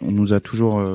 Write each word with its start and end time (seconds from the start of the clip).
On 0.00 0.10
nous 0.10 0.32
a 0.32 0.40
toujours 0.40 0.78
euh, 0.78 0.94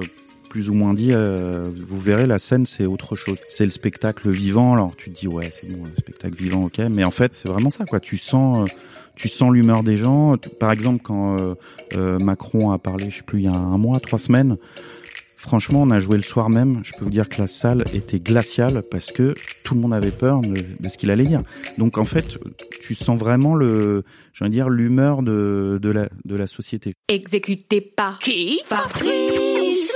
plus 0.50 0.70
ou 0.70 0.74
moins 0.74 0.94
dit, 0.94 1.12
euh, 1.14 1.68
vous 1.88 2.00
verrez, 2.00 2.26
la 2.26 2.40
scène, 2.40 2.66
c'est 2.66 2.86
autre 2.86 3.16
chose. 3.16 3.38
C'est 3.50 3.66
le 3.66 3.72
spectacle 3.72 4.30
vivant. 4.30 4.74
Alors 4.74 4.96
tu 4.96 5.12
te 5.12 5.20
dis, 5.20 5.28
ouais, 5.28 5.50
c'est 5.52 5.68
bon, 5.68 5.84
le 5.84 5.96
spectacle 5.96 6.36
vivant, 6.36 6.66
ok. 6.66 6.80
Mais 6.90 7.04
en 7.04 7.12
fait, 7.12 7.34
c'est 7.36 7.50
vraiment 7.50 7.70
ça, 7.70 7.86
quoi. 7.86 8.00
Tu 8.00 8.18
sens, 8.18 8.70
euh, 8.70 9.28
sens 9.28 9.54
l'humeur 9.54 9.84
des 9.84 9.98
gens. 9.98 10.36
Par 10.60 10.72
exemple, 10.72 11.02
quand 11.04 11.38
Macron 11.94 12.72
a 12.72 12.78
parlé, 12.78 13.10
je 13.10 13.18
sais 13.18 13.24
plus, 13.24 13.40
il 13.40 13.46
y 13.46 13.48
a 13.48 13.54
un 13.54 13.78
mois, 13.78 14.00
trois 14.00 14.20
semaines. 14.20 14.58
Franchement, 15.46 15.84
on 15.84 15.92
a 15.92 16.00
joué 16.00 16.18
le 16.18 16.24
soir 16.24 16.50
même. 16.50 16.82
Je 16.84 16.94
peux 16.98 17.04
vous 17.04 17.12
dire 17.12 17.30
que 17.30 17.40
la 17.40 17.46
salle 17.46 17.86
était 17.94 18.18
glaciale 18.18 18.82
parce 18.82 19.12
que 19.12 19.36
tout 19.64 19.76
le 19.76 19.80
monde 19.80 19.94
avait 19.94 20.10
peur 20.10 20.42
de, 20.42 20.90
ce 20.90 20.98
qu'il 20.98 21.12
allait 21.12 21.26
dire. 21.26 21.44
Donc 21.78 22.00
en 22.00 22.06
fait, 22.06 22.40
tu 22.82 22.96
sens 22.96 23.20
vraiment 23.20 23.54
le, 23.54 24.04
veux 24.40 24.50
dire, 24.50 24.70
l'humeur 24.70 25.22
de, 25.22 25.80
la, 25.84 26.10
de 26.26 26.36
la 26.36 26.48
société. 26.48 26.96
Exécuté 27.08 27.80
par 27.80 28.18
qui? 28.18 28.60
Fabrice. 28.66 29.96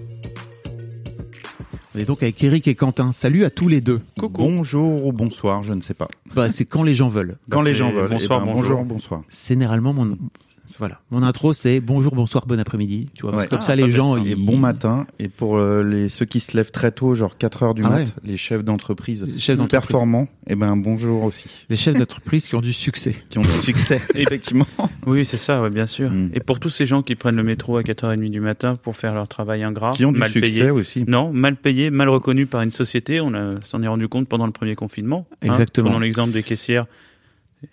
On 1.93 1.99
est 1.99 2.05
donc 2.05 2.23
avec 2.23 2.41
Eric 2.41 2.69
et 2.69 2.75
Quentin. 2.75 3.11
Salut 3.11 3.43
à 3.43 3.49
tous 3.49 3.67
les 3.67 3.81
deux. 3.81 3.99
Bonjour 4.17 5.05
ou 5.07 5.11
bonsoir, 5.11 5.61
je 5.61 5.73
ne 5.73 5.81
sais 5.81 5.93
pas. 5.93 6.07
Bah, 6.33 6.49
c'est 6.49 6.63
quand 6.63 6.83
les 6.83 6.95
gens 6.95 7.09
veulent. 7.09 7.37
Quand 7.49 7.61
les 7.61 7.71
c'est 7.71 7.79
gens 7.79 7.91
veulent. 7.91 8.09
bonsoir, 8.09 8.41
eh 8.41 8.47
ben, 8.47 8.53
bonjour. 8.53 8.83
bonsoir. 8.85 9.23
Généralement, 9.45 9.91
mon, 9.91 10.17
voilà. 10.79 10.99
mon 11.11 11.23
intro, 11.23 11.53
c'est 11.53 11.79
bonjour, 11.79 12.15
bonsoir, 12.15 12.45
bon 12.47 12.59
après-midi. 12.59 13.07
Tu 13.13 13.21
vois, 13.23 13.31
parce 13.31 13.43
Ouais. 13.43 13.47
que 13.47 13.51
comme 13.51 13.59
Ah, 13.61 13.65
ça, 13.65 13.75
les 13.75 13.89
gens. 13.91 14.17
Et 14.17 14.29
ils- 14.31 14.35
bon 14.45 14.57
matin. 14.57 15.05
Et 15.19 15.27
pour 15.27 15.57
euh, 15.57 15.83
les 15.83 16.09
ceux 16.09 16.25
qui 16.25 16.39
se 16.39 16.55
lèvent 16.57 16.71
très 16.71 16.91
tôt, 16.91 17.13
genre 17.13 17.37
4 17.37 17.63
heures 17.63 17.73
du 17.73 17.83
Ah 17.85 17.89
mat, 17.89 17.97
ouais. 17.99 18.05
les 18.23 18.37
chefs 18.37 18.63
d'entreprise 18.63 19.23
Les 19.25 19.39
chefs 19.39 19.57
d'entreprise. 19.57 19.87
performants, 19.89 20.27
eh 20.47 20.55
ben 20.55 20.75
bonjour 20.77 21.23
aussi, 21.23 21.45
Les 21.69 21.75
chefs 21.75 21.95
d'entreprise 21.97 22.47
qui 22.47 22.55
ont 22.55 22.61
du 22.61 22.73
succès. 22.73 23.15
qui 23.29 23.37
ont 23.37 23.41
du 23.41 23.49
succès, 23.49 24.01
effectivement. 24.15 24.67
Oui, 25.05 25.25
c'est 25.25 25.37
ça, 25.37 25.61
ouais, 25.61 25.69
bien 25.69 25.85
sûr. 25.85 26.11
Mm. 26.11 26.31
Et 26.33 26.39
pour 26.39 26.59
tous 26.59 26.69
ces 26.69 26.85
gens 26.85 27.01
qui 27.03 27.15
prennent 27.15 27.35
le 27.35 27.43
métro 27.43 27.77
à 27.77 27.83
4h30 27.83 28.29
du 28.29 28.39
matin 28.39 28.75
pour 28.75 28.95
faire 28.95 29.13
leur 29.13 29.27
travail 29.27 29.63
ingrat, 29.63 29.91
qui 29.91 30.05
ont 30.05 30.11
du 30.11 30.19
mal 30.19 30.29
succès 30.29 30.59
payé. 30.59 30.71
aussi. 30.71 31.03
Non, 31.07 31.31
mal 31.33 31.55
payé, 31.55 31.89
mal 31.89 32.09
reconnu 32.09 32.45
par 32.45 32.61
une 32.61 32.71
société. 32.71 33.19
On 33.21 33.33
a- 33.33 33.59
s'en 33.63 33.81
est 33.83 33.87
rendu 33.87 34.07
compte 34.07 34.27
pendant 34.27 34.45
le 34.45 34.51
premier 34.51 34.75
confinement. 34.75 35.27
hein. 35.31 35.47
Exactement. 35.47 35.89
Prenons 35.89 35.99
l'exemple 35.99 36.31
des 36.31 36.43
caissières 36.43 36.85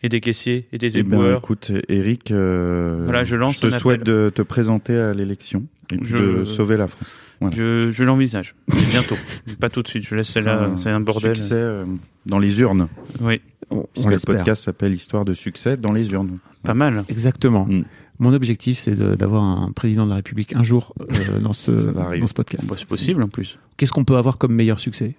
et 0.02 0.08
des 0.08 0.20
caissiers 0.20 0.68
et 0.72 0.78
des 0.78 0.96
Eh 0.98 1.02
ben, 1.02 1.16
éboueurs. 1.16 1.38
écoute, 1.38 1.72
Eric, 1.88 2.30
euh, 2.30 3.02
Voilà, 3.04 3.24
je 3.24 3.36
lance 3.36 3.60
te 3.60 3.66
un 3.68 3.78
souhaite 3.78 4.02
appel. 4.02 4.14
de 4.14 4.30
te 4.34 4.42
présenter 4.42 4.96
à 4.96 5.12
l'élection 5.14 5.64
et 5.92 5.96
Je- 6.02 6.40
de 6.40 6.44
sauver 6.44 6.76
la 6.76 6.86
France. 6.88 7.18
Voilà. 7.40 7.56
je 7.56 7.90
je 7.92 8.04
l'envisage. 8.04 8.54
Bientôt. 8.90 9.16
Pas 9.60 9.68
tout 9.70 9.82
de 9.82 9.88
suite. 9.88 10.04
Je 10.06 10.14
laisse 10.16 10.28
celle-là. 10.28 10.70
C'est 10.76 10.90
un 10.90 11.00
bordel. 11.00 11.36
Succès 11.36 11.54
euh, 11.54 11.84
dans 12.26 12.38
les 12.40 12.60
urnes. 12.60 12.88
Oui, 13.20 13.40
On, 13.70 13.82
que 13.82 14.08
le 14.08 14.18
podcast 14.18 14.64
s'appelle 14.64 14.92
Histoire 14.92 15.24
de 15.24 15.34
succès 15.34 15.76
dans 15.76 15.92
les 15.92 16.10
urnes. 16.12 16.38
pas 16.64 16.74
mal. 16.74 17.04
Exactement. 17.08 17.66
Mm. 17.66 17.84
Mon 18.20 18.32
objectif, 18.32 18.78
c'est 18.78 18.96
d'avoir 18.96 19.44
un 19.44 19.70
président 19.70 20.04
de 20.04 20.10
la 20.10 20.16
République 20.16 20.56
un 20.56 20.64
jour 20.64 20.92
euh, 21.00 21.38
dans, 21.38 21.52
ce, 21.52 21.70
dans 21.70 22.26
ce 22.26 22.34
podcast. 22.34 22.66
Bah, 22.68 22.74
c'est 22.76 22.88
possible 22.88 23.22
en 23.22 23.28
plus. 23.28 23.58
Qu'est-ce 23.76 23.92
qu'on 23.92 24.02
peut 24.04 24.16
avoir 24.16 24.38
comme 24.38 24.52
meilleur 24.54 24.80
succès? 24.80 25.14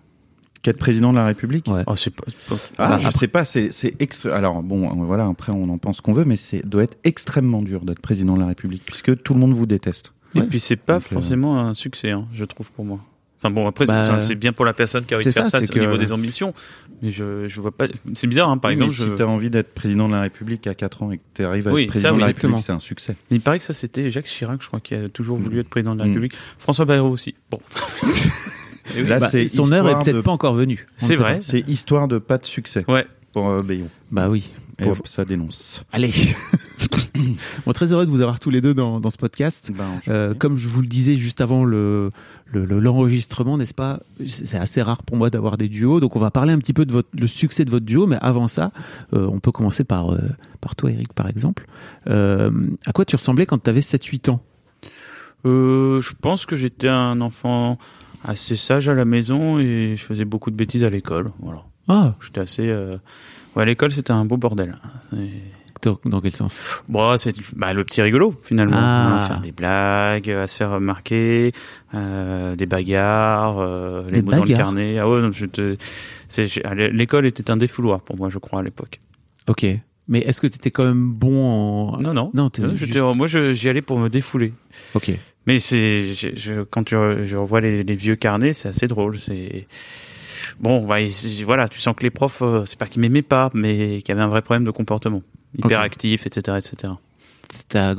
Qu'être 0.62 0.78
président 0.78 1.12
de 1.12 1.18
la 1.18 1.26
République 1.26 1.68
Ouais. 1.68 1.84
Oh, 1.88 1.96
c'est 1.96 2.14
pas, 2.14 2.24
c'est 2.28 2.50
pas- 2.50 2.56
Ah, 2.78 2.90
Bah, 2.90 2.98
je 3.00 3.08
après- 3.08 3.20
sais 3.20 3.28
pas, 3.30 3.46
c'est 3.46 3.72
c'est 3.72 3.94
extra. 4.02 4.36
Alors 4.36 4.62
bon, 4.62 4.90
euh, 4.90 5.06
voilà, 5.06 5.26
après 5.28 5.54
on 5.54 5.70
en 5.70 5.78
pense 5.78 6.02
qu'on 6.02 6.12
veut, 6.14 6.26
mais 6.26 6.36
c'est 6.36 6.68
doit 6.68 6.84
être 6.84 6.98
extrêmement 7.06 7.62
dur 7.62 7.86
d'être 7.86 8.02
président 8.02 8.36
de 8.36 8.42
la 8.42 8.48
République 8.48 8.84
puisque 8.86 9.22
tout 9.24 9.34
le 9.34 9.40
monde 9.40 9.54
vous 9.54 9.66
déteste. 9.66 10.12
Et 10.36 10.40
Ouais. 10.42 10.48
puis 10.48 10.60
c'est 10.60 10.76
pas 10.76 10.96
Donc, 10.96 11.04
euh, 11.04 11.14
forcément 11.16 11.60
un 11.62 11.74
succès, 11.74 12.12
hein, 12.12 12.28
je 12.34 12.44
trouve 12.44 12.72
pour 12.72 12.84
moi. 12.84 13.00
Enfin 13.42 13.52
bon, 13.52 13.66
après 13.68 13.86
c'est- 13.86 13.94
Bah, 13.94 14.20
c'est 14.20 14.36
bien 14.36 14.52
pour 14.52 14.66
la 14.66 14.74
personne 14.74 15.06
qui 15.06 15.14
a 15.14 15.18
envie 15.18 15.24
de 15.26 15.32
faire 15.32 15.46
ça, 15.46 15.50
ça, 15.50 15.60
c'est 15.60 15.68
c'est 15.68 15.74
que- 15.74 15.80
au 15.80 15.84
niveau 15.84 15.98
des 15.98 16.12
ambitions. 16.12 16.54
Mais 17.02 17.10
je 17.10 17.48
je 17.48 17.62
vois 17.62 17.72
pas. 17.72 17.88
C'est 18.14 18.28
bizarre, 18.28 18.50
hein, 18.50 18.58
par 18.58 18.68
Oui, 18.68 18.74
exemple. 18.74 18.92
mais 18.92 18.98
si 19.06 19.06
je- 19.12 19.16
tu 19.16 19.22
as 19.24 19.28
envie 19.30 19.50
d'être 19.50 19.74
président 19.74 20.10
de 20.10 20.14
la 20.14 20.22
République 20.24 20.68
à 20.68 20.76
4 20.76 21.04
ans 21.04 21.12
et 21.14 21.20
que 21.20 21.24
tu 21.36 21.44
arrives 21.46 21.70
à 21.70 21.72
Oui, 21.72 21.84
être 21.84 21.88
ça, 21.88 21.92
président 21.92 22.16
de 22.16 22.20
la 22.20 22.28
exactement. 22.32 22.58
République, 22.58 22.66
c'est 22.66 22.74
un 22.74 22.80
succès. 22.80 23.16
Il 23.32 23.40
paraît 23.40 23.60
que 23.60 23.64
ça 23.64 23.72
c'était 23.72 24.10
Jacques 24.10 24.26
Chirac, 24.26 24.62
je 24.62 24.68
crois, 24.68 24.82
qui 24.82 24.94
a 24.94 25.08
toujours 25.08 25.38
voulu 25.38 25.56
Mm. 25.56 25.60
être 25.62 25.70
président 25.70 25.94
de 25.94 26.00
la 26.00 26.04
Mm. 26.06 26.08
République. 26.10 26.34
François 26.58 26.84
Bayrou 26.84 27.08
aussi. 27.08 27.34
Bon. 27.50 27.60
Oui, 28.96 29.08
Là, 29.08 29.20
Bah, 29.20 29.30
c'est 29.30 29.48
Son 29.48 29.72
heure 29.72 29.88
est 29.90 29.96
peut-être 30.04 30.18
de- 30.18 30.22
pas 30.22 30.32
encore 30.32 30.54
venue. 30.54 30.86
C'est 30.98 31.16
vrai. 31.16 31.40
C'est 31.42 31.68
histoire 31.68 32.08
de 32.08 32.18
pas 32.18 32.38
de 32.38 32.46
succès 32.46 32.86
Ouais. 32.88 33.06
pour 33.34 33.48
euh, 33.50 33.62
Bayon. 33.64 33.90
Bah 34.12 34.30
oui. 34.30 34.52
Et 34.80 34.84
Pour- 34.84 34.94
hop, 34.94 35.08
ça 35.08 35.26
dénonce. 35.26 35.82
Allez. 35.92 36.12
bon, 37.66 37.74
très 37.74 37.92
heureux 37.92 38.06
de 38.06 38.12
vous 38.12 38.22
avoir 38.22 38.40
tous 38.40 38.50
les 38.50 38.62
deux 38.62 38.74
dans, 38.74 39.00
dans 39.02 39.10
ce 39.10 39.18
podcast. 39.18 39.72
Ben, 39.76 39.86
Euh, 40.08 40.34
comme 40.34 40.58
je 40.58 40.68
vous 40.70 40.82
le 40.82 40.88
disais 40.88 41.18
juste 41.18 41.42
avant 41.42 41.66
le 41.66 42.12
le- 42.52 42.66
le- 42.66 42.80
l'enregistrement, 42.80 43.58
n'est-ce 43.58 43.74
pas 43.76 44.00
C'est 44.26 44.58
assez 44.58 44.82
rare 44.82 45.04
pour 45.04 45.18
moi 45.18 45.30
d'avoir 45.30 45.58
des 45.58 45.68
duos, 45.68 46.00
donc 46.00 46.16
on 46.16 46.20
va 46.20 46.32
parler 46.32 46.52
un 46.54 46.58
petit 46.58 46.74
peu 46.74 46.86
de 46.86 46.92
votre, 46.94 47.10
le 47.14 47.28
succès 47.28 47.64
de 47.66 47.70
votre 47.70 47.86
duo. 47.86 48.08
Mais 48.08 48.18
avant 48.22 48.48
ça, 48.48 48.72
euh, 49.14 49.28
on 49.32 49.40
peut 49.40 49.52
commencer 49.52 49.84
par 49.84 50.14
euh, 50.14 50.20
par 50.62 50.76
toi, 50.76 50.90
Eric, 50.92 51.14
par 51.14 51.28
exemple. 51.28 51.66
Euh, 52.08 52.50
à 52.86 52.92
quoi 52.94 53.04
tu 53.06 53.16
ressemblais 53.18 53.46
quand 53.46 53.62
tu 53.62 53.70
avais 53.70 53.82
7-8 53.82 54.30
ans? 54.30 54.42
Euh, 55.46 56.02
je 56.02 56.14
pense 56.20 56.46
que 56.46 56.56
j'étais 56.56 56.88
un 56.90 57.22
enfant 57.22 57.78
assez 58.24 58.56
sage 58.56 58.90
à 58.90 58.94
la 58.94 59.06
maison 59.06 59.60
et 59.60 59.96
je 59.98 60.04
faisais 60.04 60.26
beaucoup 60.26 60.52
de 60.52 60.56
bêtises 60.56 60.84
à 60.84 60.90
l'école. 60.90 61.32
Voilà. 61.40 61.64
Ah, 61.88 62.16
J'étais 62.22 62.42
assez. 62.42 62.68
euh, 62.68 62.98
Ouais, 63.56 63.64
à 63.64 63.66
l'école 63.66 63.92
c'était 63.92 64.12
un 64.12 64.26
beau 64.26 64.38
bordel. 64.38 64.76
C'est- 65.10 65.18
dans, 65.82 65.98
dans 66.06 66.20
quel 66.20 66.36
sens? 66.36 66.62
Bon, 66.90 67.16
c'est 67.16 67.34
bah, 67.56 67.72
le 67.74 67.84
petit 67.86 68.02
rigolo 68.02 68.36
finalement. 68.44 68.76
Ah. 68.78 69.22
Hein, 69.24 69.28
faire 69.28 69.40
des 69.42 69.52
blagues, 69.54 70.30
à 70.30 70.46
se 70.46 70.58
faire 70.58 70.72
remarquer, 70.72 71.54
euh, 71.94 72.56
des 72.58 72.66
bagarres, 72.66 73.60
euh, 73.60 74.04
les 74.08 74.16
Des 74.16 74.22
mots 74.22 74.32
dans 74.32 74.38
le 74.38 74.42
bagarres 74.44 74.58
carnet. 74.58 74.98
Ah 75.00 75.10
ouais, 75.10 75.22
te... 75.32 75.78
l'école 76.92 77.26
était 77.26 77.50
un 77.50 77.58
défouloir 77.58 78.02
pour 78.02 78.18
moi, 78.18 78.28
je 78.30 78.40
crois 78.40 78.60
à 78.60 78.64
l'époque. 78.64 79.00
Ok. 79.48 79.66
Mais 80.10 80.20
est-ce 80.20 80.42
que 80.42 80.48
tu 80.48 80.56
étais 80.58 80.72
quand 80.72 80.86
même 80.86 81.12
bon 81.14 81.46
en 81.94 81.98
Non, 82.02 82.14
non. 82.14 82.32
Non, 82.34 82.50
Non, 82.60 82.74
juste- 82.76 82.98
moi, 83.16 83.28
j'y 83.28 83.70
allais 83.70 83.82
pour 83.82 84.00
me 84.00 84.10
défouler. 84.10 84.54
Ok. 84.96 85.12
Mais 85.50 85.60
c'est, 85.60 86.14
je, 86.14 86.28
je- 86.36 86.62
quand 86.62 86.84
tu, 86.84 86.96
je 87.24 87.36
revois 87.38 87.60
les, 87.60 87.82
les 87.84 87.96
vieux 87.96 88.16
carnets, 88.16 88.54
c'est 88.54 88.70
assez 88.70 88.88
drôle. 88.88 89.18
C'est 89.18 89.66
bon, 90.60 90.86
bah, 90.86 91.02
il- 91.02 91.44
voilà, 91.44 91.68
tu 91.68 91.80
sens 91.80 91.96
que 91.98 92.04
les 92.04 92.12
profs, 92.12 92.44
euh, 92.44 92.66
c'est 92.68 92.78
pas 92.78 92.86
qu'ils 92.86 93.02
m'aimaient 93.02 93.24
pas, 93.24 93.50
mais 93.56 93.98
qu'il 93.98 94.10
y 94.10 94.12
avait 94.12 94.22
un 94.22 94.28
vrai 94.28 94.44
problème 94.44 94.64
de 94.64 94.70
comportement, 94.70 95.24
hyperactif, 95.58 96.28
etc., 96.28 96.58
etc. 96.60 96.94
T'as 97.68 97.96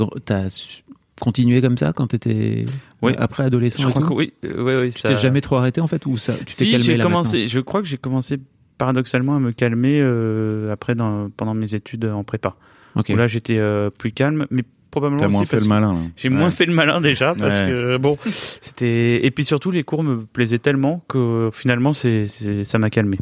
continué 1.21 1.61
comme 1.61 1.77
ça 1.77 1.93
quand 1.93 2.07
t'étais 2.07 2.67
Oui. 3.03 3.15
après 3.19 3.43
adolescent 3.45 3.83
Je 3.83 3.89
et 3.89 3.91
crois 3.91 4.03
tout 4.03 4.09
que 4.11 4.15
oui, 4.15 4.33
euh, 4.45 4.63
ouais, 4.63 4.77
ouais, 4.77 4.89
Tu 4.91 5.01
ça- 5.01 5.09
t'es 5.09 5.17
jamais 5.17 5.41
trop 5.41 5.57
arrêté 5.57 5.81
en 5.81 5.89
fait 5.89 6.07
ou 6.07 6.17
ça 6.17 6.35
tu 6.39 6.45
t'es 6.45 6.53
Si, 6.53 6.71
calmé 6.71 6.85
j'ai 6.85 6.97
là 6.99 7.03
commencé. 7.03 7.49
Je 7.49 7.59
crois 7.59 7.83
que 7.83 7.89
j'ai 7.89 7.97
commencé 7.99 8.39
paradoxalement 8.79 9.35
à 9.35 9.41
me 9.41 9.51
calmer 9.53 9.99
euh, 10.01 10.73
après 10.73 10.95
dans, 10.95 11.29
pendant 11.31 11.55
mes 11.55 11.75
études 11.75 12.05
en 12.05 12.23
prépa. 12.23 12.55
Où 12.97 13.17
là, 13.17 13.27
j'étais 13.27 13.59
euh, 13.59 13.91
plus 13.91 14.13
calme, 14.13 14.47
mais 14.51 14.63
probablement 14.91 15.21
T'as 15.21 15.29
moins 15.29 15.41
aussi 15.41 15.49
fait 15.51 15.57
parce 15.57 15.63
le 15.65 15.69
malin. 15.69 15.97
J'ai 16.17 16.29
Ouais. 16.29 16.35
moins 16.37 16.51
fait 16.51 16.67
le 16.67 16.73
malin 16.75 17.01
déjà 17.01 17.35
parce 17.35 17.61
Ouais. 17.61 17.67
que 17.69 17.97
bon, 17.99 18.17
c'était 18.61 19.25
et 19.25 19.31
puis 19.31 19.45
surtout 19.45 19.71
les 19.71 19.85
cours 19.85 20.03
me 20.03 20.25
plaisaient 20.25 20.59
tellement 20.59 21.05
que 21.09 21.51
finalement 21.53 21.93
c'est 21.93 22.27
c'est- 22.27 22.65
ça 22.65 22.79
m'a 22.79 22.91
calmé. 22.91 23.19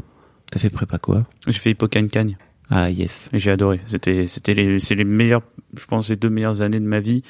T'as 0.51 0.59
fait 0.61 0.71
prépa 0.71 0.99
quoi? 0.99 1.25
J'ai 1.47 1.59
fait 1.59 1.71
hippocagne-cagne 1.73 2.37
Ah 2.71 2.91
yes. 2.91 3.29
et 3.33 3.39
j'ai 3.39 3.51
adoré. 3.51 3.81
C'était 3.87 4.27
c'était 4.27 4.55
les 4.55 4.79
c'est 4.79 4.95
les 4.95 5.05
meilleures 5.05 5.43
je 5.77 5.85
pense 5.85 6.09
les 6.09 6.17
deux 6.17 6.31
meilleures 6.31 6.63
années 6.63 6.81
de 6.81 6.87
ma 6.87 7.01
vie 7.01 7.23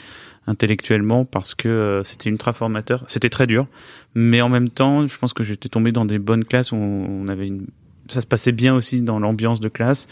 intellectuellement 0.47 1.25
parce 1.25 1.55
que 1.55 1.69
euh, 1.69 2.05
c'était 2.05 2.31
ultra 2.31 2.53
formateur. 2.53 3.05
C'était 3.09 3.29
très 3.29 3.47
dur, 3.47 3.67
mais 4.15 4.41
en 4.41 4.49
même 4.49 4.71
temps, 4.71 5.07
je 5.07 5.17
pense 5.19 5.33
que 5.33 5.45
j'étais 5.45 5.69
tombé 5.69 5.93
dans 5.93 6.05
des 6.05 6.19
bonnes 6.19 6.45
classes 6.45 6.73
où 6.73 6.77
on 6.77 7.29
avait 7.29 7.47
une 7.49 7.67
ça 8.11 8.23
se 8.23 8.27
passait 8.27 8.53
bien 8.53 8.75
aussi 8.75 9.03
dans 9.03 9.19
l'ambiance 9.19 9.61
de 9.61 9.69
classe. 9.69 10.09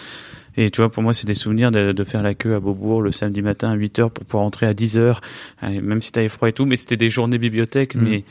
Et 0.57 0.71
tu 0.71 0.81
vois, 0.81 0.91
pour 0.91 1.03
moi, 1.03 1.13
c'est 1.13 1.27
des 1.27 1.35
souvenirs 1.35 1.71
de, 1.71 1.93
de, 1.93 2.05
faire 2.05 2.23
la 2.23 2.35
queue 2.35 2.55
à 2.55 2.61
Beaubourg 2.61 3.03
le 3.03 3.13
samedi 3.13 3.43
matin 3.43 3.71
à 3.71 3.75
8 3.75 3.99
heures 3.99 4.11
pour 4.11 4.25
pouvoir 4.25 4.45
rentrer 4.45 4.67
à 4.67 4.75
10 4.75 4.99
heures, 4.99 5.21
même 5.63 6.01
si 6.01 6.13
t'avais 6.13 6.29
froid 6.29 6.49
et 6.49 6.53
tout, 6.53 6.65
mais 6.65 6.77
c'était 6.77 6.97
des 6.97 7.11
journées 7.11 7.39
bibliothèque, 7.39 7.95
mm. 7.95 8.01
mais 8.01 8.25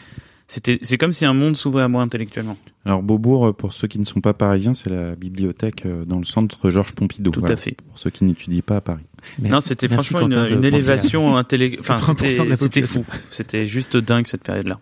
c'était, 0.47 0.77
c'est 0.83 0.97
comme 0.97 1.13
si 1.13 1.25
un 1.25 1.33
monde 1.33 1.57
s'ouvrait 1.57 1.83
à 1.83 1.87
moi 1.87 2.03
intellectuellement. 2.03 2.57
Alors 2.85 3.01
Beaubourg, 3.01 3.55
pour 3.55 3.73
ceux 3.73 3.87
qui 3.87 3.97
ne 3.97 4.05
sont 4.05 4.21
pas 4.21 4.33
parisiens, 4.33 4.73
c'est 4.73 4.91
la 4.91 5.15
bibliothèque 5.15 5.85
euh, 5.87 6.05
dans 6.05 6.19
le 6.19 6.25
centre 6.25 6.69
Georges 6.69 6.93
Pompidou. 6.93 7.31
Tout 7.31 7.45
à 7.45 7.55
fait. 7.55 7.75
Pour 7.89 7.97
ceux 7.97 8.11
qui 8.11 8.25
n'étudient 8.25 8.61
pas 8.63 8.77
à 8.77 8.81
Paris. 8.81 9.05
non, 9.39 9.59
c'était 9.59 9.87
franchement 9.87 10.27
une, 10.27 10.63
élévation 10.63 11.35
intellectuelle. 11.37 11.81
Enfin, 11.81 12.55
c'était 12.55 12.83
fou. 12.83 13.03
C'était 13.31 13.65
juste 13.65 13.97
dingue 13.97 14.27
cette 14.27 14.43
période-là. 14.43 14.79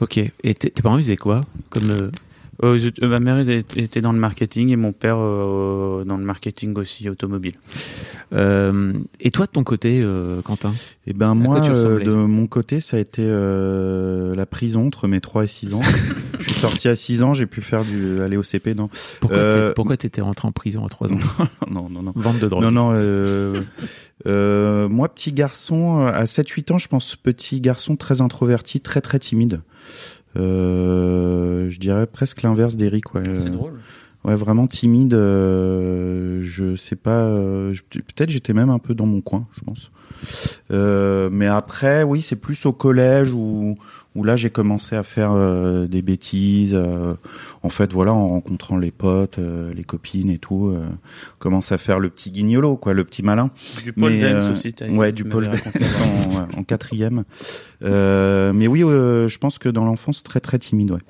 Ok. 0.00 0.18
Et 0.18 0.54
tes 0.54 0.70
parents 0.82 0.96
ils 0.96 1.04
faisaient 1.04 1.16
quoi? 1.16 1.42
Comme 1.68 1.90
euh, 1.90 2.10
euh, 2.64 2.78
euh, 3.02 3.08
ma 3.08 3.18
mère 3.18 3.38
était 3.76 4.00
dans 4.00 4.12
le 4.12 4.18
marketing 4.18 4.70
et 4.70 4.76
mon 4.76 4.92
père 4.92 5.16
euh, 5.18 6.04
dans 6.04 6.16
le 6.16 6.24
marketing 6.24 6.76
aussi 6.78 7.08
automobile. 7.08 7.54
et 8.32 9.30
toi 9.30 9.46
de 9.46 9.50
ton 9.50 9.64
côté, 9.64 10.04
Quentin? 10.44 10.72
Eh 11.06 11.12
ben 11.12 11.34
moi, 11.34 11.60
de 11.60 12.10
mon 12.10 12.46
côté, 12.46 12.80
ça 12.80 12.96
a 12.96 13.00
été 13.00 13.26
la 13.26 14.46
prison 14.46 14.86
entre 14.86 15.08
mes 15.08 15.20
3 15.20 15.44
et 15.44 15.48
6 15.48 15.74
ans. 15.74 15.82
je 16.38 16.44
suis 16.44 16.54
sorti 16.54 16.88
à 16.88 16.96
6 16.96 17.22
ans, 17.22 17.34
j'ai 17.34 17.46
pu 17.46 17.60
faire 17.60 17.84
du 17.84 18.20
aller 18.20 18.36
au 18.36 18.42
CP, 18.42 18.74
non. 18.74 18.88
Pourquoi 19.20 19.96
t'étais 19.96 20.20
rentré 20.20 20.46
en 20.46 20.52
prison 20.52 20.84
à 20.84 20.88
3 20.88 21.12
ans? 21.12 21.18
Non, 21.70 21.88
non, 21.88 22.02
non. 22.02 22.12
Vente 22.14 22.38
de 22.38 22.48
drogue. 22.48 22.64
Non, 22.64 22.70
non. 22.70 22.92
moi, 24.88 25.08
petit 25.08 25.32
garçon, 25.32 26.06
à 26.06 26.24
7-8 26.24 26.72
ans, 26.72 26.78
je 26.78 26.88
pense 26.88 27.16
petit 27.16 27.60
garçon 27.60 27.96
très 27.96 28.20
introverti, 28.20 28.80
très 28.80 29.00
très 29.00 29.18
timide. 29.18 29.62
Euh, 30.36 31.70
je 31.70 31.78
dirais 31.78 32.06
presque 32.06 32.42
l'inverse 32.42 32.76
d'Eric. 32.76 33.14
Ouais. 33.14 33.22
C'est 33.36 33.50
drôle. 33.50 33.74
Ouais, 34.24 34.36
vraiment 34.36 34.66
timide. 34.66 35.14
Euh, 35.14 36.40
je 36.42 36.76
sais 36.76 36.96
pas. 36.96 37.24
Euh, 37.24 37.74
peut-être 37.90 38.30
j'étais 38.30 38.52
même 38.52 38.70
un 38.70 38.78
peu 38.78 38.94
dans 38.94 39.06
mon 39.06 39.20
coin, 39.20 39.46
je 39.56 39.60
pense. 39.62 39.90
Euh, 40.70 41.28
mais 41.32 41.48
après, 41.48 42.04
oui, 42.04 42.20
c'est 42.20 42.36
plus 42.36 42.64
au 42.66 42.72
collège 42.72 43.32
où, 43.32 43.76
où 44.14 44.24
là 44.24 44.36
j'ai 44.36 44.50
commencé 44.50 44.96
à 44.96 45.02
faire 45.02 45.32
euh, 45.32 45.86
des 45.86 46.02
bêtises. 46.02 46.74
Euh, 46.74 47.14
en 47.62 47.68
fait, 47.68 47.92
voilà, 47.92 48.12
en 48.12 48.28
rencontrant 48.28 48.76
les 48.76 48.90
potes, 48.90 49.38
les 49.38 49.84
copines 49.84 50.30
et 50.30 50.38
tout, 50.38 50.74
commence 51.38 51.70
à 51.70 51.78
faire 51.78 52.00
le 52.00 52.10
petit 52.10 52.30
guignolo, 52.30 52.76
quoi, 52.76 52.92
le 52.92 53.04
petit 53.04 53.22
malin. 53.22 53.50
Du 53.82 53.92
pole 53.92 54.18
dance 54.18 54.50
aussi. 54.50 54.74
Ouais, 54.90 55.12
du 55.12 55.24
pole 55.24 55.46
dance 55.46 56.00
en, 56.56 56.58
en, 56.58 56.64
quatrième. 56.64 57.24
mais 57.80 58.66
oui, 58.66 58.80
je 58.80 59.38
pense 59.38 59.58
que 59.58 59.68
dans 59.68 59.84
l'enfance, 59.84 60.22
très 60.22 60.40
très 60.40 60.58
timide, 60.58 60.90
ouais. 60.90 61.00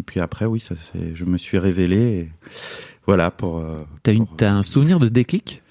Et 0.00 0.02
puis 0.02 0.18
après, 0.18 0.46
oui, 0.46 0.58
ça, 0.58 0.74
c'est, 0.74 1.14
je 1.14 1.24
me 1.24 1.38
suis 1.38 1.58
révélé. 1.58 1.96
Et 1.96 2.32
voilà 3.06 3.30
pour. 3.30 3.62
T'as, 4.02 4.12
une, 4.12 4.26
t'as 4.26 4.50
un 4.50 4.64
souvenir 4.64 4.98
de 4.98 5.08
déclic? 5.08 5.62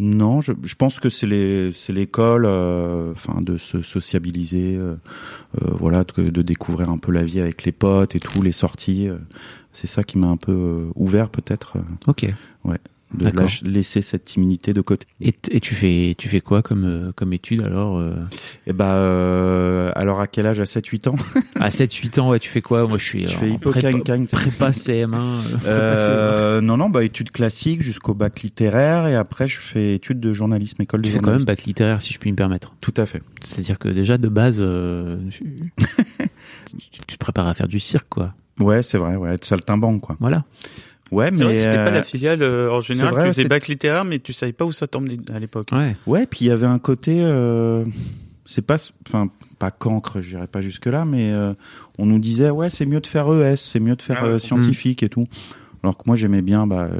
Non, 0.00 0.40
je, 0.40 0.52
je, 0.62 0.74
pense 0.74 0.98
que 0.98 1.10
c'est 1.10 1.26
les, 1.26 1.72
c'est 1.72 1.92
l'école, 1.92 2.46
euh, 2.46 3.12
enfin 3.12 3.40
de 3.42 3.58
se 3.58 3.82
sociabiliser, 3.82 4.76
euh, 4.76 4.96
euh, 5.60 5.70
voilà, 5.78 6.04
de, 6.04 6.30
de, 6.30 6.42
découvrir 6.42 6.88
un 6.88 6.96
peu 6.96 7.12
la 7.12 7.22
vie 7.22 7.40
avec 7.40 7.64
les 7.64 7.72
potes 7.72 8.16
et 8.16 8.20
tout, 8.20 8.40
les 8.40 8.52
sorties. 8.52 9.08
c'est 9.72 9.86
ça 9.86 10.02
qui 10.02 10.16
m'a 10.16 10.28
un 10.28 10.38
peu 10.38 10.88
ouvert 10.94 11.28
peut-être. 11.28 11.76
Ok. 12.06 12.26
Ouais 12.64 12.78
de 13.12 13.68
laisser 13.68 14.02
cette 14.02 14.24
timidité 14.24 14.72
de 14.72 14.80
côté. 14.80 15.06
Et, 15.20 15.34
et, 15.50 15.60
tu 15.60 15.74
fais 15.74 16.14
tu 16.16 16.28
fais 16.28 16.40
quoi 16.40 16.62
comme 16.62 16.84
euh, 16.84 17.12
comme 17.14 17.32
étude 17.32 17.62
alors 17.62 17.98
euh 17.98 18.14
Eh 18.66 18.72
euh, 18.80 19.90
alors 19.94 20.20
à 20.20 20.26
quel 20.26 20.46
âge? 20.46 20.60
À 20.60 20.66
7 20.66 20.86
8 20.86 21.08
ans? 21.08 21.16
À 21.56 21.70
7 21.70 21.92
8 21.92 22.18
ans 22.20 22.30
ouais, 22.30 22.38
tu 22.38 22.48
fais 22.48 22.62
quoi? 22.62 22.86
Moi 22.86 22.98
je 22.98 23.04
suis 23.04 23.26
je 23.26 23.36
fais 23.36 23.58
prépa, 23.58 23.90
prépa 24.30 24.70
CM1. 24.70 25.40
Euh, 25.66 26.60
non 26.60 26.76
non 26.76 26.88
bah 26.88 27.04
études 27.04 27.30
classiques 27.30 27.82
jusqu'au 27.82 28.14
bac 28.14 28.40
littéraire 28.40 29.06
et 29.06 29.16
après 29.16 29.48
je 29.48 29.58
fais 29.58 29.94
études 29.94 30.20
de 30.20 30.32
journalisme 30.32 30.80
école 30.82 31.02
de 31.02 31.06
tu 31.06 31.12
journalisme. 31.12 31.30
fais 31.30 31.32
quand 31.32 31.38
même 31.38 31.46
bac 31.46 31.64
littéraire 31.64 32.02
si 32.02 32.12
je 32.12 32.18
puis 32.18 32.30
me 32.30 32.36
permettre. 32.36 32.74
Tout 32.80 32.94
à 32.96 33.06
fait. 33.06 33.22
C'est-à-dire 33.42 33.78
que 33.78 33.88
déjà 33.88 34.18
de 34.18 34.28
base 34.28 34.58
tu, 35.30 35.70
tu, 36.90 37.00
te 37.00 37.16
prépares 37.18 37.48
à 37.48 37.54
faire 37.54 37.68
du 37.68 37.80
cirque 37.80 38.08
quoi. 38.08 38.34
Ouais, 38.60 38.82
c'est 38.82 38.98
vrai, 38.98 39.16
ouais, 39.16 39.34
être 39.34 39.44
saltimbanque 39.44 40.02
quoi. 40.02 40.16
Voilà. 40.20 40.44
Ouais, 41.10 41.30
mais 41.32 41.44
vrai 41.44 41.58
c'était 41.58 41.74
pas 41.74 41.88
euh, 41.88 41.90
la 41.90 42.02
filiale 42.02 42.42
euh, 42.42 42.70
en 42.70 42.80
général. 42.80 43.12
Vrai, 43.12 43.22
tu 43.24 43.34
faisais 43.34 43.48
bac 43.48 43.66
littéraire, 43.66 44.04
mais 44.04 44.20
tu 44.20 44.32
savais 44.32 44.52
pas 44.52 44.64
où 44.64 44.72
ça 44.72 44.86
tombait 44.86 45.18
à 45.34 45.38
l'époque. 45.38 45.68
Ouais. 45.72 45.96
Ouais, 46.06 46.26
puis 46.26 46.44
il 46.44 46.48
y 46.48 46.50
avait 46.50 46.66
un 46.66 46.78
côté, 46.78 47.16
euh, 47.20 47.84
c'est 48.44 48.64
pas, 48.64 48.76
enfin, 49.08 49.28
pas 49.58 49.70
cancre, 49.70 50.20
je 50.20 50.30
dirais 50.30 50.46
pas 50.46 50.60
jusque 50.60 50.86
là, 50.86 51.04
mais 51.04 51.32
euh, 51.32 51.52
on 51.98 52.06
nous 52.06 52.20
disait 52.20 52.50
ouais, 52.50 52.70
c'est 52.70 52.86
mieux 52.86 53.00
de 53.00 53.06
faire 53.06 53.26
ES, 53.32 53.56
c'est 53.56 53.80
mieux 53.80 53.96
de 53.96 54.02
faire 54.02 54.22
ah 54.22 54.38
scientifique 54.38 55.02
et 55.02 55.08
tout. 55.08 55.26
Alors 55.82 55.96
que 55.96 56.02
moi 56.06 56.16
j'aimais 56.16 56.42
bien, 56.42 56.66
bah, 56.66 56.90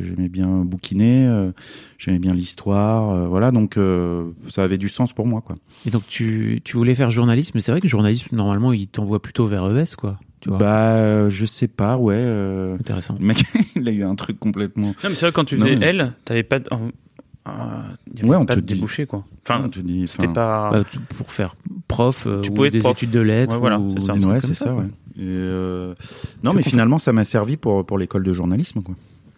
j'aimais 0.00 0.28
bien 0.28 0.46
bouquiner, 0.64 1.50
j'aimais 1.98 2.18
bien 2.18 2.34
l'histoire, 2.34 3.28
voilà, 3.28 3.50
donc 3.50 3.78
ça 4.48 4.62
avait 4.62 4.78
du 4.78 4.88
sens 4.88 5.12
pour 5.12 5.26
moi, 5.26 5.40
quoi. 5.40 5.56
Et 5.86 5.90
donc 5.90 6.02
tu, 6.06 6.60
tu 6.64 6.76
voulais 6.76 6.94
faire 6.94 7.10
journalisme, 7.10 7.52
mais 7.54 7.60
c'est 7.60 7.72
vrai 7.72 7.80
que 7.80 7.88
journalisme 7.88 8.36
normalement 8.36 8.72
il 8.72 8.88
t'envoie 8.88 9.22
plutôt 9.22 9.46
vers 9.46 9.74
ES, 9.74 9.96
quoi. 9.96 10.18
Bah, 10.46 10.96
euh, 10.96 11.30
je 11.30 11.44
sais 11.44 11.68
pas, 11.68 11.96
ouais. 11.96 12.14
Euh... 12.16 12.76
Intéressant. 12.76 13.16
Le 13.18 13.26
mec, 13.26 13.42
il 13.76 13.88
a 13.88 13.92
eu 13.92 14.04
un 14.04 14.14
truc 14.14 14.38
complètement. 14.38 14.88
Non, 14.88 14.94
mais 15.08 15.14
c'est 15.14 15.26
vrai, 15.26 15.32
quand 15.32 15.44
tu 15.44 15.56
faisais 15.56 15.78
elle, 15.80 16.12
t'avais 16.24 16.42
pas 16.42 16.60
Euh, 17.48 18.26
ouais, 18.26 18.36
on 18.36 18.44
pas 18.44 18.54
te 18.54 18.60
de 18.60 18.66
débouché, 18.66 19.06
quoi. 19.06 19.24
Enfin, 19.42 19.68
c'était 20.06 20.28
pas. 20.28 20.70
Bah, 20.70 20.84
pour 21.16 21.32
faire 21.32 21.54
prof 21.88 22.26
euh, 22.26 22.40
tu 22.40 22.50
ou 22.50 22.68
des 22.68 22.86
études 22.86 23.10
de 23.10 23.20
lettres. 23.20 23.54
Ouais, 23.54 23.60
voilà, 23.60 23.80
c'est 23.92 24.00
ça. 24.00 24.14
Ouais, 24.14 24.40
c'est 24.40 24.54
ça, 24.54 24.74
ouais. 24.74 24.86
Et 25.18 25.24
euh... 25.24 25.94
Non, 26.42 26.52
mais 26.52 26.62
finalement, 26.62 26.98
ça 26.98 27.12
m'a 27.12 27.24
servi 27.24 27.56
pour, 27.56 27.86
pour 27.86 27.98
l'école 27.98 28.24
de 28.24 28.32
journalisme, 28.32 28.82
quoi. 28.82 28.94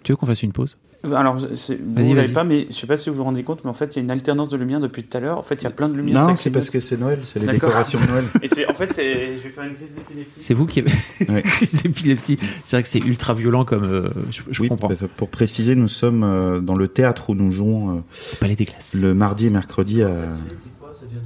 Tu 0.09 0.13
veux 0.13 0.17
qu'on 0.17 0.25
fasse 0.25 0.43
une 0.43 0.53
pause 0.53 0.79
alors, 1.05 1.37
vous 1.37 1.47
ne 1.47 2.15
l'avez 2.15 2.33
pas, 2.33 2.43
mais 2.43 2.67
je 2.71 2.75
sais 2.75 2.87
pas 2.87 2.97
si 2.97 3.09
vous 3.11 3.15
vous 3.17 3.23
rendez 3.23 3.45
compte, 3.45 3.63
mais 3.63 3.71
en 3.71 3.75
fait, 3.75 3.95
il 3.95 3.97
y 3.97 4.01
a 4.01 4.03
une 4.03 4.11
alternance 4.11 4.49
de 4.49 4.57
lumière 4.57 4.81
depuis 4.81 5.05
tout 5.05 5.17
à 5.17 5.21
l'heure. 5.21 5.39
En 5.39 5.43
fait, 5.43 5.57
il 5.57 5.65
y 5.65 5.67
a 5.67 5.71
plein 5.71 5.89
de 5.89 5.95
lumière. 5.95 6.27
Non, 6.27 6.35
c'est 6.35 6.51
parce 6.51 6.71
que 6.71 6.81
c'est 6.81 6.97
Noël, 6.97 7.21
c'est 7.23 7.39
les 7.39 7.47
décorations 7.47 8.01
de 8.01 8.07
Noël. 8.07 8.25
Et 8.43 8.67
en 8.69 8.75
fait, 8.75 8.97
je 8.97 9.43
vais 9.43 9.51
faire 9.51 9.65
une 9.65 9.75
crise 9.75 9.95
d'épilepsie. 9.95 10.35
C'est 10.39 10.55
vous 10.55 10.67
qui 10.67 10.81
avez 10.81 10.91
une 11.29 11.43
crise 11.43 11.83
d'épilepsie. 11.83 12.39
C'est 12.65 12.77
vrai 12.77 12.83
que 12.83 12.89
c'est 12.89 12.99
ultra 12.99 13.35
violent 13.35 13.65
comme. 13.65 13.85
Euh, 13.85 14.09
je, 14.31 14.41
je 14.51 14.63
oui, 14.63 14.69
comprends. 14.69 14.89
Pour 15.19 15.29
préciser, 15.29 15.77
nous 15.77 15.89
sommes 15.89 16.25
euh, 16.25 16.59
dans 16.61 16.75
le 16.75 16.89
théâtre 16.89 17.31
où 17.31 17.35
nous 17.35 17.53
jouons. 17.53 17.99
Euh, 17.99 18.01
Palais 18.41 18.57
des 18.57 18.65
Glaces. 18.65 18.95
Le 18.95 19.13
mardi 19.15 19.47
et 19.47 19.51
mercredi 19.51 20.03
à, 20.03 20.11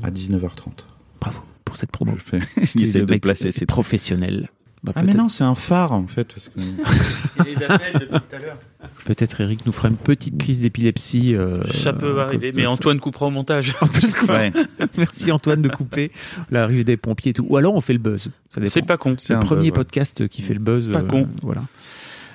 à 0.03 0.11
19h30. 0.11 0.87
Bravo 1.21 1.39
pour 1.65 1.77
cette 1.77 1.93
promo. 1.93 2.13
Je 2.17 2.23
fais... 2.23 2.41
de, 2.99 3.05
de 3.05 3.17
placer. 3.17 3.53
C'est 3.53 3.65
professionnel. 3.65 4.51
Bah, 4.83 4.93
ah 4.97 5.03
mais 5.05 5.15
non, 5.15 5.29
c'est 5.29 5.45
un 5.45 5.55
phare 5.55 5.93
en 5.93 6.07
fait. 6.09 6.25
Parce 6.25 6.49
que... 6.49 6.59
Il 6.59 7.55
les 7.55 7.63
appelle 7.63 7.93
depuis 7.95 8.21
tout 8.21 8.37
à 8.37 8.39
l'heure. 8.39 8.59
Peut-être 9.05 9.41
Eric 9.41 9.67
nous 9.67 9.73
fera 9.73 9.89
une 9.89 9.97
petite 9.97 10.39
crise 10.39 10.61
d'épilepsie. 10.61 11.35
Euh, 11.35 11.63
ça 11.71 11.93
peut 11.93 12.21
arriver, 12.21 12.53
mais 12.57 12.67
Antoine 12.67 13.01
coupera 13.01 13.27
au 13.27 13.31
montage. 13.31 13.75
Antoine 13.81 14.53
Merci 14.99 15.33
Antoine 15.33 15.63
de 15.63 15.69
couper 15.69 16.13
l'arrivée 16.51 16.85
des 16.85 16.97
pompiers 16.97 17.31
et 17.31 17.35
tout. 17.35 17.47
Ou 17.49 17.57
alors 17.57 17.75
on 17.75 17.81
fait 17.81 17.93
le 17.93 17.99
buzz. 17.99 18.31
C'est 18.65 18.87
pas 18.87 18.97
con. 18.97 19.17
C'est 19.19 19.35
le 19.35 19.41
premier 19.41 19.73
podcast 19.73 20.29
qui 20.29 20.43
fait 20.43 20.55
le 20.55 20.61
buzz. 20.61 20.93
Pas 20.93 21.03
con. 21.03 21.23
Euh, 21.23 21.41
voilà. 21.43 21.63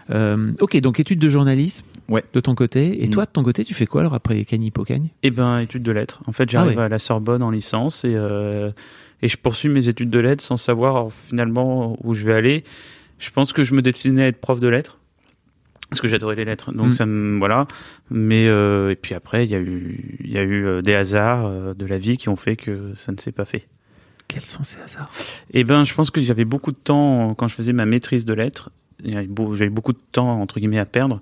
Euh, 0.10 0.52
ok, 0.60 0.80
donc 0.80 1.00
études 1.00 1.20
de 1.20 1.30
journalisme. 1.30 1.86
Ouais. 2.10 2.24
De 2.34 2.40
ton 2.40 2.56
côté. 2.56 3.04
Et 3.04 3.10
toi, 3.10 3.26
de 3.26 3.32
ton 3.32 3.44
côté, 3.44 3.66
tu 3.66 3.74
fais 3.74 3.86
quoi 3.86 4.02
alors 4.02 4.14
après 4.14 4.46
Cagny 4.46 4.72
Pocagne? 4.72 5.10
Eh 5.24 5.32
ben, 5.32 5.60
études 5.60 5.84
de 5.84 5.92
lettres. 5.92 6.22
En 6.26 6.32
fait, 6.32 6.50
j'arrive 6.50 6.80
ah 6.80 6.86
à 6.86 6.90
la 6.90 7.00
Sorbonne 7.00 7.44
en 7.44 7.52
licence 7.52 8.06
et 8.06 8.16
et 9.22 9.28
je 9.28 9.38
poursuis 9.38 9.70
mes 9.70 9.88
études 9.88 10.10
de 10.10 10.20
lettres 10.20 10.44
sans 10.44 10.58
savoir 10.58 11.12
finalement 11.12 11.98
où 12.04 12.14
je 12.14 12.26
vais 12.26 12.34
aller. 12.34 12.64
Je 13.20 13.32
pense 13.32 13.52
que 13.52 13.64
je 13.64 13.74
me 13.74 13.82
destinais 13.82 14.24
à 14.24 14.28
être 14.28 14.40
prof 14.40 14.60
de 14.60 14.68
lettres 14.68 14.97
parce 15.90 16.02
que 16.02 16.08
j'adorais 16.08 16.36
les 16.36 16.46
lettres. 16.46 16.72
Donc 16.72 16.90
mm. 16.90 16.94
ça 16.94 17.06
me 17.06 17.38
voilà. 17.40 17.68
Mais 18.10 18.48
euh, 18.48 18.92
et 18.92 18.96
puis 18.96 19.14
après 19.14 19.46
il 19.46 19.52
y 19.52 19.56
a 19.56 19.60
eu 19.60 20.20
il 20.24 20.32
y 20.32 20.38
a 20.38 20.44
eu 20.44 20.66
euh, 20.66 20.82
des 20.82 20.94
hasards 20.94 21.46
euh, 21.46 21.74
de 21.74 21.86
la 21.86 21.98
vie 21.98 22.18
qui 22.18 22.30
ont 22.30 22.36
fait 22.36 22.56
que 22.56 22.94
ça 22.96 23.12
ne 23.12 23.18
s'est 23.18 23.32
pas 23.32 23.46
fait. 23.46 23.68
Quels 24.28 24.46
sont 24.46 24.64
ces 24.64 24.78
hasards? 24.82 25.10
Eh 25.54 25.64
ben, 25.64 25.86
je 25.86 25.94
pense 25.94 26.12
que 26.12 26.20
j'avais 26.20 26.44
beaucoup 26.44 26.74
de 26.74 26.78
temps 26.78 27.34
quand 27.36 27.48
je 27.48 27.56
faisais 27.56 27.72
ma 27.72 27.86
maîtrise 27.86 28.26
de 28.26 28.34
lettres 28.34 28.72
j'avais 29.04 29.70
beaucoup 29.70 29.94
de 29.94 30.00
temps 30.12 30.42
entre 30.42 30.60
guillemets 30.60 30.80
à 30.80 30.86
perdre. 30.86 31.22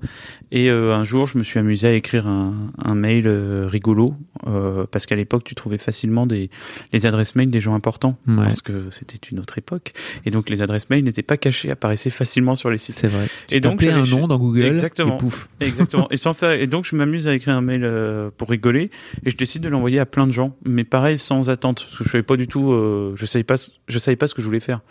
Et 0.51 0.69
euh, 0.69 0.95
un 0.95 1.03
jour 1.03 1.27
je 1.27 1.37
me 1.37 1.43
suis 1.43 1.59
amusé 1.59 1.87
à 1.87 1.93
écrire 1.93 2.27
un, 2.27 2.71
un 2.77 2.95
mail 2.95 3.27
euh, 3.27 3.67
rigolo 3.67 4.15
euh, 4.47 4.85
parce 4.89 5.05
qu'à 5.05 5.15
l'époque 5.15 5.43
tu 5.43 5.55
trouvais 5.55 5.77
facilement 5.77 6.25
des 6.25 6.49
les 6.93 7.05
adresses 7.05 7.35
mail 7.35 7.49
des 7.49 7.61
gens 7.61 7.75
importants 7.75 8.17
parce 8.25 8.61
que 8.61 8.89
c'était 8.91 9.27
une 9.29 9.39
autre 9.39 9.57
époque. 9.57 9.93
Et 10.25 10.31
donc 10.31 10.49
les 10.49 10.61
adresses 10.61 10.89
mail 10.89 11.03
n'étaient 11.03 11.23
pas 11.23 11.37
cachées 11.37 11.71
apparaissaient 11.71 12.09
facilement 12.09 12.55
sur 12.55 12.69
les 12.69 12.77
sites. 12.77 12.95
C'est 12.95 13.07
vrai. 13.07 13.27
Tu 13.47 13.55
et 13.55 13.59
donc 13.59 13.83
un 13.83 14.05
nom 14.05 14.27
dans 14.27 14.37
Google 14.37 14.65
exactement. 14.65 15.15
et 15.15 15.19
pouf 15.19 15.49
exactement. 15.59 16.07
Et 16.11 16.17
sans 16.17 16.33
faire 16.33 16.51
et 16.51 16.67
donc 16.67 16.85
je 16.85 16.95
m'amuse 16.95 17.27
à 17.27 17.35
écrire 17.35 17.55
un 17.55 17.61
mail 17.61 17.89
pour 18.37 18.49
rigoler 18.49 18.89
et 19.25 19.29
je 19.29 19.37
décide 19.37 19.61
de 19.63 19.69
l'envoyer 19.69 19.99
à 19.99 20.05
plein 20.05 20.27
de 20.27 20.31
gens. 20.31 20.55
Mais 20.65 20.83
pareil 20.83 21.17
sans 21.17 21.49
attente 21.49 21.83
parce 21.83 21.97
que 21.97 22.03
je 22.03 22.09
savais 22.09 22.23
pas 22.23 22.37
du 22.37 22.47
tout 22.47 22.73
je 23.15 23.25
savais 23.25 23.43
pas 23.43 23.55
je 23.87 23.99
savais 23.99 24.15
pas 24.15 24.27
ce 24.27 24.33
que 24.33 24.41
je 24.41 24.45
voulais 24.45 24.59
faire 24.59 24.81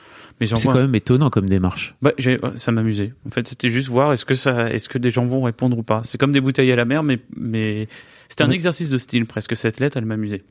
mais 0.41 0.47
c'est 0.47 0.67
quand 0.67 0.75
même 0.75 0.95
étonnant 0.95 1.31
comme 1.31 1.49
démarche. 1.49 1.95
Bah, 2.03 2.13
ça 2.57 2.73
m'amusait. 2.73 3.13
En 3.27 3.31
fait, 3.31 3.47
c'était 3.47 3.69
juste 3.69 3.89
voir 3.89 4.13
est-ce 4.13 4.25
que 4.25 4.35
ça, 4.35 4.71
est-ce 4.71 4.89
que 4.89 4.99
des 4.99 5.11
gens 5.11 5.27
vont 5.27 5.43
répondre 5.43 5.79
ou 5.79 5.83
pas. 5.83 6.03
C'est 6.05 6.19
comme 6.19 6.33
des 6.33 6.41
bouteilles 6.41 6.73
à 6.73 6.77
la 6.77 6.85
mer, 6.85 7.03
mais 7.03 7.21
mais 7.37 7.87
c'était 8.29 8.45
un 8.45 8.51
exercice 8.51 8.91
de 8.91 8.99
style 8.99 9.27
presque. 9.27 9.57
Cette 9.57 9.81
lettre, 9.81 9.97
elle 9.97 10.07
m'amusait. 10.07 10.43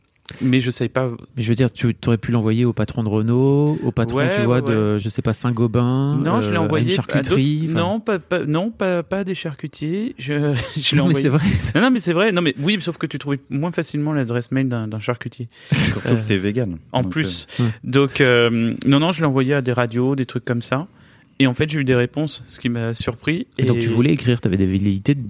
Mais 0.41 0.59
je 0.61 0.71
savais 0.71 0.89
pas. 0.89 1.11
Mais 1.35 1.43
je 1.43 1.49
veux 1.49 1.55
dire, 1.55 1.71
tu 1.71 1.93
aurais 2.07 2.17
pu 2.17 2.31
l'envoyer 2.31 2.65
au 2.65 2.73
patron 2.73 3.03
de 3.03 3.09
Renault, 3.09 3.77
au 3.83 3.91
patron, 3.91 4.17
Ouais, 4.17 4.35
tu 4.39 4.45
vois, 4.45 4.61
ouais, 4.61 4.71
de, 4.71 4.97
je 4.99 5.09
sais 5.09 5.21
pas, 5.21 5.33
Saint-Gobain. 5.33 6.17
Non, 6.23 6.41
je 6.41 6.49
l'ai 6.49 6.57
euh, 6.57 6.67
à 6.73 6.79
une 6.79 6.89
charcuterie. 6.91 7.67
Non, 7.69 7.99
pas, 7.99 8.19
pas- 8.19 8.45
non, 8.45 8.71
pas, 8.71 9.03
pas 9.03 9.23
des 9.23 9.35
charcutiers. 9.35 10.15
Je, 10.17 10.55
je 10.77 10.95
l'ai 10.95 11.01
Non, 11.01 11.07
mais 11.07 11.13
c'est 11.15 11.29
vrai. 11.29 11.45
Non, 11.75 11.81
non, 11.81 11.91
mais 11.91 11.99
c'est 11.99 12.13
vrai. 12.13 12.31
Non, 12.31 12.41
mais 12.41 12.55
oui, 12.61 12.77
sauf 12.81 12.97
que 12.97 13.05
tu 13.07 13.19
trouvais 13.19 13.39
moins 13.49 13.71
facilement 13.71 14.13
l'adresse 14.13 14.51
mail 14.51 14.69
d'un 14.69 14.99
charcutier. 14.99 15.49
Surtout 15.71 16.07
Euh, 16.09 16.15
que 16.15 16.27
t'es 16.27 16.37
vegan. 16.37 16.77
En 16.91 17.01
Donc, 17.01 17.11
plus. 17.11 17.45
euh, 17.59 17.63
Donc, 17.83 18.21
euh, 18.21 18.73
non, 18.85 18.99
non, 18.99 19.11
je 19.11 19.19
l'ai 19.21 19.27
envoyé 19.27 19.53
à 19.53 19.61
des 19.61 19.73
radios, 19.73 20.15
des 20.15 20.25
trucs 20.25 20.45
comme 20.45 20.61
ça. 20.61 20.87
Et 21.39 21.47
en 21.47 21.53
fait, 21.55 21.67
j'ai 21.69 21.79
eu 21.79 21.83
des 21.83 21.95
réponses, 21.95 22.43
ce 22.45 22.59
qui 22.59 22.69
m'a 22.69 22.93
surpris. 22.93 23.47
Et 23.57 23.63
donc 23.65 23.79
tu 23.79 23.89
voulais 23.89 24.11
écrire, 24.11 24.39
tu 24.39 24.47
avais 24.47 24.55
des 24.57 24.67
velléités. 24.67 25.15
de- 25.15 25.21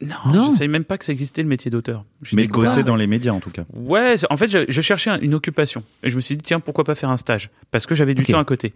Non, 0.00 0.32
Non. 0.34 0.44
je 0.50 0.56
savais 0.56 0.66
même 0.68 0.84
pas 0.84 0.98
que 0.98 1.04
ça 1.04 1.12
existait 1.12 1.40
le 1.42 1.48
métier 1.48 1.70
d'auteur. 1.70 2.04
Mais 2.32 2.48
bosser 2.48 2.82
dans 2.82 2.96
les 2.96 3.06
médias 3.06 3.32
en 3.32 3.38
tout 3.38 3.50
cas. 3.50 3.64
Ouais, 3.72 4.16
en 4.28 4.36
fait, 4.36 4.48
je, 4.48 4.58
je 4.68 4.80
cherchais 4.80 5.10
un- 5.10 5.20
une 5.20 5.34
occupation. 5.34 5.84
Et 6.02 6.10
je 6.10 6.16
me 6.16 6.20
suis 6.20 6.36
dit, 6.36 6.42
tiens, 6.42 6.58
pourquoi 6.58 6.82
pas 6.82 6.96
faire 6.96 7.10
un 7.10 7.16
stage? 7.16 7.48
Parce 7.70 7.86
que 7.86 7.94
j'avais 7.94 8.14
du 8.14 8.24
temps 8.24 8.40
à 8.40 8.44
côté. 8.44 8.72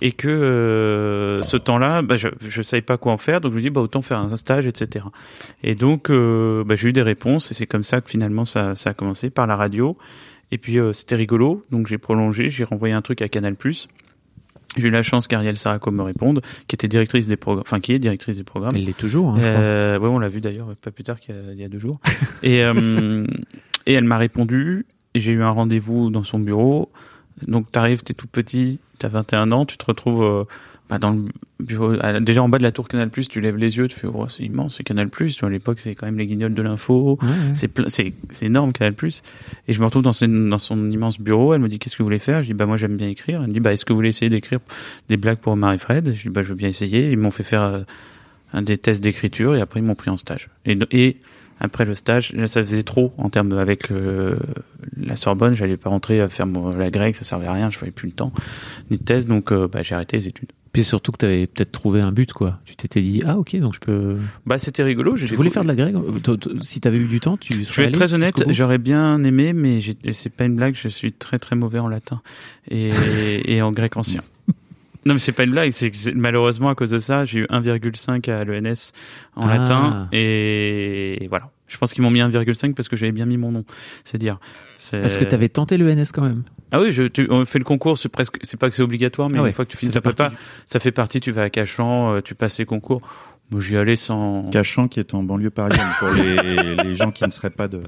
Et 0.00 0.10
que 0.10 0.26
euh, 0.28 1.42
ce 1.44 1.56
temps-là, 1.56 2.02
bah, 2.02 2.16
je 2.16 2.28
ne 2.28 2.62
savais 2.62 2.82
pas 2.82 2.96
quoi 2.96 3.12
en 3.12 3.18
faire. 3.18 3.40
Donc 3.40 3.52
je 3.52 3.56
me 3.58 3.62
dis, 3.62 3.70
bah, 3.70 3.80
autant 3.80 4.02
faire 4.02 4.18
un 4.18 4.34
stage, 4.36 4.66
etc. 4.66 5.04
Et 5.62 5.76
donc, 5.76 6.10
euh, 6.10 6.64
bah, 6.64 6.74
j'ai 6.74 6.88
eu 6.88 6.92
des 6.92 7.02
réponses. 7.02 7.52
Et 7.52 7.54
c'est 7.54 7.66
comme 7.66 7.84
ça 7.84 8.00
que 8.00 8.10
finalement, 8.10 8.44
ça, 8.44 8.74
ça 8.74 8.90
a 8.90 8.94
commencé 8.94 9.30
par 9.30 9.46
la 9.46 9.54
radio. 9.56 9.96
Et 10.50 10.58
puis, 10.58 10.78
euh, 10.80 10.92
c'était 10.92 11.16
rigolo. 11.16 11.64
Donc 11.70 11.86
j'ai 11.86 11.98
prolongé. 11.98 12.48
J'ai 12.48 12.64
renvoyé 12.64 12.92
un 12.94 13.02
truc 13.02 13.22
à 13.22 13.28
Canal+. 13.28 13.54
J'ai 14.76 14.88
eu 14.88 14.90
la 14.90 15.02
chance 15.02 15.26
qu'Ariel 15.26 15.56
Saraco 15.56 15.90
me 15.90 16.02
réponde, 16.02 16.40
qui 16.66 16.74
était 16.74 16.88
directrice 16.88 17.28
des 17.28 17.36
programmes, 17.36 17.62
enfin 17.66 17.80
qui 17.80 17.92
est 17.92 17.98
directrice 17.98 18.36
des 18.36 18.44
programmes. 18.44 18.74
Elle 18.74 18.84
l'est 18.84 18.96
toujours. 18.96 19.30
Hein, 19.30 19.36
je 19.36 19.48
crois. 19.48 19.60
Euh, 19.60 19.98
ouais, 19.98 20.08
on 20.08 20.18
l'a 20.18 20.28
vu 20.28 20.40
d'ailleurs 20.40 20.74
pas 20.76 20.90
plus 20.90 21.04
tard 21.04 21.20
qu'il 21.20 21.34
y 21.34 21.38
a, 21.38 21.52
il 21.52 21.58
y 21.58 21.64
a 21.64 21.68
deux 21.68 21.78
jours. 21.78 22.00
et, 22.42 22.62
euh, 22.62 23.26
et 23.86 23.92
elle 23.92 24.04
m'a 24.04 24.18
répondu. 24.18 24.86
J'ai 25.14 25.32
eu 25.32 25.42
un 25.42 25.50
rendez-vous 25.50 26.10
dans 26.10 26.24
son 26.24 26.38
bureau. 26.38 26.90
Donc 27.46 27.70
t'arrives, 27.70 28.02
t'es 28.02 28.14
tout 28.14 28.26
petit, 28.26 28.78
t'as 28.98 29.08
21 29.08 29.52
ans, 29.52 29.64
tu 29.64 29.76
te 29.76 29.84
retrouves 29.84 30.22
euh, 30.22 30.44
bah, 30.90 30.98
dans 30.98 31.12
le 31.12 31.22
bureau, 31.60 31.94
déjà 32.20 32.42
en 32.42 32.48
bas 32.50 32.58
de 32.58 32.62
la 32.62 32.70
tour 32.72 32.86
Canal+, 32.88 33.10
tu 33.10 33.40
lèves 33.40 33.56
les 33.56 33.76
yeux, 33.78 33.88
tu 33.88 33.98
fais 33.98 34.06
oh, 34.06 34.28
c'est 34.28 34.42
immense, 34.42 34.76
c'est 34.76 34.82
Canal+. 34.82 35.08
Tu 35.10 35.24
vois, 35.40 35.48
à 35.48 35.52
l'époque, 35.52 35.80
c'est 35.80 35.94
quand 35.94 36.04
même 36.06 36.18
les 36.18 36.26
guignols 36.26 36.52
de 36.52 36.60
l'info. 36.62 37.18
Ouais, 37.22 37.28
ouais. 37.28 37.84
C'est 37.88 38.12
énorme 38.46 38.72
Canal+. 38.72 38.94
Et 39.66 39.72
je 39.72 39.80
me 39.80 39.84
retrouve 39.86 40.02
dans 40.02 40.12
son, 40.12 40.28
dans 40.28 40.58
son 40.58 40.90
immense 40.90 41.18
bureau. 41.18 41.54
Elle 41.54 41.60
me 41.62 41.68
dit 41.68 41.78
qu'est-ce 41.78 41.96
que 41.96 42.02
vous 42.02 42.06
voulez 42.06 42.18
faire? 42.18 42.42
Je 42.42 42.48
dis 42.48 42.54
bah 42.54 42.66
moi 42.66 42.76
j'aime 42.76 42.96
bien 42.96 43.08
écrire. 43.08 43.40
Elle 43.42 43.48
me 43.48 43.52
dit 43.54 43.60
bah 43.60 43.72
est-ce 43.72 43.84
que 43.86 43.92
vous 43.94 43.98
voulez 43.98 44.10
essayer 44.10 44.28
d'écrire 44.28 44.60
des 45.08 45.16
blagues 45.16 45.38
pour 45.38 45.56
Marie-Fred? 45.56 46.12
Je 46.14 46.22
dis 46.24 46.28
bah 46.28 46.42
je 46.42 46.48
veux 46.50 46.54
bien 46.54 46.68
essayer. 46.68 47.10
Ils 47.10 47.18
m'ont 47.18 47.30
fait 47.30 47.44
faire 47.44 47.62
euh, 47.62 47.80
un 48.52 48.60
des 48.62 48.76
tests 48.76 49.02
d'écriture 49.02 49.56
et 49.56 49.62
après 49.62 49.80
ils 49.80 49.84
m'ont 49.84 49.94
pris 49.94 50.10
en 50.10 50.18
stage. 50.18 50.50
Et, 50.66 50.78
et 50.90 51.16
après 51.60 51.84
le 51.86 51.94
stage, 51.94 52.32
là, 52.34 52.46
ça 52.46 52.60
faisait 52.62 52.82
trop 52.82 53.14
en 53.16 53.30
termes 53.30 53.52
avec 53.56 53.90
euh, 53.90 54.36
la 54.98 55.16
Sorbonne. 55.16 55.54
J'allais 55.54 55.76
pas 55.78 55.88
rentrer 55.88 56.20
à 56.20 56.28
faire 56.28 56.46
mon- 56.46 56.76
la 56.76 56.90
grecque, 56.90 57.14
ça 57.14 57.24
servait 57.24 57.46
à 57.46 57.52
rien. 57.52 57.70
Je 57.70 57.78
n'avais 57.78 57.90
plus 57.92 58.08
le 58.08 58.12
temps 58.12 58.32
ni 58.90 58.98
de 58.98 59.02
thèse, 59.02 59.26
donc 59.26 59.50
euh, 59.50 59.66
bah, 59.66 59.80
j'ai 59.82 59.94
arrêté 59.94 60.18
les 60.18 60.28
études. 60.28 60.50
Puis 60.74 60.84
surtout 60.84 61.12
que 61.12 61.18
tu 61.18 61.24
avais 61.24 61.46
peut-être 61.46 61.70
trouvé 61.72 62.00
un 62.00 62.10
but, 62.12 62.32
quoi. 62.32 62.58
Tu 62.66 62.74
t'étais 62.74 63.00
dit, 63.00 63.22
ah 63.24 63.38
ok, 63.38 63.54
donc 63.56 63.74
je 63.74 63.78
peux. 63.78 64.16
Bah 64.44 64.58
c'était 64.58 64.82
rigolo. 64.82 65.14
Tu 65.16 65.26
voulais 65.36 65.48
faire 65.48 65.62
de 65.62 65.68
la 65.68 65.76
grecque 65.76 65.94
euh, 65.94 66.36
Si 66.62 66.80
tu 66.80 66.88
avais 66.88 66.98
eu 66.98 67.06
du 67.06 67.20
temps, 67.20 67.36
tu 67.36 67.54
Je 67.54 67.62
serais 67.62 67.82
vais 67.84 67.88
être 67.90 67.94
très 67.94 68.12
honnête, 68.12 68.42
j'aurais 68.48 68.78
bien 68.78 69.22
aimé, 69.22 69.52
mais 69.52 69.78
c'est 70.12 70.30
pas 70.30 70.44
une 70.44 70.56
blague, 70.56 70.74
je 70.74 70.88
suis 70.88 71.12
très 71.12 71.38
très 71.38 71.54
mauvais 71.56 71.78
en 71.78 71.86
latin 71.88 72.20
et, 72.68 72.90
et 73.54 73.62
en 73.62 73.70
grec 73.72 73.96
ancien. 73.96 74.20
Non 75.06 75.12
mais 75.14 75.20
c'est 75.20 75.32
pas 75.32 75.44
une 75.44 75.50
blague, 75.52 75.70
c'est 75.70 75.90
que 75.90 76.10
malheureusement 76.14 76.70
à 76.70 76.74
cause 76.74 76.90
de 76.90 76.98
ça, 76.98 77.24
j'ai 77.24 77.40
eu 77.40 77.44
1,5 77.44 78.28
à 78.30 78.42
l'ENS 78.44 78.92
en 79.36 79.46
Ah. 79.46 79.56
latin 79.58 80.08
et 80.12 81.26
voilà. 81.28 81.50
Je 81.68 81.76
pense 81.78 81.92
qu'ils 81.92 82.02
m'ont 82.02 82.10
mis 82.10 82.20
1,5 82.20 82.74
parce 82.74 82.88
que 82.88 82.96
j'avais 82.96 83.12
bien 83.12 83.26
mis 83.26 83.36
mon 83.36 83.52
nom, 83.52 83.64
c'est 84.04 84.18
dire. 84.18 84.38
Parce 84.90 85.16
que 85.16 85.24
tu 85.24 85.34
avais 85.34 85.48
tenté 85.48 85.76
le 85.76 85.88
NS 85.94 86.06
quand 86.12 86.22
même. 86.22 86.42
Ah 86.74 86.80
oui, 86.80 86.90
je, 86.90 87.04
tu, 87.04 87.28
on 87.30 87.44
fait 87.44 87.60
le 87.60 87.64
concours, 87.64 87.96
c'est 87.98 88.08
presque, 88.08 88.36
c'est 88.42 88.58
pas 88.58 88.68
que 88.68 88.74
c'est 88.74 88.82
obligatoire, 88.82 89.30
mais 89.30 89.38
Ah 89.38 89.42
ouais, 89.42 89.50
une 89.50 89.54
fois 89.54 89.64
que 89.64 89.70
tu 89.70 89.76
finis 89.76 89.92
fait 89.92 90.00
prépa, 90.00 90.24
partie 90.24 90.36
ça 90.66 90.80
fait 90.80 90.90
partie. 90.90 91.20
Tu 91.20 91.30
vas 91.30 91.42
à 91.42 91.50
Cachan, 91.50 92.14
euh, 92.14 92.20
tu 92.20 92.34
passes 92.34 92.58
les 92.58 92.64
concours. 92.64 93.00
Moi, 93.52 93.60
j'y 93.60 93.76
allais 93.76 93.94
sans. 93.94 94.42
Cachan 94.50 94.88
qui 94.88 94.98
est 94.98 95.14
en 95.14 95.22
banlieue 95.22 95.50
parisienne 95.50 95.86
pour 96.00 96.08
les, 96.10 96.74
les 96.82 96.96
gens 96.96 97.12
qui 97.12 97.24
ne 97.24 97.30
seraient 97.30 97.50
pas 97.50 97.68
de 97.68 97.84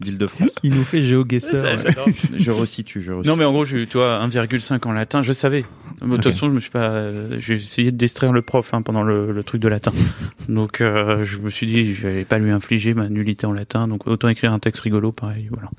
d'Île-de-France. 0.00 0.56
Il 0.62 0.74
nous 0.74 0.84
fait. 0.84 1.00
Ça, 1.40 1.78
j'adore. 1.78 2.06
Je 2.36 2.50
resitue, 2.50 3.00
je 3.00 3.12
resitue. 3.12 3.30
Non, 3.30 3.36
mais 3.36 3.46
en 3.46 3.52
gros, 3.52 3.64
j'ai 3.64 3.84
eu, 3.84 3.86
toi, 3.86 4.20
1,5 4.28 4.86
en 4.86 4.92
latin, 4.92 5.22
je 5.22 5.32
savais. 5.32 5.64
De 6.02 6.10
toute 6.10 6.24
façon, 6.24 6.50
je 6.50 6.54
me 6.54 6.60
suis 6.60 6.70
pas, 6.70 6.90
euh, 6.90 7.36
j'ai 7.38 7.54
essayé 7.54 7.92
de 7.92 7.96
distraire 7.96 8.34
le 8.34 8.42
prof 8.42 8.74
hein, 8.74 8.82
pendant 8.82 9.02
le, 9.02 9.32
le 9.32 9.42
truc 9.42 9.62
de 9.62 9.68
latin. 9.68 9.92
donc, 10.50 10.82
euh, 10.82 11.22
je 11.22 11.38
me 11.38 11.48
suis 11.48 11.66
dit, 11.66 11.94
je 11.94 12.06
vais 12.08 12.24
pas 12.26 12.38
lui 12.38 12.50
infliger 12.50 12.92
ma 12.92 13.08
nullité 13.08 13.46
en 13.46 13.52
latin, 13.52 13.88
donc 13.88 14.06
autant 14.06 14.28
écrire 14.28 14.52
un 14.52 14.58
texte 14.58 14.82
rigolo, 14.82 15.12
pareil, 15.12 15.48
voilà. 15.50 15.70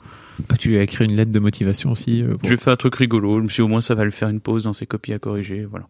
Ah, 0.48 0.56
tu 0.58 0.70
lui 0.70 0.78
as 0.78 0.84
écrit 0.84 1.06
une 1.06 1.16
lettre 1.16 1.32
de 1.32 1.40
motivation 1.40 1.92
aussi. 1.92 2.24
euh, 2.24 2.38
pour- 2.38 2.48
J'ai 2.50 2.58
fait 2.58 2.72
un 2.72 2.76
truc 2.76 2.96
rigolo, 2.96 3.38
je 3.40 3.44
me 3.44 3.48
suis 3.50 3.58
dit, 3.58 3.62
au 3.62 3.68
moins, 3.68 3.82
ça 3.82 3.96
va 3.96 4.04
lui 4.06 4.12
faire 4.12 4.30
une 4.30 4.40
pause 4.40 4.64
dans 4.64 4.74
ses 4.74 4.86
copies 4.86 5.14
à 5.14 5.20
corriger, 5.20 5.66
voilà. 5.66 5.88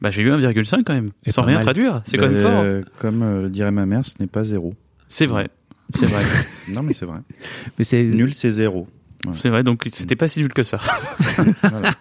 Bah, 0.00 0.10
j'ai 0.10 0.22
eu 0.22 0.30
1,5 0.30 0.82
quand 0.84 0.94
même, 0.94 1.10
Et 1.24 1.30
sans 1.32 1.42
rien 1.42 1.56
mal. 1.56 1.62
traduire, 1.64 2.02
c'est 2.04 2.16
Bah, 2.16 2.24
quand 2.26 2.32
même 2.32 2.42
fort. 2.42 2.60
euh, 2.64 2.82
Comme 2.98 3.22
euh, 3.22 3.48
dirait 3.48 3.70
ma 3.72 3.86
mère, 3.86 4.04
ce 4.04 4.14
n'est 4.20 4.26
pas 4.26 4.44
zéro. 4.44 4.74
C'est 5.08 5.26
vrai, 5.26 5.48
c'est 5.94 6.06
vrai, 6.06 6.22
Non, 6.68 6.82
mais 6.82 6.92
c'est 6.92 7.06
vrai. 7.06 7.18
Mais 7.78 7.84
c'est 7.84 8.02
Nul, 8.04 8.32
c'est 8.34 8.50
zéro. 8.50 8.86
c'est 9.32 9.48
vrai, 9.50 9.62
donc 9.64 9.86
c'était 9.92 10.16
pas 10.16 10.28
si 10.28 10.40
nul 10.40 10.52
que 10.52 10.62
ça. 10.62 10.78
Voilà. 11.62 11.94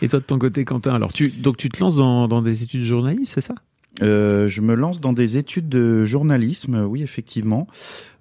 Et 0.00 0.08
toi 0.08 0.20
de 0.20 0.24
ton 0.24 0.38
côté, 0.38 0.64
Quentin, 0.64 0.94
alors 0.94 1.12
tu 1.12 1.28
donc 1.28 1.56
tu 1.58 1.68
te 1.68 1.78
lances 1.80 1.96
dans, 1.96 2.26
dans 2.28 2.40
des 2.40 2.62
études 2.62 2.84
journalistes, 2.84 3.32
c'est 3.34 3.40
ça? 3.42 3.54
Euh, 4.02 4.48
je 4.48 4.60
me 4.60 4.74
lance 4.74 5.00
dans 5.00 5.12
des 5.12 5.36
études 5.36 5.68
de 5.68 6.04
journalisme, 6.04 6.84
oui 6.88 7.02
effectivement. 7.02 7.66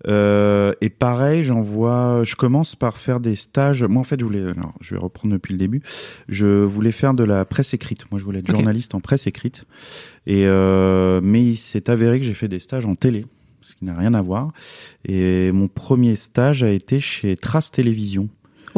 Euh, 0.08 0.74
et 0.82 0.90
pareil, 0.90 1.44
j'envoie. 1.44 2.22
Je 2.24 2.36
commence 2.36 2.76
par 2.76 2.98
faire 2.98 3.20
des 3.20 3.36
stages. 3.36 3.84
Moi, 3.84 4.02
en 4.02 4.04
fait, 4.04 4.20
je 4.20 4.26
voulais. 4.26 4.42
Alors, 4.42 4.74
je 4.82 4.96
vais 4.96 5.02
reprendre 5.02 5.34
depuis 5.34 5.54
le 5.54 5.60
début. 5.60 5.82
Je 6.28 6.64
voulais 6.64 6.92
faire 6.92 7.14
de 7.14 7.24
la 7.24 7.46
presse 7.46 7.74
écrite. 7.74 8.10
Moi, 8.12 8.20
je 8.20 8.26
voulais 8.26 8.40
être 8.40 8.52
journaliste 8.52 8.96
en 8.96 9.00
presse 9.00 9.28
écrite. 9.28 9.66
Et 10.26 10.44
euh, 10.46 11.22
mais 11.24 11.44
il 11.44 11.56
s'est 11.56 11.90
avéré 11.90 12.20
que 12.20 12.26
j'ai 12.26 12.34
fait 12.34 12.48
des 12.48 12.60
stages 12.60 12.86
en 12.86 12.96
télé, 12.96 13.26
ce 13.62 13.76
qui 13.76 13.86
n'a 13.86 13.96
rien 13.96 14.14
à 14.14 14.22
voir. 14.22 14.52
Et 15.06 15.52
mon 15.52 15.68
premier 15.68 16.16
stage 16.16 16.64
a 16.64 16.70
été 16.70 17.00
chez 17.00 17.38
Trace 17.38 17.72
Télévision. 17.72 18.30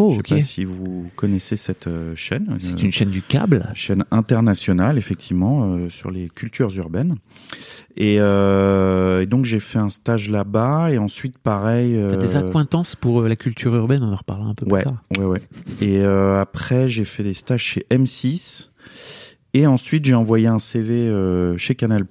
Oh, 0.01 0.11
je 0.11 0.15
sais 0.17 0.35
pas 0.35 0.41
si 0.41 0.65
vous 0.65 1.09
connaissez 1.15 1.57
cette 1.57 1.87
euh, 1.87 2.15
chaîne. 2.15 2.57
C'est 2.59 2.75
Euh, 2.79 2.85
une 2.85 2.91
chaîne 2.91 3.09
du 3.09 3.21
câble. 3.21 3.69
chaîne 3.73 4.05
internationale 4.11 4.97
effectivement 4.97 5.73
euh, 5.73 5.89
sur 5.89 6.09
les 6.11 6.29
cultures 6.29 6.75
urbaines 6.77 7.15
et, 7.97 8.15
euh, 8.19 9.21
et 9.21 9.25
donc 9.25 9.45
j'ai 9.45 9.59
fait 9.59 9.79
un 9.79 9.89
stage 9.89 10.29
là-bas 10.29 10.91
et 10.91 10.97
ensuite 10.97 11.37
pareil 11.37 11.93
T'as 12.09 12.15
des 12.17 12.35
euh, 12.37 12.39
accointances 12.47 12.95
pour 12.95 13.21
euh, 13.21 13.27
la 13.27 13.35
culture 13.35 13.75
urbaine, 13.75 14.03
on 14.03 14.11
en 14.13 14.15
reparlera 14.15 14.49
un 14.49 14.53
peu 14.55 14.65
ouais 14.67 14.81
plus 14.83 14.89
tard. 14.89 15.03
ouais 15.17 15.25
ouais 15.25 15.41
et 15.81 15.99
euh, 16.01 16.39
après 16.39 16.89
j'ai 16.89 17.05
fait 17.05 17.23
des 17.23 17.33
stages 17.33 17.63
chez 17.63 17.85
M6 17.91 18.68
et 19.53 19.65
ensuite 19.65 20.05
j'ai 20.05 20.13
envoyé 20.13 20.47
un 20.47 20.59
CV 20.59 20.93
euh, 20.93 21.57
chez 21.57 21.73
Canal 21.75 22.05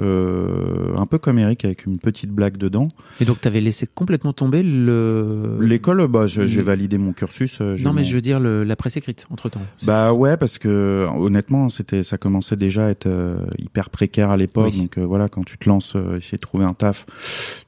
euh, 0.00 0.96
un 0.96 1.06
peu 1.06 1.18
comme 1.18 1.38
Eric 1.38 1.64
avec 1.64 1.86
une 1.86 1.98
petite 1.98 2.30
blague 2.30 2.56
dedans 2.56 2.88
Et 3.20 3.24
donc 3.24 3.40
t'avais 3.40 3.60
laissé 3.60 3.86
complètement 3.86 4.32
tomber 4.32 4.62
le. 4.62 5.58
l'école 5.60 6.06
bah 6.06 6.26
j'ai 6.26 6.46
le- 6.46 6.62
validé 6.62 6.98
mon 6.98 7.12
cursus 7.12 7.58
euh, 7.60 7.76
Non 7.80 7.92
mais 7.92 8.02
mon- 8.02 8.06
je 8.06 8.14
veux 8.14 8.20
dire 8.20 8.38
le- 8.40 8.64
la 8.64 8.76
presse 8.76 8.96
écrite 8.96 9.26
entre 9.30 9.48
temps. 9.48 9.62
Bah 9.84 10.12
ouais, 10.12 10.36
parce 10.36 10.58
que 10.58 11.06
honnêtement, 11.18 11.68
c'était, 11.68 12.02
ça 12.02 12.18
commençait 12.18 12.56
déjà 12.56 12.86
à 12.86 12.90
être 12.90 13.06
euh, 13.06 13.38
hyper 13.58 13.90
précaire 13.90 14.30
à 14.30 14.36
l'époque. 14.36 14.72
Oui. 14.72 14.80
Donc 14.82 14.98
euh, 14.98 15.04
voilà, 15.04 15.28
quand 15.28 15.44
tu 15.44 15.58
te 15.58 15.68
lances, 15.68 15.94
euh, 15.96 16.16
essayer 16.18 16.36
de 16.36 16.42
trouver 16.42 16.64
un 16.64 16.74
taf, 16.74 17.06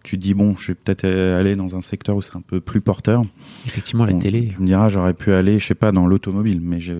tu 0.05 0.17
te 0.17 0.23
dis 0.23 0.35
bon, 0.35 0.57
je 0.57 0.69
vais 0.69 0.75
peut-être 0.75 1.05
aller 1.05 1.57
dans 1.57 1.77
un 1.77 1.81
secteur 1.81 2.17
où 2.17 2.23
c'est 2.23 2.37
un 2.37 2.41
peu 2.47 2.61
plus 2.61 2.81
porteur. 2.81 3.23
Effectivement 3.67 4.05
la 4.05 4.13
Bon, 4.13 4.19
télé. 4.19 4.53
Tu 4.55 4.61
me 4.63 4.67
diras, 4.67 4.89
j'aurais 4.89 5.15
pu 5.15 5.33
aller, 5.33 5.59
je 5.59 5.67
sais 5.67 5.75
pas, 5.75 5.93
dans 5.93 6.07
l'automobile, 6.07 6.61
mais 6.63 6.81
j'ai, 6.81 6.97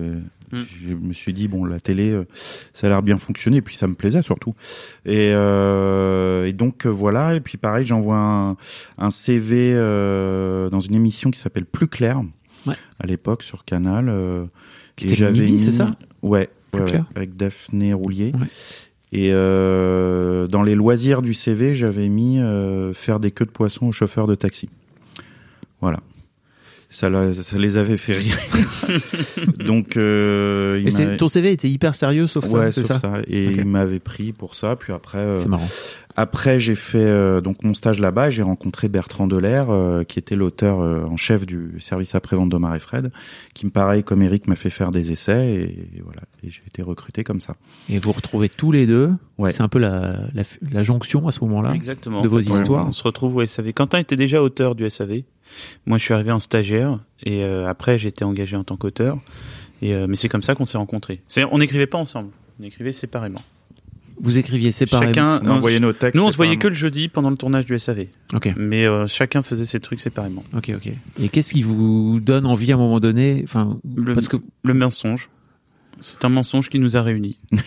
Mm. 0.51 0.57
je 0.87 0.93
me 0.95 1.13
suis 1.13 1.33
dit 1.33 1.47
bon, 1.47 1.63
la 1.65 1.79
télé, 1.79 2.11
euh, 2.11 2.25
ça 2.73 2.87
a 2.87 2.89
l'air 2.89 3.01
bien 3.03 3.17
fonctionner, 3.17 3.57
et 3.57 3.61
puis 3.61 3.75
ça 3.75 3.87
me 3.87 3.93
plaisait 3.95 4.21
surtout. 4.21 4.55
Et, 5.05 5.31
euh, 5.33 6.45
et 6.45 6.53
donc 6.53 6.85
euh, 6.85 6.89
voilà, 6.89 7.35
et 7.35 7.39
puis 7.39 7.57
pareil, 7.57 7.85
j'envoie 7.85 8.17
un, 8.17 8.57
un 8.97 9.09
CV 9.09 9.73
euh, 9.75 10.69
dans 10.69 10.79
une 10.79 10.95
émission 10.95 11.31
qui 11.31 11.39
s'appelle 11.39 11.65
Plus 11.65 11.87
clair. 11.87 12.21
Ouais. 12.65 12.75
À 12.99 13.07
l'époque 13.07 13.43
sur 13.43 13.63
Canal. 13.65 14.09
euh, 14.09 14.45
Qui 14.95 15.07
et 15.07 15.13
était 15.13 15.31
midi, 15.31 15.59
c'est 15.59 15.71
ça? 15.71 15.95
Ouais, 16.21 16.49
Plus 16.71 16.81
ouais, 16.81 16.87
clair. 16.87 17.01
ouais, 17.11 17.17
avec 17.17 17.35
Daphné 17.35 17.93
Roulier. 17.93 18.31
Ouais. 18.39 18.47
Et 19.11 19.29
euh, 19.33 20.45
dans 20.47 20.61
les 20.61 20.75
loisirs 20.75 21.21
du 21.23 21.33
CV, 21.33 21.73
j'avais 21.73 22.09
mis 22.09 22.39
euh, 22.39 22.93
faire 22.93 23.19
des 23.19 23.31
queues 23.31 23.45
de 23.45 23.49
poisson 23.51 23.87
aux 23.87 23.91
chauffeurs 23.91 24.27
de 24.27 24.35
taxi. 24.35 24.69
Voilà. 25.81 25.99
Ça, 26.91 27.07
la- 27.09 27.33
ça 27.33 27.57
les 27.57 27.77
avait 27.77 27.97
fait 27.97 28.13
rire. 28.17 28.35
Donc, 29.65 29.95
euh, 29.95 30.81
il 30.83 30.91
c'est- 30.91 31.05
m'avait- 31.05 31.17
ton 31.17 31.27
CV 31.27 31.51
était 31.51 31.69
hyper 31.69 31.93
sérieux 31.93 32.25
sauf 32.27 32.45
ça, 32.45 32.57
ouais, 32.57 32.71
c'est 32.71 32.81
sauf 32.81 32.93
ça, 32.93 32.99
ça. 32.99 33.13
Et 33.27 33.45
il 33.45 33.65
m'avait 33.65 33.99
pris 33.99 34.31
pour 34.31 34.55
ça. 34.55 34.75
Puis 34.75 34.91
après, 34.91 35.19
euh, 35.19 35.37
C'est 35.37 35.47
marrant. 35.49 35.67
Après, 36.15 36.59
j'ai 36.59 36.75
fait 36.75 36.97
euh, 36.97 37.39
donc 37.39 37.63
mon 37.63 37.73
stage 37.73 37.99
là-bas 37.99 38.29
et 38.29 38.31
j'ai 38.31 38.41
rencontré 38.41 38.89
Bertrand 38.89 39.27
Delair, 39.27 39.69
euh, 39.69 40.03
qui 40.03 40.19
était 40.19 40.35
l'auteur 40.35 40.81
euh, 40.81 41.03
en 41.05 41.17
chef 41.17 41.45
du 41.45 41.79
service 41.79 42.15
après-vente 42.15 42.49
d'Omar 42.49 42.75
et 42.75 42.79
Fred, 42.79 43.11
qui 43.53 43.65
me 43.65 43.71
pareil 43.71 44.03
comme 44.03 44.21
Eric 44.21 44.47
m'a 44.47 44.55
fait 44.55 44.69
faire 44.69 44.91
des 44.91 45.11
essais 45.11 45.53
et, 45.53 46.01
voilà. 46.03 46.21
Et 46.43 46.49
j'ai 46.49 46.63
été 46.67 46.81
recruté 46.81 47.23
comme 47.23 47.39
ça. 47.39 47.55
Et 47.89 47.99
vous 47.99 48.11
retrouvez 48.11 48.49
tous 48.49 48.71
les 48.71 48.87
deux. 48.87 49.11
Ouais. 49.37 49.51
C'est 49.51 49.61
un 49.61 49.69
peu 49.69 49.79
la, 49.79 50.17
la, 50.33 50.43
la 50.71 50.83
jonction 50.83 51.27
à 51.27 51.31
ce 51.31 51.41
moment-là. 51.45 51.73
Exactement. 51.73 52.21
de 52.21 52.27
vos 52.27 52.39
histoires. 52.39 52.87
On 52.87 52.91
se 52.91 53.03
retrouve 53.03 53.37
au 53.37 53.45
SAV. 53.45 53.73
Quentin 53.73 53.99
était 53.99 54.17
déjà 54.17 54.41
auteur 54.41 54.75
du 54.75 54.89
SAV. 54.89 55.21
Moi, 55.85 55.97
je 55.97 56.03
suis 56.03 56.13
arrivé 56.13 56.31
en 56.31 56.39
stagiaire 56.39 56.99
et 57.23 57.43
euh, 57.43 57.67
après, 57.67 57.97
j'ai 57.97 58.09
été 58.09 58.23
engagé 58.23 58.55
en 58.55 58.63
tant 58.63 58.77
qu'auteur. 58.77 59.17
Et 59.81 59.93
euh, 59.93 60.07
mais 60.07 60.15
c'est 60.15 60.29
comme 60.29 60.43
ça 60.43 60.55
qu'on 60.55 60.65
s'est 60.65 60.77
rencontrés. 60.77 61.21
On 61.51 61.57
n'écrivait 61.57 61.87
pas 61.87 61.97
ensemble. 61.97 62.31
On 62.59 62.63
écrivait 62.63 62.91
séparément. 62.91 63.41
Vous 64.21 64.37
écriviez 64.37 64.71
séparément. 64.71 65.13
Chacun. 65.13 65.39
On 65.43 65.49
envoyait 65.51 65.79
nos 65.79 65.93
textes. 65.93 66.15
Nous, 66.15 66.25
on 66.27 66.31
se 66.31 66.35
voyait 66.37 66.57
que 66.57 66.67
le 66.67 66.75
jeudi 66.75 67.07
pendant 67.07 67.29
le 67.29 67.37
tournage 67.37 67.65
du 67.65 67.77
SAV. 67.79 68.07
Ok. 68.33 68.53
Mais 68.57 68.85
euh, 68.85 69.07
chacun 69.07 69.41
faisait 69.43 69.65
ses 69.65 69.79
trucs 69.79 69.99
séparément. 69.99 70.43
Ok, 70.55 70.71
ok. 70.75 70.91
Et 71.21 71.29
qu'est-ce 71.29 71.53
qui 71.53 71.63
vous 71.63 72.19
donne 72.21 72.45
envie 72.45 72.71
à 72.71 72.75
un 72.75 72.77
moment 72.77 72.99
donné 72.99 73.41
Enfin, 73.43 73.77
Le- 73.95 74.13
parce 74.13 74.27
que 74.27 74.37
Le 74.63 74.73
mensonge. 74.73 75.29
C'est 76.01 76.23
un 76.23 76.29
mensonge 76.29 76.69
qui 76.69 76.79
nous 76.79 76.95
a 76.97 77.01
réunis. 77.01 77.37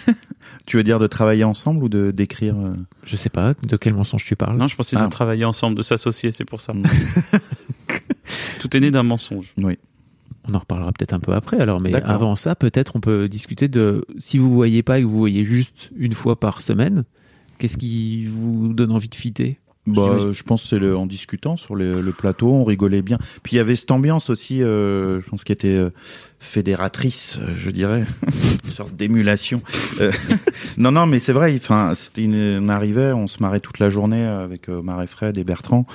Tu 0.67 0.77
veux 0.77 0.83
dire 0.85 0.99
de 0.99 1.07
travailler 1.07 1.45
ensemble 1.45 1.85
ou 1.85 1.89
de 1.89 2.11
d'écrire 2.11 2.57
euh, 2.57 2.75
je 3.05 3.17
sais 3.17 3.29
pas 3.31 3.55
de 3.67 3.77
quel 3.77 3.95
mensonge 3.95 4.25
tu 4.25 4.37
parles? 4.37 4.57
Non, 4.59 4.69
je 4.69 4.77
pensais 4.77 4.97
Ah. 4.99 5.05
de 5.05 5.11
travailler 5.11 5.45
ensemble, 5.45 5.77
de 5.77 5.83
s'associer, 5.83 6.33
c'est 6.33 6.45
pour 6.45 6.61
ça. 6.61 6.73
Tout 8.61 8.77
est 8.77 8.81
né 8.81 8.91
d'un 8.91 9.03
mensonge. 9.03 9.53
Oui. 9.59 9.79
On 10.49 10.55
en 10.55 10.59
reparlera 10.59 10.93
peut-être 10.93 11.13
un 11.13 11.21
peu 11.21 11.33
après. 11.33 11.61
Alors, 11.61 11.81
mais 11.81 11.95
avant 11.95 12.37
ça, 12.37 12.55
peut-être 12.55 12.97
on 12.97 13.01
peut 13.01 13.29
discuter 13.29 13.69
de 13.69 14.05
si 14.19 14.39
vous 14.39 14.53
voyez 14.53 14.83
pas 14.83 14.99
et 14.99 15.03
que 15.03 15.07
vous 15.07 15.19
voyez 15.19 15.45
juste 15.45 15.91
une 15.97 16.15
fois 16.15 16.39
par 16.39 16.61
semaine. 16.61 17.05
Qu'est-ce 17.59 17.77
qui 17.77 18.27
vous 18.27 18.73
donne 18.73 18.91
envie 18.91 19.09
de 19.09 19.15
fitter? 19.15 19.61
Bah, 19.87 20.31
je 20.33 20.43
pense 20.45 20.63
que 20.63 20.69
c'est 20.69 20.93
en 20.93 21.07
discutant 21.07 21.57
sur 21.57 21.75
le, 21.75 22.01
le 22.01 22.13
plateau, 22.13 22.53
on 22.53 22.63
rigolait 22.63 23.03
bien. 23.03 23.19
Puis 23.43 23.55
il 23.55 23.57
y 23.57 23.61
avait 23.61 23.75
cette 23.75 23.91
ambiance 23.91 24.31
aussi, 24.31 24.63
euh, 24.63 25.21
je 25.21 25.29
pense, 25.29 25.43
qui 25.43 25.51
était 25.51 25.75
euh, 25.75 25.91
fédératrice, 26.39 27.41
euh, 27.43 27.55
je 27.57 27.69
dirais, 27.71 28.05
une 28.65 28.71
sorte 28.71 28.95
d'émulation. 28.95 29.63
Non, 30.79 30.91
non, 30.91 31.07
mais 31.07 31.19
c'est 31.19 31.33
vrai. 31.33 31.55
Enfin, 31.57 31.93
on 32.19 32.69
arrivait, 32.69 33.13
on 33.13 33.27
se 33.27 33.43
marrait 33.43 33.61
toute 33.61 33.79
la 33.79 33.91
journée 33.91 34.25
avec 34.25 34.69
Omar 34.69 35.03
et 35.03 35.07
Fred 35.07 35.37
et 35.37 35.45
Bertrand. 35.45 35.87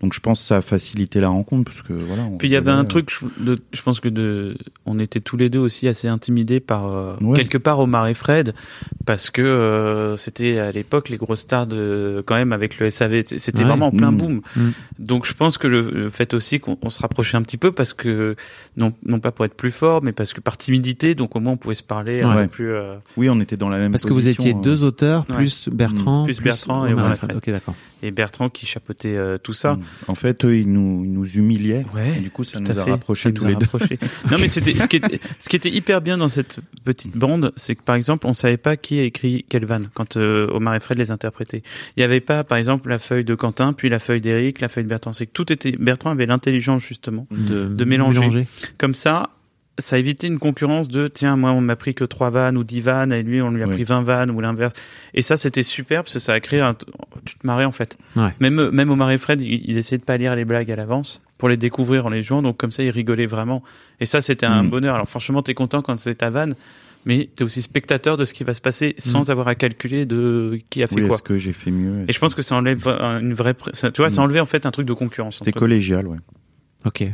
Donc 0.00 0.14
je 0.14 0.20
pense 0.20 0.40
que 0.40 0.46
ça 0.46 0.56
a 0.56 0.60
facilité 0.62 1.20
la 1.20 1.28
rencontre 1.28 1.64
parce 1.64 1.82
que 1.82 1.92
voilà. 1.92 2.22
on 2.22 2.38
Puis 2.38 2.48
il 2.48 2.52
y 2.52 2.56
avait 2.56 2.70
un 2.70 2.84
truc, 2.86 3.10
je, 3.12 3.82
pense 3.82 4.00
que 4.00 4.08
de, 4.08 4.56
on 4.86 4.98
était 4.98 5.20
tous 5.20 5.36
les 5.36 5.50
deux 5.50 5.58
aussi 5.58 5.88
assez 5.88 6.08
intimidés 6.08 6.58
par 6.58 6.86
euh, 6.86 7.16
Ouais. 7.20 7.36
quelque 7.36 7.58
part 7.58 7.78
Omar 7.80 8.06
et 8.08 8.14
Fred, 8.14 8.54
parce 9.04 9.30
que 9.30 9.42
euh, 9.42 10.16
c'était 10.16 10.58
à 10.58 10.72
l'époque 10.72 11.10
les 11.10 11.18
grosses 11.18 11.40
stars 11.40 11.66
de, 11.66 12.22
quand 12.26 12.34
même 12.34 12.52
avec 12.54 12.78
le 12.78 12.88
SAV, 12.88 13.22
c'était 13.26 13.58
Ouais. 13.58 13.64
vraiment 13.64 13.88
en 13.88 13.90
plein 13.90 14.10
Mm. 14.10 14.16
boom. 14.16 14.40
Mm. 14.56 14.70
Donc 14.98 15.26
je 15.26 15.34
pense 15.34 15.58
que 15.58 15.66
le, 15.68 15.82
le 15.90 16.08
fait 16.10 16.32
aussi 16.32 16.60
qu'on 16.60 16.78
on 16.80 16.88
se 16.88 17.00
rapprochait 17.02 17.36
un 17.36 17.42
petit 17.42 17.58
peu 17.58 17.70
parce 17.72 17.92
que 17.92 18.36
non, 18.78 18.94
non 19.04 19.20
pas 19.20 19.32
pour 19.32 19.44
être 19.44 19.54
plus 19.54 19.70
fort, 19.70 20.02
mais 20.02 20.12
parce 20.12 20.32
que 20.32 20.40
par 20.40 20.56
timidité, 20.56 21.14
donc 21.14 21.36
au 21.36 21.40
moins 21.40 21.52
on 21.52 21.56
pouvait 21.58 21.74
se 21.74 21.82
parler 21.82 22.22
un 22.22 22.42
peu 22.44 22.48
plus. 22.48 22.72
euh, 22.72 22.94
Oui, 23.18 23.28
on 23.28 23.38
était 23.40 23.58
dans 23.58 23.68
la 23.68 23.76
même 23.78 23.90
Parce 23.92 24.04
que 24.04 24.08
vous 24.08 24.14
position, 24.14 24.44
étiez 24.44 24.54
euh, 24.56 24.62
deux 24.62 24.82
auteurs 24.82 25.26
Ouais. 25.28 25.36
plus 25.36 25.68
Bertrand, 25.68 26.24
Plus 26.24 26.40
Bertrand 26.40 26.86
et 26.86 26.92
Omar 26.94 27.04
Omar 27.04 27.16
Fred. 27.18 27.32
Fred. 27.32 27.36
Ok, 27.36 27.50
d'accord. 27.50 27.74
et 28.02 28.10
Bertrand 28.10 28.48
qui 28.48 28.64
chapeautait 28.64 29.14
euh, 29.16 29.36
tout 29.36 29.52
ça. 29.52 29.78
En 30.08 30.14
fait, 30.14 30.44
eux, 30.44 30.56
ils 30.56 30.70
nous, 30.70 31.04
ils 31.04 31.12
nous 31.12 31.26
humiliaient. 31.26 31.84
Ouais. 31.94 32.18
Et 32.18 32.20
du 32.20 32.30
coup, 32.30 32.44
ça 32.44 32.60
nous 32.60 32.70
a 32.70 32.84
fait. 32.84 32.90
rapprochés 32.90 33.30
Ça 33.30 33.32
tous 33.32 33.44
a 33.44 33.48
les 33.48 33.56
deux. 33.56 33.66
non, 34.30 34.36
mais 34.40 34.48
c'était 34.48 34.74
ce 34.74 34.86
qui 34.88 34.96
était 34.96 35.20
ce 35.38 35.48
qui 35.48 35.56
était 35.56 35.70
hyper 35.70 36.00
bien 36.00 36.18
dans 36.18 36.28
cette 36.28 36.58
petite 36.84 37.16
bande, 37.16 37.52
c'est 37.56 37.76
que 37.76 37.82
par 37.82 37.96
exemple, 37.96 38.26
on 38.26 38.34
savait 38.34 38.56
pas 38.56 38.76
qui 38.76 38.98
a 38.98 39.04
écrit 39.04 39.44
quelle 39.48 39.66
vanne 39.66 39.88
quand 39.94 40.16
euh, 40.16 40.48
Omar 40.52 40.74
et 40.74 40.80
Fred 40.80 40.98
les 40.98 41.10
interprétaient. 41.10 41.62
Il 41.96 42.00
y 42.00 42.02
avait 42.02 42.20
pas, 42.20 42.44
par 42.44 42.58
exemple, 42.58 42.88
la 42.88 42.98
feuille 42.98 43.24
de 43.24 43.34
Quentin, 43.34 43.72
puis 43.72 43.88
la 43.88 43.98
feuille 43.98 44.20
d'Éric, 44.20 44.60
la 44.60 44.68
feuille 44.68 44.84
de 44.84 44.88
Bertrand. 44.88 45.12
C'est 45.12 45.26
que 45.26 45.32
tout 45.32 45.52
était 45.52 45.72
Bertrand 45.72 46.10
avait 46.10 46.26
l'intelligence 46.26 46.82
justement. 46.82 47.26
De, 47.30 47.66
De 47.66 47.84
mélanger. 47.84 48.46
Comme 48.78 48.94
ça. 48.94 49.30
Ça 49.80 49.98
évitait 49.98 50.26
une 50.28 50.38
concurrence 50.38 50.88
de 50.88 51.08
tiens 51.08 51.36
moi 51.36 51.50
on 51.50 51.60
m'a 51.60 51.74
pris 51.76 51.94
que 51.94 52.04
trois 52.04 52.30
vannes 52.30 52.56
ou 52.56 52.64
10 52.64 52.80
vannes 52.82 53.12
et 53.12 53.22
lui 53.22 53.42
on 53.42 53.50
lui 53.50 53.62
a 53.62 53.66
Oui. 53.66 53.74
pris 53.74 53.84
20 53.84 54.02
vannes 54.02 54.30
ou 54.30 54.40
l'inverse 54.40 54.72
et 55.14 55.22
ça 55.22 55.36
c'était 55.36 55.62
super 55.62 56.02
parce 56.04 56.12
que 56.14 56.18
ça 56.20 56.32
a 56.34 56.40
créé 56.40 56.60
un 56.60 56.74
tu 57.24 57.34
te 57.36 57.46
marrais 57.46 57.64
en 57.64 57.72
fait 57.72 57.98
Ouais. 58.16 58.34
même 58.40 58.70
même 58.70 58.90
Omar 58.90 59.10
et 59.10 59.18
Fred 59.18 59.40
ils, 59.40 59.62
ils 59.68 59.78
essayaient 59.78 59.98
de 59.98 60.04
pas 60.04 60.16
lire 60.16 60.36
les 60.36 60.44
blagues 60.44 60.70
à 60.70 60.76
l'avance 60.76 61.22
pour 61.38 61.48
les 61.48 61.56
découvrir 61.56 62.06
en 62.06 62.10
les 62.10 62.22
jouant 62.22 62.42
donc 62.42 62.56
comme 62.58 62.70
ça 62.72 62.82
ils 62.82 62.90
rigolaient 62.90 63.26
vraiment 63.26 63.62
et 64.00 64.04
ça 64.04 64.20
c'était 64.20 64.46
un 64.46 64.62
Mm. 64.62 64.70
bonheur 64.70 64.94
alors 64.94 65.08
franchement 65.08 65.42
t'es 65.42 65.54
content 65.54 65.82
quand 65.82 65.96
c'est 65.98 66.14
ta 66.16 66.30
vanne 66.30 66.54
mais 67.06 67.30
t'es 67.34 67.44
aussi 67.44 67.62
spectateur 67.62 68.18
de 68.18 68.26
ce 68.26 68.34
qui 68.34 68.44
va 68.44 68.52
se 68.52 68.60
passer 68.60 68.94
sans 68.98 69.30
avoir 69.30 69.48
à 69.48 69.54
calculer 69.54 70.04
de 70.04 70.58
qui 70.68 70.82
a 70.82 70.86
fait 70.86 70.96
Oui, 70.96 71.06
quoi 71.06 71.14
est-ce 71.16 71.22
que 71.22 71.38
j'ai 71.38 71.54
fait 71.54 71.70
mieux 71.70 72.04
et 72.08 72.12
je 72.12 72.18
pense 72.18 72.34
que 72.34 72.42
ça 72.42 72.54
enlève 72.56 72.86
un- 72.86 73.20
une 73.20 73.32
vraie 73.32 73.54
tu 73.54 73.88
vois 73.96 74.10
ça 74.10 74.20
Mm. 74.20 74.24
enlevait 74.24 74.40
en 74.40 74.46
fait 74.46 74.66
un 74.66 74.70
truc 74.70 74.86
de 74.86 74.92
concurrence 74.92 75.38
C'était 75.38 75.52
collégial, 75.52 76.06
ouais. 76.06 76.18
Ok. 76.84 77.04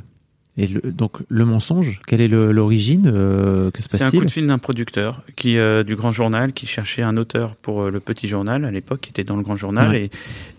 Et 0.59 0.66
le- 0.66 0.81
donc 0.90 1.19
le 1.29 1.45
mensonge, 1.45 2.01
quelle 2.07 2.21
est 2.23 2.29
l'origine 2.29 3.11
euh, 3.14 3.71
Que 3.71 3.83
se 3.83 3.88
C'est 3.90 4.03
un 4.03 4.11
coup 4.11 4.25
de 4.25 4.31
fil 4.31 4.47
d'un 4.47 4.59
producteur 4.59 5.23
qui 5.37 5.59
euh, 5.59 5.83
du 5.85 5.97
Grand 5.97 6.11
Journal 6.12 6.53
qui 6.53 6.66
cherchait 6.66 7.03
un 7.03 7.16
auteur 7.19 7.57
pour 7.57 7.83
euh, 7.83 7.90
le 7.90 8.01
Petit 8.01 8.27
Journal 8.27 8.64
à 8.64 8.71
l'époque, 8.71 9.01
qui 9.03 9.11
était 9.11 9.25
dans 9.25 9.37
le 9.37 9.42
Grand 9.42 9.57
Journal 9.57 9.90
Ouais. 9.90 10.11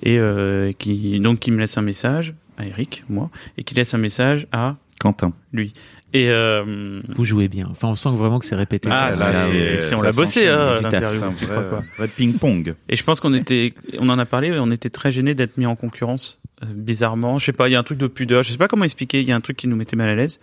et, 0.04 0.14
et 0.14 0.20
euh, 0.20 0.72
qui 0.78 1.20
donc 1.20 1.40
qui 1.40 1.50
me 1.52 1.58
laisse 1.60 1.78
un 1.78 1.82
message 1.82 2.36
à 2.60 2.66
Eric, 2.66 3.04
moi, 3.10 3.30
et 3.58 3.64
qui 3.64 3.74
laisse 3.76 3.94
un 3.94 3.98
message 4.00 4.48
à 4.52 4.76
Quentin. 5.00 5.32
lui. 5.54 5.74
Et 6.14 6.30
euh, 6.30 7.02
Vous 7.10 7.26
jouez 7.26 7.48
bien. 7.50 7.68
Enfin, 7.70 7.90
on 7.90 7.96
sent 7.96 8.10
vraiment 8.14 8.40
que 8.40 8.46
c'est 8.46 8.56
répété. 8.56 8.88
Ah, 8.92 9.10
Là, 9.10 9.14
c'est- 9.14 9.36
c'est- 9.82 9.82
si 9.90 9.96
on 9.96 10.02
l'a 10.02 10.12
bossé, 10.14 10.48
hein, 10.48 10.76
l'interview, 10.82 11.20
fait, 11.20 11.52
un 11.54 11.84
vrai, 11.98 12.08
ping-pong. 12.08 12.76
et 12.88 12.96
je 12.96 13.04
pense 13.04 13.20
qu'on 13.20 13.34
était, 13.34 13.74
on 14.00 14.08
en 14.10 14.18
a 14.18 14.26
parlé, 14.26 14.58
on 14.58 14.72
était 14.72 14.90
très 14.90 15.12
gênés 15.12 15.36
d'être 15.36 15.58
mis 15.58 15.66
en 15.66 15.76
concurrence. 15.76 16.40
euh, 16.64 16.66
bizarrement, 16.74 17.38
je 17.38 17.46
sais 17.46 17.52
pas, 17.52 17.70
il 17.70 17.74
y 17.74 17.76
a 17.76 17.80
un 17.80 17.84
truc 17.84 18.00
de 18.00 18.08
pudeur, 18.08 18.42
je 18.42 18.52
sais 18.52 18.58
pas 18.58 18.68
comment 18.68 18.84
expliquer, 18.84 19.22
il 19.22 19.28
y 19.28 19.32
a 19.32 19.36
un 19.36 19.42
truc 19.42 19.58
qui 19.58 19.68
nous 19.68 19.76
mettait 19.76 19.96
mal 19.96 20.10
à 20.10 20.16
l'aise. 20.16 20.40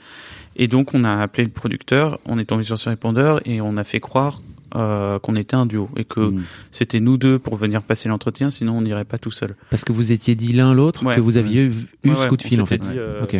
Et 0.55 0.69
donc 0.69 0.95
on 0.95 1.03
a 1.03 1.17
appelé 1.21 1.43
le 1.43 1.51
producteur, 1.51 2.21
on 2.25 2.39
est 2.39 2.45
tombé 2.45 2.63
sur 2.63 2.79
ce 2.79 2.89
répondeur 2.89 3.41
et 3.49 3.61
on 3.61 3.77
a 3.77 3.83
fait 3.83 3.99
croire 3.99 4.41
euh, 4.77 5.19
qu'on 5.19 5.35
était 5.37 5.57
un 5.57 5.67
duo 5.67 5.89
et 5.97 6.05
que 6.05 6.21
Mm. 6.21 6.43
c'était 6.73 7.01
nous 7.01 7.17
deux 7.17 7.39
pour 7.41 7.57
venir 7.57 7.83
passer 7.83 8.09
l'entretien, 8.09 8.51
sinon 8.51 8.79
on 8.79 8.83
n'irait 8.83 9.05
pas 9.05 9.19
tout 9.19 9.31
seul. 9.33 9.57
Parce 9.71 9.85
que 9.85 9.91
vous 9.93 10.13
étiez 10.13 10.35
dit 10.37 10.53
l'un 10.53 10.73
l'autre 10.75 11.05
Ouais. 11.05 11.15
que 11.17 11.21
vous 11.21 11.37
aviez 11.37 11.63
eu 11.63 11.73
eu 12.05 12.11
Ouais, 12.11 12.17
ce 12.17 12.27
coup 12.29 12.37
de 12.37 12.43
fil 12.43 12.61
en 12.63 12.67
fait. 12.67 12.79
dit, 12.79 12.91
euh, 12.93 13.23
Ok. 13.25 13.37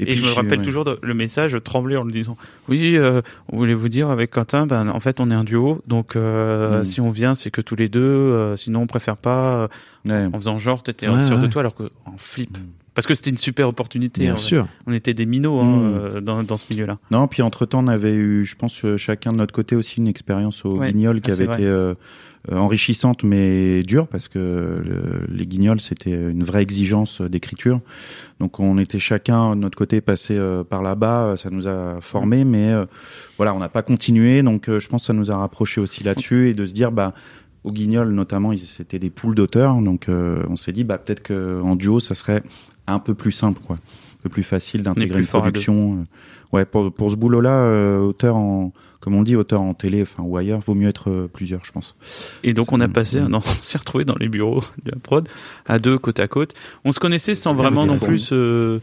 Et, 0.00 0.04
puis, 0.06 0.14
je 0.14 0.26
me 0.26 0.32
rappelle 0.32 0.58
ouais. 0.58 0.64
toujours 0.64 0.84
de- 0.84 0.98
le 1.02 1.14
message, 1.14 1.52
je 1.52 1.58
tremblais 1.58 1.96
en 1.96 2.04
le 2.04 2.12
disant. 2.12 2.36
Oui, 2.68 2.96
euh, 2.96 3.22
on 3.52 3.56
voulait 3.58 3.74
vous 3.74 3.88
dire 3.88 4.10
avec 4.10 4.30
Quentin, 4.30 4.66
ben 4.66 4.88
en 4.88 5.00
fait 5.00 5.20
on 5.20 5.30
est 5.30 5.34
un 5.34 5.44
duo, 5.44 5.82
donc 5.86 6.16
euh, 6.16 6.80
Mm. 6.80 6.84
si 6.84 7.00
on 7.00 7.10
vient 7.10 7.34
c'est 7.34 7.50
que 7.50 7.60
tous 7.60 7.76
les 7.76 7.88
deux, 7.88 8.00
euh, 8.00 8.56
sinon 8.56 8.82
on 8.82 8.86
préfère 8.86 9.16
pas. 9.16 9.54
euh, 9.54 9.68
Ouais. 10.06 10.26
en 10.32 10.38
faisant 10.38 10.58
genre 10.58 10.82
t'étais 10.82 11.08
Ouais, 11.08 11.20
sûr 11.20 11.38
de 11.38 11.46
toi 11.46 11.60
alors 11.60 11.74
que 11.74 11.84
en 12.04 12.14
flip. 12.18 12.58
Mm. 12.58 12.62
Parce 12.94 13.06
que 13.08 13.14
c'était 13.14 13.30
une 13.30 13.36
super 13.38 13.66
opportunité. 13.68 14.20
Bien 14.22 14.36
sûr. 14.36 14.68
On 14.86 14.92
était 14.92 15.14
des 15.14 15.26
minots 15.26 15.60
hein, 15.60 15.64
Mm. 15.68 15.94
euh, 16.16 16.20
dans, 16.20 16.42
dans 16.44 16.56
ce 16.56 16.64
milieu-là. 16.70 16.98
Non, 17.10 17.26
puis 17.26 17.42
entre-temps, 17.42 17.82
on 17.82 17.88
avait 17.88 18.14
eu, 18.14 18.44
je 18.44 18.54
pense, 18.54 18.80
chacun 18.98 19.32
de 19.32 19.36
notre 19.38 19.52
côté 19.54 19.74
aussi 19.76 19.96
une 19.98 20.06
expérience 20.08 20.64
au. 20.64 20.78
Guignol 20.78 21.20
qui 21.20 21.30
Ah, 21.30 21.34
avait 21.34 21.44
été 21.46 21.66
enrichissante 22.52 23.22
mais 23.24 23.82
dure 23.82 24.06
parce 24.06 24.28
que 24.28 24.38
le- 24.84 25.26
les 25.34 25.46
Guignols, 25.46 25.80
c'était 25.80 26.10
une 26.12 26.44
vraie 26.44 26.62
exigence 26.62 27.20
euh, 27.20 27.28
d'écriture. 27.28 27.80
Donc 28.40 28.60
on 28.60 28.78
était 28.78 28.98
chacun 28.98 29.56
de 29.56 29.60
notre 29.60 29.78
côté 29.78 30.00
passé 30.00 30.36
euh, 30.36 30.64
par 30.64 30.82
là-bas, 30.82 31.36
ça 31.36 31.50
nous 31.50 31.66
a 31.68 32.00
formés, 32.00 32.44
mais 32.44 32.70
euh, 32.72 32.84
voilà, 33.36 33.54
on 33.54 33.58
n'a 33.58 33.68
pas 33.68 33.82
continué. 33.82 34.42
Donc 34.42 34.68
euh, 34.68 34.80
je 34.80 34.88
pense 34.88 35.02
que 35.02 35.06
ça 35.06 35.12
nous 35.12 35.30
a 35.30 35.36
rapprochés 35.36 35.80
aussi 35.80 36.04
là-dessus 36.04 36.48
et 36.48 36.54
de 36.54 36.66
se 36.66 36.72
dire, 36.74 36.92
bah, 36.92 37.14
au 37.64 37.72
Guignol 37.72 38.10
notamment, 38.12 38.52
c'était 38.56 38.98
des 38.98 39.08
poules 39.10 39.34
d'auteurs, 39.34 39.76
donc 39.80 40.08
euh, 40.10 40.42
on 40.50 40.56
s'est 40.56 40.72
dit, 40.72 40.84
bah, 40.84 40.98
peut-être 40.98 41.26
qu'en 41.26 41.76
duo, 41.76 41.98
ça 41.98 42.14
serait 42.14 42.42
un 42.86 42.98
peu 42.98 43.14
plus 43.14 43.32
simple, 43.32 43.60
quoi, 43.66 43.78
plus 44.30 44.42
facile 44.42 44.82
d'intégrer 44.82 45.18
une 45.20 45.26
production. 45.40 45.98
euh. 46.00 46.04
Ouais, 46.52 46.64
pour, 46.64 46.92
pour 46.92 47.10
ce 47.10 47.16
boulot-là, 47.16 47.50
euh, 47.64 47.98
auteur 47.98 48.36
en, 48.36 48.72
comme 49.00 49.16
on 49.16 49.24
dit, 49.24 49.34
auteur 49.34 49.60
en 49.60 49.74
télé, 49.74 50.02
enfin 50.02 50.22
ou 50.22 50.36
ailleurs, 50.36 50.60
vaut 50.60 50.74
mieux 50.76 50.88
être 50.88 51.10
euh, 51.10 51.26
plusieurs, 51.26 51.64
je 51.64 51.72
pense. 51.72 51.96
Et 52.44 52.52
donc 52.52 52.70
on 52.70 52.80
a 52.80 52.86
passé, 52.86 53.18
un 53.18 53.32
an- 53.34 53.42
on 53.44 53.62
s'est 53.62 53.78
retrouvé 53.78 54.04
dans 54.04 54.14
les 54.14 54.28
bureaux 54.28 54.62
de 54.84 54.92
la 54.92 54.96
prod 54.98 55.28
à 55.66 55.80
deux 55.80 55.98
côte 55.98 56.20
à 56.20 56.28
côte. 56.28 56.54
On 56.84 56.92
se 56.92 57.00
connaissait 57.00 57.34
sans 57.34 57.54
vraiment 57.54 57.80
non 57.86 57.94
plus, 58.06 58.28
euh, 58.32 58.78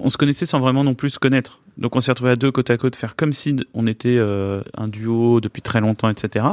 on 0.00 0.08
se 0.08 0.16
connaissait 0.16 0.46
sans 0.46 0.58
vraiment 0.58 0.82
non 0.82 0.94
plus 0.94 1.10
se 1.10 1.18
connaître. 1.20 1.60
Donc 1.78 1.94
on 1.94 2.00
s'est 2.00 2.10
retrouvé 2.10 2.32
à 2.32 2.36
deux 2.36 2.50
côte 2.50 2.70
à 2.70 2.76
côte, 2.76 2.96
faire 2.96 3.14
comme 3.14 3.32
si 3.32 3.54
on 3.72 3.86
était 3.86 4.16
euh, 4.18 4.62
un 4.76 4.88
duo 4.88 5.40
depuis 5.40 5.62
très 5.62 5.80
longtemps, 5.80 6.08
etc. 6.08 6.44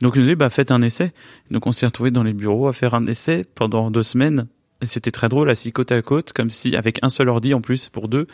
Donc 0.00 0.16
nous 0.16 0.22
disaient 0.22 0.34
bah 0.34 0.48
faites 0.48 0.70
un 0.70 0.80
essai. 0.80 1.12
Donc 1.50 1.66
on 1.66 1.72
s'est 1.72 1.84
retrouvé 1.86 2.10
dans 2.10 2.22
les 2.22 2.32
bureaux 2.32 2.68
à 2.68 2.72
faire 2.72 2.94
un 2.94 3.06
essai 3.06 3.44
pendant 3.54 3.90
deux 3.90 4.02
semaines. 4.02 4.46
Et 4.82 4.86
c'était 4.86 5.10
très 5.10 5.28
drôle, 5.28 5.48
assis 5.48 5.72
côte 5.72 5.90
à 5.92 6.02
côte, 6.02 6.32
comme 6.32 6.50
si 6.50 6.76
avec 6.76 6.98
un 7.02 7.08
seul 7.08 7.28
ordi 7.28 7.54
en 7.54 7.60
plus 7.60 7.88
pour 7.88 8.08
deux, 8.08 8.26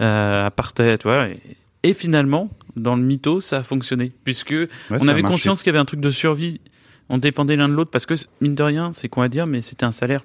euh, 0.00 0.46
à 0.46 0.50
part 0.50 0.72
tête, 0.72 1.02
voilà. 1.02 1.30
Et, 1.30 1.40
et 1.82 1.94
finalement, 1.94 2.50
dans 2.76 2.96
le 2.96 3.02
mytho, 3.02 3.40
ça 3.40 3.58
a 3.58 3.62
fonctionné, 3.62 4.12
puisque 4.24 4.50
Ouais, 4.50 4.68
on 4.90 5.08
avait 5.08 5.22
conscience 5.22 5.62
qu'il 5.62 5.68
y 5.68 5.70
avait 5.70 5.78
un 5.80 5.84
truc 5.84 6.00
de 6.00 6.10
survie. 6.10 6.60
On 7.08 7.18
dépendait 7.18 7.56
l'un 7.56 7.68
de 7.68 7.74
l'autre 7.74 7.90
parce 7.90 8.06
que 8.06 8.14
mine 8.40 8.54
de 8.54 8.62
rien, 8.62 8.92
c'est 8.92 9.08
con 9.08 9.22
à 9.22 9.28
dire, 9.28 9.46
mais 9.46 9.62
c'était 9.62 9.84
un 9.84 9.92
salaire. 9.92 10.24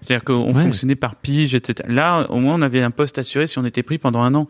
C'est-à-dire 0.00 0.24
qu'on 0.24 0.52
Ouais. 0.54 0.62
fonctionnait 0.62 0.94
par 0.96 1.16
pige, 1.16 1.54
etc. 1.54 1.88
Là, 1.88 2.26
au 2.30 2.38
moins, 2.38 2.54
on 2.54 2.62
avait 2.62 2.82
un 2.82 2.90
poste 2.90 3.18
assuré 3.18 3.46
si 3.46 3.58
on 3.58 3.64
était 3.64 3.82
pris 3.82 3.98
pendant 3.98 4.22
un 4.22 4.34
an. 4.34 4.48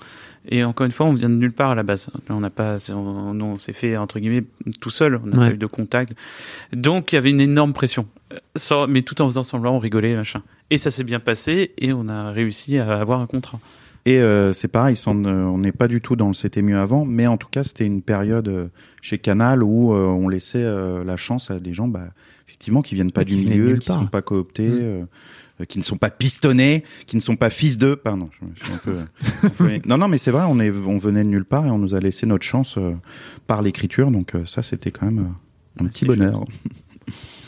Et 0.49 0.63
encore 0.65 0.87
une 0.87 0.93
fois, 0.93 1.07
on 1.07 1.13
vient 1.13 1.29
de 1.29 1.35
nulle 1.35 1.53
part 1.53 1.71
à 1.71 1.75
la 1.75 1.83
base. 1.83 2.09
On 2.29 2.41
n'a 2.41 2.51
pas, 2.51 2.79
c'est- 2.79 2.93
on, 2.93 3.31
on 3.41 3.59
s'est 3.59 3.73
fait 3.73 3.97
entre 3.97 4.19
guillemets 4.21 4.45
tout 4.81 4.91
seul. 4.91 5.21
On 5.23 5.27
n'a 5.27 5.39
Ouais. 5.39 5.49
pas 5.49 5.55
eu 5.55 5.59
de 5.59 5.67
contact. 5.67 6.13
Donc, 6.73 7.13
il 7.13 7.17
y 7.17 7.19
avait 7.19 7.31
une 7.31 7.41
énorme 7.41 7.73
pression. 7.73 8.07
Euh, 8.33 8.37
Sans, 8.57 8.87
mais 8.87 9.03
tout 9.03 9.21
en 9.23 9.27
faisant 9.27 9.43
semblant, 9.43 9.75
on 9.77 9.79
rigolait, 9.79 10.15
machin. 10.15 10.43
Et 10.71 10.79
ça 10.79 10.91
s'est 10.91 11.05
bien 11.05 11.21
passé 11.21 11.73
et 11.79 11.93
on 11.93 12.09
a 12.09 12.31
réussi 12.33 12.79
à 12.79 12.99
avoir 12.99 13.21
un 13.21 13.27
contrat. 13.27 13.61
Et 14.05 14.21
euh, 14.21 14.53
c'est 14.53 14.69
pareil, 14.69 14.95
euh, 15.07 15.11
on 15.11 15.59
n'est 15.59 15.73
pas 15.73 15.89
du 15.89 16.01
tout 16.01 16.15
dans 16.15 16.29
le 16.29 16.33
c'était 16.35 16.63
mieux 16.63 16.79
avant, 16.79 17.05
mais 17.05 17.27
en 17.27 17.37
tout 17.37 17.49
cas, 17.51 17.65
c'était 17.65 17.87
une 17.87 18.03
période 18.03 18.47
euh, 18.47 18.67
chez 19.03 19.19
Canal 19.19 19.65
où 19.65 19.93
euh, 19.95 20.05
on 20.07 20.29
laissait 20.29 20.63
euh, 20.63 21.03
la 21.03 21.17
chance 21.17 21.51
à 21.51 21.59
des 21.59 21.73
gens, 21.73 21.89
bah, 21.89 22.07
effectivement, 22.57 22.81
qui 22.83 22.95
viennent 22.95 23.13
pas 23.13 23.25
du 23.25 23.37
milieu, 23.37 23.77
qui 23.77 23.87
part. 23.89 23.97
sont 23.99 24.07
pas 24.07 24.23
cooptés, 24.23 24.69
Mm. 24.69 24.79
euh, 24.81 25.05
euh, 25.61 25.65
qui 25.67 25.79
ne 25.79 25.85
sont 25.85 25.99
pas 25.99 26.09
pistonnés, 26.11 26.85
qui 27.07 27.17
ne 27.17 27.21
sont 27.21 27.37
pas 27.37 27.51
fils 27.51 27.77
d'eux. 27.77 27.97
Pardon, 27.97 28.31
je, 28.55 28.65
suis 28.65 28.73
un 28.73 28.79
peu. 28.79 28.97
un 29.43 29.49
peu- 29.51 29.79
non, 29.87 29.99
non, 29.99 30.09
mais 30.09 30.17
c'est 30.19 30.31
vrai, 30.31 30.45
on 30.49 30.59
est, 30.59 30.71
on 30.71 30.97
venait 30.99 31.23
de 31.23 31.29
nulle 31.29 31.45
part 31.45 31.67
et 31.67 31.71
on 31.71 31.79
nous 31.79 31.95
a 31.95 32.01
laissé 32.01 32.25
notre 32.27 32.45
chance 32.45 32.77
euh, 32.79 32.95
par 33.47 33.61
l'écriture, 33.63 34.11
donc 34.11 34.35
euh, 34.35 34.45
ça, 34.47 34.63
c'était 34.63 34.91
quand 34.91 35.05
même 35.07 35.19
euh, 35.81 35.85
un 35.85 35.87
petit 35.89 36.07
bonheur. 36.07 36.45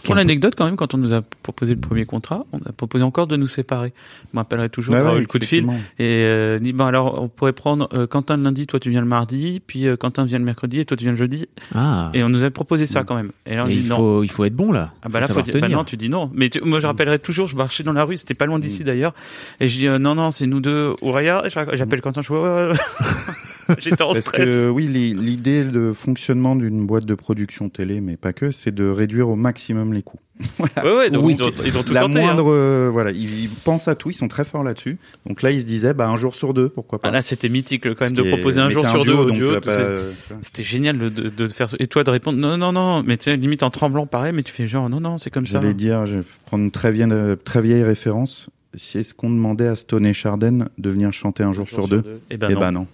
Pour 0.04 0.14
l'anecdote, 0.14 0.54
quand 0.56 0.64
même, 0.66 0.76
quand 0.76 0.94
on 0.94 0.98
nous 0.98 1.14
a 1.14 1.22
proposé 1.42 1.74
le 1.74 1.80
premier 1.80 2.04
contrat, 2.04 2.44
on 2.52 2.58
a 2.58 2.72
proposé 2.72 3.04
encore 3.04 3.26
de 3.26 3.36
nous 3.36 3.46
séparer. 3.46 3.92
Je 4.32 4.36
me 4.36 4.40
rappellerai 4.40 4.68
toujours 4.68 4.94
d'avoir 4.94 5.12
ouais, 5.14 5.18
eu 5.18 5.22
le 5.22 5.26
coup 5.26 5.38
de 5.38 5.44
fil. 5.44 5.64
Et 5.98 6.22
euh, 6.24 6.58
dit, 6.58 6.72
bon 6.72 6.84
alors 6.86 7.22
on 7.22 7.28
pourrait 7.28 7.52
prendre 7.52 7.88
euh, 7.92 8.06
Quentin 8.06 8.36
le 8.36 8.42
lundi, 8.42 8.66
toi 8.66 8.78
tu 8.80 8.90
viens 8.90 9.00
le 9.00 9.06
mardi, 9.06 9.60
puis 9.66 9.86
euh, 9.86 9.96
Quentin 9.96 10.24
vient 10.24 10.38
le 10.38 10.44
mercredi 10.44 10.80
et 10.80 10.84
toi 10.84 10.96
tu 10.96 11.04
viens 11.04 11.12
le 11.12 11.18
jeudi. 11.18 11.48
Ah. 11.74 12.10
Et 12.14 12.22
on 12.22 12.28
nous 12.28 12.44
a 12.44 12.50
proposé 12.50 12.86
ça 12.86 13.04
quand 13.04 13.14
même. 13.16 13.30
Et 13.46 13.56
Mais 13.56 13.64
dit 13.64 13.80
il 13.84 13.88
non. 13.88 13.96
faut, 13.96 14.22
il 14.24 14.30
faut 14.30 14.44
être 14.44 14.54
bon 14.56 14.72
là. 14.72 14.92
Ah 15.02 15.08
bah 15.08 15.20
là 15.20 15.28
faut 15.28 15.40
dire, 15.42 15.54
bah 15.60 15.68
non 15.68 15.84
tu 15.84 15.96
dis 15.96 16.08
non. 16.08 16.30
Mais 16.34 16.48
tu- 16.48 16.60
moi 16.62 16.80
je 16.80 16.86
rappellerai 16.86 17.18
toujours, 17.18 17.46
je 17.46 17.56
marchais 17.56 17.82
dans 17.82 17.92
la 17.92 18.04
rue, 18.04 18.16
c'était 18.16 18.34
pas 18.34 18.46
loin 18.46 18.58
d'ici 18.58 18.84
d'ailleurs, 18.84 19.14
et 19.60 19.68
je 19.68 19.76
dis 19.76 19.86
euh, 19.88 19.98
non 19.98 20.14
non 20.14 20.30
c'est 20.30 20.46
nous 20.46 20.60
deux. 20.60 20.94
Ouraya, 21.02 21.42
Et 21.46 21.50
j'appelle 21.50 22.00
Quentin, 22.00 22.22
je 22.22 22.28
vois 22.28 22.42
ouais, 22.42 22.68
ouais, 22.68 22.72
ouais. 22.72 23.74
j'étais 23.78 24.02
en 24.02 24.08
Parce 24.12 24.20
stress. 24.20 24.48
que 24.48 24.68
oui, 24.70 24.86
l'i- 24.88 25.14
l'idée 25.14 25.64
de 25.64 25.92
fonctionnement 25.92 26.56
d'une 26.56 26.86
boîte 26.86 27.04
de 27.04 27.14
production 27.14 27.68
télé, 27.68 28.00
mais 28.00 28.16
pas 28.16 28.32
que, 28.32 28.50
c'est 28.50 28.74
de 28.74 28.88
réduire 28.88 29.28
au 29.28 29.36
maximum 29.36 29.87
les 29.92 30.02
coûts. 30.02 30.18
Ouais 30.60 30.68
ouais 30.96 31.10
donc 31.10 31.24
Oui, 31.24 31.34
ils, 31.36 31.42
ont, 31.42 31.50
ils 31.64 31.78
ont 31.78 31.82
tout 31.82 31.92
la 31.92 32.02
tenté. 32.02 32.18
hein. 32.20 32.22
moindre, 32.22 32.52
euh, 32.52 32.88
voilà, 32.92 33.10
ils, 33.10 33.42
ils 33.44 33.48
pensent 33.48 33.88
à 33.88 33.94
tout, 33.94 34.10
ils 34.10 34.14
sont 34.14 34.28
très 34.28 34.44
forts 34.44 34.62
là-dessus. 34.62 34.98
Donc 35.26 35.42
là, 35.42 35.50
ils 35.50 35.60
se 35.60 35.66
disaient, 35.66 35.94
bah 35.94 36.08
un 36.08 36.16
jour 36.16 36.34
sur 36.34 36.54
deux, 36.54 36.68
pourquoi 36.68 37.00
pas. 37.00 37.08
Ah, 37.08 37.10
là 37.10 37.22
c'était 37.22 37.48
mythique 37.48 37.82
quand 37.82 38.00
même 38.04 38.14
Ce 38.16 38.20
de 38.22 38.28
proposer 38.28 38.60
un 38.60 38.68
jour 38.70 38.86
sur 38.86 39.04
deux 39.04 39.12
au 39.14 39.26
vas 39.50 39.60
pas- 39.60 39.72
c'est- 39.76 40.34
C'était 40.42 40.62
génial 40.64 40.98
de, 40.98 41.08
de, 41.08 41.46
faire. 41.48 41.68
Et 41.80 41.86
toi 41.88 42.04
de 42.04 42.10
répondre 42.10 42.38
non 42.38 42.56
non 42.56 42.72
non, 42.72 43.02
mais 43.02 43.16
tu 43.16 43.24
sais 43.24 43.36
limite 43.36 43.62
en 43.62 43.70
tremblant 43.70 44.06
pareil, 44.06 44.32
mais 44.32 44.42
tu 44.42 44.52
fais 44.52 44.66
genre 44.66 44.88
non 44.88 45.00
non 45.00 45.18
c'est 45.18 45.30
comme 45.30 45.46
ça. 45.46 45.60
J'allais 45.60 45.74
dire, 45.74 46.06
je 46.06 46.18
vais 46.18 46.24
prendre 46.46 46.62
une 46.64 46.70
très 46.70 46.92
vieille, 46.92 47.08
euh, 47.10 47.34
très 47.36 47.60
vieille 47.60 47.82
référence. 47.82 48.48
C'est 48.74 49.02
ce 49.02 49.14
qu'on 49.14 49.30
demandait 49.30 49.66
à 49.66 49.74
Stone 49.74 50.04
et 50.06 50.12
Charden 50.12 50.68
de 50.76 50.90
venir 50.90 51.12
chanter 51.12 51.42
un 51.42 51.52
jour, 51.52 51.66
sur 51.68 51.88
deux. 51.88 52.20
Et 52.30 52.36
ben 52.36 52.48
Eh 52.50 52.54
non. 52.54 52.60
ben 52.60 52.70
non. 52.72 52.86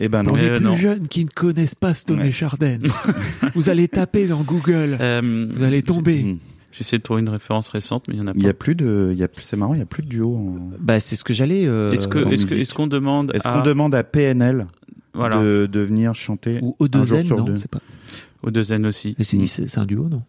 Eh 0.00 0.08
ben 0.08 0.22
non. 0.22 0.30
Pour 0.30 0.36
les 0.38 0.48
euh, 0.48 0.56
plus 0.56 0.64
non. 0.64 0.74
jeunes 0.74 1.06
qui 1.08 1.24
ne 1.24 1.30
connaissent 1.30 1.74
pas 1.74 1.92
Stone 1.94 2.20
Ouais. 2.20 2.28
et 2.28 2.32
Chardin, 2.32 2.78
vous 3.54 3.68
allez 3.68 3.86
taper 3.88 4.26
dans 4.26 4.42
Google, 4.42 4.96
Euh, 5.00 5.48
vous 5.54 5.62
allez 5.62 5.82
tomber. 5.82 6.22
Mm. 6.24 6.38
J'essaie 6.72 6.96
de 6.98 7.02
trouver 7.02 7.20
une 7.20 7.28
référence 7.28 7.68
récente, 7.68 8.06
mais 8.08 8.14
il 8.14 8.20
y 8.20 8.22
en 8.22 8.26
a 8.28 8.32
pas. 8.32 8.38
Il 8.38 8.44
y 8.44 8.48
a 8.48 8.54
plus 8.54 8.74
de, 8.74 9.10
il 9.12 9.18
y 9.18 9.22
a, 9.22 9.28
plus- 9.28 9.42
c'est 9.44 9.56
marrant, 9.56 9.74
il 9.74 9.78
y 9.80 9.82
a 9.82 9.86
plus 9.86 10.02
de 10.02 10.08
duo. 10.08 10.34
en- 10.34 10.70
Bah 10.80 11.00
c'est 11.00 11.16
ce 11.16 11.24
que 11.24 11.34
j'allais. 11.34 11.66
euh, 11.66 11.92
Est-ce 11.92 12.08
que 12.08 12.18
est-ce 12.32 12.46
que 12.46 12.54
est-ce 12.54 12.72
qu'on 12.72 12.86
demande 12.86 13.32
Est-ce 13.34 13.46
à 13.46 13.52
qu'on 13.52 13.60
demande 13.62 13.94
à 13.94 14.02
PNL 14.04 14.66
voilà 15.12 15.42
de, 15.42 15.68
de 15.70 15.80
venir 15.80 16.14
chanter 16.14 16.60
ou 16.62 16.76
un 16.92 17.04
jour 17.04 17.18
O2N 17.18 17.24
sur 17.26 17.36
non 17.38 17.44
deux 17.44 17.56
c'est 17.56 17.68
pas. 17.70 17.80
aux 18.44 18.50
deux 18.52 18.72
N 18.72 18.86
aussi 18.86 19.14
Mais 19.18 19.24
c'est 19.24 19.36
Mm. 19.36 19.46
c'est- 19.46 19.68
c'est 19.68 19.80
un 19.80 19.84
duo 19.86 20.08
non? 20.08 20.22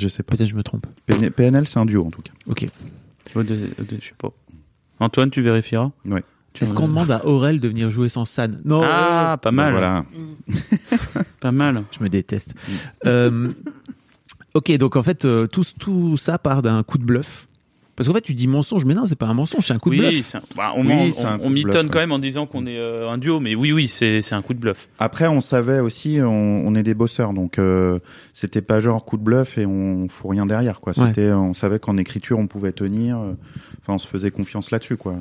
Je 0.00 0.06
sais 0.06 0.22
pas. 0.22 0.36
Peut-être 0.36 0.48
je 0.48 0.54
me 0.54 0.62
trompe. 0.62 0.86
PN- 1.08 1.30
PNL, 1.30 1.66
c'est 1.66 1.80
un 1.80 1.84
duo 1.84 2.06
en 2.06 2.10
tout 2.10 2.22
cas. 2.22 2.32
Ok. 2.46 2.64
Aux 3.34 3.42
deux, 3.42 3.58
aux 3.80 3.82
deux, 3.82 3.98
je 4.00 4.06
sais 4.06 4.14
pas. 4.16 4.32
Antoine, 5.00 5.30
tu 5.30 5.42
vérifieras? 5.42 5.90
Ouais. 6.06 6.22
Est-ce 6.60 6.74
qu'on 6.74 6.88
demande 6.88 7.10
à 7.10 7.24
Aurel 7.26 7.60
de 7.60 7.68
venir 7.68 7.90
jouer 7.90 8.08
sans 8.08 8.24
San? 8.24 8.60
Non. 8.64 8.82
Ah, 8.84 9.38
pas 9.40 9.50
mal, 9.50 9.72
Voilà. 9.72 10.04
pas 11.40 11.52
mal. 11.52 11.84
Je 11.96 12.02
me 12.02 12.08
déteste. 12.08 12.54
Euh, 13.06 13.52
ok, 14.54 14.72
donc 14.76 14.96
en 14.96 15.02
fait, 15.02 15.24
euh, 15.24 15.46
tout, 15.46 15.64
tout 15.78 16.16
ça 16.16 16.38
part 16.38 16.62
d'un 16.62 16.82
coup 16.82 16.98
de 16.98 17.04
bluff. 17.04 17.46
Parce 18.00 18.08
qu'en 18.08 18.14
fait, 18.14 18.22
tu 18.22 18.32
dis 18.32 18.46
mensonge, 18.46 18.86
mais 18.86 18.94
non, 18.94 19.04
c'est 19.04 19.14
pas 19.14 19.26
un 19.26 19.34
mensonge, 19.34 19.66
c'est 19.66 19.74
un 19.74 19.78
coup 19.78 19.90
de 19.90 19.96
oui, 19.96 20.10
bluff. 20.10 20.24
c'est 20.24 20.38
un- 20.38 20.42
bah, 20.56 20.72
on, 20.74 20.86
Oui, 20.86 20.88
ment- 20.88 21.12
c'est 21.12 21.24
un 21.26 21.34
on, 21.34 21.38
coup 21.40 21.44
on 21.44 21.50
mitonne 21.50 21.90
quand 21.90 21.98
même 21.98 22.12
en 22.12 22.18
disant 22.18 22.46
qu'on 22.46 22.64
est 22.66 22.78
euh, 22.78 23.10
un 23.10 23.18
duo, 23.18 23.40
mais 23.40 23.54
oui, 23.54 23.72
oui, 23.72 23.88
c'est 23.88 24.22
c'est 24.22 24.34
un 24.34 24.40
coup 24.40 24.54
de 24.54 24.58
bluff. 24.58 24.88
Après, 24.98 25.26
on 25.26 25.42
savait 25.42 25.80
aussi, 25.80 26.18
on, 26.22 26.66
on 26.66 26.74
est 26.74 26.82
des 26.82 26.94
bosseurs, 26.94 27.34
donc 27.34 27.58
euh, 27.58 27.98
c'était 28.32 28.62
pas 28.62 28.80
genre 28.80 29.04
coup 29.04 29.18
de 29.18 29.22
bluff 29.22 29.58
et 29.58 29.66
on 29.66 30.08
fout 30.08 30.30
rien 30.30 30.46
derrière, 30.46 30.80
quoi. 30.80 30.94
Ouais. 30.98 31.08
C'était, 31.08 31.30
on 31.32 31.52
savait 31.52 31.78
qu'en 31.78 31.98
écriture 31.98 32.38
on 32.38 32.46
pouvait 32.46 32.72
tenir. 32.72 33.18
euh, 33.18 33.32
Enfin, 33.82 33.94
on 33.94 33.98
se 33.98 34.06
faisait 34.08 34.30
confiance 34.30 34.70
là-dessus, 34.70 34.96
quoi. 34.96 35.14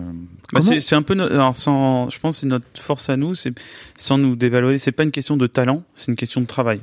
Bah, 0.53 0.61
c'est 0.61 0.95
un 0.95 1.01
peu, 1.01 1.15
no- 1.15 1.25
alors 1.25 1.55
sans, 1.57 2.09
je 2.09 2.17
pense, 2.19 2.35
que 2.37 2.41
c'est 2.41 2.47
notre 2.47 2.65
force 2.81 3.09
à 3.09 3.17
nous, 3.17 3.35
c'est 3.35 3.53
sans 3.97 4.17
nous 4.17 4.37
dévaloriser. 4.37 4.77
C'est 4.79 4.91
pas 4.93 5.03
une 5.03 5.11
question 5.11 5.35
de 5.35 5.47
talent, 5.47 5.83
c'est 5.95 6.07
une 6.07 6.15
question 6.15 6.39
de 6.39 6.45
travail. 6.45 6.79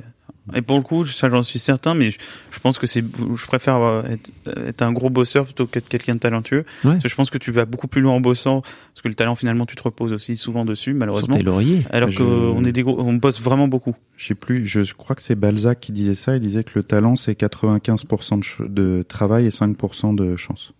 Et 0.55 0.61
pour 0.61 0.77
le 0.77 0.81
coup, 0.83 1.05
ça 1.05 1.29
j'en 1.29 1.41
suis 1.41 1.59
certain, 1.59 1.93
mais 1.93 2.09
je, 2.11 2.17
je 2.51 2.59
pense 2.59 2.79
que 2.79 2.87
c'est, 2.87 3.03
je 3.03 3.45
préfère 3.47 3.77
euh, 3.77 4.03
être, 4.03 4.29
être 4.57 4.81
un 4.81 4.91
gros 4.93 5.09
bosseur 5.09 5.45
plutôt 5.45 5.67
qu'être 5.67 5.89
quelqu'un 5.89 6.13
de 6.13 6.19
talentueux. 6.19 6.59
Ouais. 6.85 6.91
Parce 6.91 7.03
que 7.03 7.09
je 7.09 7.15
pense 7.15 7.29
que 7.29 7.37
tu 7.37 7.51
vas 7.51 7.65
beaucoup 7.65 7.87
plus 7.87 8.01
loin 8.01 8.13
en 8.13 8.21
bossant, 8.21 8.61
parce 8.61 9.01
que 9.03 9.09
le 9.09 9.13
talent 9.15 9.35
finalement 9.35 9.65
tu 9.65 9.75
te 9.75 9.83
reposes 9.83 10.13
aussi 10.13 10.37
souvent 10.37 10.63
dessus, 10.63 10.91
Sur 10.91 10.99
malheureusement. 10.99 11.35
tes 11.35 11.43
lauriers. 11.43 11.85
Alors 11.89 12.09
Je- 12.11 12.23
qu'on 12.23 12.63
est 12.63 12.71
des 12.71 12.83
gros, 12.83 12.97
on 12.99 13.13
bosse 13.13 13.41
vraiment 13.41 13.67
beaucoup. 13.67 13.95
Je 14.15 14.27
sais 14.27 14.35
plus, 14.35 14.65
je 14.65 14.93
crois 14.93 15.15
que 15.15 15.21
c'est 15.21 15.35
Balzac 15.35 15.79
qui 15.81 15.91
disait 15.91 16.15
ça. 16.15 16.35
Il 16.35 16.41
disait 16.41 16.63
que 16.63 16.71
le 16.75 16.83
talent 16.83 17.15
c'est 17.17 17.33
95% 17.37 18.37
de, 18.39 18.43
ch- 18.43 18.69
de 18.69 19.03
travail 19.07 19.45
et 19.47 19.49
5% 19.49 20.15
de 20.15 20.35
chance. 20.37 20.73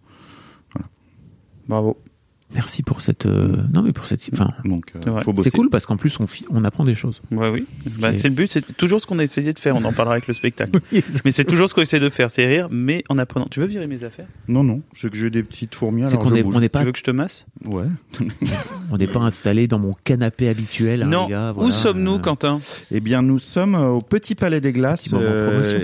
Bravo. 1.67 1.97
Merci 2.53 2.81
pour 2.81 3.01
cette. 3.01 3.25
euh, 3.25 3.57
Non, 3.75 3.81
mais 3.81 3.91
pour 3.91 4.07
cette. 4.07 4.27
Enfin, 4.31 4.51
Donc, 4.63 4.93
euh, 4.95 4.99
C'est 5.03 5.09
vrai. 5.09 5.23
faut 5.23 5.33
bosser. 5.33 5.49
c'est 5.49 5.57
cool 5.57 5.69
parce 5.69 5.85
qu'en 5.85 5.97
plus, 5.97 6.17
on, 6.49 6.63
apprend 6.63 6.85
des 6.85 6.95
choses. 6.95 7.21
Ouais, 7.31 7.49
oui. 7.49 7.65
Ce 7.85 7.99
Bah, 7.99 8.11
est- 8.11 8.15
C'est 8.15 8.29
le 8.29 8.33
but, 8.35 8.49
c'est 8.49 8.75
toujours 8.77 9.01
ce 9.01 9.05
qu'on 9.05 9.19
a 9.19 9.23
essayé 9.23 9.51
de 9.51 9.59
faire. 9.59 9.75
On 9.75 9.83
en 9.83 9.91
parlera 9.91 10.15
avec 10.15 10.27
le 10.27 10.33
spectacle. 10.33 10.79
Mais 11.25 11.31
c'est 11.31 11.43
toujours 11.43 11.67
ce 11.69 11.73
qu'on 11.75 11.81
essaie 11.81 11.99
de 11.99 12.09
faire, 12.09 12.31
c'est 12.31 12.45
rire, 12.45 12.69
mais 12.71 13.03
en 13.09 13.17
apprenant. 13.17 13.47
Tu 13.51 13.59
veux 13.59 13.65
virer 13.67 13.85
mes 13.87 14.03
affaires? 14.03 14.27
Non, 14.47 14.63
non, 14.63 14.81
c'est 14.93 15.09
que 15.09 15.17
j'ai 15.17 15.29
des 15.29 15.43
petites 15.43 15.75
fourmis. 15.75 16.03
C'est 16.05 16.11
alors 16.13 16.23
qu'on 16.23 16.29
je 16.29 16.35
est- 16.35 16.43
bouge. 16.43 16.55
on 16.55 16.59
n'est 16.61 16.69
pas, 16.69 16.79
Tu 16.79 16.85
veux 16.85 16.91
que 16.93 16.99
je 16.99 17.03
te 17.03 17.11
masse? 17.11 17.45
Ouais. 17.65 17.85
on 18.91 18.97
n'est 18.97 19.07
pas 19.07 19.19
installé 19.19 19.67
dans 19.67 19.79
mon 19.79 19.93
canapé 20.05 20.47
habituel. 20.47 21.03
hein, 21.03 21.07
Non. 21.07 21.27
Où 21.57 21.69
sommes-nous, 21.69 22.19
Quentin? 22.19 22.59
Eh 22.91 23.01
bien, 23.01 23.21
nous 23.21 23.39
sommes 23.39 23.75
euh, 23.75 23.89
au 23.89 24.01
Petit 24.01 24.35
Palais 24.35 24.61
des 24.61 24.71
Glaces, 24.71 25.09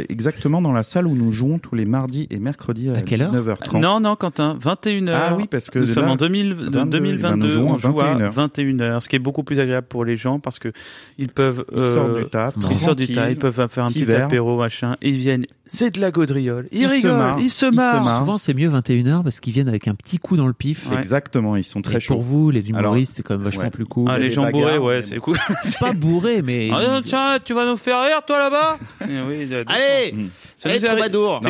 exactement 0.09 0.61
dans 0.61 0.71
la 0.73 0.83
salle 0.83 1.07
où 1.07 1.15
nous 1.15 1.31
jouons 1.31 1.59
tous 1.59 1.75
les 1.75 1.85
mardis 1.85 2.27
et 2.29 2.39
mercredis 2.39 2.89
à, 2.89 2.95
À 2.97 3.01
quelle 3.01 3.21
heure? 3.21 3.33
19h30. 3.33 3.79
Non, 3.79 3.99
non, 3.99 4.15
Quentin, 4.15 4.57
21h. 4.61 5.11
Ah 5.13 5.35
oui, 5.37 5.47
parce 5.49 5.69
que 5.69 5.79
nous 5.79 5.85
là, 5.85 5.93
sommes 5.93 6.07
en 6.09 6.15
2000 6.15 6.52
22, 6.53 6.85
2022. 6.85 7.21
ben, 7.21 7.35
nous 7.37 7.49
jouons 7.49 7.71
on 7.73 7.77
joue 7.77 7.99
à 8.01 8.15
21h. 8.15 8.33
21h, 8.33 9.01
ce 9.01 9.09
qui 9.09 9.15
est 9.15 9.19
beaucoup 9.19 9.43
plus 9.43 9.59
agréable 9.59 9.87
pour 9.87 10.05
les 10.05 10.15
gens 10.15 10.39
parce 10.39 10.59
que 10.59 10.71
ils 11.17 11.27
peuvent. 11.29 11.65
Ils 11.71 11.77
euh, 11.79 11.93
sortent 11.95 12.15
du 12.17 12.25
taf, 12.29 12.55
Ils 12.69 12.77
sortent 12.77 12.97
du 12.99 13.07
tas, 13.13 13.29
ils 13.29 13.37
peuvent 13.37 13.67
faire 13.69 13.83
un 13.85 13.87
petit 13.87 14.03
verre. 14.05 14.25
apéro, 14.25 14.57
machin. 14.57 14.95
Ils 15.01 15.17
viennent, 15.17 15.45
c'est 15.65 15.95
de 15.95 16.01
la 16.01 16.11
gaudriole. 16.11 16.67
Ils, 16.71 16.81
Ils 16.83 16.89
se 16.89 16.93
rigolent, 16.93 17.17
marrent, 17.17 17.39
ils 17.39 17.49
se 17.49 17.65
ils 17.65 17.69
se 17.69 17.75
marrent. 17.75 18.03
marrent. 18.03 18.19
Souvent, 18.21 18.37
c'est 18.37 18.53
mieux 18.53 18.69
21h 18.69 19.23
parce 19.23 19.39
qu'ils 19.39 19.53
viennent 19.53 19.67
avec 19.69 19.87
un 19.87 19.95
petit 19.95 20.17
coup 20.19 20.37
dans 20.37 20.47
le 20.47 20.53
pif. 20.53 20.89
Ouais. 20.89 20.97
Exactement, 20.97 21.55
ils 21.55 21.63
sont 21.63 21.79
Et 21.79 21.83
très 21.83 21.99
chauds. 21.99 22.15
pour 22.15 22.23
vous, 22.23 22.49
les 22.51 22.69
humoristes, 22.69 23.13
c'est 23.15 23.23
quand 23.23 23.35
même 23.35 23.43
vachement 23.43 23.63
ouais. 23.63 23.69
plus 23.69 23.85
cool. 23.85 24.07
Ah, 24.09 24.17
les 24.19 24.31
gens 24.31 24.49
bourrés, 24.49 24.77
ouais, 24.77 25.01
c'est 25.01 25.17
cool. 25.17 25.37
C'est 25.63 25.79
pas 25.79 25.93
bourré, 25.93 26.41
mais. 26.41 26.69
Ah, 26.71 26.99
tiens, 27.03 27.37
tu 27.43 27.53
vas 27.53 27.65
nous 27.65 27.77
faire 27.77 28.01
rire, 28.03 28.21
toi, 28.25 28.39
là-bas 28.39 28.77
Eh 29.09 29.63
Allez 29.67 30.15
ça 30.57 30.69
nous 30.69 30.75
est 30.75 30.87
arri- 30.87 31.09
troubadour. 31.09 31.41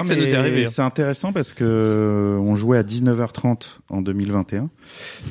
C'est 0.67 0.81
intéressant 0.81 1.33
parce 1.33 1.53
que 1.53 1.63
euh, 1.63 2.37
on 2.37 2.55
jouait 2.55 2.77
à 2.77 2.83
19h30 2.83 3.77
en 3.89 4.01
2021 4.01 4.69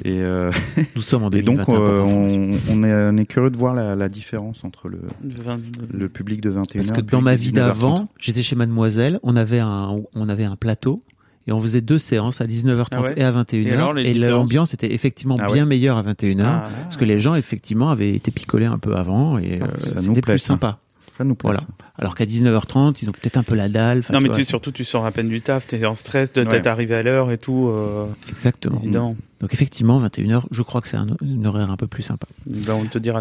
et, 0.05 0.23
euh, 0.23 0.51
Nous 0.97 1.03
sommes 1.03 1.23
en 1.25 1.31
et 1.31 1.43
2021. 1.43 1.57
donc 1.57 1.65
pour 1.67 1.75
euh, 1.77 2.01
on, 2.01 2.51
on 2.71 2.85
est, 2.85 2.93
on 2.95 3.17
est 3.17 3.27
curieux 3.27 3.51
de 3.51 3.57
voir 3.57 3.75
la, 3.75 3.95
la 3.97 4.09
différence 4.09 4.65
entre 4.65 4.89
le, 4.89 5.01
Vingt- 5.25 5.61
le 5.93 6.09
public 6.09 6.41
de 6.41 6.51
21h. 6.51 6.77
Parce 6.77 6.91
que 6.93 7.01
et 7.01 7.03
dans 7.03 7.21
ma 7.21 7.37
vie 7.37 7.53
de 7.53 7.59
19h30. 7.61 7.67
d'avant, 7.67 8.09
j'étais 8.19 8.43
chez 8.43 8.57
Mademoiselle, 8.57 9.21
on 9.23 9.37
avait 9.37 9.61
un, 9.61 9.97
on 10.15 10.29
avait 10.29 10.45
un 10.45 10.57
plateau 10.57 11.03
et 11.49 11.53
on 11.53 11.61
faisait 11.61 11.81
deux 11.81 11.99
séances 11.99 12.41
à 12.41 12.47
19h30 12.47 12.87
Ah 12.93 13.03
ouais 13.03 13.15
et 13.17 13.25
à 13.25 13.33
21h. 13.33 13.99
Et 13.99 14.11
et 14.11 14.15
l'ambiance 14.15 14.75
était 14.75 14.95
effectivement 14.95 15.35
Ah 15.41 15.51
bien 15.53 15.65
meilleure 15.67 15.97
à 15.97 16.03
21h. 16.05 16.43
Ah, 16.47 16.69
Parce 16.85 16.97
que 16.97 17.05
les 17.05 17.19
gens, 17.19 17.35
effectivement, 17.35 17.91
avaient 17.91 18.15
été 18.15 18.31
picolés 18.31 18.67
un 18.67 18.79
peu 18.79 18.95
avant 18.95 19.39
et 19.39 19.61
euh, 19.61 19.67
c'était 19.97 20.21
plus 20.21 20.39
sympa. 20.39 20.79
Ça 21.19 21.25
nous 21.25 21.35
plaît, 21.35 21.49
Voilà. 21.49 21.61
ça. 21.61 21.67
Alors 21.99 22.15
qu'à 22.15 22.25
19h30, 22.25 23.03
ils 23.03 23.09
ont 23.09 23.13
peut-être 23.13 23.37
un 23.37 23.43
peu 23.43 23.55
la 23.55 23.69
dalle. 23.69 24.03
Non, 24.11 24.19
tu 24.19 24.29
mais 24.29 24.31
tu, 24.35 24.45
surtout, 24.45 24.73
tu 24.73 24.83
sors 24.85 25.05
à 25.05 25.11
peine 25.13 25.29
du 25.29 25.43
taf, 25.43 25.67
t'es 25.67 25.85
en 25.85 25.95
stress 25.95 26.33
de- 26.33 26.43
Ouais. 26.43 26.51
d'être 26.51 26.67
arrivé 26.67 26.95
à 26.95 27.03
l'heure 27.03 27.31
et 27.31 27.39
tout, 27.39 27.69
euh, 27.69 28.07
Exactement. 28.31 28.81
Donc 29.41 29.53
effectivement, 29.55 29.99
21h, 30.01 30.47
je 30.51 30.63
crois 30.63 30.81
que 30.81 30.89
c'est 30.89 30.97
un, 30.97 31.07
une 31.23 31.47
horaire 31.47 31.71
un 31.71 31.77
peu 31.77 31.87
plus 31.87 32.03
sympa. 32.03 32.27
Ben, 32.47 32.75
on 32.75 32.85
te 32.87 32.99
dira 32.99 33.21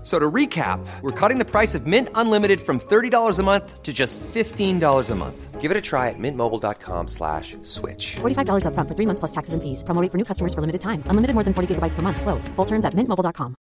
F- 0.00 0.06
So 0.06 0.18
to 0.18 0.30
recap, 0.30 0.80
we're 1.02 1.12
cutting 1.12 1.38
the 1.38 1.44
price 1.44 1.74
of 1.74 1.86
Mint 1.86 2.08
Unlimited 2.14 2.60
from 2.60 2.78
$30 2.80 3.38
a 3.38 3.42
month 3.42 3.82
to 3.82 3.92
just 3.92 4.18
$15 4.34 5.10
a 5.10 5.14
month. 5.14 5.60
Give 5.60 5.70
it 5.70 5.76
a 5.76 5.80
try 5.82 6.08
at 6.08 6.18
mintmobile.com 6.18 7.06
slash 7.08 7.54
switch. 7.64 8.16
$45 8.22 8.64
upfront 8.64 8.88
for 8.88 8.94
three 8.96 9.04
months 9.06 9.20
plus 9.20 9.30
taxes 9.30 9.52
and 9.52 9.60
fees. 9.62 9.82
Promo 9.84 10.00
rate 10.00 10.10
for 10.10 10.16
new 10.16 10.24
customers 10.24 10.54
for 10.54 10.62
limited 10.62 10.80
time. 10.80 11.02
Unlimited 11.06 11.34
more 11.34 11.44
than 11.44 11.52
40 11.52 11.74
gigabytes 11.74 11.94
per 11.94 12.00
month. 12.02 12.18
Slows. 12.22 12.48
Full 12.56 12.64
terms 12.66 12.86
at 12.86 12.94
mintmobile.com. 12.94 13.54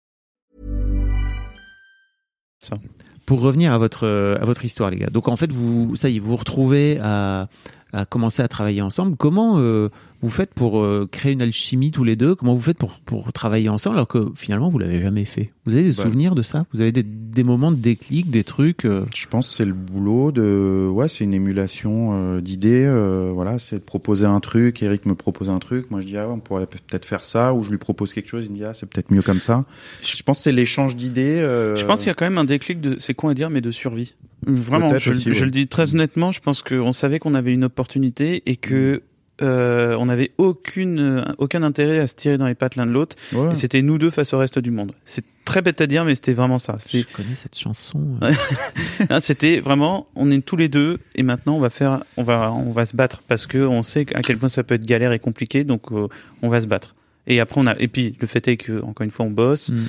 So, 2.62 2.78
pour 3.26 3.42
revenir 3.42 3.74
à 3.74 3.78
votre 3.78 4.08
à 4.42 4.46
votre 4.46 4.64
histoire, 4.66 4.90
les 4.92 4.98
gars. 4.98 5.10
Donc 5.12 5.28
en 5.28 5.36
fait, 5.36 5.52
vous 5.52 5.96
ça 5.96 6.10
y 6.10 6.18
est, 6.18 6.20
vous 6.20 6.32
vous 6.32 6.38
retrouvez 6.38 7.00
à, 7.02 7.48
à 7.94 8.06
commencer 8.06 8.42
à 8.42 8.48
travailler 8.48 8.82
ensemble. 8.82 9.16
Comment 9.18 9.56
euh, 9.58 9.90
vous 10.22 10.30
faites 10.30 10.54
pour 10.54 10.80
euh, 10.82 11.08
créer 11.12 11.32
une 11.32 11.42
alchimie 11.42 11.92
tous 11.92 12.04
les 12.04 12.16
deux? 12.16 12.36
Comment 12.36 12.54
vous 12.54 12.62
faites 12.62 12.78
pour 12.78 13.00
pour 13.00 13.32
travailler 13.34 13.70
ensemble 13.70 13.96
alors 13.96 14.08
que 14.08 14.28
finalement 14.36 14.70
vous 14.70 14.78
l'avez 14.80 15.02
jamais 15.02 15.26
fait? 15.26 15.52
Vous 15.66 15.74
avez 15.74 15.84
des 15.84 15.94
Bah. 15.94 16.04
souvenirs 16.04 16.36
de 16.36 16.42
ça? 16.42 16.66
Vous 16.74 16.82
avez 16.82 16.92
des, 16.92 17.04
des 17.04 17.44
moments 17.44 17.72
de 17.72 17.78
déclic, 17.78 18.30
des 18.30 18.44
trucs 18.44 18.86
euh, 18.86 19.06
Je 19.16 19.26
pense 19.28 19.48
que 19.50 19.54
c'est 19.56 19.66
le 19.66 19.74
boulot 19.74 20.32
de, 20.32 20.88
ouais, 20.92 21.08
c'est 21.08 21.24
une 21.24 21.34
émulation 21.34 22.10
euh, 22.14 22.42
d'idées. 22.42 22.86
euh, 22.86 23.32
voilà, 23.34 23.58
c'est 23.60 23.78
de 23.78 23.84
proposer 23.84 24.26
un 24.26 24.40
truc. 24.40 24.84
Eric 24.84 25.06
me 25.06 25.16
propose 25.16 25.50
un 25.50 25.60
truc. 25.60 25.90
Moi, 25.92 26.02
je 26.02 26.06
dis 26.06 26.18
ah, 26.18 26.28
ouais, 26.28 26.34
on 26.34 26.40
pourrait 26.40 26.68
peut-être 26.68 27.06
faire 27.06 27.24
ça. 27.24 27.54
Ou 27.54 27.64
je 27.64 27.72
lui 27.72 27.78
propose 27.78 28.14
quelque 28.14 28.28
chose. 28.30 28.46
Il 28.46 28.52
me 28.52 28.58
dit 28.58 28.66
ah, 28.66 28.74
c'est 28.74 28.86
peut-être 28.88 29.12
mieux 29.12 29.22
comme 29.22 29.40
ça. 29.40 29.66
Je 30.04 30.22
pense 30.24 30.38
que 30.40 30.44
c'est 30.44 30.52
l'échange 30.52 30.96
d'idées. 30.96 31.40
euh, 31.40 31.76
Je 31.76 31.86
pense 31.86 32.00
qu'il 32.00 32.08
y 32.08 32.12
a 32.12 32.16
quand 32.16 32.26
même 32.26 32.38
un 32.38 32.46
déclic 32.46 32.82
de, 32.82 32.98
c'est 33.00 33.14
con 33.14 33.30
à 33.30 33.34
dire, 33.34 33.50
mais 33.50 33.62
de 33.62 33.72
survie. 33.72 34.14
Vraiment, 34.46 34.98
je, 34.98 35.12
aussi, 35.12 35.34
je 35.34 35.40
ouais. 35.40 35.46
le 35.46 35.52
dis 35.52 35.68
très 35.68 35.94
honnêtement, 35.94 36.32
je 36.32 36.40
pense 36.40 36.62
qu'on 36.62 36.94
savait 36.94 37.20
qu'on 37.20 37.34
avait 37.36 37.54
une 37.54 37.66
opportunité 37.66 38.44
et 38.46 38.56
que 38.56 39.04
euh, 39.42 39.96
on 39.98 40.08
n'avait 40.08 40.32
aucune, 40.38 41.34
aucun 41.38 41.64
intérêt 41.64 42.00
à 42.00 42.08
se 42.08 42.16
tirer 42.16 42.38
dans 42.38 42.48
les 42.48 42.56
pattes 42.56 42.76
l'un 42.76 42.86
de 42.86 42.92
l'autre. 42.92 43.16
Ouais. 43.34 43.52
Et 43.52 43.56
c'était 43.56 43.82
nous 43.82 43.98
deux 43.98 44.10
face 44.10 44.34
au 44.34 44.38
reste 44.38 44.60
du 44.60 44.72
monde. 44.72 44.92
C'est 45.06 45.24
très 45.46 45.62
bête 45.62 45.80
à 45.82 45.88
dire, 45.88 46.04
mais 46.04 46.16
c'était 46.16 46.34
vraiment 46.34 46.58
ça. 46.58 46.76
Je 46.78 47.04
connais 47.14 47.36
cette 47.36 47.58
chanson. 47.58 48.18
euh. 48.22 48.34
Hein, 49.10 49.20
c'était 49.22 49.60
vraiment, 49.62 50.08
on 50.16 50.30
est 50.30 50.42
tous 50.46 50.58
les 50.58 50.68
deux 50.68 51.00
et 51.16 51.24
maintenant 51.24 51.56
on 51.56 51.60
va 51.60 51.70
faire, 51.70 52.04
on 52.18 52.24
va, 52.24 52.52
on 52.52 52.72
va 52.72 52.84
se 52.86 52.96
battre 52.96 53.24
parce 53.28 53.48
que 53.48 53.58
on 53.60 53.82
sait 53.82 54.06
à 54.14 54.22
quel 54.22 54.38
point 54.38 54.50
ça 54.50 54.64
peut 54.64 54.76
être 54.76 54.86
galère 54.86 55.14
et 55.14 55.20
compliqué, 55.20 55.64
donc 55.64 55.92
euh, 55.92 56.08
on 56.42 56.50
va 56.50 56.60
se 56.62 56.68
battre. 56.68 56.96
Et 57.30 57.40
après 57.40 57.62
on 57.62 57.68
a, 57.68 57.76
et 57.80 57.88
puis 57.88 58.16
le 58.20 58.28
fait 58.28 58.48
est 58.48 58.58
que 58.58 58.82
encore 58.84 59.06
une 59.06 59.12
fois 59.12 59.26
on 59.26 59.32
bosse. 59.32 59.70
Mm. 59.70 59.86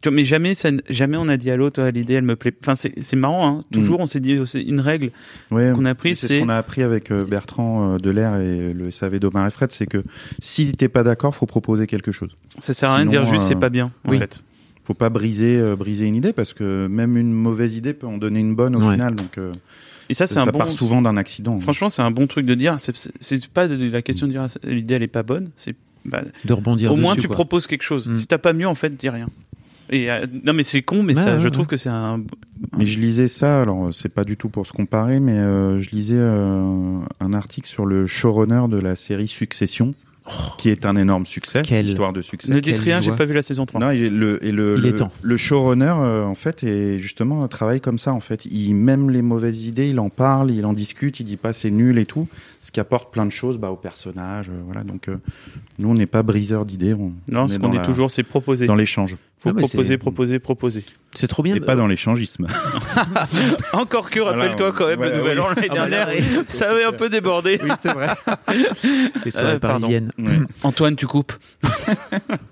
Tu 0.00 0.08
vois, 0.10 0.14
mais 0.16 0.24
jamais, 0.24 0.54
ça, 0.54 0.70
jamais 0.88 1.16
on 1.16 1.28
a 1.28 1.36
dit 1.36 1.50
à 1.50 1.56
l'autre, 1.56 1.82
l'idée 1.88 2.14
elle 2.14 2.22
me 2.24 2.36
plaît. 2.36 2.54
Enfin 2.62 2.74
c'est, 2.76 2.92
c'est 3.02 3.16
marrant, 3.16 3.48
hein. 3.48 3.64
Toujours 3.72 3.98
on 4.00 4.06
s'est 4.06 4.20
dit, 4.20 4.38
c'est 4.46 4.62
une 4.62 4.78
règle 4.80 5.10
Ouais, 5.50 5.72
qu'on 5.74 5.84
a 5.86 5.94
prise, 5.96 6.20
c'est 6.20 6.28
ce 6.28 6.34
qu'on 6.40 6.48
a 6.50 6.56
appris 6.56 6.82
avec 6.84 7.10
euh, 7.10 7.24
Bertrand 7.24 7.94
euh, 7.94 7.98
Delair 7.98 8.36
et 8.36 8.72
le 8.72 8.90
SAV 8.92 9.18
d'Omar 9.18 9.46
et 9.46 9.50
Fred, 9.50 9.72
c'est 9.72 9.86
que 9.86 10.04
si 10.40 10.70
t'es 10.72 10.88
pas 10.88 11.02
d'accord, 11.02 11.34
faut 11.34 11.46
proposer 11.46 11.86
quelque 11.88 12.12
chose. 12.12 12.30
ça 12.60 12.72
sert 12.72 12.90
à 12.90 12.94
rien 12.96 13.06
de 13.06 13.10
dire 13.10 13.24
juste 13.24 13.44
euh, 13.44 13.48
c'est 13.48 13.54
pas 13.56 13.70
bien 13.70 13.90
en 14.04 14.10
oui. 14.12 14.18
fait. 14.18 14.40
Faut 14.84 14.94
pas 14.94 15.10
briser 15.10 15.58
euh, 15.58 15.74
briser 15.76 16.06
une 16.06 16.14
idée 16.16 16.32
parce 16.32 16.54
que 16.54 16.86
même 16.86 17.16
une 17.18 17.32
mauvaise 17.32 17.74
idée 17.76 17.92
peut 17.92 18.06
en 18.06 18.18
donner 18.18 18.40
une 18.40 18.54
bonne 18.54 18.76
au 18.76 18.80
Ouais. 18.80 18.92
final. 18.92 19.16
Donc 19.16 19.36
euh, 19.36 19.52
Et 20.08 20.14
ça 20.14 20.26
c'est 20.28 20.34
ça, 20.34 20.42
un 20.42 20.46
bon. 20.46 20.58
part 20.60 20.70
souvent 20.72 21.02
d'un 21.02 21.16
accident. 21.16 21.58
Franchement 21.58 21.88
c'est 21.88 22.02
un 22.02 22.10
bon 22.12 22.26
truc 22.28 22.46
de 22.46 22.54
dire. 22.54 22.76
C'est 22.78 23.48
pas 23.48 23.66
de 23.68 23.90
la 23.90 24.00
question 24.02 24.28
de 24.28 24.32
dire 24.32 24.46
ah, 24.48 24.58
l'idée 24.68 24.94
elle 24.94 25.02
est 25.02 25.08
pas 25.08 25.24
bonne. 25.24 25.50
C'est 25.56 25.74
bah, 26.04 26.22
De 26.44 26.52
rebondir 26.52 26.92
au 26.92 26.96
moins 26.96 27.14
tu 27.16 27.26
quoi. 27.28 27.34
proposes 27.34 27.66
quelque 27.66 27.82
chose. 27.82 28.08
Mm. 28.08 28.16
Si 28.16 28.26
t'as 28.26 28.38
pas 28.38 28.52
mieux 28.52 28.68
en 28.68 28.74
fait, 28.74 28.96
dis 28.96 29.08
rien. 29.08 29.28
Et 29.90 30.10
euh, 30.10 30.26
non 30.44 30.52
mais 30.52 30.62
c'est 30.64 30.82
con, 30.82 31.02
mais 31.02 31.16
Ouais, 31.16 31.22
ça, 31.22 31.32
ouais, 31.34 31.38
je 31.40 31.44
ouais. 31.44 31.50
trouve 31.50 31.66
que 31.66 31.76
c'est 31.78 31.88
un. 31.88 32.22
Mais 32.76 32.84
je 32.84 33.00
lisais 33.00 33.26
ça, 33.28 33.62
alors 33.62 33.88
c'est 33.94 34.10
pas 34.12 34.24
du 34.24 34.36
tout 34.36 34.50
pour 34.50 34.66
se 34.66 34.72
comparer, 34.72 35.18
mais 35.18 35.38
euh, 35.38 35.80
je 35.80 35.88
lisais 35.90 36.18
euh, 36.18 36.98
un 37.20 37.32
article 37.32 37.66
sur 37.68 37.86
le 37.86 38.06
showrunner 38.06 38.64
de 38.68 38.78
la 38.78 38.96
série 38.96 39.28
Succession, 39.28 39.94
qui 40.58 40.68
est 40.70 40.86
un 40.86 40.96
énorme 40.96 41.26
succès, 41.26 41.62
Quel- 41.64 41.86
histoire 41.86 42.12
de 42.12 42.20
succès. 42.20 42.50
Ne 42.52 42.60
dites 42.60 42.74
quelle 42.76 42.84
rien, 42.84 43.00
j'ai 43.00 43.12
pas 43.12 43.24
vu 43.24 43.34
la 43.34 43.42
saison 43.42 43.64
3. 43.66 43.80
Non, 43.80 43.90
et 43.90 44.08
le, 44.10 44.44
et 44.44 44.52
le, 44.52 44.76
Il 44.78 44.86
est 44.86 44.90
le, 44.90 44.96
temps. 44.96 45.10
le 45.22 45.36
showrunner, 45.36 45.94
euh, 45.98 46.24
en 46.24 46.34
fait, 46.34 46.62
est 46.64 46.98
justement 46.98 47.44
un 47.44 47.48
travail 47.48 47.80
comme 47.80 47.98
ça, 47.98 48.12
en 48.12 48.20
fait. 48.20 48.44
Il, 48.46 48.74
même 48.74 49.10
les 49.10 49.22
mauvaises 49.22 49.64
idées, 49.64 49.88
il 49.88 49.98
en 50.00 50.08
parle, 50.10 50.50
il 50.50 50.64
en 50.66 50.72
discute, 50.72 51.20
il 51.20 51.24
dit 51.24 51.36
pas 51.36 51.52
c'est 51.52 51.70
nul 51.70 51.98
et 51.98 52.06
tout, 52.06 52.28
ce 52.60 52.70
qui 52.70 52.80
apporte 52.80 53.12
plein 53.12 53.26
de 53.26 53.30
choses 53.32 53.58
bah, 53.58 53.70
au 53.70 53.76
personnage, 53.76 54.48
euh, 54.48 54.60
voilà. 54.66 54.82
Donc, 54.84 55.08
euh, 55.08 55.16
nous, 55.78 55.88
on 55.90 55.94
n'est 55.94 56.06
pas 56.06 56.22
briseur 56.22 56.64
d'idées, 56.64 56.94
on, 56.94 57.12
Non, 57.30 57.42
on 57.42 57.48
ce 57.48 57.54
est 57.54 57.58
qu'on 57.58 57.72
est 57.72 57.76
la- 57.76 57.84
toujours, 57.84 58.10
c'est 58.10 58.22
proposer. 58.22 58.66
dans 58.66 58.74
l'échange. 58.74 59.16
Faut 59.40 59.50
Ah, 59.50 59.54
proposer, 59.54 59.98
proposer, 59.98 60.38
proposer. 60.40 60.84
C'est 61.14 61.28
trop 61.28 61.44
bien. 61.44 61.54
Et 61.54 61.60
de- 61.60 61.64
pas 61.64 61.76
dans 61.76 61.86
l'échangisme. 61.86 62.48
Encore 63.72 64.10
que, 64.10 64.18
Voilà, 64.20 64.36
rappelle-toi 64.42 64.72
quand 64.72 64.86
même, 64.88 64.98
ouais, 65.00 65.10
le 65.10 65.18
nouvel 65.18 65.38
oui. 65.38 65.44
an 65.44 65.48
l'année 65.50 65.68
Ah 65.70 65.74
bah 65.74 65.88
là, 65.88 66.06
dernière, 66.06 66.08
oui. 66.38 66.44
ça 66.48 66.70
avait 66.70 66.84
un 66.84 66.92
peu 66.92 67.08
débordé. 67.08 67.60
oui, 67.62 67.70
c'est 67.78 67.92
vrai. 67.92 68.08
Les 69.24 69.30
soirées 69.30 69.54
Euh, 69.54 69.58
parisiennes. 69.58 70.12
Ouais. 70.18 70.40
Antoine, 70.64 70.96
tu 70.96 71.06
coupes. 71.06 71.32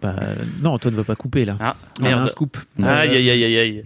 Bah, 0.02 0.14
non, 0.62 0.70
Antoine 0.70 0.94
ne 0.94 0.98
va 0.98 1.04
pas 1.04 1.16
couper 1.16 1.44
là. 1.44 1.56
Ah, 1.60 1.76
On 2.00 2.04
a 2.04 2.08
un 2.08 2.10
merde. 2.16 2.28
scoop. 2.30 2.56
Aïe, 2.82 3.10
aïe, 3.16 3.30
aïe, 3.30 3.44
aïe, 3.44 3.58
aïe. 3.58 3.84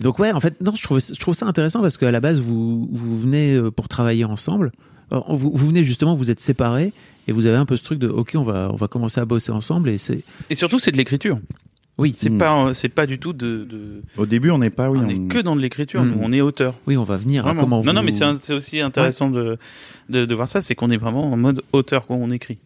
Donc 0.00 0.18
ouais, 0.18 0.32
en 0.32 0.40
fait, 0.40 0.60
non, 0.60 0.72
je 0.74 0.82
trouve, 0.82 1.00
je 1.00 1.18
trouve 1.20 1.34
ça 1.34 1.46
intéressant 1.46 1.80
parce 1.80 1.96
qu'à 1.96 2.10
la 2.10 2.20
base, 2.20 2.40
vous, 2.40 2.88
vous 2.90 3.20
venez 3.20 3.54
euh, 3.54 3.70
pour 3.70 3.88
travailler 3.88 4.24
ensemble. 4.24 4.72
Vous, 5.28 5.52
vous 5.54 5.66
venez 5.66 5.84
justement, 5.84 6.14
vous 6.14 6.30
êtes 6.30 6.40
séparés 6.40 6.94
et 7.28 7.32
vous 7.32 7.44
avez 7.46 7.56
un 7.56 7.66
peu 7.66 7.76
ce 7.76 7.82
truc 7.82 7.98
de, 7.98 8.08
ok, 8.08 8.32
on 8.36 8.42
va, 8.42 8.70
on 8.72 8.76
va 8.76 8.88
commencer 8.88 9.20
à 9.20 9.26
bosser 9.26 9.52
ensemble 9.52 9.90
et 9.90 9.98
c'est, 9.98 10.22
Et 10.48 10.54
surtout, 10.54 10.78
c'est 10.78 10.90
de 10.90 10.96
l'écriture. 10.96 11.38
Oui, 12.02 12.14
C'est 12.16 12.28
Mm. 12.30 12.38
pas, 12.38 12.64
euh, 12.66 12.72
c'est 12.74 12.88
pas 12.88 13.06
du 13.06 13.18
tout 13.18 13.32
de, 13.32 13.64
de- 13.64 14.02
Au 14.16 14.26
début, 14.26 14.50
on 14.50 14.58
n'est 14.58 14.70
pas, 14.70 14.90
oui, 14.90 14.98
on 15.02 15.08
est 15.08 15.28
que 15.28 15.38
dans 15.38 15.56
de 15.56 15.60
l'écriture. 15.60 16.02
Mm. 16.02 16.10
Nous, 16.10 16.18
on 16.20 16.32
est 16.32 16.40
auteur. 16.40 16.74
oui, 16.86 16.96
on 16.96 17.04
va 17.04 17.16
venir. 17.16 17.46
à 17.46 17.54
comment 17.54 17.82
non, 17.82 17.92
non, 17.92 18.02
mais 18.02 18.12
c'est 18.12 18.52
aussi 18.54 18.80
intéressant 18.80 19.30
de, 19.30 19.56
de, 20.10 20.24
de 20.26 20.34
voir 20.34 20.48
ça, 20.48 20.60
c'est 20.60 20.74
qu'on 20.74 20.90
est 20.90 20.96
vraiment 20.96 21.32
en 21.32 21.36
mode 21.36 21.62
auteur 21.72 22.06
quand 22.06 22.16
on 22.16 22.30
écrit. 22.30 22.58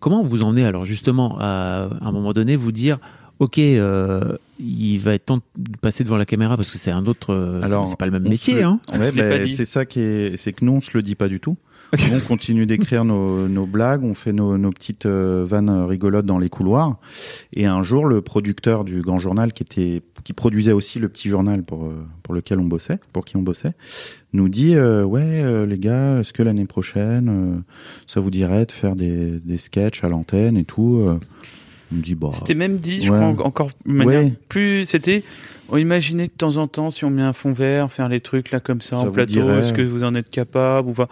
Comment 0.00 0.22
vous 0.22 0.42
en 0.42 0.56
êtes 0.56 0.64
alors 0.64 0.86
justement 0.86 1.36
à, 1.38 1.88
à 2.00 2.08
un 2.08 2.12
moment 2.12 2.32
donné 2.32 2.56
vous 2.56 2.72
dire, 2.72 2.98
ok, 3.38 3.58
euh, 3.58 4.36
il 4.58 4.98
va 4.98 5.12
être 5.14 5.26
temps 5.26 5.38
de 5.58 5.76
passer 5.80 6.04
devant 6.04 6.16
la 6.16 6.24
caméra 6.24 6.56
parce 6.56 6.70
que 6.70 6.78
c'est 6.78 6.90
un 6.90 7.04
autre, 7.06 7.34
euh, 7.34 7.60
Alors, 7.62 7.86
c'est 7.86 7.98
pas 7.98 8.06
le 8.06 8.12
même 8.12 8.22
on 8.22 8.26
se 8.26 8.30
métier, 8.30 8.62
hein. 8.62 8.80
On 8.88 8.98
Ouais, 8.98 9.12
bah, 9.12 9.46
c'est 9.46 9.64
ça 9.66 9.84
qui 9.84 10.00
est, 10.00 10.36
c'est 10.38 10.52
que 10.54 10.64
nous 10.64 10.72
on 10.72 10.80
se 10.80 10.90
le 10.94 11.02
dit 11.02 11.14
pas 11.16 11.28
du 11.28 11.38
tout. 11.38 11.56
On 11.92 12.20
continue 12.20 12.66
d'écrire 12.66 13.04
nos, 13.04 13.48
nos 13.48 13.66
blagues, 13.66 14.04
on 14.04 14.14
fait 14.14 14.32
nos, 14.32 14.56
nos 14.58 14.70
petites 14.70 15.06
euh, 15.06 15.44
vannes 15.46 15.70
rigolotes 15.70 16.26
dans 16.26 16.38
les 16.38 16.48
couloirs. 16.48 16.98
Et 17.54 17.66
un 17.66 17.82
jour, 17.82 18.06
le 18.06 18.20
producteur 18.20 18.84
du 18.84 19.02
Grand 19.02 19.18
Journal, 19.18 19.52
qui 19.52 19.62
était, 19.62 20.02
qui 20.22 20.32
produisait 20.32 20.72
aussi 20.72 20.98
le 20.98 21.08
petit 21.08 21.28
journal 21.28 21.64
pour 21.64 21.86
euh, 21.86 22.04
pour 22.22 22.34
lequel 22.34 22.60
on 22.60 22.64
bossait, 22.64 22.98
pour 23.12 23.24
qui 23.24 23.36
on 23.36 23.42
bossait, 23.42 23.72
nous 24.32 24.48
dit 24.48 24.76
euh, 24.76 25.04
ouais 25.04 25.66
les 25.66 25.78
gars, 25.78 26.20
est-ce 26.20 26.32
que 26.32 26.42
l'année 26.42 26.66
prochaine, 26.66 27.62
ça 28.06 28.20
vous 28.20 28.30
dirait 28.30 28.66
de 28.66 28.72
faire 28.72 28.94
des 28.94 29.40
des 29.40 29.58
sketchs 29.58 30.04
à 30.04 30.08
l'antenne 30.08 30.56
et 30.56 30.64
tout 30.64 31.02
On 31.92 31.96
me 31.96 32.02
dit 32.02 32.14
bah 32.14 32.30
C'était 32.32 32.54
même 32.54 32.78
dit, 32.78 33.04
je 33.04 33.10
Ouais. 33.12 33.18
crois, 33.18 33.28
en- 33.44 33.46
encore 33.48 33.70
de 33.86 33.92
manière 33.92 34.22
Ouais. 34.24 34.32
plus. 34.48 34.84
C'était. 34.84 35.24
On 35.72 35.76
imaginait 35.76 36.26
de 36.26 36.32
temps 36.32 36.56
en 36.56 36.66
temps, 36.66 36.90
si 36.90 37.04
on 37.04 37.10
met 37.10 37.22
un 37.22 37.32
fond 37.32 37.52
vert, 37.52 37.92
faire 37.92 38.08
les 38.08 38.20
trucs 38.20 38.50
là 38.50 38.58
comme 38.58 38.80
ça, 38.80 38.90
Ça 38.90 38.98
en 38.98 39.10
plateau, 39.10 39.48
est-ce 39.58 39.72
que 39.72 39.82
vous 39.82 40.02
en 40.02 40.14
êtes 40.16 40.28
capable 40.28 40.88
ou, 40.88 40.92
pas? 40.92 41.08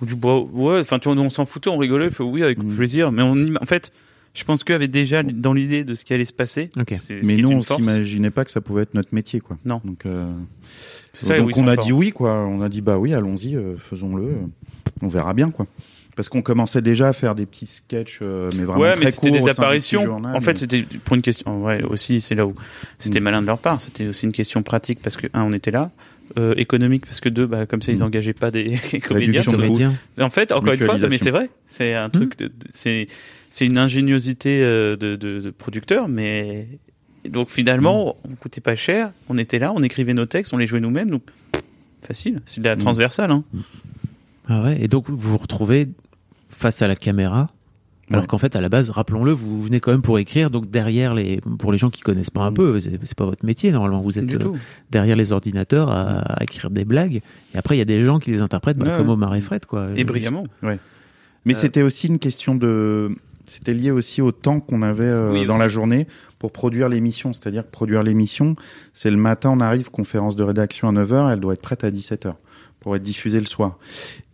Ou 0.00 0.06
du 0.06 0.14
bois 0.14 0.40
Ouais, 0.52 0.80
enfin, 0.80 0.98
tu 0.98 1.10
vois, 1.12 1.20
on 1.22 1.28
s'en 1.30 1.44
foutait, 1.44 1.68
on 1.68 1.76
rigolait, 1.76 2.08
fait 2.08 2.22
oui, 2.22 2.42
avec 2.42 2.58
Mm. 2.62 2.74
plaisir. 2.76 3.12
Mais 3.12 3.22
on, 3.22 3.36
en 3.60 3.66
fait, 3.66 3.92
je 4.32 4.44
pense 4.44 4.64
qu'eux 4.64 4.74
avaient 4.74 4.88
déjà 4.88 5.22
dans 5.22 5.52
l'idée 5.52 5.84
de 5.84 5.92
ce 5.92 6.04
qui 6.06 6.14
allait 6.14 6.24
se 6.24 6.32
passer. 6.32 6.70
Mais 7.24 7.36
nous 7.36 7.50
on 7.50 7.60
s'imaginait 7.62 8.30
pas 8.30 8.44
que 8.46 8.50
ça 8.50 8.60
pouvait 8.62 8.82
être 8.82 8.94
notre 8.94 9.14
métier 9.14 9.40
quoi. 9.40 9.58
Non. 9.66 9.80
Donc 9.84 10.06
euh, 10.06 10.26
ça, 11.12 11.36
Donc 11.38 11.50
on 11.58 11.66
a 11.68 11.74
forts. 11.74 11.84
dit 11.84 11.92
oui, 11.92 12.10
quoi. 12.12 12.46
On 12.46 12.62
a 12.62 12.68
dit 12.70 12.80
bah 12.80 12.98
oui, 12.98 13.12
allons-y, 13.12 13.56
euh, 13.56 13.76
faisons-le. 13.76 14.24
euh, 14.24 14.32
On 15.02 15.08
verra 15.08 15.34
bien, 15.34 15.50
quoi. 15.50 15.66
Parce 16.18 16.28
qu'on 16.28 16.42
commençait 16.42 16.82
déjà 16.82 17.06
à 17.06 17.12
faire 17.12 17.36
des 17.36 17.46
petits 17.46 17.64
sketchs, 17.66 18.18
euh, 18.22 18.50
mais 18.56 18.64
vraiment 18.64 18.80
ouais, 18.80 18.94
très 18.94 19.04
mais 19.04 19.10
c'était 19.12 19.28
courts. 19.30 19.38
des 19.38 19.48
apparitions. 19.48 20.04
journal, 20.04 20.34
en 20.36 20.40
fait, 20.40 20.50
mais- 20.54 20.58
c'était 20.58 20.82
pour 21.04 21.14
une 21.14 21.22
question. 21.22 21.48
en 21.48 21.58
vrai, 21.60 21.80
aussi, 21.84 22.20
c'est 22.20 22.34
là 22.34 22.44
où 22.44 22.54
c'était 22.98 23.20
Mm. 23.20 23.22
malin 23.22 23.40
de 23.42 23.46
leur 23.46 23.58
part. 23.58 23.80
C'était 23.80 24.04
aussi 24.08 24.26
une 24.26 24.32
question 24.32 24.64
pratique 24.64 24.98
parce 25.00 25.16
que 25.16 25.28
un, 25.32 25.44
on 25.44 25.52
était 25.52 25.70
là. 25.70 25.92
Euh, 26.36 26.54
économique 26.56 27.06
parce 27.06 27.20
que 27.20 27.28
deux, 27.28 27.46
bah, 27.46 27.66
comme 27.66 27.82
ça, 27.82 27.92
ils 27.92 28.00
Mm. 28.00 28.06
engageaient 28.06 28.32
pas 28.32 28.50
des 28.50 28.74
comédiens. 29.08 29.42
Réduction 29.42 29.52
de. 30.16 30.22
En 30.22 30.28
fait, 30.28 30.50
encore 30.50 30.72
une 30.72 30.80
fois, 30.80 30.96
mais 31.08 31.18
c'est 31.18 31.30
vrai, 31.30 31.50
c'est 31.68 31.94
un 31.94 32.10
truc, 32.10 32.36
de- 32.36 32.50
c'est 32.68 33.06
c'est 33.50 33.64
une 33.64 33.78
ingéniosité 33.78 34.60
euh, 34.60 34.96
de, 34.96 35.14
de, 35.14 35.38
de 35.40 35.50
producteur, 35.50 36.08
mais 36.08 36.66
donc 37.28 37.48
finalement, 37.48 38.16
on 38.28 38.34
coûtait 38.34 38.60
pas 38.60 38.74
cher, 38.74 39.12
on 39.28 39.38
était 39.38 39.60
là, 39.60 39.72
on 39.72 39.84
écrivait 39.84 40.14
nos 40.14 40.26
textes, 40.26 40.52
on 40.52 40.56
les 40.58 40.66
jouait 40.66 40.80
nous-mêmes, 40.80 41.10
donc 41.10 41.22
pff, 41.52 41.62
facile, 42.02 42.42
c'est 42.44 42.60
de 42.60 42.64
la 42.68 42.74
Mm. 42.74 42.80
transversale. 42.80 43.30
Hein. 43.30 43.44
Ah 44.50 44.62
ouais. 44.64 44.78
Et 44.82 44.88
donc 44.88 45.08
vous 45.08 45.16
vous 45.16 45.38
retrouvez 45.38 45.88
face 46.48 46.82
à 46.82 46.88
la 46.88 46.96
caméra. 46.96 47.46
Alors 48.10 48.22
Ouais. 48.22 48.26
qu'en 48.26 48.38
fait, 48.38 48.56
à 48.56 48.62
la 48.62 48.70
base, 48.70 48.88
rappelons-le, 48.88 49.32
vous 49.32 49.60
venez 49.62 49.80
quand 49.80 49.90
même 49.90 50.00
pour 50.00 50.18
écrire. 50.18 50.50
Donc 50.50 50.70
derrière 50.70 51.12
les, 51.14 51.42
pour 51.58 51.72
les 51.72 51.78
gens 51.78 51.90
qui 51.90 52.00
connaissent 52.00 52.30
pas 52.30 52.40
un 52.42 52.50
Mm. 52.50 52.54
peu, 52.54 52.80
c'est 52.80 53.14
pas 53.14 53.26
votre 53.26 53.44
métier 53.44 53.70
normalement. 53.70 54.00
Vous 54.00 54.18
êtes 54.18 54.34
euh, 54.34 54.52
derrière 54.90 55.14
les 55.16 55.30
ordinateurs 55.32 55.90
à, 55.90 56.20
à 56.20 56.42
écrire 56.42 56.70
des 56.70 56.86
blagues. 56.86 57.20
Et 57.54 57.58
après, 57.58 57.74
il 57.76 57.78
y 57.78 57.82
a 57.82 57.84
des 57.86 58.02
gens 58.02 58.18
qui 58.18 58.30
les 58.30 58.40
interprètent, 58.40 58.78
bah, 58.78 58.86
Ouais, 58.86 58.96
comme 58.96 59.08
ouais. 59.08 59.12
Omar 59.12 59.34
et 59.34 59.42
Fred, 59.42 59.66
quoi. 59.66 59.88
Et 59.94 60.04
brillamment. 60.04 60.44
Mais 60.62 60.78
Euh, 61.54 61.54
c'était 61.54 61.82
aussi 61.82 62.06
une 62.08 62.18
question 62.18 62.54
de. 62.54 63.10
C'était 63.44 63.72
lié 63.74 63.90
aussi 63.90 64.20
au 64.22 64.30
temps 64.32 64.60
qu'on 64.60 64.82
avait 64.82 65.04
euh, 65.04 65.32
Oui, 65.32 65.46
dans 65.46 65.54
aussi. 65.54 65.60
la 65.60 65.68
journée 65.68 66.06
pour 66.38 66.50
produire 66.52 66.88
l'émission. 66.90 67.32
C'est-à-dire 67.34 67.62
que 67.64 67.70
produire 67.70 68.02
l'émission, 68.02 68.56
c'est 68.94 69.10
le 69.10 69.16
matin, 69.18 69.50
on 69.50 69.60
arrive, 69.60 69.90
conférence 69.90 70.34
de 70.36 70.42
rédaction 70.44 70.88
à 70.88 70.92
9h, 70.92 71.32
elle 71.32 71.40
doit 71.40 71.52
être 71.54 71.62
prête 71.62 71.82
à 71.84 71.90
17h 71.90 72.34
pour 72.80 72.94
être 72.96 73.02
diffusée 73.02 73.40
le 73.40 73.46
soir. 73.46 73.78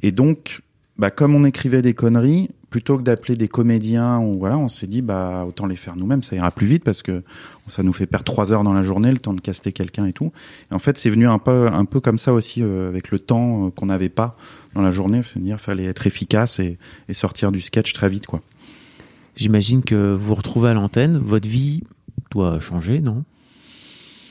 Et 0.02 0.10
donc, 0.12 0.60
bah, 0.98 1.10
comme 1.10 1.34
on 1.34 1.44
écrivait 1.44 1.82
des 1.82 1.94
conneries, 1.94 2.50
plutôt 2.70 2.98
que 2.98 3.02
d'appeler 3.02 3.36
des 3.36 3.46
comédiens 3.46 4.18
ou 4.18 4.38
voilà, 4.38 4.58
on 4.58 4.68
s'est 4.68 4.88
dit 4.88 5.00
bah 5.00 5.44
autant 5.46 5.66
les 5.66 5.76
faire 5.76 5.94
nous-mêmes, 5.94 6.24
ça 6.24 6.34
ira 6.34 6.50
plus 6.50 6.66
vite 6.66 6.82
parce 6.82 7.02
que 7.02 7.22
ça 7.68 7.84
nous 7.84 7.92
fait 7.92 8.06
perdre 8.06 8.24
trois 8.24 8.52
heures 8.52 8.64
dans 8.64 8.72
la 8.72 8.82
journée, 8.82 9.12
le 9.12 9.18
temps 9.18 9.32
de 9.32 9.40
caster 9.40 9.70
quelqu'un 9.70 10.06
et 10.06 10.12
tout. 10.12 10.32
Et 10.70 10.74
en 10.74 10.80
fait, 10.80 10.98
c'est 10.98 11.10
venu 11.10 11.28
un 11.28 11.38
peu 11.38 11.68
un 11.68 11.84
peu 11.84 12.00
comme 12.00 12.18
ça 12.18 12.32
aussi 12.32 12.62
euh, 12.62 12.88
avec 12.88 13.12
le 13.12 13.20
temps 13.20 13.66
euh, 13.66 13.70
qu'on 13.70 13.86
n'avait 13.86 14.08
pas 14.08 14.36
dans 14.74 14.82
la 14.82 14.90
journée, 14.90 15.22
c'est-à-dire 15.22 15.60
fallait 15.60 15.84
être 15.84 16.06
efficace 16.08 16.58
et, 16.58 16.78
et 17.08 17.14
sortir 17.14 17.52
du 17.52 17.60
sketch 17.60 17.92
très 17.92 18.08
vite 18.08 18.26
quoi. 18.26 18.40
J'imagine 19.36 19.82
que 19.82 20.14
vous 20.14 20.26
vous 20.26 20.34
retrouvez 20.34 20.70
à 20.70 20.74
l'antenne, 20.74 21.18
votre 21.18 21.48
vie 21.48 21.82
doit 22.30 22.60
changer, 22.60 23.00
non? 23.00 23.24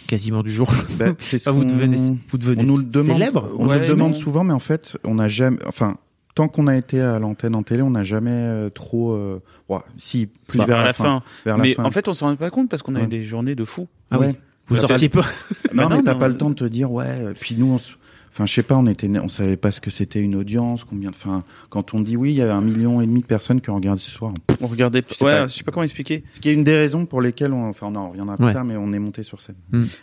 Quasiment 0.07 0.43
du 0.43 0.51
jour. 0.51 0.69
Ben, 0.97 1.15
c'est 1.19 1.37
ce 1.39 1.49
vous 1.49 1.63
devenez, 1.63 1.97
vous 2.29 2.37
devenez 2.37 2.63
on 2.63 2.65
nous 2.65 2.77
le 2.77 2.83
demande, 2.83 3.05
célèbre 3.07 3.49
on 3.57 3.63
nous 3.65 3.71
Ouais, 3.71 3.79
le 3.79 3.87
demande 3.87 4.11
non. 4.11 4.17
souvent, 4.17 4.43
mais 4.43 4.53
en 4.53 4.59
fait, 4.59 4.97
on 5.05 5.15
n'a 5.15 5.29
jamais, 5.29 5.59
enfin, 5.65 5.97
tant 6.35 6.47
qu'on 6.47 6.67
a 6.67 6.75
été 6.75 6.99
à 7.01 7.19
l'antenne 7.19 7.55
en 7.55 7.63
télé, 7.63 7.81
on 7.81 7.91
n'a 7.91 8.03
jamais 8.03 8.31
euh, 8.31 8.69
trop, 8.69 9.11
euh, 9.13 9.41
ouais, 9.69 9.77
si, 9.97 10.27
plus 10.47 10.57
Bah, 10.59 10.65
vers 10.65 10.77
la, 10.79 10.85
la 10.85 10.93
fin. 10.93 11.21
vers 11.45 11.57
la 11.57 11.63
Mais 11.63 11.73
fin. 11.73 11.83
en 11.83 11.91
fait, 11.91 12.07
on 12.07 12.13
s'en 12.13 12.27
rend 12.27 12.35
pas 12.35 12.49
compte 12.49 12.69
parce 12.69 12.81
qu'on 12.83 12.95
a 12.95 13.01
eu 13.01 13.07
des 13.07 13.23
journées 13.23 13.55
de 13.55 13.65
fou. 13.65 13.87
Ah 14.11 14.19
ouais. 14.19 14.27
oui. 14.29 14.33
Vous 14.67 14.77
sortiez 14.77 15.09
pas. 15.09 15.25
Non, 15.73 15.89
mais 15.89 16.01
t'as 16.03 16.15
pas 16.15 16.27
le 16.27 16.37
temps 16.37 16.49
de 16.49 16.55
te 16.55 16.63
dire, 16.65 16.91
ouais. 16.91 17.05
euh, 17.07 17.33
Puis 17.39 17.55
nous, 17.57 17.65
on 17.71 17.77
se- 17.77 17.95
enfin, 18.31 18.45
je 18.45 18.53
sais 18.53 18.63
pas, 18.63 18.77
on 18.77 18.85
était, 18.87 19.09
on 19.19 19.27
savait 19.27 19.57
pas 19.57 19.71
ce 19.71 19.81
que 19.81 19.89
c'était 19.89 20.21
une 20.21 20.35
audience, 20.35 20.83
combien 20.83 21.09
de, 21.11 21.15
enfin, 21.15 21.43
quand 21.69 21.93
on 21.95 21.99
dit 21.99 22.15
oui, 22.15 22.31
il 22.31 22.35
y 22.35 22.41
avait 22.41 22.51
un 22.51 22.61
million 22.61 23.01
et 23.01 23.05
demi 23.05 23.21
de 23.21 23.25
personnes 23.25 23.59
qui 23.59 23.69
ont 23.71 23.75
regardé 23.75 23.99
ce 24.01 24.09
soir. 24.11 24.33
On 24.61 24.67
regardait. 24.67 25.03
sais 25.09 25.23
Ouais, 25.25 25.31
pas. 25.31 25.47
je 25.47 25.55
sais 25.57 25.63
pas 25.63 25.71
comment 25.71 25.83
expliquer. 25.83 26.23
Ce 26.31 26.39
qui 26.39 26.49
est 26.49 26.53
une 26.53 26.63
des 26.63 26.77
raisons 26.77 27.05
pour 27.05 27.21
lesquelles, 27.21 27.51
on, 27.53 27.69
enfin, 27.69 27.87
on 27.91 27.95
en 27.95 28.09
reviendra 28.09 28.35
plus 28.37 28.45
Ouais. 28.45 28.53
tard, 28.53 28.63
mais 28.65 28.77
on 28.77 28.93
est 28.93 28.99
monté 28.99 29.21
sur 29.23 29.41
scène. 29.41 29.55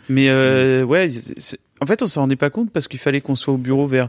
Mais 0.09 0.29
euh, 0.29 0.83
ouais, 0.83 1.09
en 1.81 1.85
fait, 1.85 2.01
on 2.03 2.07
s'en 2.07 2.21
rendait 2.21 2.35
pas 2.35 2.49
compte 2.49 2.69
parce 2.71 2.87
qu'il 2.87 2.99
fallait 2.99 3.21
qu'on 3.21 3.35
soit 3.35 3.53
au 3.53 3.57
bureau 3.57 3.87
vers 3.87 4.07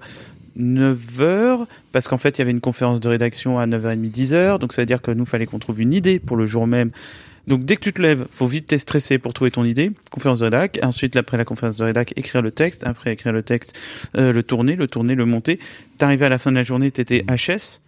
9h, 0.59 1.67
parce 1.93 2.09
qu'en 2.09 2.19
fait, 2.19 2.39
il 2.39 2.41
y 2.41 2.43
avait 2.43 2.51
une 2.51 2.61
conférence 2.61 3.01
de 3.01 3.09
rédaction 3.09 3.59
à 3.59 3.67
9h30, 3.67 4.11
10h, 4.11 4.59
donc 4.59 4.73
ça 4.73 4.83
veut 4.83 4.87
dire 4.87 5.03
que 5.03 5.11
nous, 5.11 5.27
fallait 5.27 5.47
qu'on 5.47 5.59
trouve 5.59 5.81
une 5.81 5.95
idée 5.95 6.19
pour 6.19 6.37
le 6.37 6.47
jour 6.47 6.67
même. 6.67 6.91
Donc 7.49 7.65
dès 7.65 7.77
que 7.77 7.81
tu 7.81 7.93
te 7.93 8.01
lèves, 8.01 8.27
faut 8.31 8.47
vite 8.47 8.67
t'être 8.67 8.81
stressé 8.81 9.19
pour 9.19 9.35
trouver 9.35 9.51
ton 9.51 9.65
idée, 9.65 9.91
conférence 10.11 10.39
de 10.39 10.45
rédac, 10.45 10.79
ensuite 10.83 11.17
après 11.17 11.37
la 11.37 11.45
conférence 11.45 11.77
de 11.77 11.85
rédac, 11.85 12.13
écrire 12.17 12.41
le 12.41 12.53
texte, 12.53 12.85
après 12.85 13.13
écrire 13.13 13.33
le 13.33 13.43
texte, 13.43 13.79
euh, 14.17 14.33
le 14.33 14.43
tourner, 14.43 14.77
le 14.77 14.87
tourner, 14.87 15.15
le 15.15 15.27
monter. 15.27 15.59
T'arrivais 15.99 16.27
à 16.27 16.29
la 16.29 16.39
fin 16.39 16.51
de 16.51 16.57
la 16.57 16.63
journée, 16.63 16.91
t'étais 16.91 17.25
HS, 17.29 17.81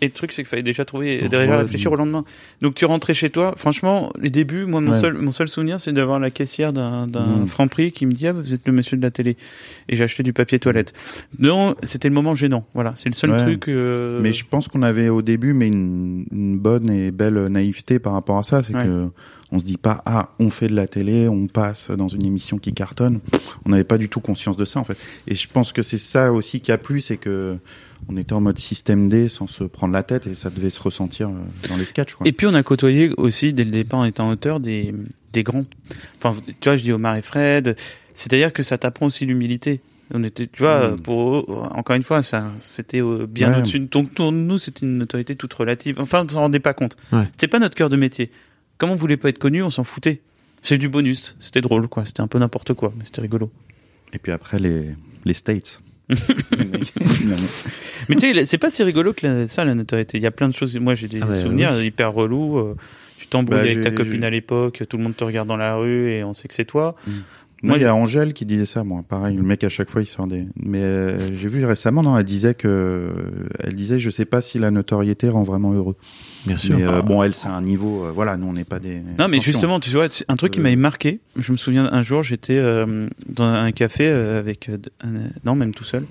et 0.00 0.06
le 0.06 0.12
truc, 0.12 0.32
c'est 0.32 0.42
qu'il 0.42 0.48
fallait 0.48 0.62
déjà 0.62 0.84
trouver, 0.84 1.22
Oh, 1.24 1.28
déjà 1.28 1.56
réfléchir 1.58 1.92
au 1.92 1.96
lendemain. 1.96 2.24
Donc 2.62 2.74
tu 2.74 2.84
rentrais 2.84 3.14
chez 3.14 3.30
toi. 3.30 3.54
Franchement, 3.56 4.12
les 4.20 4.30
débuts, 4.30 4.64
moi, 4.66 4.80
mon 4.80 4.92
Ouais. 4.92 5.00
seul, 5.00 5.14
mon 5.18 5.32
seul 5.32 5.48
souvenir, 5.48 5.80
c'est 5.80 5.92
d'avoir 5.92 6.18
la 6.20 6.30
caissière 6.30 6.72
d'un, 6.72 7.06
d'un 7.06 7.26
Mm. 7.42 7.46
Franprix 7.46 7.92
qui 7.92 8.06
me 8.06 8.12
dit, 8.12 8.26
ah, 8.26 8.32
vous 8.32 8.52
êtes 8.52 8.66
le 8.66 8.72
monsieur 8.72 8.96
de 8.96 9.02
la 9.02 9.10
télé. 9.10 9.36
Et 9.88 9.96
j'ai 9.96 10.04
acheté 10.04 10.22
du 10.22 10.32
papier 10.32 10.58
toilette. 10.58 10.92
Non, 11.38 11.74
c'était 11.82 12.08
le 12.08 12.14
moment 12.14 12.32
gênant. 12.32 12.66
Voilà. 12.74 12.92
C'est 12.96 13.08
le 13.08 13.14
seul 13.14 13.30
Ouais. 13.30 13.42
truc, 13.42 13.68
euh, 13.68 14.20
Mais 14.22 14.32
je 14.32 14.44
pense 14.44 14.68
qu'on 14.68 14.82
avait 14.82 15.08
au 15.08 15.22
début, 15.22 15.52
mais 15.52 15.68
une, 15.68 16.26
une 16.32 16.58
bonne 16.58 16.90
et 16.90 17.10
belle 17.10 17.46
naïveté 17.46 17.98
par 17.98 18.12
rapport 18.12 18.38
à 18.38 18.42
ça, 18.42 18.62
c'est 18.62 18.74
Ouais. 18.74 18.84
que 18.84 19.08
on 19.52 19.58
se 19.58 19.64
dit 19.64 19.76
pas 19.76 20.02
ah 20.06 20.30
on 20.38 20.50
fait 20.50 20.68
de 20.68 20.74
la 20.74 20.88
télé, 20.88 21.28
on 21.28 21.46
passe 21.46 21.90
dans 21.90 22.08
une 22.08 22.24
émission 22.26 22.58
qui 22.58 22.72
cartonne. 22.72 23.20
On 23.64 23.70
n'avait 23.70 23.84
pas 23.84 23.98
du 23.98 24.08
tout 24.08 24.20
conscience 24.20 24.56
de 24.56 24.64
ça 24.64 24.80
en 24.80 24.84
fait. 24.84 24.96
Et 25.28 25.34
je 25.34 25.48
pense 25.48 25.72
que 25.72 25.82
c'est 25.82 25.98
ça 25.98 26.32
aussi 26.32 26.60
qui 26.60 26.72
a 26.72 26.78
plu, 26.78 27.00
c'est 27.00 27.16
que 27.16 27.56
on 28.08 28.16
était 28.16 28.34
en 28.34 28.40
mode 28.40 28.58
système 28.58 29.08
D 29.08 29.28
sans 29.28 29.46
se 29.46 29.64
prendre 29.64 29.92
la 29.94 30.02
tête 30.02 30.26
et 30.26 30.34
ça 30.34 30.50
devait 30.50 30.70
se 30.70 30.82
ressentir 30.82 31.28
euh, 31.28 31.68
dans 31.68 31.76
les 31.76 31.84
sketchs. 31.84 32.14
Quoi. 32.14 32.26
Et 32.26 32.32
puis 32.32 32.46
on 32.46 32.54
a 32.54 32.62
côtoyé 32.62 33.10
aussi 33.16 33.52
dès 33.52 33.64
le 33.64 33.70
départ 33.70 34.00
en 34.00 34.04
étant 34.04 34.28
auteur 34.28 34.60
des, 34.60 34.94
des 35.32 35.42
grands. 35.42 35.64
Enfin, 36.18 36.34
tu 36.60 36.68
vois, 36.68 36.76
je 36.76 36.82
dis 36.82 36.92
Omar 36.92 37.16
et 37.16 37.22
Fred. 37.22 37.76
C'est-à-dire 38.14 38.52
que 38.52 38.62
ça 38.62 38.78
t'apprend 38.78 39.06
aussi 39.06 39.26
l'humilité. 39.26 39.80
On 40.14 40.22
était, 40.22 40.46
tu 40.46 40.62
vois, 40.62 40.90
Mm. 40.90 41.00
pour 41.00 41.36
eux, 41.36 41.44
encore 41.48 41.96
une 41.96 42.02
fois, 42.04 42.22
ça, 42.22 42.52
c'était 42.60 43.00
euh, 43.02 43.26
bien 43.28 43.50
Ouais. 43.52 43.58
au-dessus. 43.58 43.80
Donc 43.80 44.10
pour 44.10 44.30
nous, 44.30 44.58
c'était 44.58 44.86
une 44.86 44.98
notoriété 44.98 45.34
toute 45.34 45.52
relative. 45.54 45.96
Enfin, 45.98 46.24
on 46.24 46.28
s'en 46.28 46.40
rendait 46.42 46.60
pas 46.60 46.74
compte. 46.74 46.96
Ouais. 47.12 47.24
C'était 47.32 47.48
pas 47.48 47.58
notre 47.58 47.74
cœur 47.74 47.88
de 47.88 47.96
métier. 47.96 48.30
Comme 48.78 48.90
on 48.90 48.94
voulait 48.94 49.16
pas 49.16 49.28
être 49.30 49.38
connu, 49.38 49.62
on 49.62 49.70
s'en 49.70 49.84
foutait. 49.84 50.20
C'est 50.62 50.78
du 50.78 50.88
bonus. 50.88 51.36
C'était 51.38 51.60
drôle, 51.60 51.88
quoi. 51.88 52.04
C'était 52.04 52.20
un 52.22 52.26
peu 52.26 52.38
n'importe 52.38 52.74
quoi, 52.74 52.92
mais 52.98 53.04
c'était 53.04 53.20
rigolo. 53.22 53.50
Et 54.12 54.18
puis 54.18 54.32
après 54.32 54.58
les 54.58 54.94
les 55.24 55.34
States. 55.34 55.80
Mais 58.08 58.14
tu 58.16 58.32
sais, 58.34 58.44
c'est 58.44 58.58
pas 58.58 58.70
si 58.70 58.82
rigolo 58.82 59.12
que 59.12 59.26
la- 59.26 59.46
ça, 59.46 59.64
la 59.64 59.74
notoriété. 59.74 60.18
Il 60.18 60.22
y 60.22 60.26
a 60.26 60.30
plein 60.30 60.48
de 60.48 60.54
choses. 60.54 60.78
Moi, 60.78 60.94
j'ai 60.94 61.08
des 61.08 61.20
Ah 61.22 61.32
souvenirs 61.34 61.80
hyper 61.82 62.12
relous. 62.12 62.58
euh, 62.58 62.76
Tu 63.18 63.26
t'embrouilles 63.26 63.56
Bah, 63.56 63.62
avec 63.62 63.80
ta 63.82 63.90
copine 63.90 64.22
à 64.24 64.30
l'époque, 64.30 64.82
tout 64.88 64.96
le 64.98 65.02
monde 65.02 65.16
te 65.16 65.24
regarde 65.24 65.48
dans 65.48 65.56
la 65.56 65.74
rue 65.76 66.10
et 66.12 66.22
on 66.22 66.32
sait 66.34 66.46
que 66.48 66.54
c'est 66.54 66.64
toi. 66.64 66.94
Moi, 67.62 67.78
il 67.78 67.80
y 67.82 67.84
a 67.84 67.94
Angèle 67.94 68.34
qui 68.34 68.44
disait 68.46 68.66
ça, 68.66 68.84
moi. 68.84 69.02
Pareil, 69.08 69.34
le 69.36 69.42
mec 69.42 69.64
à 69.64 69.68
chaque 69.68 69.90
fois 69.90 70.02
il 70.02 70.06
sort 70.06 70.26
des. 70.28 70.44
Mais 70.56 70.82
euh, 70.82 71.34
j'ai 71.34 71.48
vu 71.48 71.64
récemment, 71.64 72.02
non, 72.02 72.16
elle 72.16 72.24
disait 72.24 72.54
que, 72.54 73.10
elle 73.58 73.74
disait, 73.74 73.98
je 73.98 74.10
sais 74.10 74.26
pas 74.26 74.40
si 74.42 74.58
la 74.58 74.70
notoriété 74.70 75.28
rend 75.28 75.42
vraiment 75.42 75.72
heureux. 75.72 75.96
Bien 76.46 76.56
sûr. 76.56 76.76
Mais 76.76 76.84
euh, 76.84 77.02
bon, 77.02 77.22
elle, 77.22 77.34
c'est 77.34 77.48
un 77.48 77.60
niveau. 77.60 78.04
euh, 78.06 78.10
voilà, 78.12 78.36
nous, 78.36 78.46
on 78.46 78.52
n'est 78.52 78.64
pas 78.64 78.78
des. 78.78 78.96
Non, 79.00 79.02
mais 79.28 79.36
attention. 79.36 79.40
justement, 79.40 79.80
tu 79.80 79.90
vois, 79.90 80.06
un 80.28 80.36
truc 80.36 80.52
qui 80.52 80.60
Euh. 80.60 80.62
m'avait 80.62 80.76
marqué. 80.76 81.20
Je 81.36 81.52
me 81.52 81.56
souviens 81.56 81.88
un 81.92 82.02
jour, 82.02 82.22
j'étais 82.22 82.56
euh, 82.56 83.08
dans 83.28 83.44
un 83.44 83.72
café 83.72 84.06
euh, 84.08 84.38
avec 84.38 84.68
euh, 84.68 84.78
un- 85.02 85.30
non, 85.44 85.54
même 85.54 85.74
tout 85.74 85.84
seul, 85.84 86.04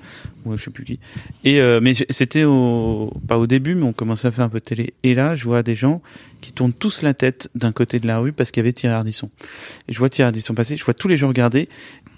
ou 0.45 0.56
je 0.58 0.63
sais 0.63 0.71
plus 0.71 0.84
qui. 0.84 1.00
Et 1.43 1.62
euh, 1.62 1.80
mais 1.82 1.93
c'était 2.10 2.43
au 2.43 3.13
pas 3.28 3.38
au 3.38 3.48
début, 3.48 3.76
mais 3.76 3.86
on 3.86 3.93
commençait 3.93 4.28
à 4.28 4.32
faire 4.32 4.45
un 4.45 4.50
peu 4.50 4.60
de 4.60 4.65
télé. 4.65 4.93
Et 5.04 5.13
là, 5.15 5.36
je 5.36 5.43
vois 5.45 5.63
des 5.63 5.76
gens 5.76 6.02
qui 6.41 6.52
tournent 6.52 6.74
tous 6.74 7.02
la 7.02 7.13
tête 7.13 7.50
d'un 7.56 7.71
côté 7.71 8.00
de 8.00 8.08
la 8.08 8.19
rue 8.19 8.32
parce 8.34 8.52
qu'il 8.52 8.62
y 8.62 8.63
avait 8.65 8.74
Thierry 8.74 8.93
Ardisson. 8.95 9.30
Et 9.88 9.93
je 9.93 10.00
vois 10.00 10.10
Thierry 10.10 10.28
Ardisson 10.28 10.54
passer, 10.54 10.78
je 10.78 10.84
vois 10.86 10.93
tous 10.93 11.08
les 11.08 11.17
gens 11.17 11.28
regarder. 11.30 11.69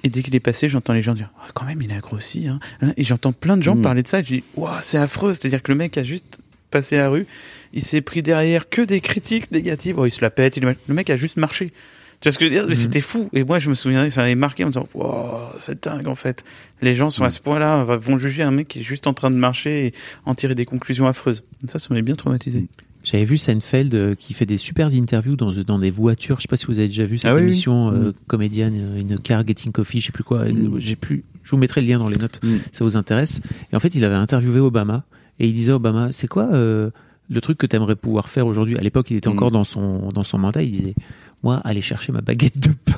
Et 0.04 0.10
dès 0.10 0.22
qu'il 0.22 0.36
est 0.36 0.40
passé, 0.40 0.68
j'entends 0.68 0.94
les 0.94 1.02
gens 1.02 1.14
dire 1.14 1.32
Ah, 1.42 1.50
quand 1.54 1.66
même, 1.66 1.82
il 1.82 1.92
a 1.92 2.00
grossi. 2.00 2.48
Hein. 2.48 2.60
Et 2.98 3.04
j'entends 3.04 3.32
plein 3.32 3.58
de 3.58 3.64
gens 3.64 3.76
Mm. 3.76 3.82
parler 3.82 4.04
de 4.04 4.08
ça. 4.08 4.20
Et 4.20 4.24
je 4.24 4.28
dis 4.28 4.44
Waouh, 4.56 4.76
c'est 4.82 4.98
affreux. 4.98 5.34
C'est-à-dire 5.34 5.64
que 5.64 5.72
le 5.72 5.78
mec 5.78 5.98
a 5.98 6.04
juste 6.04 6.40
passé 6.72 6.98
la 6.98 7.10
rue, 7.10 7.26
il 7.74 7.82
s'est 7.82 8.02
pris 8.02 8.22
derrière 8.24 8.70
que 8.70 8.82
des 8.82 9.02
critiques 9.02 9.52
négatives. 9.52 9.96
Oh, 9.98 10.06
il 10.06 10.12
se 10.12 10.22
la 10.22 10.30
pète. 10.30 10.58
il 10.58 10.64
Le 10.88 10.94
mec 10.94 11.10
a 11.10 11.16
juste 11.16 11.38
marché. 11.38 11.72
Tu 12.20 12.30
vois 12.30 12.32
ce 12.32 12.40
que 12.40 12.46
je 12.46 12.50
veux 12.50 12.56
dire? 12.56 12.68
Mhm. 12.68 12.74
C'était 12.74 13.02
fou. 13.02 13.30
Et 13.34 13.44
moi, 13.44 13.60
je 13.60 13.70
me 13.70 13.76
souviens, 13.76 14.10
ça 14.10 14.22
m'avait 14.22 14.34
marqué 14.36 14.64
en 14.64 14.68
me 14.68 14.72
disant 14.72 14.90
Wow, 14.96 15.50
c'est 15.60 15.84
dingue 15.84 16.08
en 16.08 16.16
fait. 16.16 16.44
Les 16.82 16.96
gens 16.96 17.10
sont 17.12 17.22
à 17.24 17.28
Mhm. 17.28 17.32
ce 17.32 17.40
point-là, 17.42 17.84
vont 17.84 18.18
juger 18.18 18.42
un 18.44 18.50
mec 18.52 18.68
qui 18.68 18.80
est 18.80 18.84
juste 18.84 19.06
en 19.08 19.14
train 19.14 19.30
de 19.30 19.36
marcher 19.36 19.88
et 19.88 19.94
en 20.26 20.34
tirer 20.34 20.56
des 20.56 20.66
conclusions 20.66 21.06
affreuses. 21.08 21.44
Ça, 21.68 21.78
ça 21.78 21.88
m'avait 21.92 22.02
bien 22.02 22.16
traumatisé. 22.16 22.62
Mhm. 22.62 22.68
J'avais 23.04 23.24
vu 23.24 23.38
Seinfeld 23.38 23.94
euh, 23.94 24.16
qui 24.16 24.34
fait 24.34 24.46
des 24.48 24.58
super 24.58 24.88
interviews 24.94 25.36
dans, 25.38 25.52
dans 25.54 25.80
des 25.80 25.92
voitures. 25.92 26.38
Je 26.38 26.42
sais 26.42 26.48
pas 26.50 26.58
si 26.58 26.66
vous 26.66 26.78
avez 26.80 26.88
déjà 26.90 27.06
vu 27.06 27.18
cette 27.20 27.30
Ah 27.32 27.36
oui, 27.36 27.42
oui. 27.42 27.48
émission 27.50 27.94
euh, 27.94 28.12
comédienne, 28.26 28.78
euh, 28.96 29.00
une 29.00 29.18
car 29.20 29.48
getting 29.48 29.72
coffee, 29.72 30.02
je 30.02 30.08
sais 30.08 30.12
plus 30.12 30.24
quoi. 30.26 30.44
J'ai 30.80 30.96
plus. 30.98 31.24
Je 31.44 31.52
vous 31.52 31.58
mettrai 31.58 31.80
le 31.82 31.88
lien 31.88 32.00
dans 32.00 32.10
les 32.10 32.18
notes. 32.18 32.42
Ça 32.74 32.84
vous 32.84 32.98
intéresse 32.98 33.40
Et 33.72 33.76
en 33.78 33.80
fait, 33.80 33.96
il 33.96 34.04
avait 34.04 34.16
interviewé 34.16 34.60
Obama 34.60 35.06
et 35.40 35.48
il 35.48 35.54
disait 35.54 35.72
Obama, 35.74 36.12
c'est 36.12 36.28
quoi 36.28 36.48
euh, 36.54 36.90
le 37.30 37.42
truc 37.42 37.58
que 37.58 37.66
tu 37.68 37.76
aimerais 37.76 37.96
pouvoir 37.96 38.30
faire 38.30 38.48
aujourd'hui? 38.48 38.78
À 38.78 38.82
l'époque, 38.82 39.12
il 39.12 39.18
était 39.18 39.30
Mm. 39.30 39.34
encore 39.34 39.52
dans 39.52 39.64
son 39.64 40.10
dans 40.12 40.24
son 40.24 40.38
mandat. 40.38 40.64
Il 40.64 40.72
disait 40.72 40.96
moi, 41.44 41.58
aller 41.64 41.82
chercher 41.82 42.12
ma 42.12 42.22
baguette 42.22 42.60
de 42.60 42.70
pain. 42.86 42.98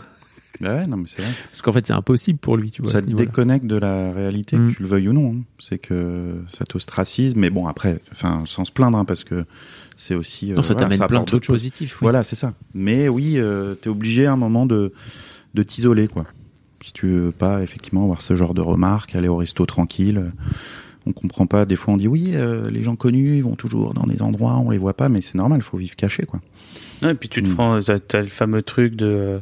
Bah 0.62 0.76
ouais, 0.76 0.88
non, 0.88 0.98
mais 0.98 1.06
c'est 1.08 1.22
vrai. 1.22 1.32
Parce 1.52 1.62
qu'en 1.62 1.72
fait, 1.72 1.88
c'est 1.88 1.94
impossible 1.94 2.38
pour 2.38 2.58
lui, 2.58 2.70
tu 2.70 2.82
vois. 2.82 2.92
à 2.92 2.96
ça 2.96 3.02
te 3.02 3.10
déconnecte 3.12 3.66
de 3.66 3.78
la 3.78 4.12
réalité, 4.12 4.58
Mm. 4.58 4.72
que 4.72 4.76
tu 4.78 4.82
le 4.84 4.90
veuilles 4.90 5.08
ou 5.10 5.14
non. 5.14 5.36
hein. 5.38 5.42
C'est 5.58 5.78
que 5.78 6.42
ça 6.50 6.66
t'ostracise, 6.66 7.36
mais 7.38 7.50
bon 7.50 7.66
après, 7.68 8.00
enfin 8.12 8.44
sans 8.46 8.66
se 8.66 8.72
plaindre, 8.72 8.98
hein, 8.98 9.06
parce 9.06 9.24
que 9.24 9.46
c'est 9.96 10.16
aussi. 10.16 10.52
euh, 10.52 10.56
Non, 10.56 10.62
ça 10.62 10.74
voilà, 10.74 10.90
t'amène 10.90 11.08
plein 11.08 11.22
de 11.22 11.26
trucs 11.26 11.46
positifs. 11.48 11.94
oui. 12.02 12.06
Voilà, 12.06 12.24
c'est 12.24 12.36
ça. 12.36 12.54
Mais 12.74 13.08
oui, 13.08 13.36
euh, 13.38 13.76
t'es 13.76 13.90
obligé 13.90 14.26
à 14.26 14.34
un 14.34 14.38
moment 14.38 14.66
de 14.66 14.92
de 15.54 15.64
t'isoler, 15.64 16.08
quoi. 16.10 16.26
Si 16.86 16.92
tu 16.94 17.08
veux 17.08 17.32
pas 17.32 17.64
effectivement 17.64 18.04
avoir 18.04 18.22
ce 18.22 18.36
genre 18.36 18.54
de 18.54 18.62
remarques, 18.62 19.16
aller 19.16 19.28
au 19.30 19.38
resto 19.38 19.66
tranquille. 19.66 20.18
euh, 20.18 20.30
On 21.10 21.12
comprend 21.14 21.48
pas. 21.48 21.66
Des 21.66 21.76
fois, 21.76 21.94
on 21.96 21.98
dit 21.98 22.08
oui, 22.08 22.34
euh, 22.36 22.70
les 22.70 22.84
gens 22.84 22.96
connus, 22.96 23.38
ils 23.38 23.44
vont 23.44 23.56
toujours 23.56 23.94
dans 23.96 24.04
des 24.06 24.22
endroits, 24.22 24.58
on 24.58 24.70
les 24.70 24.78
voit 24.78 24.94
pas, 24.94 25.10
mais 25.10 25.22
c'est 25.22 25.36
normal, 25.36 25.60
il 25.60 25.64
faut 25.64 25.78
vivre 25.78 25.96
caché, 25.96 26.24
quoi. 26.24 26.40
Non, 27.02 27.10
et 27.10 27.16
puis 27.16 27.30
tu 27.30 27.42
te 27.42 27.50
Mm. 27.50 27.54
prends, 27.56 27.80
t'as, 27.82 28.20
le 28.22 28.28
fameux 28.28 28.62
truc 28.62 28.96
de, 28.96 29.40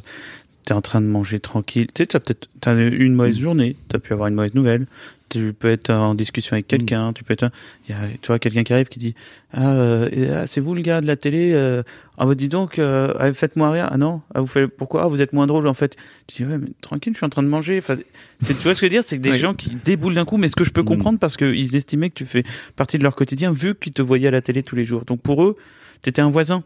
t'es 0.64 0.74
en 0.74 0.82
train 0.82 1.00
de 1.00 1.06
manger 1.06 1.40
tranquille. 1.40 1.86
Tu 1.94 2.02
sais, 2.02 2.06
t'as 2.06 2.20
peut-être, 2.20 2.48
t'as 2.60 2.74
eu 2.74 3.04
une 3.04 3.14
mauvaise 3.14 3.38
Mm. 3.38 3.42
journée, 3.42 3.76
t'as 3.88 3.98
pu 3.98 4.12
avoir 4.12 4.28
une 4.28 4.34
mauvaise 4.34 4.54
nouvelle. 4.54 4.86
Tu 5.30 5.52
peux 5.52 5.68
être 5.68 5.90
en 5.90 6.14
discussion 6.14 6.54
avec 6.54 6.66
quelqu'un, 6.68 7.12
tu 7.12 7.22
peux 7.22 7.34
être, 7.34 7.50
il 7.86 7.92
y 7.94 7.94
a, 7.94 8.08
tu 8.22 8.28
vois, 8.28 8.38
quelqu'un 8.38 8.64
qui 8.64 8.72
arrive 8.72 8.86
qui 8.88 8.98
dit, 8.98 9.14
ah, 9.52 9.72
euh, 9.74 10.40
ah, 10.42 10.46
c'est 10.46 10.60
vous 10.62 10.74
le 10.74 10.80
gars 10.80 11.02
de 11.02 11.06
la 11.06 11.16
télé, 11.16 11.52
euh, 11.52 11.82
ah 12.16 12.24
bah 12.24 12.34
dis 12.34 12.48
donc, 12.48 12.78
euh, 12.78 13.12
ah, 13.18 13.30
faites-moi 13.34 13.70
rire. 13.70 13.88
Ah 13.90 13.98
non, 13.98 14.22
ah 14.34 14.40
vous 14.40 14.46
faites, 14.46 14.68
pourquoi, 14.74 15.02
ah 15.04 15.06
vous 15.08 15.20
êtes 15.20 15.34
moins 15.34 15.46
drôle 15.46 15.66
en 15.66 15.74
fait. 15.74 15.96
Tu 16.28 16.42
dis 16.44 16.48
ouais, 16.50 16.56
mais 16.56 16.68
tranquille, 16.80 17.12
je 17.12 17.18
suis 17.18 17.26
en 17.26 17.30
train 17.30 17.42
de 17.42 17.48
manger. 17.48 17.76
Enfin, 17.76 17.96
c'est, 18.40 18.54
tu 18.54 18.62
vois 18.62 18.72
ce 18.74 18.80
que 18.80 18.86
je 18.86 18.90
veux 18.90 18.94
dire, 18.96 19.04
c'est 19.04 19.18
que 19.18 19.22
des 19.22 19.36
gens 19.36 19.52
qui 19.52 19.76
déboulent 19.84 20.14
d'un 20.14 20.24
coup, 20.24 20.38
mais 20.38 20.48
ce 20.48 20.56
que 20.56 20.64
je 20.64 20.70
peux 20.70 20.80
Mm. 20.82 20.86
comprendre 20.86 21.18
parce 21.18 21.36
qu'ils 21.36 21.76
estimaient 21.76 22.08
que 22.08 22.14
tu 22.14 22.24
fais 22.26 22.44
partie 22.76 22.96
de 22.96 23.02
leur 23.02 23.14
quotidien 23.14 23.52
vu 23.52 23.74
qu'ils 23.74 23.92
te 23.92 24.00
voyaient 24.02 24.28
à 24.28 24.32
la 24.32 24.40
télé 24.40 24.62
tous 24.62 24.76
les 24.76 24.84
jours. 24.84 25.04
Donc 25.04 25.20
pour 25.20 25.42
eux, 25.44 25.56
t'étais 26.00 26.22
un 26.22 26.30
voisin. 26.30 26.64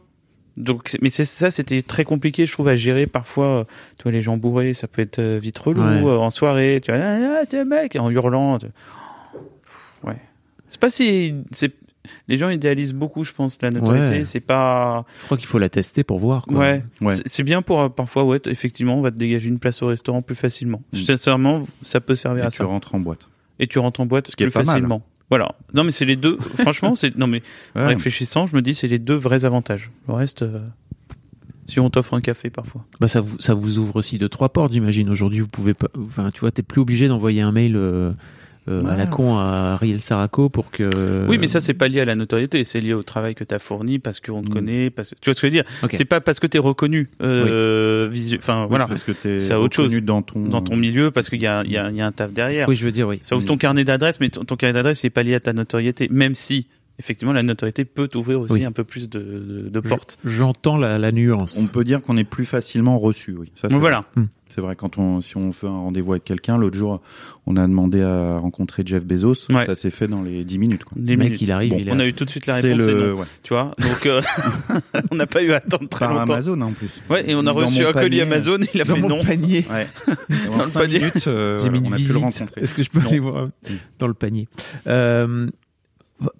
Donc, 0.56 0.96
mais 1.00 1.08
c'est 1.08 1.24
ça, 1.24 1.50
c'était 1.50 1.80
très 1.82 2.04
compliqué, 2.04 2.44
je 2.46 2.52
trouve, 2.52 2.68
à 2.68 2.76
gérer. 2.76 3.06
Parfois, 3.06 3.46
euh, 3.60 3.64
tu 3.96 4.02
vois, 4.04 4.12
les 4.12 4.20
gens 4.20 4.36
bourrés, 4.36 4.74
ça 4.74 4.86
peut 4.86 5.00
être 5.02 5.18
euh, 5.18 5.38
vite 5.40 5.58
relou. 5.58 5.80
Ouais. 5.82 6.04
euh, 6.04 6.18
en 6.18 6.30
soirée, 6.30 6.80
tu 6.84 6.92
vois, 6.92 7.00
ah, 7.02 7.38
ah, 7.40 7.44
c'est 7.48 7.58
un 7.60 7.64
mec, 7.64 7.96
en 7.96 8.10
hurlant. 8.10 8.58
tu- 8.58 8.66
Ouais. 10.04 10.16
C'est 10.68 10.80
pas 10.80 10.90
si, 10.90 11.34
c'est, 11.52 11.72
les 12.28 12.36
gens 12.36 12.48
idéalisent 12.48 12.92
beaucoup, 12.94 13.24
je 13.24 13.32
pense, 13.32 13.58
la 13.62 13.70
notoriété. 13.70 14.18
Ouais. 14.18 14.24
C'est 14.24 14.40
pas, 14.40 15.04
Je 15.20 15.24
crois 15.26 15.36
qu'il 15.38 15.46
faut 15.46 15.58
la 15.58 15.68
tester 15.68 16.02
pour 16.04 16.18
voir. 16.18 16.44
Quoi. 16.44 16.58
ouais. 16.58 16.84
Ouais. 17.00 17.14
C'est- 17.26 17.42
bien 17.42 17.62
pour, 17.62 17.90
parfois, 17.94 18.24
ouais, 18.24 18.40
effectivement, 18.46 18.96
on 18.98 19.02
va 19.02 19.10
te 19.10 19.16
dégager 19.16 19.48
une 19.48 19.58
place 19.58 19.82
au 19.82 19.86
restaurant 19.86 20.22
plus 20.22 20.34
facilement. 20.34 20.82
Mm. 20.92 20.96
Sincèrement, 20.98 21.66
ça 21.82 22.00
peut 22.00 22.14
servir 22.14 22.44
Et 22.44 22.46
à 22.46 22.50
tu 22.50 22.56
ça. 22.58 22.64
rentres 22.64 22.94
en 22.94 23.00
boîte. 23.00 23.28
Et 23.58 23.66
tu 23.66 23.78
rentres 23.78 24.00
en 24.00 24.06
boîte 24.06 24.28
Ce 24.30 24.36
qui 24.36 24.42
est 24.42 24.46
plus 24.48 24.56
mal. 24.56 24.66
facilement. 24.66 25.02
Voilà. 25.32 25.54
Non, 25.72 25.82
mais 25.82 25.92
c'est 25.92 26.04
les 26.04 26.16
deux. 26.16 26.36
Franchement, 26.58 26.94
c'est 26.94 27.16
non 27.16 27.26
mais 27.26 27.40
en 27.74 27.86
réfléchissant, 27.86 28.46
je 28.46 28.54
me 28.54 28.60
dis 28.60 28.74
c'est 28.74 28.86
les 28.86 28.98
deux 28.98 29.14
vrais 29.14 29.46
avantages. 29.46 29.90
Le 30.06 30.12
reste, 30.12 30.42
euh, 30.42 30.58
si 31.64 31.80
on 31.80 31.88
t'offre 31.88 32.12
un 32.12 32.20
café 32.20 32.50
parfois. 32.50 32.84
Bah 33.00 33.08
ça 33.08 33.22
vous 33.22 33.40
ça 33.40 33.54
vous 33.54 33.78
ouvre 33.78 33.96
aussi 33.96 34.18
de 34.18 34.26
trois 34.26 34.50
portes, 34.50 34.74
j'imagine. 34.74 35.08
Aujourd'hui, 35.08 35.40
vous 35.40 35.48
pouvez 35.48 35.72
pas. 35.72 35.88
Enfin, 35.96 36.28
tu 36.34 36.40
vois, 36.40 36.50
t'es 36.50 36.62
plus 36.62 36.82
obligé 36.82 37.08
d'envoyer 37.08 37.40
un 37.40 37.50
mail 37.50 37.76
euh, 37.76 38.12
euh, 38.68 38.84
à 38.86 38.96
la 38.96 39.06
con 39.06 39.36
à 39.36 39.72
Ariel 39.74 40.00
Saraco 40.00 40.48
pour 40.48 40.70
que. 40.70 41.26
Oui, 41.28 41.38
mais 41.38 41.48
ça 41.48 41.58
c'est 41.60 41.74
pas 41.74 41.88
lié 41.88 42.00
à 42.00 42.04
la 42.04 42.14
notoriété, 42.14 42.64
c'est 42.64 42.80
lié 42.80 42.94
au 42.94 43.02
travail 43.02 43.34
que 43.34 43.44
tu 43.44 43.54
as 43.54 43.58
fourni 43.58 43.98
parce 43.98 44.20
qu'on 44.20 44.42
te 44.42 44.48
Mm. 44.48 44.52
connaît, 44.52 44.90
parce 44.90 45.10
que 45.10 45.14
tu 45.20 45.30
vois 45.30 45.34
ce 45.34 45.40
que 45.40 45.46
je 45.48 45.52
veux 45.52 45.62
dire? 45.62 45.64
C'est 45.92 46.04
pas 46.04 46.20
parce 46.20 46.38
que 46.40 46.46
tu 46.46 46.56
es 46.56 46.60
reconnu 46.60 47.08
euh, 47.22 48.08
visu- 48.10 48.38
enfin 48.38 48.62
Oui, 48.62 48.66
voilà, 48.70 48.86
parce 48.86 49.02
que 49.02 49.12
t'es 49.12 49.38
C'est 49.38 49.54
autre 49.54 49.78
reconnu 49.82 49.96
chose. 49.96 50.04
dans 50.04 50.22
ton 50.22 50.40
dans 50.40 50.62
ton 50.62 50.76
milieu 50.76 51.10
parce 51.10 51.28
qu'il 51.28 51.42
y 51.42 51.46
a, 51.46 51.62
il 51.64 51.72
y, 51.72 51.76
a, 51.76 51.90
il 51.90 51.96
y 51.96 52.00
a 52.00 52.06
un 52.06 52.12
taf 52.12 52.32
derrière. 52.32 52.68
Oui, 52.68 52.76
je 52.76 52.84
veux 52.84 52.92
dire, 52.92 53.08
oui. 53.08 53.18
Ça 53.20 53.36
ouvre 53.36 53.46
ton 53.46 53.56
carnet 53.56 53.84
d'adresse, 53.84 54.20
mais 54.20 54.28
ton, 54.28 54.44
ton 54.44 54.56
carnet 54.56 54.74
d'adresse 54.74 55.02
il 55.02 55.06
est 55.06 55.10
pas 55.10 55.22
lié 55.22 55.34
à 55.34 55.40
ta 55.40 55.52
notoriété, 55.52 56.08
même 56.10 56.34
si 56.34 56.66
effectivement 56.98 57.32
la 57.32 57.42
notoriété 57.42 57.84
peut 57.84 58.06
t'ouvrir 58.06 58.40
aussi 58.40 58.52
Oui. 58.54 58.64
un 58.64 58.70
peu 58.72 58.84
plus 58.84 59.08
de, 59.10 59.58
de, 59.68 59.80
portes. 59.80 60.18
J'entends 60.24 60.76
la, 60.76 60.98
la 60.98 61.10
nuance. 61.10 61.58
On 61.60 61.66
peut 61.66 61.84
dire 61.84 62.00
qu'on 62.02 62.16
est 62.16 62.22
plus 62.24 62.44
facilement 62.44 62.98
reçu, 62.98 63.34
oui. 63.36 63.50
Ça, 63.56 63.66
voilà. 63.68 64.04
C'est 64.54 64.60
vrai, 64.60 64.76
quand 64.76 64.98
on, 64.98 65.22
si 65.22 65.36
on 65.38 65.50
fait 65.50 65.66
un 65.66 65.70
rendez-vous 65.70 66.12
avec 66.12 66.24
quelqu'un, 66.24 66.58
l'autre 66.58 66.76
jour, 66.76 67.00
on 67.46 67.56
a 67.56 67.66
demandé 67.66 68.02
à 68.02 68.36
rencontrer 68.36 68.82
Jeff 68.84 69.02
Bezos. 69.02 69.50
Ouais. 69.50 69.64
Ça 69.64 69.74
s'est 69.74 69.88
fait 69.90 70.08
dans 70.08 70.20
les 70.22 70.44
10 70.44 70.58
minutes, 70.58 70.84
quoi. 70.84 70.92
Le 70.98 71.04
mec, 71.16 71.18
minutes. 71.18 71.40
il 71.40 71.50
arrive, 71.50 71.70
Bon, 71.70 71.78
il 71.80 71.90
On 71.90 71.98
a, 71.98 72.02
a 72.02 72.06
eu 72.06 72.12
tout 72.12 72.26
de 72.26 72.30
suite 72.30 72.44
la 72.46 72.56
réponse, 72.56 72.86
le, 72.86 73.14
ouais. 73.14 73.24
tu 73.42 73.54
vois. 73.54 73.74
Donc 73.78 74.04
euh, 74.04 74.20
on 75.10 75.14
n'a 75.16 75.26
pas 75.26 75.42
eu 75.42 75.52
à 75.52 75.56
attendre 75.56 75.88
très 75.88 76.04
Par 76.04 76.12
longtemps. 76.14 76.34
Amazon, 76.34 76.60
en 76.60 76.72
plus. 76.72 76.90
Ouais, 77.08 77.30
et 77.30 77.34
on 77.34 77.40
a 77.40 77.42
Dans 77.44 77.54
reçu 77.54 77.82
un 77.86 77.92
colis. 77.92 78.20
Amazon, 78.20 78.58
il 78.74 78.80
a 78.80 78.84
dans 78.84 78.94
fait 78.94 79.00
mon 79.00 79.08
non. 79.08 79.20
panier. 79.20 79.64
Ouais. 79.70 79.86
Dans 80.06 80.58
le 80.64 80.68
5 80.68 80.80
panier. 80.80 80.98
minutes, 80.98 81.26
euh, 81.28 81.58
J'ai 81.58 81.70
mis 81.70 81.78
une 81.78 81.86
on 81.86 81.92
a 81.92 81.96
pu 81.96 82.02
le 82.02 82.08
visite. 82.08 82.22
rencontrer. 82.22 82.60
Est-ce 82.60 82.74
que 82.74 82.82
je 82.82 82.90
peux 82.90 83.00
Non. 83.00 83.08
aller 83.08 83.18
voir 83.20 83.46
dans 83.98 84.06
le 84.06 84.14
panier? 84.14 84.48
Euh, 84.86 85.46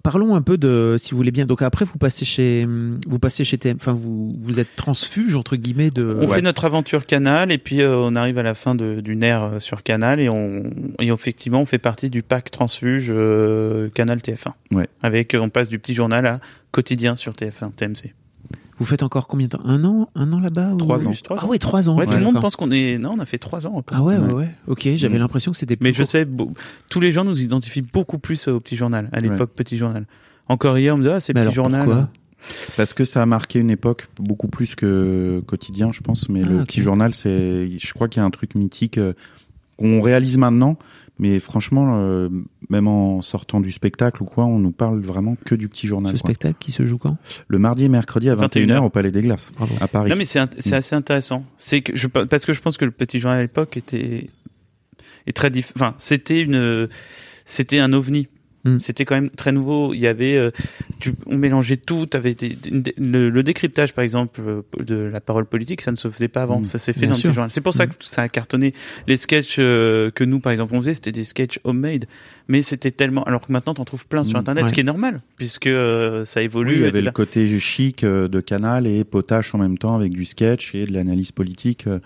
Parlons 0.03 0.35
un 0.35 0.41
peu 0.41 0.57
de, 0.57 0.95
si 0.99 1.11
vous 1.11 1.17
voulez 1.17 1.31
bien. 1.31 1.45
Donc 1.45 1.61
après, 1.61 1.85
vous 1.85 1.97
passez 1.97 2.25
chez, 2.25 2.65
vous 2.65 3.19
passez 3.19 3.43
chez 3.45 3.57
TM. 3.57 3.77
Enfin, 3.79 3.93
vous, 3.93 4.33
vous 4.39 4.59
êtes 4.59 4.75
transfuge 4.75 5.35
entre 5.35 5.55
guillemets 5.55 5.91
de. 5.91 6.17
On 6.21 6.27
fait 6.27 6.41
notre 6.41 6.65
aventure 6.65 7.05
Canal 7.05 7.51
et 7.51 7.57
puis 7.57 7.81
euh, 7.81 7.95
on 7.97 8.15
arrive 8.15 8.37
à 8.37 8.43
la 8.43 8.53
fin 8.53 8.75
de, 8.75 9.01
d'une 9.01 9.23
ère 9.23 9.43
euh, 9.43 9.59
sur 9.59 9.83
Canal 9.83 10.19
et 10.19 10.29
on 10.29 10.63
et 10.99 11.07
effectivement 11.07 11.61
on 11.61 11.65
fait 11.65 11.77
partie 11.77 12.09
du 12.09 12.23
pack 12.23 12.51
transfuge 12.51 13.11
euh, 13.13 13.89
Canal 13.89 14.19
TF1. 14.19 14.53
Ouais. 14.71 14.87
Avec 15.01 15.35
on 15.39 15.49
passe 15.49 15.69
du 15.69 15.79
petit 15.79 15.93
journal 15.93 16.25
à 16.25 16.39
quotidien 16.71 17.15
sur 17.15 17.33
TF1 17.33 17.71
TMC. 17.73 18.13
Vous 18.79 18.85
faites 18.85 19.03
encore 19.03 19.27
combien 19.27 19.45
de 19.47 19.51
temps? 19.51 19.61
Un 19.65 19.83
an, 19.85 20.09
un 20.15 20.33
an 20.33 20.39
là-bas 20.39 20.71
ou- 20.73 20.77
Trois 20.77 21.07
ans. 21.07 21.11
Trois 21.23 21.37
Ah 21.41 21.45
ouais, 21.45 21.57
trois 21.59 21.89
ans. 21.89 21.97
Ouais, 21.97 22.05
tout 22.07 22.13
le 22.13 22.19
monde 22.23 22.41
pense 22.41 22.55
qu'on 22.55 22.71
est 22.71 22.97
non 22.97 23.13
on 23.15 23.19
a 23.19 23.25
fait 23.25 23.37
trois 23.37 23.67
ans. 23.67 23.83
Ah 23.91 24.01
ouais, 24.01 24.17
ouais, 24.17 24.23
Ouais. 24.27 24.33
ouais. 24.33 24.51
Ok, 24.67 24.87
j'avais 24.95 25.15
Mm. 25.17 25.19
l'impression 25.19 25.51
que 25.51 25.57
c'était. 25.57 25.75
plus 25.75 25.83
Mais 25.89 25.93
je 25.93 26.03
sais 26.03 26.27
tous 26.89 26.99
les 26.99 27.11
gens 27.11 27.23
nous 27.23 27.41
identifient 27.41 27.83
beaucoup 27.83 28.17
plus 28.17 28.47
au 28.47 28.59
petit 28.59 28.75
journal 28.75 29.09
à 29.11 29.17
Ouais. 29.17 29.29
l'époque 29.29 29.51
petit 29.55 29.77
journal. 29.77 30.05
Encore 30.49 30.77
hier 30.77 30.95
on 30.95 30.97
me 30.97 31.03
dit 31.03 31.09
ah 31.09 31.19
c'est 31.19 31.33
petit 31.33 31.41
alors, 31.41 31.53
journal. 31.53 31.85
pourquoi? 31.85 32.09
Parce 32.75 32.91
que 32.93 33.05
ça 33.05 33.21
a 33.21 33.25
marqué 33.25 33.59
une 33.59 33.69
époque 33.69 34.09
beaucoup 34.19 34.47
plus 34.49 34.75
que 34.75 35.41
quotidien, 35.45 35.91
je 35.93 36.01
pense. 36.01 36.27
Mais 36.27 36.41
Ah, 36.43 36.49
le 36.49 36.63
petit 36.63 36.81
journal, 36.81 37.13
c'est, 37.13 37.69
je 37.79 37.93
crois 37.93 38.09
qu'il 38.09 38.19
y 38.19 38.23
a 38.23 38.25
un 38.25 38.31
truc 38.31 38.55
mythique 38.55 38.97
euh, 38.97 39.13
qu'on 39.77 40.01
réalise 40.01 40.37
maintenant. 40.37 40.77
Mais 41.23 41.39
franchement, 41.39 41.99
euh, 42.01 42.27
même 42.69 42.87
en 42.87 43.21
sortant 43.21 43.61
du 43.61 43.71
spectacle 43.71 44.21
ou 44.21 44.25
quoi, 44.25 44.43
on 44.43 44.59
nous 44.59 44.71
parle 44.73 44.99
vraiment 45.01 45.37
que 45.45 45.55
du 45.55 45.69
petit 45.69 45.87
journal. 45.87 46.17
Ce 46.17 46.21
quoi. 46.21 46.31
spectacle 46.31 46.57
qui 46.59 46.71
se 46.73 46.85
joue 46.85 46.97
quand? 46.97 47.15
Le 47.47 47.59
mardi 47.59 47.85
et 47.85 47.89
mercredi 47.89 48.29
à 48.29 48.35
21h 48.35 48.65
21h. 48.67 48.79
au 48.83 48.89
Palais 48.89 49.09
des 49.11 49.21
Glaces, 49.21 49.51
Bravo. 49.55 49.73
à 49.79 49.87
Paris. 49.87 50.09
Non 50.09 50.15
mais 50.17 50.25
c'est 50.25 50.39
Mm. 50.41 50.73
assez 50.73 50.95
intéressant. 50.95 51.45
C'est 51.57 51.81
que 51.81 51.95
je 51.95 52.07
parce 52.07 52.45
que 52.45 52.51
je 52.53 52.59
pense 52.61 52.75
que 52.77 52.83
le 52.85 52.91
petit 52.91 53.19
journal 53.19 53.39
à 53.39 53.41
l'époque 53.41 53.77
était 53.77 54.29
est 55.25 55.33
très 55.33 55.49
diff... 55.49 55.71
enfin 55.77 55.95
c'était 55.97 56.41
une 56.41 56.89
c'était 57.45 57.79
un 57.79 57.93
ovni. 57.93 58.27
Mm. 58.65 58.79
C'était 58.79 59.03
quand 59.05 59.15
même 59.15 59.29
très 59.29 59.51
nouveau. 59.51 59.93
Il 59.93 59.99
y 59.99 60.07
avait, 60.07 60.35
euh, 60.37 60.51
tu, 60.99 61.13
on 61.25 61.37
mélangeait 61.37 61.77
tout. 61.77 62.07
Avait 62.13 62.33
des- 62.33 62.49
des- 62.55 62.93
le, 62.97 63.29
le 63.29 63.43
décryptage, 63.43 63.93
par 63.93 64.03
exemple, 64.03 64.41
euh, 64.45 64.61
de 64.81 64.95
la 64.95 65.19
parole 65.19 65.45
politique, 65.45 65.81
ça 65.81 65.91
ne 65.91 65.95
se 65.97 66.07
faisait 66.09 66.27
pas 66.29 66.43
avant. 66.43 66.59
Mm. 66.61 66.65
Ça 66.65 66.77
s'est 66.77 66.93
fait 66.93 67.01
Bien 67.01 67.09
dans 67.09 67.15
le 67.15 67.19
sûr. 67.21 67.33
journal. 67.33 67.51
C'est 67.51 67.61
pour 67.61 67.73
ça 67.73 67.87
que 67.87 67.93
ça 67.99 68.21
a 68.21 68.29
cartonné. 68.29 68.73
Les 69.07 69.17
sketchs 69.17 69.57
euh, 69.59 70.11
que 70.11 70.23
nous, 70.23 70.39
par 70.39 70.51
exemple, 70.51 70.73
on 70.75 70.79
faisait, 70.81 70.93
c'était 70.93 71.11
des 71.11 71.23
sketchs 71.25 71.59
homemade, 71.63 72.05
mais 72.47 72.61
c'était 72.61 72.91
tellement. 72.91 73.23
Alors 73.25 73.45
que 73.45 73.51
maintenant, 73.51 73.73
t'en 73.73 73.85
trouves 73.85 74.07
plein 74.07 74.23
sur. 74.23 74.37
Internet, 74.37 74.63
Ouais. 74.63 74.69
ce 74.69 74.73
qui 74.73 74.79
est 74.79 74.83
normal, 74.83 75.21
puisque 75.37 75.67
euh, 75.67 76.25
ça 76.25 76.41
évolue. 76.41 76.71
Oui, 76.71 76.77
il 76.77 76.81
y 76.83 76.85
avait 76.85 77.01
le 77.01 77.11
côté 77.11 77.59
chic 77.59 78.03
euh, 78.03 78.27
de 78.27 78.39
Canal 78.39 78.87
et 78.87 79.03
potache 79.03 79.53
en 79.53 79.57
même 79.57 79.77
temps 79.77 79.95
avec 79.95 80.11
du 80.11 80.25
sketch 80.25 80.73
et 80.75 80.85
de 80.85 80.93
l'analyse 80.93 81.31
politique. 81.31 81.85
Euh, 81.87 81.99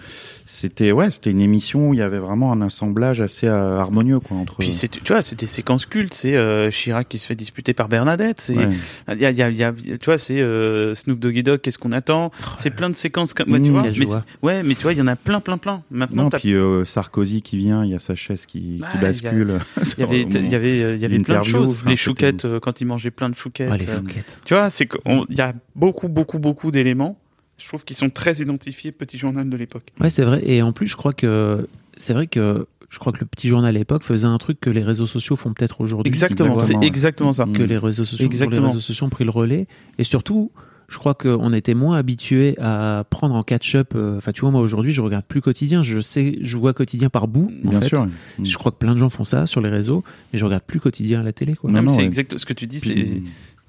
C'était 0.46 0.92
ouais, 0.92 1.12
c'était 1.12 1.32
une 1.32 1.42
émission 1.42 1.90
où 1.90 1.94
il 1.94 2.00
y 2.00 2.02
avait 2.02 2.20
vraiment 2.20 2.52
un 2.52 2.62
assemblage 2.62 3.22
assez 3.22 3.48
harmonieux 3.48 4.20
quoi 4.20 4.38
entre. 4.38 4.58
Puis 4.58 4.72
c'est, 4.72 4.88
tu 4.90 5.14
vois, 5.14 5.20
des 5.38 5.46
séquences 5.46 5.86
cultes. 5.86 6.14
C'est 6.14 6.36
euh, 6.48 6.72
Chirac 6.72 7.08
qui 7.10 7.20
se 7.20 7.28
fait 7.28 7.36
disputer 7.36 7.74
par 7.74 7.90
Bernadette. 7.90 8.40
C'est, 8.42 8.56
Ouais. 8.58 8.70
il 9.14 9.20
y 9.22 9.26
a, 9.26 9.32
il 9.32 9.38
y 9.38 9.44
a, 9.44 9.50
il 9.50 9.58
y 9.58 9.64
a- 9.64 9.72
tu 9.74 10.06
vois, 10.06 10.18
c'est 10.18 10.40
euh, 10.42 10.96
Snoop 10.96 11.20
Doggy 11.20 11.44
Dogg. 11.44 11.60
Qu'est-ce 11.62 11.78
qu'on 11.78 11.92
attend 11.92 12.32
C'est 12.58 12.72
plein 12.72 12.90
de 12.90 12.96
séquences 12.96 13.34
comme, 13.34 13.52
ouais, 13.52 13.62
tu 13.62 13.70
Mmh, 13.72 13.74
vois. 14.06 14.24
Mais 14.42 14.48
ouais, 14.48 14.64
mais 14.64 14.76
tu 14.76 14.84
vois, 14.84 14.94
il 14.94 15.00
y 15.00 15.02
en 15.02 15.08
a 15.08 15.16
plein, 15.16 15.40
plein, 15.40 15.58
plein. 15.58 15.84
Maintenant, 15.92 16.24
Non, 16.24 16.30
puis 16.30 16.54
euh, 16.54 16.86
Sarkozy 16.86 17.42
qui 17.42 17.58
vient, 17.58 17.84
il 17.84 17.92
y 17.92 17.96
a 17.96 18.00
sa 18.00 18.16
chaise 18.16 18.46
qui, 18.46 18.82
bascule. 19.02 19.60
il 19.98 20.00
y 20.00 20.04
avait, 20.04 20.22
il 20.22 20.50
y 20.50 20.56
avait, 20.56 20.84
euh, 20.84 20.96
il 20.96 21.02
y 21.02 21.06
avait 21.06 21.20
plein 21.20 21.42
de 21.42 21.46
choses. 21.46 21.72
enfin, 21.72 21.90
les 21.90 21.96
chouquettes 21.96 22.46
euh, 22.46 22.60
quand 22.60 22.82
il 22.82 22.86
mangeait 22.86 23.12
plein 23.12 23.30
de 23.30 23.36
chouquettes. 23.36 23.70
Ah, 23.72 23.78
les 23.78 23.88
euh, 23.90 23.98
chouquettes. 23.98 24.40
tu 24.46 24.54
vois, 24.54 24.70
c'est 24.70 24.86
qu'on- 24.86 25.26
il 25.30 25.38
y 25.38 25.42
a 25.42 25.54
beaucoup, 25.76 26.08
beaucoup, 26.08 26.40
beaucoup 26.40 26.72
d'éléments. 26.72 27.18
Je 27.60 27.68
trouve 27.68 27.84
qu'ils 27.84 27.96
sont 27.98 28.10
très 28.12 28.36
identifiés 28.36 28.92
petit 28.92 29.18
journal 29.18 29.50
de 29.50 29.58
l'époque. 29.58 29.86
Ouais, 30.00 30.10
c'est 30.12 30.24
vrai. 30.24 30.42
Et 30.46 30.62
en 30.62 30.72
plus, 30.74 30.88
je 30.88 30.96
crois 30.96 31.14
que 31.14 31.68
c'est 31.98 32.14
vrai 32.14 32.28
que 32.28 32.68
je 32.90 33.00
crois 33.00 33.12
que 33.12 33.20
le 33.20 33.26
petit 33.26 33.50
journal 33.50 33.76
à 33.76 33.78
l'époque 33.78 34.04
faisait 34.04 34.28
un 34.28 34.38
truc 34.38 34.60
que 34.60 34.70
les 34.70 34.84
réseaux 34.84 35.06
sociaux 35.06 35.36
font 35.36 35.54
peut-être 35.54 35.82
aujourd'hui. 35.82 36.08
Exactement, 36.10 36.60
c'est 36.60 36.76
exactement 36.82 37.34
ça. 37.34 37.46
Mm. 37.46 37.54
que 37.54 37.64
les 37.64 37.78
réseaux 37.78 38.06
sociaux, 38.06 38.26
Exactement. 38.26 38.62
les 38.62 38.68
réseaux 38.68 38.80
sociaux 38.80 39.06
ont 39.08 39.10
pris 39.10 39.24
le 39.26 39.30
relais. 39.32 39.68
Et 39.98 40.04
surtout, 40.06 40.52
je 40.88 40.98
crois 41.00 41.14
qu'on 41.14 41.52
était 41.52 41.74
moins 41.74 41.98
habitué 41.98 42.56
à 42.62 43.04
prendre 43.10 43.36
en 43.36 43.44
catch-up. 43.44 43.92
euh, 43.96 44.18
Enfin, 44.18 44.32
tu 44.32 44.40
vois, 44.42 44.52
moi 44.52 44.62
aujourd'hui, 44.62 44.94
je 44.94 45.02
regarde 45.02 45.26
plus 45.26 45.42
quotidien. 45.42 45.84
Je 45.84 46.00
sais, 46.00 46.38
je 46.42 46.56
vois 46.56 46.74
quotidien 46.74 47.10
par 47.10 47.28
bout. 47.28 47.52
en 47.66 47.70
Bien 47.72 47.82
fait. 47.82 47.90
sûr. 47.90 48.08
Je 48.42 48.58
crois 48.58 48.72
que 48.72 48.78
plein 48.78 48.94
de 48.94 49.00
gens 49.00 49.10
font 49.10 49.26
ça 49.26 49.48
sur 49.48 49.60
les 49.60 49.68
réseaux, 49.70 50.06
mais 50.32 50.40
je 50.40 50.46
regarde 50.46 50.64
plus 50.64 50.80
quotidien 50.80 51.20
à 51.20 51.24
la 51.24 51.34
télé. 51.34 51.56
Quoi. 51.56 51.70
Non, 51.72 51.82
Non, 51.82 51.90
c'est 51.90 51.98
ouais. 51.98 52.06
exact 52.06 52.38
ce 52.38 52.46
que 52.46 52.54
tu 52.54 52.68
dis. 52.68 52.80
C'est, 52.80 53.22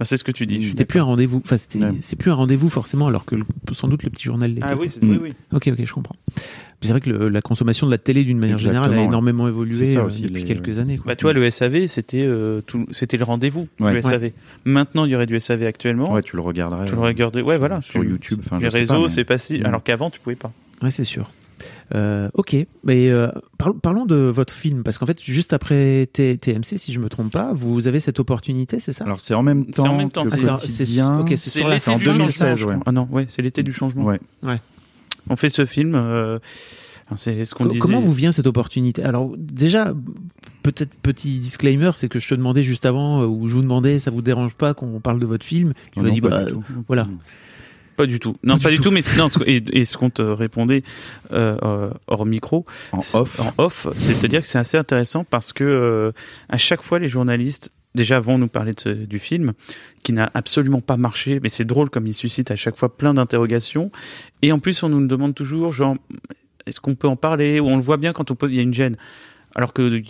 C'est 0.02 0.16
ce 0.16 0.24
que 0.24 0.30
tu 0.32 0.46
dis. 0.46 0.66
C'était 0.66 0.84
plus 0.84 1.00
un 1.00 1.04
rendez-vous. 1.04 1.40
Enfin, 1.44 1.56
c'était, 1.56 1.80
Ouais. 1.80 1.90
c'est 2.02 2.16
plus 2.16 2.30
un 2.30 2.34
rendez-vous 2.34 2.68
forcément, 2.68 3.08
alors 3.08 3.24
que 3.24 3.34
le- 3.34 3.44
sans 3.72 3.88
doute 3.88 4.04
le 4.04 4.10
petit 4.10 4.24
journal 4.24 4.52
l'était. 4.54 4.66
Ah 4.68 4.76
oui, 4.78 4.88
c'est- 4.88 5.02
Mm. 5.02 5.10
oui, 5.10 5.18
oui. 5.22 5.28
Ok, 5.52 5.68
ok, 5.72 5.84
je 5.84 5.92
comprends. 5.92 6.14
C'est 6.80 6.90
vrai 6.92 7.00
que 7.00 7.10
le- 7.10 7.28
la 7.28 7.40
consommation 7.42 7.86
de 7.86 7.90
la 7.90 7.98
télé 7.98 8.22
d'une 8.22 8.38
manière 8.38 8.56
Exactement, 8.58 8.82
générale 8.84 8.98
a 8.98 9.02
ouais. 9.02 9.08
énormément 9.08 9.44
C'est 9.44 9.50
évolué 9.50 9.84
ça 9.86 9.98
euh, 10.00 10.04
aussi, 10.06 10.22
depuis 10.22 10.34
les- 10.34 10.44
quelques 10.44 10.78
années. 10.78 10.98
Quoi. 10.98 11.06
Bah, 11.08 11.16
tu 11.16 11.22
vois, 11.24 11.32
le 11.32 11.42
SAV, 11.50 11.88
c'était 11.88 12.22
euh, 12.24 12.60
tout, 12.60 12.86
c'était 12.92 13.16
le 13.16 13.24
rendez-vous, 13.24 13.66
Ouais. 13.80 13.92
le 13.94 14.00
SAV. 14.02 14.30
Maintenant, 14.64 15.04
il 15.04 15.10
y 15.10 15.16
aurait 15.16 15.26
du 15.26 15.34
SAV 15.40 15.64
actuellement. 15.66 16.12
Ouais, 16.12 16.22
tu 16.22 16.36
le 16.36 16.42
regarderais. 16.42 16.86
tu 16.86 16.92
le 16.92 16.98
euh, 16.98 17.02
regardais, 17.02 17.42
ouais, 17.42 17.58
voilà. 17.58 17.82
Sur 17.82 18.00
tu- 18.02 18.08
YouTube. 18.08 18.40
Enfin, 18.44 18.58
je 18.60 18.66
les 18.66 18.70
sais 18.70 18.78
réseaux, 18.78 18.94
pas, 18.94 19.00
mais- 19.00 19.08
c'est 19.08 19.26
facile. 19.26 19.62
Mm. 19.62 19.66
Alors 19.66 19.82
qu'avant, 19.82 20.10
tu 20.10 20.20
pouvais 20.20 20.36
pas. 20.36 20.52
Ouais, 20.80 20.92
c'est 20.92 21.02
sûr. 21.02 21.28
Euh, 21.94 22.28
ok, 22.34 22.56
mais 22.84 23.10
euh, 23.10 23.28
parlons, 23.58 23.78
parlons 23.78 24.06
de 24.06 24.16
votre 24.16 24.52
film 24.52 24.82
parce 24.82 24.98
qu'en 24.98 25.06
fait, 25.06 25.20
juste 25.22 25.52
après 25.52 26.06
T- 26.12 26.36
TMC, 26.38 26.76
si 26.78 26.92
je 26.92 27.00
me 27.00 27.08
trompe 27.08 27.32
pas, 27.32 27.52
vous 27.52 27.86
avez 27.86 28.00
cette 28.00 28.20
opportunité, 28.20 28.78
c'est 28.80 28.92
ça? 28.92 29.04
Alors 29.04 29.20
c'est 29.20 29.34
en 29.34 29.42
même 29.42 29.64
C'est 29.68 29.72
temps. 29.82 29.88
en 29.88 29.96
même 29.96 30.10
temps, 30.10 30.24
que 30.24 30.30
c'est. 30.30 30.48
Ah, 30.48 30.58
c'est- 30.60 31.36
sur 31.36 31.68
la 31.68 31.80
fin 31.80 31.92
en 31.92 31.98
changement, 31.98 32.12
2016, 32.26 32.58
je 32.58 32.64
ouais. 32.66 32.72
crois. 32.74 32.84
Ah 32.86 32.92
non, 32.92 33.08
ouais, 33.10 33.26
c'est 33.28 33.42
l'été 33.42 33.62
du 33.62 33.72
changement. 33.72 34.04
Ouais. 34.04 34.20
On 35.30 35.36
fait 35.36 35.50
ce 35.50 35.66
film. 35.66 35.94
euh, 35.94 36.38
enfin, 37.06 37.16
c'est 37.16 37.44
ce 37.44 37.54
qu'on 37.54 37.64
Co- 37.64 37.70
disait. 37.70 37.80
Comment 37.80 38.00
vous 38.00 38.12
vient 38.12 38.32
cette 38.32 38.46
opportunité? 38.46 39.02
Alors 39.02 39.32
déjà, 39.36 39.92
peut-être 40.62 40.94
petit 41.02 41.38
disclaimer, 41.38 41.90
c'est 41.94 42.08
que 42.08 42.18
je 42.18 42.28
te 42.28 42.34
demandais 42.34 42.62
juste 42.62 42.86
avant, 42.86 43.24
ou 43.24 43.46
je 43.48 43.54
vous 43.54 43.62
demandais, 43.62 43.98
ça 43.98 44.10
vous 44.10 44.22
dérange 44.22 44.54
pas 44.54 44.74
qu'on 44.74 45.00
parle 45.00 45.18
de 45.20 45.26
votre 45.26 45.44
film? 45.44 45.72
Tu 45.92 45.98
Non, 45.98 46.04
m'as 46.06 46.10
dit, 46.10 46.20
bah, 46.20 46.44
voilà. 46.86 47.06
Pas 47.98 48.06
du 48.06 48.18
tout. 48.20 48.36
Non, 48.42 48.56
Pas 48.56 48.62
pas, 48.64 48.70
du 48.70 48.76
tout. 48.78 48.84
tout. 48.84 48.90
Mais 48.92 49.00
non, 49.18 49.28
ce- 49.28 49.40
et, 49.44 49.62
et 49.72 49.84
ce 49.84 49.98
qu'on 49.98 50.08
te 50.08 50.22
répondait 50.22 50.82
euh, 51.32 51.56
euh, 51.62 51.90
hors 52.06 52.24
micro, 52.24 52.64
En 52.92 52.98
off. 53.00 53.40
en 53.40 53.52
off, 53.58 53.86
c'est-à-dire 53.98 54.40
que 54.40 54.46
c'est 54.46 54.58
assez 54.58 54.78
intéressant 54.78 55.24
parce 55.24 55.52
que 55.52 55.64
euh, 55.64 56.12
à 56.48 56.56
chaque 56.58 56.80
fois 56.80 56.98
les 57.00 57.08
journalistes 57.08 57.72
déjà 57.94 58.20
vont 58.20 58.38
nous 58.38 58.48
parler 58.48 58.72
de 58.72 58.80
ce- 58.80 58.88
du 58.90 59.18
film 59.18 59.52
qui 60.04 60.12
n'a 60.12 60.30
absolument 60.34 60.80
pas 60.80 60.96
marché, 60.96 61.40
mais 61.42 61.48
c'est 61.48 61.64
drôle 61.64 61.90
comme 61.90 62.06
il 62.06 62.14
suscite 62.14 62.50
à 62.52 62.56
chaque 62.56 62.76
fois 62.76 62.96
plein 62.96 63.14
d'interrogations 63.14 63.90
et 64.42 64.52
en 64.52 64.60
plus 64.60 64.80
on 64.84 64.88
nous 64.88 65.00
le 65.00 65.08
demande 65.08 65.34
toujours 65.34 65.72
genre 65.72 65.96
est-ce 66.66 66.80
qu'on 66.80 66.94
peut 66.94 67.08
en 67.08 67.16
parler 67.16 67.60
ou 67.60 67.66
on 67.66 67.76
le 67.76 67.82
voit 67.82 67.96
bien 67.96 68.12
quand 68.12 68.30
on 68.30 68.34
pose 68.36 68.50
il 68.50 68.56
y 68.56 68.60
a 68.60 68.62
une 68.62 68.74
gêne 68.74 68.96
alors 69.56 69.72
que 69.72 70.00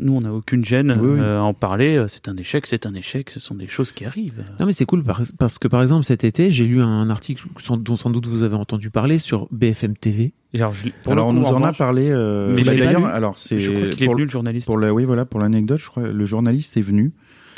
nous 0.00 0.14
on 0.14 0.20
n'a 0.20 0.32
aucune 0.32 0.64
gêne 0.64 0.96
Oui, 1.00 1.10
oui. 1.14 1.20
euh, 1.20 1.40
à 1.40 1.42
en 1.42 1.54
parler, 1.54 2.04
c'est 2.08 2.28
un 2.28 2.36
échec, 2.36 2.66
c'est 2.66 2.86
un 2.86 2.94
échec, 2.94 3.30
ce 3.30 3.40
sont 3.40 3.54
des 3.54 3.68
choses 3.68 3.92
qui 3.92 4.04
arrivent. 4.04 4.44
Non 4.60 4.66
mais 4.66 4.72
c'est 4.72 4.84
cool 4.86 5.02
par- 5.02 5.22
parce 5.38 5.58
que 5.58 5.68
par 5.68 5.82
exemple 5.82 6.04
cet 6.04 6.24
été 6.24 6.50
j'ai 6.50 6.64
lu 6.64 6.80
un 6.80 7.08
article 7.10 7.46
sans- 7.58 7.76
dont 7.76 7.96
sans 7.96 8.10
doute 8.10 8.26
vous 8.26 8.42
avez 8.42 8.56
entendu 8.56 8.90
parler 8.90 9.18
sur 9.18 9.48
BFM 9.50 9.96
TV. 9.96 10.32
Alors, 10.54 10.72
je- 10.72 10.88
pour 11.02 11.12
Alors 11.12 11.28
on 11.28 11.32
nous 11.34 11.44
en 11.44 11.62
a 11.62 11.72
parlé. 11.72 12.08
euh, 12.10 12.54
Mais 12.56 12.62
bah, 12.64 12.74
d'ailleurs, 12.74 13.04
alors 13.06 13.38
c'est 13.38 13.60
je 13.60 13.70
crois 13.72 13.88
qu'il 13.88 14.02
est 14.02 14.06
pour, 14.06 14.14
venu 14.14 14.24
le 14.24 14.30
journaliste 14.30 14.66
pour 14.66 14.78
la, 14.78 14.94
oui 14.94 15.04
voilà 15.04 15.24
pour 15.24 15.40
l'anecdote, 15.40 15.78
je 15.78 15.86
crois 15.86 16.08
le 16.08 16.26
journaliste 16.26 16.76
est 16.76 16.82
venu 16.82 17.12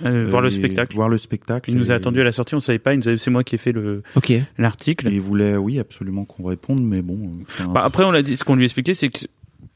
euh, 0.04 0.26
voir 0.28 0.42
le 0.42 0.46
euh, 0.46 0.50
spectacle. 0.50 0.94
Voir 0.94 1.08
le 1.08 1.18
spectacle. 1.18 1.70
Il 1.72 1.76
nous 1.76 1.90
a 1.90 1.94
attendu 1.94 2.20
à 2.20 2.24
la 2.24 2.30
sortie, 2.30 2.54
on 2.54 2.60
savait 2.60 2.78
pas, 2.78 2.94
il 2.94 2.98
nous 2.98 3.08
a- 3.08 3.18
c'est 3.18 3.32
moi 3.32 3.42
qui 3.42 3.56
ai 3.56 3.58
fait 3.58 3.72
le 3.72 4.04
Ok. 4.14 4.32
l'article. 4.56 5.08
Et 5.08 5.14
il 5.14 5.20
voulait, 5.20 5.56
oui, 5.56 5.80
absolument 5.80 6.24
qu'on 6.24 6.44
réponde, 6.44 6.80
mais 6.84 7.02
bon. 7.02 7.32
euh, 7.60 7.64
Bah, 7.74 7.80
après, 7.84 8.04
on 8.04 8.12
l'a 8.12 8.22
dit, 8.22 8.36
ce 8.36 8.44
qu'on 8.44 8.54
lui 8.54 8.62
expliquait, 8.62 8.94
c'est 8.94 9.08
que 9.08 9.18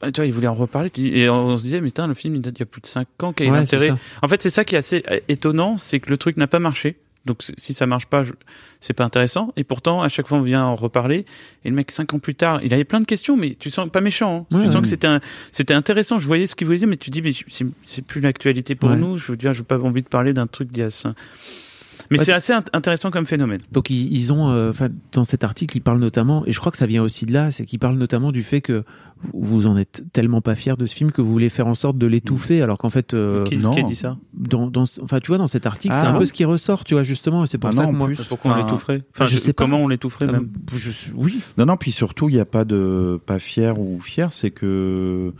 ah, 0.02 0.12
tu 0.12 0.20
vois, 0.20 0.26
il 0.26 0.32
voulait 0.32 0.48
en 0.48 0.54
reparler. 0.54 0.90
Et 0.98 1.28
on 1.30 1.56
se 1.58 1.62
disait, 1.62 1.80
mais 1.80 1.86
putain, 1.88 2.06
le 2.06 2.14
film, 2.14 2.34
il 2.36 2.40
date 2.42 2.54
il 2.58 2.60
y 2.60 2.62
a 2.64 2.66
plus 2.66 2.80
de 2.80 2.86
5 2.86 3.06
ans, 3.22 3.32
quel 3.32 3.46
est 3.46 3.50
Ouais, 3.50 3.58
l'intérêt. 3.58 3.92
En 4.22 4.28
fait, 4.28 4.42
c'est 4.42 4.50
ça 4.50 4.64
qui 4.64 4.74
est 4.74 4.78
assez 4.78 5.02
euh, 5.10 5.20
étonnant, 5.28 5.76
c'est 5.76 6.00
que 6.00 6.10
le 6.10 6.16
truc 6.16 6.36
n'a 6.36 6.46
pas 6.46 6.58
marché. 6.58 6.96
Donc, 7.24 7.44
si 7.56 7.72
ça 7.72 7.86
marche 7.86 8.06
pas, 8.06 8.24
je- 8.24 8.32
c'est 8.80 8.94
pas 8.94 9.04
intéressant. 9.04 9.52
Et 9.56 9.62
pourtant, 9.62 10.02
à 10.02 10.08
chaque 10.08 10.26
fois, 10.26 10.38
on 10.38 10.42
vient 10.42 10.64
en 10.64 10.74
reparler. 10.74 11.24
Et 11.64 11.70
le 11.70 11.76
mec, 11.76 11.92
cinq 11.92 12.12
ans 12.14 12.18
plus 12.18 12.34
tard, 12.34 12.60
il 12.64 12.74
avait 12.74 12.82
plein 12.82 12.98
de 12.98 13.04
questions, 13.04 13.36
mais 13.36 13.56
tu 13.58 13.70
sens 13.70 13.88
pas 13.88 14.00
méchant. 14.00 14.48
hein. 14.50 14.56
Ouais, 14.58 14.64
tu 14.64 14.66
sens 14.66 14.74
ouais. 14.76 14.82
que 14.82 14.88
c'était 14.88 15.06
un- 15.06 15.20
c'était 15.52 15.74
intéressant. 15.74 16.18
Je 16.18 16.26
voyais 16.26 16.48
ce 16.48 16.56
qu'il 16.56 16.66
voulait 16.66 16.78
dire, 16.80 16.88
mais 16.88 16.96
tu 16.96 17.10
dis, 17.10 17.22
mais 17.22 17.30
c'est 17.86 18.04
plus 18.04 18.20
l'actualité 18.20 18.74
pour 18.74 18.90
nous. 18.96 19.18
Je 19.18 19.28
veux 19.30 19.36
dire, 19.36 19.52
j'ai 19.52 19.62
pas 19.62 19.78
envie 19.78 20.02
de 20.02 20.08
parler 20.08 20.32
d'un 20.32 20.48
truc 20.48 20.72
d'il 20.72 20.80
y 20.80 20.82
a 20.84 20.90
cinq- 20.90 21.14
Mais 22.10 22.18
Ouais. 22.18 22.24
c'est 22.24 22.32
assez 22.32 22.52
int- 22.52 22.64
intéressant 22.72 23.10
comme 23.12 23.24
phénomène. 23.26 23.60
Donc 23.70 23.88
ils, 23.88 24.12
ils 24.12 24.32
ont, 24.32 24.50
euh, 24.50 24.70
enfin 24.70 24.88
dans 25.12 25.24
cet 25.24 25.44
article, 25.44 25.76
ils 25.76 25.80
parlent 25.80 26.00
notamment, 26.00 26.44
et 26.46 26.52
je 26.52 26.58
crois 26.58 26.72
que 26.72 26.76
ça 26.76 26.84
vient 26.86 27.02
aussi 27.02 27.24
de 27.24 27.32
là, 27.32 27.52
c'est 27.52 27.64
qu'ils 27.64 27.78
parlent 27.78 27.96
notamment 27.96 28.32
du 28.32 28.42
fait 28.42 28.60
que 28.60 28.82
vous 29.32 29.66
en 29.66 29.76
êtes 29.76 30.04
tellement 30.12 30.40
pas 30.40 30.54
fier 30.54 30.76
de 30.76 30.84
ce 30.86 30.94
film 30.94 31.12
que 31.12 31.20
vous 31.22 31.30
voulez 31.30 31.48
faire 31.48 31.66
en 31.66 31.74
sorte 31.74 31.96
de 31.98 32.06
l'étouffer, 32.06 32.62
alors 32.62 32.78
qu'en 32.78 32.90
fait, 32.90 33.14
euh, 33.14 33.44
qui, 33.44 33.56
non. 33.56 33.70
qui 33.72 33.80
a 33.80 33.82
dit 33.84 33.94
ça 33.94 34.16
dans, 34.34 34.66
dans, 34.68 34.84
enfin 35.00 35.20
tu 35.20 35.28
vois, 35.28 35.38
dans 35.38 35.46
cet 35.46 35.66
article, 35.66 35.94
Ah, 35.96 36.00
c'est 36.00 36.06
un 36.08 36.12
non. 36.14 36.18
peu 36.18 36.26
ce 36.26 36.32
qui 36.32 36.44
ressort, 36.44 36.84
tu 36.84 36.94
vois 36.94 37.02
justement, 37.02 37.46
c'est 37.46 37.58
pour 37.58 37.70
Ah 37.70 37.72
ça 37.72 37.82
non, 37.82 37.88
que 37.90 37.94
en 37.94 37.98
moi, 37.98 38.06
plus, 38.08 38.24
Pourquoi 38.24 38.52
on 38.52 38.56
l'étoufferait 38.56 39.02
Enfin, 39.14 39.26
je 39.26 39.36
sais 39.36 39.52
pas. 39.52 39.64
Comment 39.64 39.78
on 39.78 39.88
l'étoufferait 39.88 40.26
Ah, 40.28 40.32
même 40.32 40.48
je 40.74 40.90
oui, 41.14 41.40
Non, 41.58 41.66
non, 41.66 41.76
puis 41.76 41.92
surtout, 41.92 42.28
il 42.28 42.34
n'y 42.34 42.40
a 42.40 42.44
pas 42.44 42.64
de 42.64 43.20
pas 43.24 43.38
fier 43.38 43.78
ou 43.78 44.00
fier, 44.00 44.32
c'est 44.32 44.50
que 44.50 45.32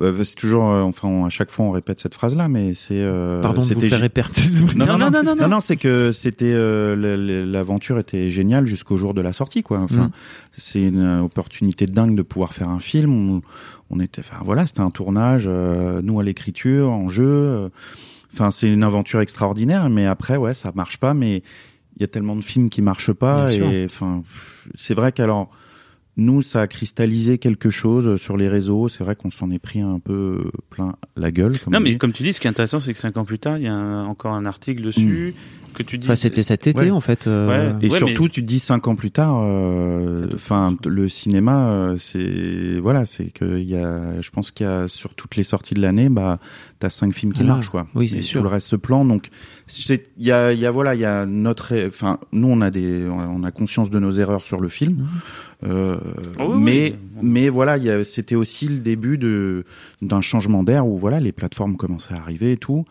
euh, 0.00 0.24
c'est 0.24 0.36
toujours, 0.36 0.70
euh, 0.70 0.82
enfin, 0.82 1.08
on- 1.08 1.24
à 1.24 1.28
chaque 1.28 1.50
fois, 1.50 1.64
on 1.66 1.70
répète 1.72 1.98
cette 2.00 2.14
phrase-là, 2.14 2.48
mais 2.48 2.72
c'est. 2.74 2.94
euh, 3.00 3.40
pardon 3.42 3.60
de 3.60 3.66
vous 3.66 3.68
c'était 3.74 3.88
faire 3.88 4.00
répéter. 4.00 4.42
Non, 4.76 4.86
Non, 4.86 4.98
non, 4.98 4.98
non, 4.98 5.10
non, 5.10 5.22
non, 5.22 5.36
non, 5.36 5.48
non. 5.48 5.60
c'est 5.60 5.76
que 5.76 6.12
c'était 6.12 6.52
euh, 6.54 6.94
l'aventure 7.46 7.98
était 7.98 8.30
géniale 8.30 8.66
jusqu'au 8.66 8.96
jour 8.96 9.12
de 9.14 9.20
la 9.20 9.32
sortie, 9.32 9.62
quoi. 9.62 9.78
Enfin, 9.80 10.04
Mm. 10.06 10.10
c'est 10.56 10.82
une 10.82 11.20
opportunité 11.20 11.86
dingue 11.86 12.14
de 12.14 12.22
pouvoir 12.22 12.52
faire 12.54 12.68
un 12.68 12.78
film. 12.78 13.10
On, 13.28 13.42
on 13.90 14.00
était, 14.00 14.20
enfin 14.20 14.36
voilà, 14.44 14.66
c'était 14.66 14.80
un 14.80 14.90
tournage, 14.90 15.44
euh, 15.46 16.00
nous 16.02 16.18
à 16.20 16.24
l'écriture, 16.24 16.90
en 16.92 17.08
jeu. 17.08 17.24
euh, 17.26 17.68
Enfin, 18.34 18.50
c'est 18.50 18.70
une 18.70 18.82
aventure 18.82 19.20
extraordinaire, 19.20 19.88
mais 19.88 20.04
après, 20.06 20.36
ouais, 20.36 20.52
ça 20.54 20.70
marche 20.74 20.98
pas. 20.98 21.14
Mais 21.14 21.42
il 21.96 22.02
y 22.02 22.04
a 22.04 22.08
tellement 22.08 22.36
de 22.36 22.42
films 22.42 22.68
qui 22.68 22.82
marchent 22.82 23.12
pas, 23.12 23.46
Bien 23.46 23.70
et 23.72 23.84
enfin, 23.86 24.22
c'est 24.74 24.94
vrai 24.94 25.12
qu'alors. 25.12 25.48
Nous, 26.18 26.42
ça 26.42 26.62
a 26.62 26.66
cristallisé 26.66 27.38
quelque 27.38 27.70
chose 27.70 28.20
sur 28.20 28.36
les 28.36 28.48
réseaux. 28.48 28.88
C'est 28.88 29.04
vrai 29.04 29.14
qu'on 29.16 29.30
s'en 29.30 29.50
est 29.50 29.58
pris 29.60 29.80
un 29.80 30.00
peu 30.00 30.50
plein 30.68 30.96
la 31.16 31.30
gueule. 31.30 31.58
Comme 31.58 31.72
Non, 31.72 31.78
on 31.78 31.82
mais 31.82 31.90
dit. 31.92 31.98
comme 31.98 32.12
tu 32.12 32.22
dis, 32.24 32.32
ce 32.32 32.40
qui 32.40 32.46
est 32.48 32.50
intéressant, 32.50 32.80
c'est 32.80 32.92
que 32.92 32.98
cinq 32.98 33.16
ans 33.16 33.24
plus 33.24 33.38
tard, 33.38 33.56
il 33.56 33.64
y 33.64 33.68
a 33.68 33.72
un- 33.74 34.04
encore 34.04 34.34
un 34.34 34.44
article 34.44 34.82
dessus 34.82 35.34
que 35.74 35.82
tu 35.84 35.96
dis. 35.96 36.06
Enfin, 36.06 36.16
c'était 36.16 36.42
cet 36.42 36.66
été 36.66 36.80
Ouais. 36.86 36.90
en 36.90 37.00
fait. 37.00 37.28
euh, 37.28 37.72
Ouais. 37.78 37.86
Et 37.86 37.90
surtout, 37.90 38.28
tu 38.28 38.42
dis 38.42 38.58
cinq 38.58 38.88
ans 38.88 38.96
plus 38.96 39.12
tard, 39.12 39.38
euh, 39.44 40.26
enfin, 40.34 40.76
le 40.84 41.08
cinéma, 41.08 41.68
euh, 41.68 41.96
c'est 41.98 42.80
voilà, 42.80 43.06
c'est 43.06 43.26
que 43.30 43.56
il 43.58 43.68
y 43.68 43.76
a, 43.76 44.20
je 44.20 44.30
pense 44.30 44.50
qu'il 44.50 44.66
y 44.66 44.68
a 44.68 44.88
sur 44.88 45.14
toutes 45.14 45.36
les 45.36 45.44
sorties 45.44 45.74
de 45.74 45.80
l'année, 45.80 46.08
bah, 46.08 46.40
t'as 46.80 46.90
cinq 46.90 47.12
films 47.14 47.32
qui 47.32 47.42
Ah, 47.42 47.46
marchent, 47.46 47.68
quoi. 47.70 47.86
oui, 47.94 48.08
c'est 48.08 48.22
sûr. 48.22 48.40
Tout 48.40 48.44
le 48.44 48.50
reste 48.50 48.66
se 48.66 48.76
plante, 48.76 49.06
donc 49.06 49.28
c'est, 49.68 50.10
il 50.18 50.26
y 50.26 50.32
a, 50.32 50.52
il 50.52 50.58
y 50.58 50.66
a 50.66 50.70
voilà, 50.72 50.96
il 50.96 51.00
y 51.00 51.04
a 51.04 51.26
notre, 51.26 51.74
enfin, 51.86 52.18
nous 52.32 52.48
on 52.48 52.60
a 52.60 52.70
des, 52.70 53.06
on 53.08 53.44
a 53.44 53.50
conscience 53.52 53.88
de 53.90 54.00
nos 54.00 54.10
erreurs 54.10 54.44
sur 54.44 54.60
le 54.60 54.68
film, 54.68 55.06
euh, 55.64 55.98
Ah 56.38 56.46
oui. 56.48 56.56
mais 56.62 56.94
mais 57.22 57.48
voilà, 57.48 57.76
il 57.78 57.84
y 57.84 57.90
a- 57.90 58.04
c'était 58.04 58.34
aussi 58.36 58.68
le 58.68 58.78
début 58.78 59.18
de 59.18 59.64
d'un 60.02 60.20
changement 60.20 60.62
d'air 60.62 60.86
où 60.86 60.98
voilà, 60.98 61.18
les 61.20 61.32
plateformes 61.32 61.76
commençaient 61.76 62.14
à 62.14 62.18
arriver 62.18 62.52
et 62.52 62.56
tout. 62.56 62.84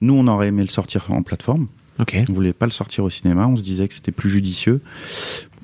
Nous, 0.00 0.14
on 0.14 0.26
aurait 0.28 0.48
aimé 0.48 0.62
le 0.62 0.68
sortir 0.68 1.06
en 1.10 1.22
plateforme. 1.22 1.66
Ok. 2.00 2.16
On 2.28 2.32
voulait 2.32 2.52
pas 2.52 2.66
le 2.66 2.72
sortir 2.72 3.04
au 3.04 3.10
cinéma, 3.10 3.46
on 3.46 3.56
se 3.56 3.62
disait 3.62 3.86
que 3.86 3.94
c'était 3.94 4.12
plus 4.12 4.30
judicieux. 4.30 4.80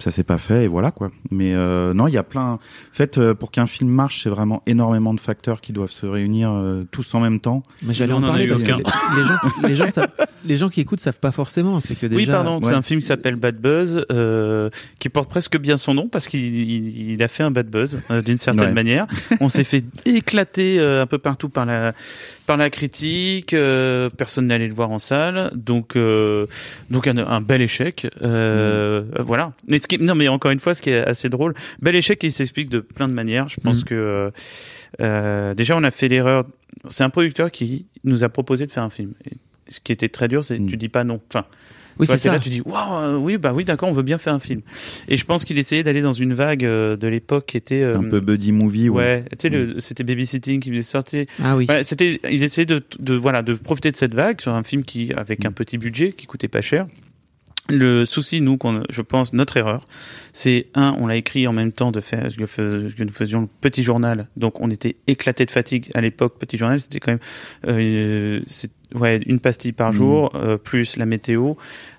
Ça 0.00 0.10
s'est 0.10 0.22
pas 0.24 0.38
fait 0.38 0.64
et 0.64 0.68
voilà 0.68 0.90
quoi. 0.90 1.10
Mais 1.30 1.54
euh, 1.54 1.92
non, 1.94 2.06
il 2.06 2.14
y 2.14 2.18
a 2.18 2.22
plein. 2.22 2.52
En 2.52 2.58
fait, 2.92 3.18
euh, 3.18 3.34
pour 3.34 3.50
qu'un 3.50 3.66
film 3.66 3.90
marche, 3.90 4.22
c'est 4.22 4.30
vraiment 4.30 4.62
énormément 4.66 5.14
de 5.14 5.20
facteurs 5.20 5.60
qui 5.60 5.72
doivent 5.72 5.90
se 5.90 6.06
réunir 6.06 6.50
euh, 6.52 6.84
tous 6.90 7.14
en 7.14 7.20
même 7.20 7.40
temps. 7.40 7.62
Mais 7.84 7.94
j'allais 7.94 8.12
en 8.12 8.22
en 8.22 8.24
a 8.24 8.28
parler 8.28 8.46
parce 8.46 8.62
que 8.62 8.72
les, 8.72 8.76
les 9.16 9.24
gens, 9.24 9.34
les 9.68 9.74
gens, 9.74 9.88
savent- 9.90 10.10
les 10.44 10.56
gens 10.56 10.68
qui 10.68 10.80
écoutent 10.80 11.00
savent 11.00 11.18
pas 11.20 11.32
forcément. 11.32 11.80
C'est 11.80 11.94
que 11.94 12.06
déjà. 12.06 12.16
oui, 12.16 12.26
pardon, 12.26 12.60
c'est 12.60 12.74
un 12.74 12.82
film 12.82 13.00
qui 13.00 13.06
s'appelle 13.06 13.36
Bad 13.36 13.56
Buzz, 13.60 14.04
euh, 14.12 14.70
qui 14.98 15.08
porte 15.08 15.28
presque 15.30 15.58
bien 15.58 15.76
son 15.76 15.94
nom 15.94 16.08
parce 16.08 16.28
qu'il 16.28 16.44
il, 16.54 17.10
il 17.12 17.22
a 17.22 17.28
fait 17.28 17.42
un 17.42 17.50
bad 17.50 17.68
buzz 17.68 17.98
euh, 18.10 18.22
d'une 18.22 18.38
certaine 18.38 18.66
Ouais. 18.68 18.72
manière. 18.72 19.06
On 19.40 19.48
s'est 19.48 19.64
fait 19.64 19.84
éclater 20.06 20.78
euh, 20.80 21.02
un 21.02 21.06
peu 21.06 21.18
partout 21.18 21.48
par 21.48 21.66
la 21.66 21.92
par 22.46 22.56
la 22.56 22.70
critique. 22.70 23.52
euh, 23.54 24.10
personne 24.10 24.46
n'allait 24.46 24.68
le 24.68 24.74
voir 24.74 24.90
en 24.90 24.98
salle, 24.98 25.50
donc 25.54 25.96
euh, 25.96 26.46
donc 26.90 27.06
un, 27.06 27.16
un 27.18 27.40
bel 27.40 27.62
échec. 27.62 28.06
Euh, 28.22 29.02
Mm. 29.18 29.22
Voilà. 29.22 29.52
Mais 29.68 29.78
ce 29.90 29.96
qui, 29.96 30.02
non, 30.04 30.14
mais 30.14 30.28
encore 30.28 30.50
une 30.50 30.60
fois, 30.60 30.74
ce 30.74 30.82
qui 30.82 30.90
est 30.90 31.00
assez 31.06 31.28
drôle, 31.28 31.54
bel 31.80 31.94
échec, 31.96 32.22
il 32.22 32.32
s'explique 32.32 32.68
de 32.68 32.80
plein 32.80 33.08
de 33.08 33.14
manières. 33.14 33.48
Je 33.48 33.60
pense 33.60 33.82
Mm. 33.82 33.84
que 33.84 33.94
euh, 33.94 34.30
euh, 35.00 35.54
déjà 35.54 35.76
on 35.76 35.82
a 35.84 35.90
fait 35.90 36.08
l'erreur. 36.08 36.44
C'est 36.88 37.04
un 37.04 37.10
producteur 37.10 37.50
qui 37.50 37.86
nous 38.04 38.24
a 38.24 38.28
proposé 38.28 38.66
de 38.66 38.72
faire 38.72 38.82
un 38.82 38.90
film. 38.90 39.12
Et 39.26 39.34
ce 39.68 39.80
qui 39.80 39.92
était 39.92 40.08
très 40.08 40.28
dur, 40.28 40.44
c'est 40.44 40.58
Mm. 40.58 40.66
tu 40.68 40.76
dis 40.76 40.88
pas 40.88 41.04
non. 41.04 41.20
Enfin, 41.30 41.46
Oui, 41.98 42.06
c'est 42.06 42.18
ça. 42.18 42.32
là, 42.32 42.38
tu 42.38 42.48
dis 42.48 42.60
waouh, 42.64 42.92
euh, 43.02 43.16
oui, 43.16 43.38
bah 43.38 43.52
oui, 43.52 43.64
d'accord, 43.64 43.88
on 43.88 43.92
veut 43.92 44.04
bien 44.04 44.18
faire 44.18 44.32
un 44.32 44.38
film. 44.38 44.60
Et 45.08 45.16
je 45.16 45.24
pense 45.24 45.44
qu'il 45.44 45.58
essayait 45.58 45.82
d'aller 45.82 46.00
dans 46.00 46.12
une 46.12 46.32
vague 46.32 46.64
euh, 46.64 46.96
de 46.96 47.08
l'époque 47.08 47.46
qui 47.46 47.56
était 47.56 47.82
euh, 47.82 47.96
Un 47.98 48.04
peu 48.08 48.20
buddy 48.20 48.52
movie. 48.52 48.88
ouais, 48.88 49.24
tu 49.32 49.36
sais, 49.40 49.48
le- 49.48 49.80
c'était 49.80 50.04
babysitting 50.04 50.60
qui 50.60 50.70
faisait 50.70 50.82
sortir. 50.82 51.26
Ah 51.42 51.56
oui. 51.56 51.66
C'était, 51.82 52.20
ils 52.30 52.42
essayaient 52.44 52.66
de, 52.66 52.80
de 53.00 53.14
voilà 53.14 53.42
de 53.42 53.54
profiter 53.54 53.90
de 53.90 53.96
cette 53.96 54.14
vague 54.14 54.40
sur 54.40 54.52
un 54.52 54.62
film 54.62 54.84
qui 54.84 55.12
avec 55.14 55.44
un 55.44 55.50
petit 55.52 55.76
budget 55.76 56.12
qui 56.12 56.26
coûtait 56.26 56.46
pas 56.48 56.60
cher. 56.60 56.86
Le 57.70 58.06
souci, 58.06 58.40
nous, 58.40 58.56
qu'on, 58.56 58.82
je 58.88 59.02
pense, 59.02 59.34
notre 59.34 59.58
erreur, 59.58 59.86
c'est 60.32 60.68
un, 60.74 60.94
on 60.98 61.06
l'a 61.06 61.16
écrit 61.16 61.46
en 61.46 61.52
même 61.52 61.70
temps 61.72 61.92
de 61.92 62.00
faire 62.00 62.28
que, 62.34 62.90
que 62.90 63.02
nous 63.04 63.12
faisions 63.12 63.42
le 63.42 63.48
petit 63.60 63.82
journal, 63.82 64.26
donc 64.38 64.60
on 64.62 64.70
était 64.70 64.96
éclaté 65.06 65.44
de 65.44 65.50
fatigue 65.50 65.90
à 65.94 66.00
l'époque. 66.00 66.38
Petit 66.38 66.56
journal, 66.56 66.80
c'était 66.80 66.98
quand 66.98 67.12
même, 67.12 67.18
euh, 67.66 68.40
c'est, 68.46 68.70
ouais, 68.94 69.20
une 69.26 69.38
pastille 69.38 69.72
par 69.72 69.88
Mhm. 69.92 69.96
jour 69.98 70.30
euh, 70.34 70.56
plus 70.56 70.96
la 70.96 71.04
météo. 71.04 71.54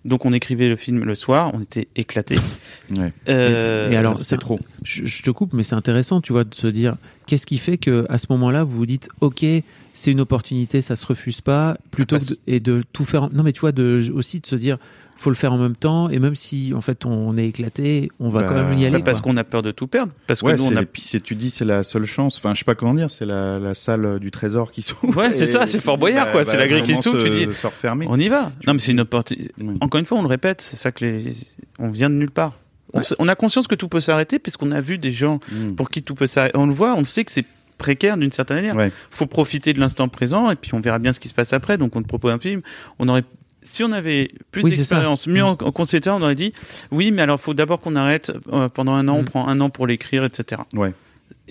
Donc 0.06 0.26
on 0.26 0.34
écrivait 0.34 0.70
le 0.70 0.76
film 0.76 1.04
le 1.04 1.14
soir, 1.14 1.52
on 1.54 1.62
était 1.62 1.88
éclaté. 1.96 2.36
Ouais. 2.98 3.14
Euh, 3.28 3.92
Et 3.92 3.96
alors, 3.96 4.18
c'est 4.18 4.24
c'est 4.26 4.38
trop. 4.38 4.60
Je, 4.84 5.06
je 5.06 5.22
te 5.22 5.30
coupe, 5.30 5.54
mais 5.54 5.62
c'est 5.62 5.76
intéressant, 5.76 6.22
tu 6.22 6.34
vois, 6.34 6.44
de 6.46 6.56
se 6.56 6.66
dire 6.66 6.96
qu'est-ce 7.28 7.46
qui 7.46 7.60
fait 7.60 7.78
que 7.78 8.08
à 8.10 8.18
ce 8.18 8.26
moment-là, 8.32 8.64
vous 8.64 8.76
vous 8.76 8.86
dites, 8.88 9.10
ok, 9.22 9.46
c'est 9.94 10.12
une 10.12 10.22
opportunité, 10.22 10.82
ça 10.82 10.96
se 10.96 11.06
refuse 11.06 11.42
pas, 11.42 11.78
plutôt 11.92 12.16
Ah, 12.16 12.20
que 12.20 12.26
de, 12.26 12.40
et 12.48 12.60
de 12.60 12.84
tout 12.92 13.06
faire. 13.06 13.26
en- 13.26 13.30
Non, 13.32 13.44
mais 13.44 13.52
tu 13.54 13.60
vois, 13.60 13.72
de 13.72 14.10
aussi 14.16 14.40
de 14.40 14.48
se 14.48 14.56
dire, 14.56 14.80
faut 15.20 15.30
le 15.30 15.36
faire 15.36 15.52
en 15.54 15.58
même 15.58 15.76
temps, 15.76 16.10
et 16.10 16.18
même 16.20 16.36
si 16.36 16.74
en 16.74 16.82
fait 16.82 17.06
on 17.06 17.36
est 17.38 17.48
éclaté, 17.48 18.10
on 18.20 18.30
va 18.30 18.42
Bah, 18.42 18.48
quand 18.50 18.56
même 18.56 18.78
y 18.80 18.86
aller. 18.86 19.00
pas 19.00 19.06
parce 19.06 19.22
qu'on 19.22 19.36
a 19.38 19.44
peur 19.44 19.62
de 19.62 19.72
tout 19.72 19.88
perdre, 19.88 20.12
parce 20.28 20.42
que 20.42 20.46
Ouais, 20.48 20.56
nous 20.56 20.66
on 20.66 20.70
c'est- 20.70 20.78
a 20.78 20.86
puis 20.86 21.02
c'est- 21.02 21.20
tu 21.20 21.36
dis 21.36 21.50
c'est 21.50 21.66
la 21.66 21.84
seule 21.84 22.06
chance. 22.06 22.38
Enfin, 22.38 22.54
je 22.54 22.60
sais 22.60 22.66
pas 22.66 22.76
comment 22.76 22.94
dire, 22.94 23.10
c'est 23.10 23.26
la, 23.26 23.60
la 23.60 23.74
salle 23.74 24.20
du 24.20 24.32
trésor 24.32 24.72
qui 24.72 24.82
s'ouvre. 24.82 25.16
Ouais, 25.18 25.34
c'est 25.34 25.46
ça, 25.46 25.66
c'est 25.66 25.82
Fort 25.82 25.98
Boyard, 25.98 26.32
quoi, 26.32 26.44
c'est 26.44 26.58
la 26.58 26.68
grille 26.68 26.84
qui 26.84 26.96
s'ouvre, 26.96 27.24
tu 27.24 27.30
dis- 27.48 27.54
se 27.54 27.68
refermer. 27.68 28.06
On 28.10 28.20
y 28.20 28.28
va. 28.30 28.52
Non, 28.66 28.74
mais 28.74 28.80
c'est 28.80 28.92
une 28.92 29.02
opportunité. 29.02 29.52
Encore 29.82 30.00
une 30.00 30.06
fois, 30.06 30.18
on 30.18 30.22
le 30.22 30.28
répète, 30.28 30.62
c'est 30.62 30.78
ça 30.78 30.92
que 30.92 31.04
les. 31.06 31.34
On 31.80 31.90
vient 31.92 32.10
de 32.10 32.16
nulle 32.16 32.32
part. 32.32 32.54
On, 32.94 32.98
Ouais. 33.00 33.04
sait- 33.04 33.16
on 33.20 33.28
a 33.28 33.36
conscience 33.36 33.68
que 33.68 33.76
tout 33.76 33.88
peut 33.88 34.00
s'arrêter, 34.00 34.40
puisqu'on 34.40 34.72
a 34.72 34.82
vu 34.82 34.98
des 34.98 35.12
gens 35.12 35.40
Mm. 35.52 35.76
pour 35.76 35.90
qui 35.92 36.02
tout 36.02 36.16
peut 36.16 36.26
s'arrêter. 36.28 36.58
On 36.58 36.66
le 36.66 36.74
voit, 36.74 36.96
on 36.96 37.04
sait 37.06 37.24
que 37.24 37.32
c'est 37.32 37.46
précaire 37.78 38.18
d'une 38.18 38.32
certaine 38.32 38.58
manière. 38.58 38.76
Ouais. 38.76 38.92
Faut 39.12 39.26
profiter 39.28 39.74
de 39.74 39.80
l'instant 39.80 40.08
présent, 40.10 40.50
et 40.52 40.56
puis 40.56 40.74
on 40.74 40.80
verra 40.82 40.98
bien 41.00 41.14
ce 41.14 41.20
qui 41.20 41.30
se 41.30 41.34
passe 41.34 41.54
après. 41.54 41.78
Donc 41.78 41.96
on 41.96 42.02
te 42.02 42.08
propose 42.08 42.32
un 42.34 42.40
film. 42.40 42.62
On 43.00 43.08
aurait. 43.08 43.24
Si 43.62 43.84
on 43.84 43.92
avait 43.92 44.32
plus 44.52 44.64
Oui, 44.64 44.72
d'expérience, 44.72 45.28
mieux 45.28 45.44
en, 45.44 45.52
en 45.52 45.72
concepteur, 45.72 46.16
on 46.16 46.22
aurait 46.22 46.36
dit 46.36 46.54
oui, 46.92 47.12
mais 47.12 47.22
alors 47.22 47.40
faut 47.42 47.54
d'abord 47.54 47.80
qu'on 47.80 47.96
arrête 47.96 48.32
euh, 48.54 48.70
pendant 48.70 48.94
un 48.94 49.08
an, 49.08 49.18
on 49.18 49.22
Mm. 49.22 49.26
prend 49.26 49.48
un 49.48 49.60
an 49.62 49.70
pour 49.70 49.86
l'écrire, 49.88 50.24
etc. 50.24 50.62
Ouais. 50.74 50.94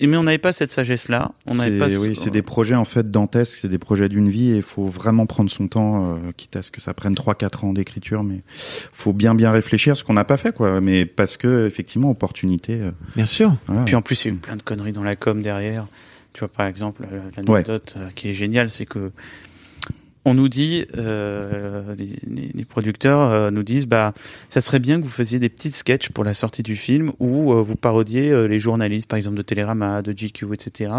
Et 0.01 0.07
mais 0.07 0.15
on 0.17 0.23
n'avait 0.23 0.37
pas 0.37 0.53
cette 0.53 0.71
sagesse-là. 0.71 1.31
On 1.45 1.55
n'avait 1.55 1.77
pas. 1.77 1.87
oui, 1.87 2.15
c'est 2.15 2.29
des 2.29 2.41
projets 2.41 2.75
en 2.75 2.85
fait 2.85 3.11
dantesques, 3.11 3.59
c'est 3.61 3.67
des 3.67 3.77
projets 3.77 4.07
d'une 4.09 4.29
vie 4.29 4.51
et 4.51 4.55
il 4.57 4.61
faut 4.61 4.85
vraiment 4.85 5.25
prendre 5.25 5.49
son 5.51 5.67
temps, 5.67 6.15
euh, 6.15 6.31
quitte 6.37 6.55
à 6.55 6.61
ce 6.61 6.71
que 6.71 6.79
ça 6.81 6.93
prenne 6.93 7.13
3-4 7.15 7.65
ans 7.65 7.73
d'écriture, 7.73 8.23
mais 8.23 8.41
faut 8.93 9.11
bien 9.13 9.35
bien 9.35 9.51
réfléchir, 9.51 9.97
ce 9.97 10.03
qu'on 10.05 10.13
n'a 10.13 10.23
pas 10.25 10.37
fait 10.37 10.55
quoi. 10.55 10.79
Mais 10.81 11.05
parce 11.05 11.35
que 11.37 11.67
effectivement 11.67 12.09
opportunité. 12.11 12.79
euh, 12.81 12.91
Bien 13.17 13.25
sûr. 13.25 13.53
voilà. 13.67 13.83
Puis 13.83 13.95
en 13.95 14.01
plus, 14.01 14.23
il 14.23 14.27
y 14.29 14.31
a 14.31 14.33
eu 14.35 14.37
plein 14.37 14.55
de 14.55 14.61
conneries 14.63 14.93
dans 14.93 15.03
la 15.03 15.15
com 15.17 15.41
derrière. 15.41 15.85
Tu 16.31 16.39
vois, 16.39 16.47
par 16.49 16.65
exemple, 16.67 17.05
euh, 17.11 17.19
l'anecdote 17.35 17.95
euh, 17.97 18.09
qui 18.15 18.29
est 18.29 18.33
géniale, 18.33 18.69
c'est 18.69 18.85
que 18.85 19.11
on 20.25 20.33
nous 20.33 20.49
dit, 20.49 20.85
euh, 20.97 21.95
les, 21.97 22.65
producteurs 22.65 23.21
euh, 23.21 23.51
nous 23.51 23.63
disent, 23.63 23.87
bah, 23.87 24.13
ça 24.49 24.61
serait 24.61 24.79
bien 24.79 24.99
que 24.99 25.03
vous 25.05 25.09
faisiez 25.09 25.39
des 25.39 25.49
petites 25.49 25.75
sketchs 25.75 26.09
pour 26.09 26.23
la 26.23 26.33
sortie 26.33 26.61
du 26.61 26.75
film 26.75 27.11
où 27.19 27.53
euh, 27.53 27.61
vous 27.61 27.75
parodiez 27.75 28.47
les 28.47 28.59
journalistes, 28.59 29.07
par 29.07 29.17
exemple 29.17 29.37
de 29.37 29.41
Télérama, 29.41 30.01
de 30.01 30.11
GQ, 30.11 30.53
etc., 30.53 30.91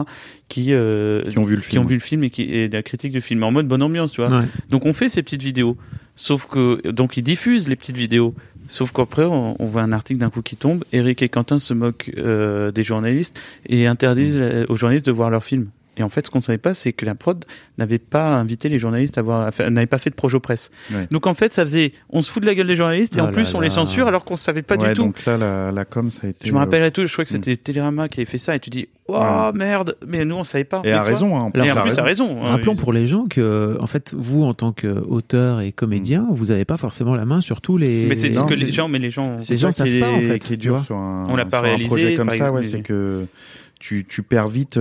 qui 0.49 0.66
Qui 0.66 1.39
ont 1.39 1.45
vu 1.45 1.57
le 1.57 1.61
qui 1.62 1.68
film. 1.71 1.83
ont 1.83 1.87
vu 1.87 1.95
le 1.95 2.01
film 2.01 2.25
et 2.25 2.31
qui 2.31 2.43
et 2.43 2.68
la 2.68 2.83
critique 2.83 3.12
du 3.12 3.21
film 3.21 3.43
en 3.43 3.51
mode 3.53 3.68
bonne 3.68 3.83
ambiance, 3.83 4.12
tu 4.12 4.21
vois. 4.23 4.31
Ouais. 4.31 4.45
Donc 4.71 4.87
on 4.87 4.93
fait 4.93 5.09
ces 5.09 5.23
petites 5.23 5.43
vidéos. 5.43 5.77
Sauf 6.16 6.47
que 6.47 6.91
donc 6.91 7.16
ils 7.16 7.23
diffusent 7.23 7.68
les 7.68 7.77
petites 7.77 7.97
vidéos. 7.97 8.35
Sauf 8.68 8.93
qu'après 8.93 9.25
on, 9.25 9.61
on 9.61 9.66
voit 9.66 9.83
un 9.83 9.93
article 9.93 10.21
d'un 10.21 10.31
coup 10.31 10.43
qui 10.43 10.57
tombe. 10.57 10.85
Eric 10.93 11.23
et 11.23 11.29
Quentin 11.29 11.59
se 11.59 11.75
moquent 11.75 12.11
des 12.16 12.85
journalistes 12.85 13.39
et 13.68 13.87
interdisent 13.87 14.39
Mm. 14.39 14.66
aux 14.68 14.77
journalistes 14.77 15.07
de 15.07 15.12
voir 15.12 15.31
leur 15.31 15.43
film. 15.45 15.68
Et 15.97 16.03
en 16.03 16.09
fait, 16.09 16.24
ce 16.26 16.30
qu'on 16.30 16.41
savait 16.41 16.57
pas, 16.57 16.72
c'est 16.72 16.93
que 16.93 17.05
la 17.05 17.14
prod 17.14 17.45
n'avait 17.76 17.99
pas 17.99 18.28
invité 18.36 18.68
les 18.68 18.78
journalistes 18.78 19.18
à 19.18 19.22
voir, 19.22 19.51
n'avait 19.70 19.86
pas 19.86 19.99
fait 19.99 20.09
de 20.11 20.14
projo 20.14 20.41
presse. 20.41 20.70
Ouais. 20.93 21.07
Donc 21.11 21.26
en 21.26 21.34
fait, 21.34 21.53
ça 21.53 21.62
faisait, 21.64 21.93
on 22.11 22.22
se 22.22 22.30
fout 22.30 22.43
de 22.43 22.47
la 22.47 22.55
gueule 22.55 22.68
des 22.68 22.76
journalistes 22.76 23.16
et 23.16 23.20
Oh 23.20 23.24
en 23.24 23.28
plus 23.32 23.43
là 23.53 23.59
on 23.59 23.61
les 23.61 23.68
censure 23.68 24.07
alors 24.07 24.24
qu'on 24.24 24.36
savait 24.36 24.62
pas 24.62 24.76
Ouais, 24.76 24.88
du 24.91 24.95
tout. 24.95 25.03
Donc 25.03 25.24
là, 25.26 25.36
la, 25.36 25.72
la 25.72 25.84
com, 25.84 26.09
ça 26.11 26.26
a 26.26 26.30
été. 26.30 26.47
Je 26.47 26.53
me 26.53 26.57
euh, 26.57 26.61
rappellerai 26.61 26.91
tout, 26.93 27.05
je 27.05 27.12
crois 27.12 27.24
que 27.24 27.30
Mm. 27.30 27.32
c'était 27.43 27.57
Télérama 27.57 28.09
qui 28.09 28.20
avait 28.20 28.24
fait 28.30 28.38
ça 28.38 28.55
et 28.55 28.61
tu 28.61 28.70
dis, 28.70 28.88
oh 29.09 29.51
merde, 29.55 29.97
mais 30.07 30.24
nous 30.24 30.36
on 30.36 30.45
savait 30.45 30.64
pas. 30.64 30.78
Et 30.84 30.88
Mais 30.88 30.93
a 30.93 31.03
raison, 31.03 31.36
hein, 31.36 31.51
en 31.55 31.64
Et 31.64 31.70
en 31.72 31.82
plus, 31.82 31.99
a 31.99 32.03
raison. 32.03 32.38
hein. 32.45 32.51
Rappelons 32.51 32.76
pour 32.76 32.93
les 32.93 33.07
gens 33.07 33.26
que, 33.28 33.76
en 33.80 33.86
fait, 33.86 34.14
vous, 34.16 34.45
en 34.45 34.55
tant 34.55 34.72
qu'auteur 34.72 35.61
et 35.61 35.72
comédien, 35.72 36.26
vous 36.30 36.47
n'avez 36.47 36.64
pas 36.64 36.76
forcément 36.76 37.14
la 37.16 37.24
main 37.24 37.41
sur 37.41 37.61
tous 37.61 37.76
les. 37.76 38.07
Mais 38.07 38.14
c'est 38.14 38.30
ce 38.30 38.41
que 38.41 38.55
les 38.55 38.72
gens, 38.72 38.88
mais 38.88 39.01
les 39.01 39.11
gens. 39.11 39.38
C'est 39.41 39.55
Les 39.55 39.59
gens 39.59 39.72
savent 39.72 39.88
est, 39.88 40.01
pas, 40.01 40.11
en 40.11 40.20
fait, 40.20 40.38
qui 40.38 40.55
est 40.55 40.57
dur 40.57 40.80
sur 40.80 40.97
un, 40.97 41.26
On 41.28 41.36
l'a 41.36 41.45
pas 41.45 41.59
sur 41.59 41.59
un 41.59 41.68
réalisé, 41.68 41.88
projet 41.88 42.14
comme 42.14 42.30
ça, 42.30 42.53
ouais, 42.53 42.62
c'est 42.64 42.80
que 42.80 43.26
tu, 43.80 44.07
tu 44.09 44.22
perds 44.22 44.49
vite. 44.49 44.78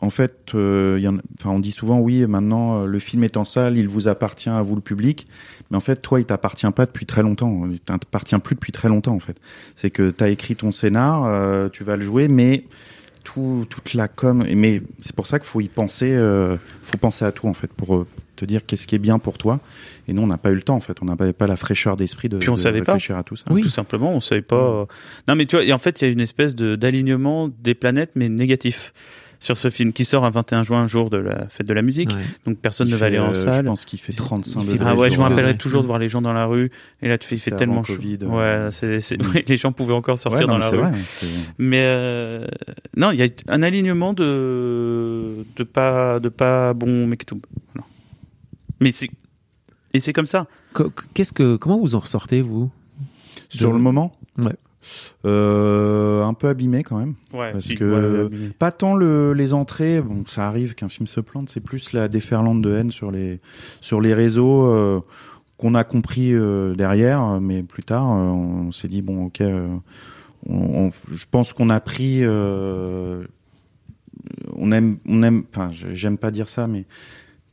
En 0.00 0.10
fait, 0.10 0.54
euh, 0.54 0.96
il 0.98 1.04
y 1.04 1.08
en, 1.08 1.16
enfin, 1.38 1.50
on 1.50 1.58
dit 1.58 1.72
souvent, 1.72 1.98
oui, 1.98 2.26
maintenant 2.26 2.82
euh, 2.82 2.86
le 2.86 2.98
film 2.98 3.24
est 3.24 3.36
en 3.36 3.44
salle, 3.44 3.78
il 3.78 3.88
vous 3.88 4.08
appartient 4.08 4.50
à 4.50 4.60
vous 4.60 4.74
le 4.74 4.82
public, 4.82 5.26
mais 5.70 5.76
en 5.76 5.80
fait, 5.80 5.96
toi, 5.96 6.20
il 6.20 6.26
t'appartient 6.26 6.70
pas 6.70 6.86
depuis 6.86 7.06
très 7.06 7.22
longtemps. 7.22 7.66
Il 7.70 7.80
t'appartient 7.80 8.38
plus 8.38 8.54
depuis 8.54 8.72
très 8.72 8.88
longtemps, 8.88 9.14
en 9.14 9.20
fait. 9.20 9.40
C'est 9.74 9.90
que 9.90 10.10
tu 10.10 10.22
as 10.22 10.28
écrit 10.28 10.54
ton 10.54 10.70
scénar, 10.70 11.24
euh, 11.24 11.68
tu 11.68 11.82
vas 11.82 11.96
le 11.96 12.02
jouer, 12.02 12.28
mais 12.28 12.64
tout, 13.24 13.66
toute 13.68 13.94
la 13.94 14.06
com. 14.08 14.44
Mais 14.54 14.82
c'est 15.00 15.14
pour 15.14 15.26
ça 15.26 15.38
qu'il 15.38 15.48
faut 15.48 15.60
y 15.60 15.68
penser. 15.68 16.12
Euh, 16.14 16.56
faut 16.82 16.98
penser 16.98 17.24
à 17.24 17.32
tout, 17.32 17.48
en 17.48 17.54
fait, 17.54 17.72
pour 17.72 17.96
euh, 17.96 18.06
te 18.36 18.44
dire 18.44 18.64
qu'est-ce 18.64 18.86
qui 18.86 18.94
est 18.94 19.00
bien 19.00 19.18
pour 19.18 19.38
toi. 19.38 19.60
Et 20.06 20.12
nous, 20.12 20.22
on 20.22 20.26
n'a 20.28 20.38
pas 20.38 20.50
eu 20.50 20.54
le 20.54 20.62
temps, 20.62 20.76
en 20.76 20.80
fait. 20.80 20.98
On 21.02 21.06
n'avait 21.06 21.32
pas 21.32 21.46
la 21.46 21.56
fraîcheur 21.56 21.96
d'esprit 21.96 22.28
de, 22.28 22.38
Puis 22.38 22.50
on 22.50 22.54
de 22.54 22.60
savait 22.60 22.82
pas. 22.82 22.92
réfléchir 22.92 23.16
à 23.16 23.24
tout 23.24 23.34
ça. 23.34 23.46
Oui. 23.50 23.62
Tout 23.62 23.68
simplement, 23.68 24.12
on 24.12 24.20
savait 24.20 24.42
pas. 24.42 24.86
Non, 25.26 25.34
mais 25.34 25.46
tu 25.46 25.56
vois, 25.56 25.64
et 25.64 25.72
en 25.72 25.78
fait, 25.78 26.00
il 26.00 26.04
y 26.04 26.08
a 26.08 26.12
une 26.12 26.20
espèce 26.20 26.54
de 26.54 26.76
d'alignement 26.76 27.48
des 27.48 27.74
planètes, 27.74 28.12
mais 28.14 28.28
négatif 28.28 28.92
sur 29.40 29.56
ce 29.56 29.70
film 29.70 29.92
qui 29.92 30.04
sort 30.04 30.24
un 30.24 30.30
21 30.30 30.62
juin, 30.62 30.86
jour 30.86 31.10
de 31.10 31.18
la 31.18 31.48
fête 31.48 31.66
de 31.66 31.74
la 31.74 31.82
musique. 31.82 32.10
Ouais. 32.10 32.22
Donc 32.46 32.58
personne 32.58 32.88
Il 32.88 32.92
ne 32.92 32.96
va 32.96 33.06
aller 33.06 33.18
en 33.18 33.26
euh, 33.30 33.34
Je 33.34 33.40
salle. 33.40 33.64
pense 33.66 33.84
qu'il 33.84 33.98
fait 33.98 34.12
35 34.12 34.60
il 34.62 34.70
fait-. 34.70 34.78
Ah 34.80 34.94
ouais, 34.94 35.08
le 35.08 35.14
je 35.14 35.18
me 35.18 35.24
rappellerai 35.24 35.52
Ouais. 35.52 35.56
toujours 35.56 35.82
de 35.82 35.86
voir 35.86 35.98
les 35.98 36.08
gens 36.08 36.22
dans 36.22 36.32
la 36.32 36.46
rue. 36.46 36.70
Et 37.02 37.08
là, 37.08 37.18
tu 37.18 37.28
fais, 37.28 37.36
il 37.36 37.40
fait 37.40 37.50
tellement 37.50 37.84
chaud. 37.84 37.94
Covid, 37.96 38.18
euh. 38.22 38.26
Ouais, 38.66 38.68
c'est, 38.72 39.00
c'est, 39.00 39.20
ouais, 39.26 39.44
les 39.48 39.56
gens 39.56 39.72
pouvaient 39.72 39.92
encore 39.94 40.18
sortir 40.18 40.40
Ouais, 40.40 40.46
non, 40.46 40.54
dans 40.54 40.58
la 40.58 40.70
c'est 40.70 40.76
rue. 40.76 40.82
vrai. 40.82 40.98
Mais 41.58 41.82
euh, 41.82 42.46
non, 42.96 43.10
il 43.10 43.18
y 43.18 43.22
a 43.22 43.28
un 43.48 43.62
alignement 43.62 44.12
de 44.14 45.44
de 45.56 45.62
pas 45.64 46.18
de 46.20 46.28
pas 46.28 46.72
bon 46.74 47.06
mec 47.06 47.26
tout. 47.26 47.40
Voilà. 47.74 47.86
Mais 48.80 48.92
c'est 48.92 49.08
et 49.94 50.00
c'est 50.00 50.12
comme 50.12 50.26
ça. 50.26 50.46
Qu'est-ce 51.14 51.32
que, 51.32 51.56
comment 51.56 51.78
vous 51.78 51.94
en 51.94 52.00
ressortez, 52.00 52.42
vous? 52.42 52.70
Sur 53.48 53.70
De- 53.70 53.76
le 53.76 53.80
moment? 53.80 54.14
Ouais. 54.36 54.52
Euh, 55.24 56.22
un 56.24 56.34
peu 56.34 56.48
abîmé 56.48 56.82
quand 56.82 56.98
même. 56.98 57.14
Ouais. 57.32 57.52
Parce 57.52 57.64
si, 57.64 57.74
que- 57.74 58.28
ouais, 58.28 58.50
Pas 58.58 58.70
tant 58.72 58.94
le, 58.94 59.32
les 59.32 59.54
entrées, 59.54 60.00
bon, 60.00 60.24
ça 60.26 60.46
arrive 60.46 60.74
qu'un 60.74 60.88
film 60.88 61.06
se 61.06 61.20
plante, 61.20 61.48
c'est 61.48 61.60
plus 61.60 61.92
la 61.92 62.08
déferlante 62.08 62.62
de 62.62 62.72
haine 62.72 62.90
sur 62.90 63.10
les, 63.10 63.40
sur 63.80 64.00
les 64.00 64.14
réseaux 64.14 64.66
euh, 64.66 65.00
qu'on 65.56 65.74
a 65.74 65.84
compris 65.84 66.32
euh, 66.34 66.74
derrière, 66.74 67.40
mais 67.40 67.62
plus 67.62 67.82
tard, 67.82 68.06
on 68.06 68.70
s'est 68.72 68.88
dit, 68.88 69.02
bon, 69.02 69.26
ok, 69.26 69.42
on- 69.42 69.80
on- 70.86 70.92
je 71.12 71.24
pense 71.30 71.52
qu'on 71.52 71.70
a 71.70 71.80
pris. 71.80 72.22
on 74.56 74.72
aime, 74.72 74.98
on 75.08 75.22
aime, 75.22 75.44
enfin, 75.54 75.70
j'aime 75.72 76.18
pas 76.18 76.30
dire 76.30 76.48
ça, 76.48 76.66
mais 76.66 76.84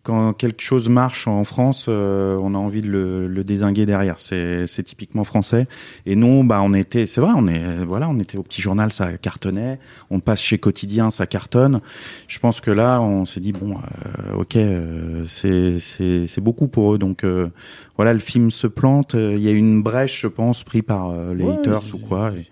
quand 0.04 0.34
quelque 0.34 0.62
chose 0.62 0.90
marche 0.90 1.28
en 1.28 1.46
France, 1.46 1.86
euh, 1.88 2.38
on 2.42 2.56
a 2.56 2.58
envie 2.58 2.82
de 2.82 2.90
le, 2.90 3.28
le 3.28 3.44
désinguer 3.46 3.86
derrière. 3.86 4.20
C'est, 4.20 4.68
c'est 4.68 4.84
typiquement 4.84 5.24
français. 5.24 5.66
Et 6.06 6.16
nous, 6.18 6.44
bah, 6.44 6.62
on 6.62 6.74
était, 6.74 7.06
c'est 7.06 7.22
vrai, 7.22 7.32
on 7.36 7.48
est, 7.48 7.86
voilà, 7.86 8.10
on 8.10 8.20
était 8.20 8.38
au 8.38 8.44
petit 8.44 8.62
journal, 8.62 8.92
ça 8.92 9.18
cartonnait. 9.18 9.80
On 10.10 10.20
passe 10.20 10.42
chez 10.42 10.58
Quotidien, 10.58 11.10
ça 11.10 11.26
cartonne. 11.26 11.80
Je 12.28 12.40
pense 12.40 12.60
que 12.60 12.70
là, 12.70 13.02
on 13.02 13.26
s'est 13.26 13.40
dit 13.40 13.54
bon, 13.54 13.78
euh, 13.78 14.36
ok, 14.36 14.58
euh, 14.58 15.24
c'est, 15.26 15.80
c'est, 15.80 16.28
c'est 16.28 16.42
beaucoup 16.42 16.68
pour 16.68 16.94
eux. 16.94 16.98
Donc 16.98 17.24
euh, 17.24 17.48
voilà, 17.96 18.12
le 18.14 18.20
film 18.20 18.52
se 18.52 18.68
plante. 18.68 19.14
Il 19.14 19.40
y 19.40 19.48
a 19.48 19.52
une 19.52 19.82
brèche, 19.82 20.22
je 20.22 20.28
pense, 20.28 20.64
pris 20.64 20.82
par 20.82 21.12
euh, 21.12 21.34
les 21.34 21.46
Ouais, 21.46 21.54
haters 21.54 21.84
ou 21.94 21.98
quoi. 21.98 22.32
Et, 22.32 22.46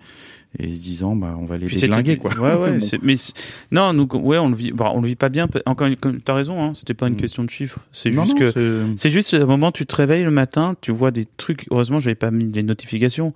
et 0.58 0.74
se 0.74 0.82
disant, 0.82 1.16
bah, 1.16 1.34
on 1.40 1.46
va 1.46 1.56
les 1.58 1.66
déglinguer, 1.66 2.16
quoi. 2.18 2.30
Ouais, 2.38 2.54
ouais. 2.54 2.78
Bon. 2.92 2.98
Mais 3.02 3.14
non, 3.70 3.92
nous, 3.92 4.06
ouais, 4.14 4.38
on 4.38 4.48
le 4.50 4.54
vit. 4.56 4.72
bah, 4.72 4.90
on 4.94 5.00
le 5.00 5.08
vit 5.08 5.16
pas 5.16 5.28
bien. 5.30 5.48
Encore, 5.66 5.86
une- 5.86 5.96
t'as 6.24 6.34
raison. 6.34 6.62
Hein, 6.62 6.72
c'était 6.74 6.94
pas 6.94 7.08
une 7.08 7.14
Mm. 7.14 7.18
question 7.18 7.44
de 7.44 7.50
chiffres. 7.50 7.78
C'est 7.90 8.10
juste 8.10 8.28
non, 8.32 8.34
que 8.38 8.50
c'est- 8.50 8.96
C'est 8.96 9.10
juste 9.10 9.32
à 9.34 9.38
un 9.42 9.46
moment, 9.46 9.72
tu 9.72 9.86
te 9.86 9.94
réveilles 9.96 10.24
le 10.24 10.30
matin, 10.30 10.76
tu 10.80 10.92
vois 10.92 11.10
des 11.10 11.26
trucs. 11.36 11.66
Heureusement, 11.70 12.00
j'avais 12.00 12.14
pas 12.14 12.30
mis 12.30 12.50
les 12.52 12.62
notifications. 12.62 13.32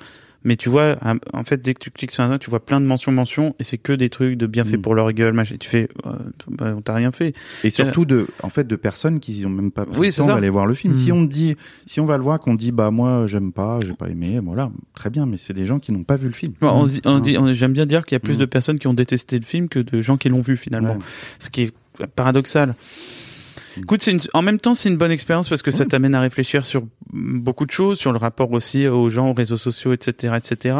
Mais 0.46 0.56
tu 0.56 0.68
vois, 0.68 0.96
en 1.32 1.42
fait, 1.42 1.60
dès 1.60 1.74
que 1.74 1.80
tu 1.80 1.90
cliques 1.90 2.12
sur 2.12 2.22
un 2.22 2.38
tu 2.38 2.50
vois 2.50 2.64
plein 2.64 2.80
de 2.80 2.86
mentions, 2.86 3.10
mentions, 3.10 3.56
et 3.58 3.64
c'est 3.64 3.78
que 3.78 3.92
des 3.92 4.08
trucs 4.10 4.38
de 4.38 4.46
bien 4.46 4.62
fait 4.64 4.76
Mm. 4.76 4.82
pour 4.82 4.94
leur 4.94 5.12
gueule, 5.12 5.32
machin. 5.34 5.56
Et 5.56 5.58
Tu 5.58 5.68
fais, 5.68 5.88
euh, 6.06 6.10
bah, 6.48 6.72
on 6.76 6.80
t'a 6.80 6.94
rien 6.94 7.10
fait. 7.10 7.34
Et 7.64 7.70
surtout 7.70 8.04
de, 8.04 8.28
en 8.44 8.48
fait, 8.48 8.64
de 8.66 8.76
personnes 8.76 9.18
qui 9.18 9.42
n'ont 9.42 9.50
même 9.50 9.72
pas 9.72 9.84
pris 9.86 9.98
Oui, 9.98 10.06
le 10.06 10.12
temps 10.12 10.26
d'aller 10.28 10.48
voir 10.48 10.66
le 10.66 10.74
film. 10.74 10.92
Mm. 10.92 10.96
Si 10.96 11.10
on 11.10 11.26
te 11.26 11.32
dit, 11.32 11.56
si 11.84 11.98
on 11.98 12.06
va 12.06 12.16
le 12.16 12.22
voir, 12.22 12.38
qu'on 12.38 12.54
dit, 12.54 12.70
bah 12.70 12.92
moi 12.92 13.26
j'aime 13.26 13.50
pas, 13.52 13.80
j'ai 13.84 13.92
pas 13.94 14.08
aimé, 14.08 14.40
voilà, 14.42 14.70
très 14.94 15.10
bien. 15.10 15.26
Mais 15.26 15.36
c'est 15.36 15.52
des 15.52 15.66
gens 15.66 15.80
qui 15.80 15.90
n'ont 15.90 16.04
pas 16.04 16.14
vu 16.16 16.28
le 16.28 16.32
film. 16.32 16.52
Bon, 16.60 16.68
on 16.70 16.84
dit, 16.84 17.00
on 17.04 17.18
dit, 17.18 17.36
on- 17.36 17.52
j'aime 17.52 17.72
bien 17.72 17.84
dire 17.86 18.06
qu'il 18.06 18.14
y 18.14 18.16
a 18.16 18.20
plus 18.20 18.36
Mm. 18.36 18.38
de 18.38 18.44
personnes 18.44 18.78
qui 18.78 18.86
ont 18.86 18.94
détesté 18.94 19.38
le 19.38 19.44
film 19.44 19.68
que 19.68 19.80
de 19.80 20.00
gens 20.00 20.16
qui 20.16 20.28
l'ont 20.28 20.42
vu 20.42 20.56
finalement. 20.56 20.92
Ouais. 20.94 20.98
Ce 21.40 21.50
qui 21.50 21.62
est 21.62 21.74
paradoxal. 22.14 22.74
Mm. 23.76 23.80
Écoute, 23.82 24.06
une- 24.06 24.20
en 24.34 24.42
même 24.42 24.58
temps, 24.58 24.74
c'est 24.74 24.88
une 24.88 24.96
bonne 24.96 25.10
expérience 25.10 25.48
parce 25.48 25.62
que 25.62 25.70
ça 25.70 25.84
Ouais. 25.84 25.86
t'amène 25.90 26.14
à 26.14 26.20
réfléchir 26.20 26.64
sur 26.64 26.84
beaucoup 27.12 27.66
de 27.66 27.70
choses, 27.70 27.98
sur 27.98 28.12
le 28.12 28.18
rapport 28.18 28.50
aussi 28.52 28.86
aux 28.86 29.08
gens, 29.10 29.30
aux 29.30 29.34
réseaux 29.34 29.56
sociaux, 29.56 29.92
etc., 29.92 30.34
etc. 30.36 30.76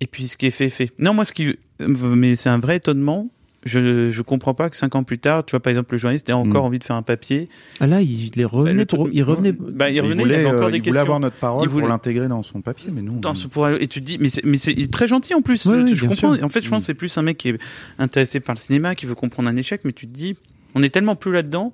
Et 0.00 0.06
puis, 0.06 0.28
ce 0.28 0.36
qui 0.36 0.46
est 0.46 0.50
fait, 0.50 0.66
est 0.66 0.70
fait. 0.70 0.90
Non, 0.98 1.14
moi, 1.14 1.24
ce 1.24 1.32
qui, 1.32 1.56
mais 1.80 2.36
c'est 2.36 2.48
un 2.50 2.58
vrai 2.58 2.76
étonnement. 2.76 3.28
Je, 3.66 4.10
je 4.10 4.20
comprends 4.20 4.52
pas 4.52 4.68
que 4.68 4.76
cinq 4.76 4.94
ans 4.94 5.04
plus 5.04 5.18
tard, 5.18 5.42
tu 5.46 5.52
vois, 5.52 5.60
par 5.60 5.70
exemple, 5.70 5.94
le 5.94 5.96
journaliste 5.96 6.28
ait 6.28 6.34
encore 6.34 6.64
Mm. 6.64 6.66
envie 6.66 6.78
de 6.80 6.84
faire 6.84 6.96
un 6.96 7.02
papier. 7.02 7.48
Ah 7.80 7.86
là, 7.86 8.02
il, 8.02 8.30
il 8.36 8.44
revenait 8.44 8.84
pour, 8.84 9.04
truc- 9.04 9.12
il 9.14 9.22
revenait. 9.22 9.52
Bah, 9.52 9.88
il 9.88 10.02
revenait, 10.02 10.16
il, 10.16 10.20
voulait, 10.26 10.34
avait 10.34 10.46
encore 10.48 10.64
euh, 10.68 10.70
des 10.70 10.76
il 10.76 10.80
voulait 10.80 10.80
questions. 10.82 11.00
avoir 11.00 11.18
notre 11.20 11.36
parole 11.36 11.64
Il 11.64 11.70
voulait- 11.70 11.80
pour 11.84 11.88
l'intégrer 11.88 12.28
dans 12.28 12.42
son 12.42 12.60
papier, 12.60 12.90
mais 12.92 13.00
nous. 13.00 13.18
dans 13.20 13.30
on- 13.30 13.34
ce 13.34 13.46
pour- 13.48 13.66
et 13.68 13.86
tu 13.88 14.02
te 14.02 14.04
dis 14.06 14.18
mais 14.20 14.28
c'est 14.28 14.44
mais 14.44 14.58
c'est 14.58 14.74
très 14.90 15.08
gentil 15.08 15.32
en 15.32 15.40
plus 15.40 15.62
je 15.64 16.00
comprends 16.06 16.34
sûr. 16.34 16.44
en 16.44 16.48
fait 16.50 16.60
je 16.60 16.68
pense 16.68 16.80
Mm. 16.80 16.82
que 16.82 16.86
c'est 16.88 16.94
plus 16.94 17.16
un 17.16 17.22
mec 17.22 17.38
qui 17.38 17.48
est 17.48 17.58
intéressé 17.98 18.38
par 18.38 18.54
le 18.54 18.60
cinéma 18.60 18.94
qui 18.94 19.06
veut 19.06 19.14
comprendre 19.14 19.48
un 19.48 19.56
échec 19.56 19.80
mais 19.84 19.92
tu 19.94 20.06
te 20.06 20.14
dis 20.14 20.36
on 20.74 20.82
est 20.82 20.90
tellement 20.90 21.16
plus 21.16 21.32
là-dedans 21.32 21.72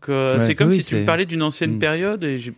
que 0.00 0.34
Ouais. 0.34 0.40
c'est 0.40 0.54
comme 0.54 0.68
Oui, 0.70 0.82
si 0.82 0.88
tu 0.88 0.96
me 0.96 1.04
parlais 1.04 1.26
d'une 1.26 1.42
ancienne 1.42 1.76
Mm. 1.76 1.78
période 1.78 2.24
et 2.24 2.38
j'ai- 2.38 2.52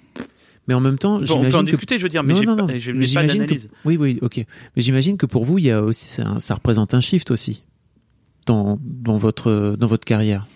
Mais 0.69 0.75
en 0.75 0.81
même 0.81 0.97
temps, 0.99 1.19
Bon, 1.19 1.25
on 1.39 1.51
peut 1.51 1.57
en 1.57 1.61
que 1.65 1.71
discuter 1.71 1.99
je 1.99 2.05
veux 2.05 2.09
dire 2.09 2.23
mais 2.23 2.35
Non, 2.35 2.41
j'ai 2.41 2.47
non, 2.47 2.57
pas, 2.57 2.63
non. 2.63 2.69
je 2.79 2.93
Mais 2.93 2.99
n'ai 2.99 3.01
pas 3.01 3.07
j'imagine 3.07 3.33
que- 3.33 3.39
d'analyse 3.47 3.71
Oui, 3.85 3.97
oui, 3.97 4.19
ok. 4.23 4.37
Mais 4.77 4.83
j'imagine 4.83 5.17
que 5.17 5.27
pour 5.27 5.45
vous, 5.45 5.59
il 5.59 5.65
y 5.65 5.71
a 5.73 5.83
aussi, 5.83 6.21
un- 6.23 6.39
ça 6.39 6.55
représente 6.55 6.95
un 6.95 7.01
shift 7.01 7.31
aussi 7.33 7.65
dans, 8.47 8.79
dans 8.83 9.17
votre, 9.17 9.77
dans 9.79 9.87
votre 9.89 10.05
carrière. 10.05 10.47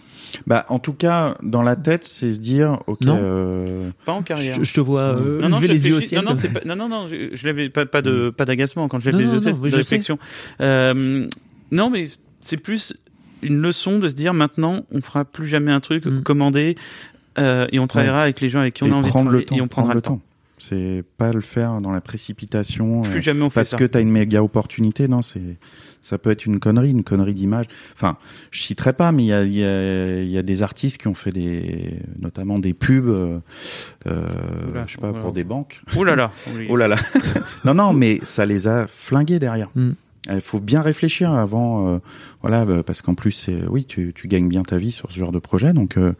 Bah, 0.46 0.64
en 0.68 0.78
tout 0.78 0.92
cas, 0.92 1.36
dans 1.42 1.62
la 1.62 1.76
tête, 1.76 2.04
c'est 2.04 2.32
se 2.34 2.38
dire, 2.38 2.78
ok. 2.86 3.00
Non. 3.02 3.18
euh, 3.20 3.90
pas 4.04 4.12
en 4.12 4.22
carrière 4.22 4.56
Je, 4.56 4.64
je 4.64 4.72
te 4.74 4.80
vois 4.80 5.02
euh, 5.20 5.40
non, 5.40 5.48
non, 5.48 5.56
lever 5.56 5.68
je 5.68 5.72
les 5.72 5.86
yeux 5.88 5.92
au 5.92 5.96
réfléchis. 5.96 6.08
ciel. 6.08 6.22
non, 6.24 6.30
non, 6.30 6.34
ça. 6.36 6.48
pas, 6.48 6.60
non, 6.64 6.76
non, 6.76 6.88
non, 6.88 7.06
je, 7.08 7.34
je 7.34 7.46
l'avais 7.46 7.68
pas, 7.68 7.86
pas 7.86 8.02
de, 8.02 8.30
pas 8.30 8.44
d'agacement 8.44 8.86
quand 8.88 8.98
je 9.00 9.10
lève 9.10 9.18
les 9.20 9.26
yeux, 9.26 9.40
c'est 9.40 9.52
de 9.60 9.74
réflexion. 9.76 10.18
Euh, 10.60 11.26
non, 11.72 11.90
mais 11.90 12.06
c'est 12.40 12.56
plus 12.58 12.92
une 13.46 13.60
leçon 13.60 13.98
de 13.98 14.08
se 14.08 14.14
dire 14.14 14.34
maintenant, 14.34 14.84
on 14.90 15.00
fera 15.00 15.24
plus 15.24 15.46
jamais 15.46 15.72
un 15.72 15.80
truc 15.80 16.04
Mm. 16.06 16.22
commandé, 16.22 16.76
euh, 17.38 17.66
et 17.72 17.78
on 17.78 17.86
travaillera 17.86 18.22
avec 18.22 18.40
les 18.40 18.48
gens 18.48 18.60
avec 18.60 18.74
qui 18.74 18.84
on 18.84 18.88
et 18.88 18.92
a 18.92 18.94
envie 18.96 19.06
de 19.08 19.10
travailler, 19.12 19.44
temps. 19.44 19.56
et 19.56 19.60
on 19.60 19.68
prendra 19.68 19.92
prendre 19.92 19.94
le 19.96 20.02
temps. 20.02 20.20
C'est 20.58 21.04
pas 21.18 21.34
le 21.34 21.42
faire 21.42 21.82
dans 21.82 21.92
la 21.92 22.00
précipitation. 22.00 23.02
Plus 23.02 23.18
euh, 23.18 23.22
jamais 23.22 23.42
on 23.42 23.50
fait 23.50 23.56
parce 23.56 23.68
ça. 23.70 23.76
que 23.76 23.84
tu 23.84 23.98
as 23.98 24.00
une 24.00 24.10
méga 24.10 24.42
opportunité, 24.42 25.06
non 25.06 25.20
C'est 25.20 25.58
ça 26.00 26.16
peut 26.18 26.30
être 26.30 26.46
une 26.46 26.60
connerie, 26.60 26.92
une 26.92 27.02
connerie 27.04 27.34
d'image. 27.34 27.66
Enfin, 27.94 28.16
je 28.52 28.62
citerai 28.62 28.92
pas, 28.94 29.12
mais 29.12 29.24
il 29.24 29.26
y 29.26 29.32
a, 29.34 29.44
y, 29.44 29.62
a, 29.64 30.22
y 30.22 30.38
a 30.38 30.42
des 30.42 30.62
artistes 30.62 30.98
qui 30.98 31.08
ont 31.08 31.14
fait 31.14 31.32
des, 31.32 31.98
notamment 32.20 32.58
des 32.58 32.72
pubs, 32.74 33.08
euh, 33.08 33.38
je 34.06 34.92
sais 34.92 34.98
pas, 34.98 35.12
pour 35.12 35.32
des 35.32 35.44
banques. 35.44 35.82
Oh 35.96 36.04
là 36.04 36.14
là. 36.16 36.30
Oh 36.70 36.76
là 36.76 36.88
là. 36.88 36.96
non, 37.64 37.74
non, 37.74 37.92
mais 37.92 38.20
ça 38.22 38.46
les 38.46 38.66
a 38.68 38.86
flingués 38.86 39.38
derrière. 39.38 39.68
Mm. 39.74 39.90
Il 40.32 40.40
faut 40.40 40.60
bien 40.60 40.80
réfléchir 40.82 41.32
avant, 41.32 41.88
euh, 41.88 41.98
voilà, 42.42 42.64
bah, 42.64 42.82
parce 42.82 43.00
qu'en 43.02 43.14
plus, 43.14 43.48
oui, 43.68 43.84
tu, 43.84 44.12
tu 44.14 44.26
gagnes 44.28 44.48
bien 44.48 44.62
ta 44.62 44.78
vie 44.78 44.90
sur 44.90 45.10
ce 45.12 45.18
genre 45.18 45.32
de 45.32 45.38
projet. 45.38 45.72
Donc, 45.72 45.96
euh, 45.96 46.12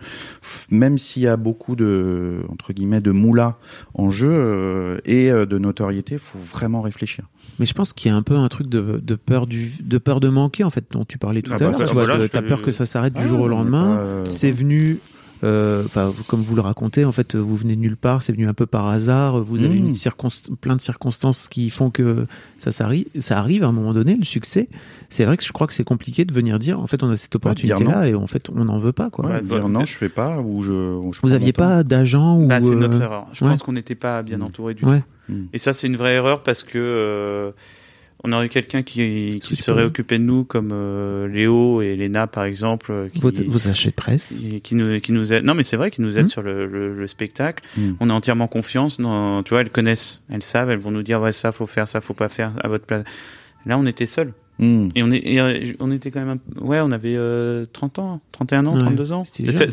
même 0.71 0.99
s'il 0.99 1.23
y 1.23 1.27
a 1.27 1.37
beaucoup 1.37 1.77
de, 1.77 2.41
entre 2.49 2.73
guillemets, 2.73 3.01
de 3.01 3.11
moula 3.11 3.59
en 3.95 4.11
jeu 4.11 4.31
euh, 4.31 4.99
et 5.05 5.31
euh, 5.31 5.47
de 5.47 5.59
notoriété, 5.59 6.19
faut 6.19 6.39
vraiment 6.39 6.81
réfléchir. 6.81 7.25
Mais 7.59 7.67
je 7.67 7.73
pense 7.75 7.93
qu'il 7.95 8.11
y 8.11 8.15
a 8.15 8.17
un 8.17 8.23
peu 8.23 8.37
un 8.37 8.49
truc 8.49 8.67
de, 8.69 9.01
de 9.03 9.15
peur 9.15 9.47
du, 9.47 9.73
de 9.83 9.97
peur 9.99 10.21
de 10.21 10.29
manquer 10.29 10.63
en 10.63 10.71
fait 10.71 10.85
dont 10.91 11.05
tu 11.07 11.17
parlais 11.17 11.41
tout 11.43 11.53
Ah 11.53 11.57
à 11.57 11.59
bah, 11.59 11.65
l'heure. 11.71 11.77
Tu 11.79 11.85
vois, 11.87 12.05
voilà, 12.05 12.29
T'as 12.29 12.43
te- 12.43 12.47
peur 12.49 12.61
que 12.63 12.71
ça 12.71 12.85
s'arrête 12.85 13.15
du 13.15 13.23
Ah, 13.23 13.27
jour 13.27 13.41
au 13.41 13.49
lendemain. 13.49 13.97
euh, 13.99 14.25
C'est 14.29 14.51
venu, 14.51 14.99
enfin 15.43 16.09
vous- 16.09 16.25
comme 16.25 16.43
vous 16.43 16.55
le 16.55 16.61
racontez, 16.61 17.05
en 17.05 17.13
fait, 17.13 17.37
vous 17.37 17.57
venez 17.57 17.77
de 17.77 17.81
nulle 17.81 17.97
part. 17.97 18.23
C'est 18.23 18.33
venu 18.33 18.49
un 18.49 18.55
peu 18.55 18.67
par 18.67 18.87
hasard. 18.89 19.43
Vous 19.43 19.59
avez 19.65 19.79
Mmh. 19.81 19.89
une 19.89 20.57
plein 20.61 20.77
de 20.77 20.81
circonstances 20.81 21.49
qui 21.49 21.71
font 21.71 21.91
que 21.91 22.27
ça 22.59 22.73
s'arrive. 22.73 23.07
Ça 23.19 23.39
arrive 23.39 23.65
à 23.65 23.69
un 23.69 23.73
moment 23.73 23.93
donné, 23.93 24.17
le 24.17 24.25
succès. 24.25 24.69
C'est 25.11 25.25
vrai 25.25 25.37
que 25.37 25.45
je 25.45 25.53
crois 25.53 25.67
que 25.67 25.75
c'est 25.75 25.85
compliqué 25.85 26.25
de 26.25 26.33
venir 26.33 26.59
dire. 26.59 26.81
En 26.81 26.87
fait, 26.87 27.03
on 27.03 27.11
a 27.11 27.17
cette 27.17 27.35
Ouais, 27.35 27.41
dire 27.55 27.75
opportunité-là 27.77 28.09
et 28.09 28.15
en 28.15 28.27
fait, 28.27 28.49
on 28.51 28.65
n'en 28.65 28.79
veut 28.79 28.93
pas 28.93 29.11
quoi. 29.11 29.27
Ouais, 29.27 29.41
dire 29.43 29.63
bah, 29.63 29.69
non, 29.69 29.83
euh, 29.83 29.85
je 29.85 29.97
fais 29.97 30.09
pas, 30.09 30.41
ou 30.41 30.63
je. 30.63 30.73
ou 30.73 31.13
je 31.13 31.21
Vous 31.21 31.29
prends 31.29 31.33
aviez 31.37 31.47
mon 31.49 31.53
temps. 31.53 31.63
pas 31.65 31.83
d'agent 31.85 32.39
ou 32.41 32.47
Bah, 32.47 32.61
c'est 32.61 32.73
euh, 32.73 32.77
notre 32.77 33.01
erreur. 33.01 33.29
Je 33.33 33.45
ouais. 33.45 33.51
pense 33.51 33.63
qu'on 33.63 33.73
n'était 33.73 33.95
pas 33.95 34.23
bien 34.23 34.39
Mm. 34.39 34.43
entouré 34.43 34.75
du 34.75 34.85
Ouais. 34.85 35.01
tout. 35.29 35.33
Mm. 35.35 35.45
Et 35.53 35.59
ça, 35.59 35.73
c'est 35.73 35.87
une 35.87 35.97
vraie 35.97 36.15
erreur 36.15 36.43
parce 36.43 36.63
que 36.63 36.79
euh, 36.79 37.51
On 38.25 38.33
aurait 38.33 38.49
quelqu'un 38.49 38.83
qui, 38.83 39.39
qui 39.43 39.57
serait 39.57 39.85
occupé 39.85 40.19
de 40.19 40.25
nous, 40.25 40.43
comme 40.45 40.71
euh, 40.73 41.29
Léo 41.29 41.83
et 41.83 41.95
Léna, 41.97 42.27
par 42.27 42.45
exemple, 42.45 42.91
euh, 42.91 43.09
qui, 43.09 43.21
Vos, 43.21 43.31
vos 43.47 43.69
achats 43.69 43.91
de 43.91 43.95
presse. 43.95 44.35
qui, 44.41 44.61
qui 44.63 44.75
nous, 44.75 45.01
qui 45.01 45.13
nous 45.13 45.33
aident. 45.33 45.45
Non, 45.45 45.55
mais 45.55 45.63
c'est 45.63 45.77
vrai 45.77 45.91
qu'ils 45.91 46.05
nous 46.05 46.19
aident 46.19 46.23
Mhm. 46.23 46.29
sur 46.29 46.43
le, 46.43 46.67
le, 46.67 46.95
le 46.95 47.07
spectacle. 47.07 47.63
Mhm. 47.77 47.97
On 48.01 48.11
a 48.11 48.15
entièrement 48.15 48.49
confiance. 48.49 48.99
Dans, 49.01 49.43
tu 49.43 49.51
vois, 49.51 49.61
elles 49.61 49.71
connaissent, 49.71 50.23
elles 50.31 50.43
savent, 50.43 50.71
elles 50.71 50.79
vont 50.79 50.91
nous 50.91 51.03
dire 51.03 51.21
ouais 51.21 51.33
ça 51.33 51.53
faut 51.53 51.67
faire, 51.67 51.87
ça 51.87 52.01
faut 52.01 52.15
pas 52.15 52.29
faire 52.29 52.53
à 52.65 52.69
votre 52.69 52.87
place. 52.87 53.05
Là, 53.67 53.79
on 53.79 53.87
était 53.87 54.07
seuls 54.07 54.33
Hmm. 54.59 54.89
et 54.95 55.03
on 55.03 55.11
est, 55.13 55.19
et, 55.19 55.39
euh, 55.39 55.73
on 55.81 55.91
était 55.91 56.11
quand 56.11 56.25
même, 56.25 56.39
un- 56.57 56.61
ouais, 56.63 56.81
on 56.81 56.91
avait 56.91 57.15
euh, 57.15 57.67
30 57.75 57.99
ans, 57.99 58.21
31 58.33 58.65
ans, 58.67 58.75
Ouais, 58.75 58.81
32 58.81 59.13
ans. 59.13 59.25
c'était 59.25 59.53
jeune. 59.53 59.69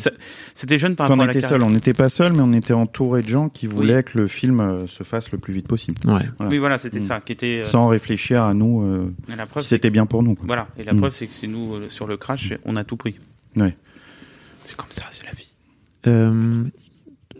C'était 0.53 0.77
jeune 0.77 0.95
par 0.97 1.05
Enfin, 1.05 1.13
on 1.13 1.17
rapport 1.19 1.23
à 1.23 1.27
la 1.27 1.31
était 1.31 1.39
carrière. 1.41 1.59
seuls, 1.61 1.69
on 1.69 1.73
n'était 1.73 1.93
pas 1.93 2.09
seuls, 2.09 2.33
mais 2.33 2.41
on 2.41 2.51
était 2.51 2.73
entouré 2.73 3.21
de 3.21 3.27
gens 3.29 3.47
qui 3.47 3.65
voulaient 3.67 4.03
que 4.03 4.17
le 4.17 4.27
film 4.27 4.59
euh, 4.59 4.85
se 4.87 5.03
fasse 5.03 5.31
le 5.31 5.37
plus 5.37 5.53
vite 5.53 5.67
possible, 5.67 5.97
Ouais. 6.05 6.23
Voilà. 6.37 6.51
Oui, 6.51 6.57
voilà, 6.57 6.77
c'était 6.77 6.99
Mhm. 6.99 7.05
ça 7.05 7.21
qui 7.21 7.31
était. 7.31 7.61
euh, 7.61 7.63
sans 7.63 7.87
réfléchir 7.87 8.43
à 8.43 8.53
nous 8.53 8.83
euh, 8.83 9.13
et 9.31 9.35
la 9.37 9.45
preuve, 9.45 9.63
si 9.63 9.69
c'était 9.69 9.89
bien 9.89 10.05
pour 10.05 10.21
nous. 10.21 10.35
quoi. 10.35 10.45
Voilà, 10.47 10.67
et 10.77 10.83
la 10.83 10.91
Mm. 10.93 10.97
preuve, 10.97 11.11
c'est 11.13 11.27
que 11.27 11.33
c'est 11.33 11.47
nous, 11.47 11.75
euh, 11.75 11.87
sur 11.89 12.05
le 12.05 12.17
crash, 12.17 12.53
on 12.65 12.75
a 12.75 12.83
tout 12.83 12.97
pris. 12.97 13.15
Ouais. 13.55 13.77
C'est 14.65 14.75
comme 14.75 14.87
ça, 14.91 15.03
c'est 15.11 15.23
la 15.25 15.31
vie. 15.31 15.53
Euh, 16.07 16.63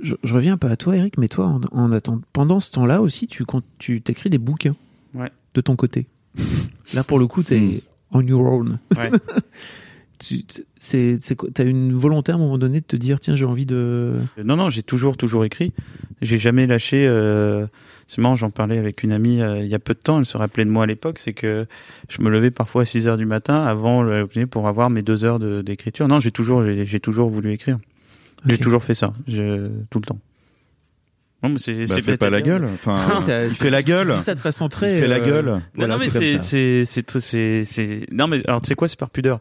je, 0.02 0.16
je 0.24 0.34
reviens 0.34 0.54
un 0.54 0.58
peu 0.58 0.68
à 0.70 0.78
toi, 0.78 0.96
Eric, 0.96 1.18
mais 1.18 1.28
toi, 1.28 1.46
en, 1.48 1.62
en 1.78 1.92
attend- 1.92 2.22
pendant 2.32 2.60
ce 2.60 2.72
temps-là 2.72 3.02
aussi, 3.02 3.28
tu 3.28 3.44
comptes- 3.46 3.66
tu 3.80 4.02
t'écris 4.02 4.30
des 4.30 4.38
bouquins 4.38 4.76
Ouais. 5.14 5.32
de 5.54 5.62
ton 5.62 5.76
côté. 5.76 6.08
Là, 6.94 7.04
pour 7.04 7.20
le 7.20 7.28
coup, 7.28 7.44
t'es 7.44 7.60
Mm. 7.60 7.80
on 8.12 8.22
your 8.22 8.42
own. 8.42 8.80
Ouais. 8.98 9.10
Tu 10.20 10.46
c'est, 10.80 11.18
c'est 11.22 11.36
quoi- 11.36 11.50
t'as 11.54 11.66
une 11.66 11.92
volonté 11.94 12.32
à 12.32 12.36
un 12.36 12.38
moment 12.38 12.58
donné 12.58 12.80
de 12.80 12.86
te 12.86 12.96
dire, 12.96 13.20
tiens, 13.20 13.36
j'ai 13.36 13.44
envie 13.46 13.66
de. 13.66 14.14
non, 14.42 14.56
non, 14.56 14.70
j'ai 14.70 14.84
toujours, 14.84 15.18
toujours 15.18 15.44
écrit. 15.44 15.74
J'ai 16.22 16.38
jamais 16.38 16.66
lâché. 16.66 17.06
Euh... 17.08 17.68
C'est 18.08 18.22
marrant, 18.22 18.36
j'en 18.36 18.50
parlais 18.50 18.78
avec 18.78 19.04
une 19.04 19.12
amie 19.12 19.42
euh, 19.42 19.64
il 19.64 19.68
y 19.70 19.76
a 19.76 19.80
peu 19.80 19.94
de 19.94 20.00
temps, 20.00 20.20
elle 20.20 20.26
se 20.26 20.38
rappelait 20.38 20.66
de 20.66 20.70
moi 20.70 20.84
à 20.84 20.88
l'époque, 20.88 21.20
c'est 21.20 21.34
que 21.34 21.66
je 22.10 22.22
me 22.22 22.30
levais 22.30 22.52
parfois 22.52 22.84
à 22.84 22.86
6 22.86 23.08
heures 23.08 23.18
du 23.18 23.26
matin 23.26 23.64
avant 23.64 24.06
pour 24.50 24.68
avoir 24.68 24.90
mes 24.90 25.02
deux 25.02 25.26
heures 25.26 25.40
d'écriture. 25.40 26.08
Non, 26.08 26.20
j'ai 26.20 26.32
toujours, 26.32 26.64
j'ai 26.64 27.00
toujours 27.00 27.30
voulu 27.30 27.52
écrire. 27.52 27.80
J'ai 28.46 28.58
toujours 28.58 28.84
fait 28.84 28.94
ça, 28.94 29.14
je, 29.28 29.68
tout 29.90 30.00
le 30.00 30.06
temps. 30.06 30.20
Non, 31.44 31.50
mais 31.50 31.58
c'est, 31.60 31.74
Bah, 31.88 31.96
bête 32.06 32.20
pas 32.20 32.30
la 32.30 32.42
gueule. 32.42 32.66
Enfin, 32.74 33.22
il 33.50 33.56
fait 33.56 33.70
la 33.70 33.84
gueule. 33.84 34.14
ça 34.14 34.34
de 34.34 34.40
façon 34.40 34.70
très. 34.70 34.96
Il 34.96 35.02
fait 35.02 35.08
la 35.08 35.18
euh, 35.18 35.20
gueule. 35.26 35.62
Non, 35.76 35.98
mais 35.98 36.10
c'est 36.10 36.40
c'est, 36.40 36.42
c'est, 36.42 36.84
c'est, 36.86 37.04
très- 37.04 37.20
c'est, 37.20 37.64
c'est, 37.66 38.06
non, 38.12 38.28
mais 38.28 38.42
alors, 38.48 38.62
tu 38.62 38.68
sais 38.68 38.76
quoi, 38.76 38.88
c'est 38.88 38.98
par 39.00 39.10
pudeur. 39.10 39.40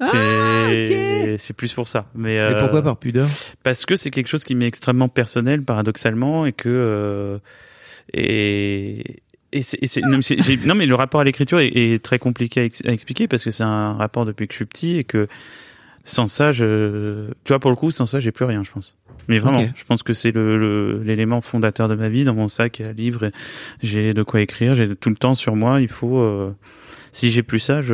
Ah, 0.00 0.08
C'est, 0.10 1.36
c'est 1.38 1.54
plus 1.54 1.72
pour 1.72 1.86
ça. 1.86 2.06
Mais, 2.16 2.30
Mais 2.34 2.38
euh, 2.40 2.58
pourquoi 2.58 2.82
par 2.82 2.96
pudeur? 2.96 3.28
Parce 3.62 3.86
que 3.86 3.94
c'est 3.96 4.10
quelque 4.10 4.26
chose 4.28 4.42
qui 4.44 4.54
m'est 4.56 4.66
extrêmement 4.66 5.08
personnel, 5.08 5.62
paradoxalement, 5.62 6.44
et 6.46 6.52
que, 6.52 6.68
euh, 6.68 7.38
et, 8.12 9.20
et 9.52 9.62
c'est, 9.62 10.00
non, 10.02 10.18
mais 10.18 10.56
non, 10.66 10.74
le 10.74 10.94
rapport 10.94 11.20
à 11.20 11.24
l'écriture 11.24 11.60
est, 11.60 11.68
est 11.68 12.02
très 12.02 12.18
compliqué 12.18 12.60
à, 12.60 12.64
ex- 12.64 12.82
à 12.84 12.90
expliquer 12.90 13.28
parce 13.28 13.44
que 13.44 13.50
c'est 13.50 13.62
un 13.62 13.92
rapport 13.94 14.24
depuis 14.26 14.48
que 14.48 14.52
je 14.52 14.56
suis 14.56 14.64
petit 14.66 14.96
et 14.98 15.04
que 15.04 15.28
sans 16.04 16.26
ça, 16.26 16.52
je, 16.52 17.26
tu 17.44 17.48
vois, 17.48 17.58
pour 17.58 17.70
le 17.70 17.76
coup, 17.76 17.90
sans 17.90 18.06
ça, 18.06 18.20
j'ai 18.20 18.30
plus 18.32 18.44
rien, 18.44 18.62
je 18.62 18.70
pense. 18.70 18.96
Mais 19.26 19.38
vraiment, 19.38 19.66
je 19.74 19.84
pense 19.84 20.02
que 20.02 20.12
c'est 20.12 20.32
le, 20.32 21.02
l'élément 21.02 21.40
fondateur 21.40 21.88
de 21.88 21.94
ma 21.94 22.08
vie. 22.10 22.24
Dans 22.24 22.34
mon 22.34 22.48
sac, 22.48 22.78
il 22.78 22.86
y 22.86 22.88
a 22.88 22.92
livre, 22.92 23.30
j'ai 23.82 24.12
de 24.12 24.22
quoi 24.22 24.40
écrire, 24.42 24.74
j'ai 24.74 24.94
tout 24.94 25.08
le 25.08 25.16
temps 25.16 25.34
sur 25.34 25.56
moi. 25.56 25.80
Il 25.80 25.88
faut, 25.88 26.18
euh, 26.18 26.54
si 27.10 27.30
j'ai 27.30 27.42
plus 27.42 27.58
ça, 27.58 27.80
je, 27.80 27.88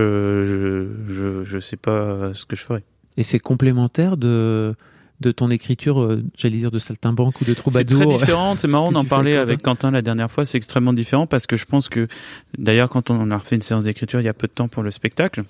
je, 1.08 1.14
je, 1.14 1.44
je 1.44 1.58
sais 1.60 1.76
pas 1.76 2.32
ce 2.34 2.44
que 2.46 2.56
je 2.56 2.62
ferais. 2.62 2.82
Et 3.16 3.22
c'est 3.22 3.38
complémentaire 3.38 4.16
de 4.16 4.74
de 5.20 5.32
ton 5.32 5.50
écriture, 5.50 6.00
euh, 6.00 6.22
j'allais 6.36 6.56
dire 6.56 6.70
de 6.70 6.78
saltimbanque 6.78 7.40
ou 7.42 7.44
de 7.44 7.50
C'est 7.50 7.56
troubadour. 7.56 8.00
très 8.00 8.18
différent. 8.18 8.56
C'est 8.56 8.68
marrant 8.68 8.90
d'en 8.90 9.04
parler 9.04 9.36
avec 9.36 9.60
Quentin 9.62 9.90
la 9.90 10.00
dernière 10.00 10.30
fois. 10.30 10.46
C'est 10.46 10.56
extrêmement 10.56 10.94
différent 10.94 11.26
parce 11.26 11.46
que 11.46 11.56
je 11.56 11.66
pense 11.66 11.90
que, 11.90 12.08
d'ailleurs, 12.56 12.88
quand 12.88 13.10
on 13.10 13.30
a 13.30 13.36
refait 13.36 13.56
une 13.56 13.62
séance 13.62 13.84
d'écriture 13.84 14.20
il 14.20 14.24
y 14.24 14.30
a 14.30 14.32
peu 14.32 14.46
de 14.46 14.52
temps 14.52 14.68
pour 14.68 14.82
le 14.82 14.90
spectacle, 14.90 15.44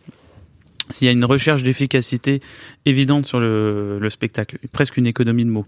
s'il 0.91 1.07
y 1.07 1.09
a 1.09 1.13
une 1.13 1.25
recherche 1.25 1.63
d'efficacité 1.63 2.41
évidente 2.87 3.27
sur 3.27 3.41
le, 3.41 3.99
le 3.99 4.11
spectacle, 4.11 4.59
presque 4.73 4.97
une 4.97 5.07
économie 5.07 5.45
de 5.45 5.51
mots. 5.51 5.67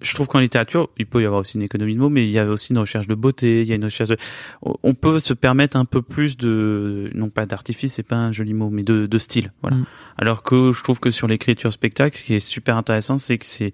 Je 0.00 0.12
trouve 0.14 0.26
qu'en 0.26 0.40
littérature, 0.40 0.90
il 0.98 1.06
peut 1.06 1.22
y 1.22 1.24
avoir 1.24 1.40
aussi 1.40 1.56
une 1.56 1.62
économie 1.62 1.94
de 1.94 2.00
mots, 2.00 2.10
mais 2.10 2.24
il 2.24 2.30
y 2.30 2.38
a 2.38 2.46
aussi 2.46 2.72
une 2.72 2.78
recherche 2.78 3.06
de 3.06 3.14
beauté, 3.14 3.62
il 3.62 3.68
y 3.68 3.72
a 3.72 3.76
une 3.76 3.84
recherche 3.84 4.10
de... 4.10 4.18
On 4.60 4.92
peut 4.92 5.18
se 5.18 5.32
permettre 5.32 5.78
un 5.78 5.86
peu 5.86 6.02
plus 6.02 6.36
de... 6.36 7.10
Non 7.14 7.30
pas 7.30 7.46
d'artifice, 7.46 7.94
c'est 7.94 8.02
pas 8.02 8.16
un 8.16 8.30
joli 8.30 8.52
mot, 8.52 8.68
mais 8.68 8.82
de, 8.82 9.06
de 9.06 9.18
style. 9.18 9.52
Voilà. 9.62 9.78
Mm. 9.78 9.86
Alors 10.18 10.42
que 10.42 10.72
je 10.72 10.82
trouve 10.82 11.00
que 11.00 11.10
sur 11.10 11.26
l'écriture 11.26 11.72
spectacle, 11.72 12.18
ce 12.18 12.24
qui 12.24 12.34
est 12.34 12.40
super 12.40 12.76
intéressant, 12.76 13.16
c'est 13.16 13.38
que 13.38 13.46
c'est 13.46 13.72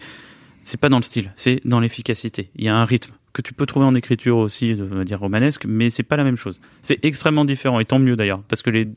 c'est 0.62 0.78
pas 0.78 0.88
dans 0.88 0.99
le 0.99 1.03
style, 1.03 1.32
c'est 1.36 1.61
dans 1.64 1.80
l'efficacité. 1.80 2.51
Il 2.55 2.64
y 2.64 2.68
a 2.68 2.76
un 2.76 2.84
rythme 2.84 3.12
que 3.32 3.43
tu 3.43 3.55
peux 3.55 3.66
trouver 3.66 3.86
en 3.86 3.95
écriture 3.95 4.36
aussi, 4.36 4.74
de 4.74 5.05
dire 5.05 5.18
romanesque, 5.20 5.64
mais 5.66 5.91
c'est 5.91 6.03
pas 6.03 6.16
la 6.16 6.24
même 6.24 6.36
chose. 6.36 6.61
C'est 6.82 7.05
extrêmement 7.05 7.45
différent, 7.45 7.80
et 7.80 7.84
tant 7.84 7.99
mieux 7.99 8.14
d'ailleurs, 8.14 8.43
parce 8.43 8.62
que 8.62 8.70
les 8.70 8.88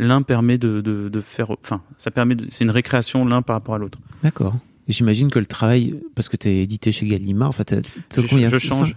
l'un 0.00 0.22
permet 0.22 0.58
de, 0.58 0.80
de, 0.80 1.08
de 1.08 1.20
faire, 1.20 1.50
enfin, 1.50 1.82
ça 1.98 2.10
permet, 2.10 2.36
c'est 2.48 2.64
une 2.64 2.70
récréation 2.70 3.24
l'un 3.24 3.42
par 3.42 3.54
rapport 3.56 3.74
à 3.74 3.78
l'autre. 3.78 3.98
D'accord. 4.22 4.56
Et 4.88 4.92
j'imagine 4.92 5.30
que 5.30 5.38
le 5.38 5.46
travail, 5.46 5.94
parce 6.16 6.28
que 6.28 6.36
t'es 6.36 6.56
édité 6.62 6.90
chez 6.90 7.06
Gallimard, 7.06 7.50
en 7.50 7.52
fait, 7.52 7.76
Je, 8.16 8.20
combien 8.22 8.48
je 8.48 8.58
change. 8.58 8.96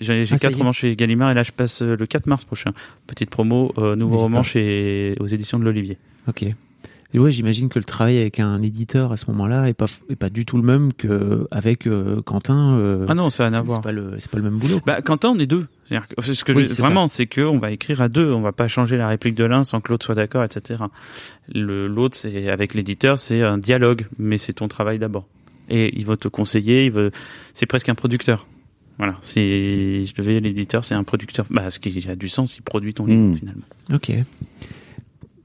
J'ai 0.00 0.22
Ah, 0.22 0.26
ça 0.26 0.36
y 0.36 0.38
quatre 0.38 0.52
est. 0.52 0.54
romans 0.58 0.72
chez 0.72 0.96
Gallimard 0.96 1.30
et 1.30 1.34
là 1.34 1.42
je 1.42 1.52
passe 1.52 1.82
euh, 1.82 1.94
le 1.98 2.06
4 2.06 2.26
mars 2.26 2.44
prochain. 2.46 2.72
Petite 3.06 3.28
promo, 3.28 3.72
euh, 3.76 3.96
nouveau 3.96 4.16
roman 4.16 4.38
pas. 4.38 4.42
chez 4.44 5.14
aux 5.20 5.26
éditions 5.26 5.58
de 5.58 5.64
l'Olivier. 5.64 5.98
Ok. 6.28 6.46
Et 7.16 7.18
ouais, 7.18 7.32
j'imagine 7.32 7.70
que 7.70 7.78
le 7.78 7.84
travail 7.86 8.18
avec 8.18 8.40
un 8.40 8.60
éditeur 8.60 9.10
à 9.10 9.16
ce 9.16 9.24
moment-là 9.30 9.68
est 9.70 9.72
pas 9.74 9.86
est 10.10 10.16
pas 10.16 10.28
du 10.28 10.44
tout 10.44 10.58
le 10.58 10.62
même 10.62 10.92
que 10.92 11.48
avec 11.50 11.86
euh, 11.86 12.20
Quentin. 12.20 12.74
euh, 12.76 13.06
Ah 13.08 13.14
non, 13.14 13.30
ça 13.30 13.44
n'a 13.44 13.48
rien 13.48 13.58
à 13.58 13.62
c'est 13.62 13.66
voir. 13.66 13.78
c'est 13.78 13.82
pas 13.88 13.92
le 13.92 14.10
c'est 14.18 14.30
pas 14.30 14.36
le 14.36 14.44
même 14.44 14.58
boulot. 14.58 14.80
Bah, 14.84 15.00
Quentin, 15.00 15.30
on 15.30 15.38
est 15.38 15.46
deux. 15.46 15.66
C'est-à-dire 15.84 16.08
que- 16.08 16.14
c'est 16.22 16.34
ce 16.34 16.44
que 16.44 16.52
Oui, 16.52 16.66
je- 16.68 16.74
vraiment, 16.74 17.06
c'est 17.06 17.26
que 17.26 17.40
on 17.40 17.56
va 17.58 17.70
écrire 17.72 18.02
à 18.02 18.10
deux. 18.10 18.30
On 18.32 18.42
va 18.42 18.52
pas 18.52 18.68
changer 18.68 18.98
la 18.98 19.08
réplique 19.08 19.34
de 19.34 19.44
l'un 19.44 19.64
sans 19.64 19.80
que 19.80 19.90
l'autre 19.90 20.04
soit 20.04 20.14
d'accord, 20.14 20.44
etc. 20.44 20.84
Le 21.54 21.86
l'autre, 21.88 22.18
c'est 22.18 22.50
avec 22.50 22.74
l'éditeur, 22.74 23.18
c'est 23.18 23.40
un 23.40 23.56
dialogue, 23.56 24.06
mais 24.18 24.36
c'est 24.36 24.52
ton 24.52 24.68
travail 24.68 24.98
d'abord. 24.98 25.26
Et 25.70 25.98
il 25.98 26.04
va 26.04 26.18
te 26.18 26.28
conseiller. 26.28 26.84
Il 26.84 26.92
veut, 26.92 27.12
c'est 27.54 27.64
presque 27.66 27.88
un 27.88 27.94
producteur. 27.94 28.46
Voilà. 28.98 29.16
C'est, 29.22 30.04
je 30.06 30.14
devais 30.14 30.38
l'éditeur, 30.40 30.84
c'est 30.84 30.94
un 30.94 31.02
producteur. 31.04 31.46
Bah, 31.48 31.70
ce 31.70 31.80
qui 31.80 32.06
a 32.10 32.14
du 32.14 32.28
sens, 32.28 32.56
il 32.58 32.62
produit 32.62 32.92
ton 32.92 33.06
livre 33.06 33.22
Mm. 33.32 33.36
finalement. 33.36 33.64
Ok. 33.92 34.10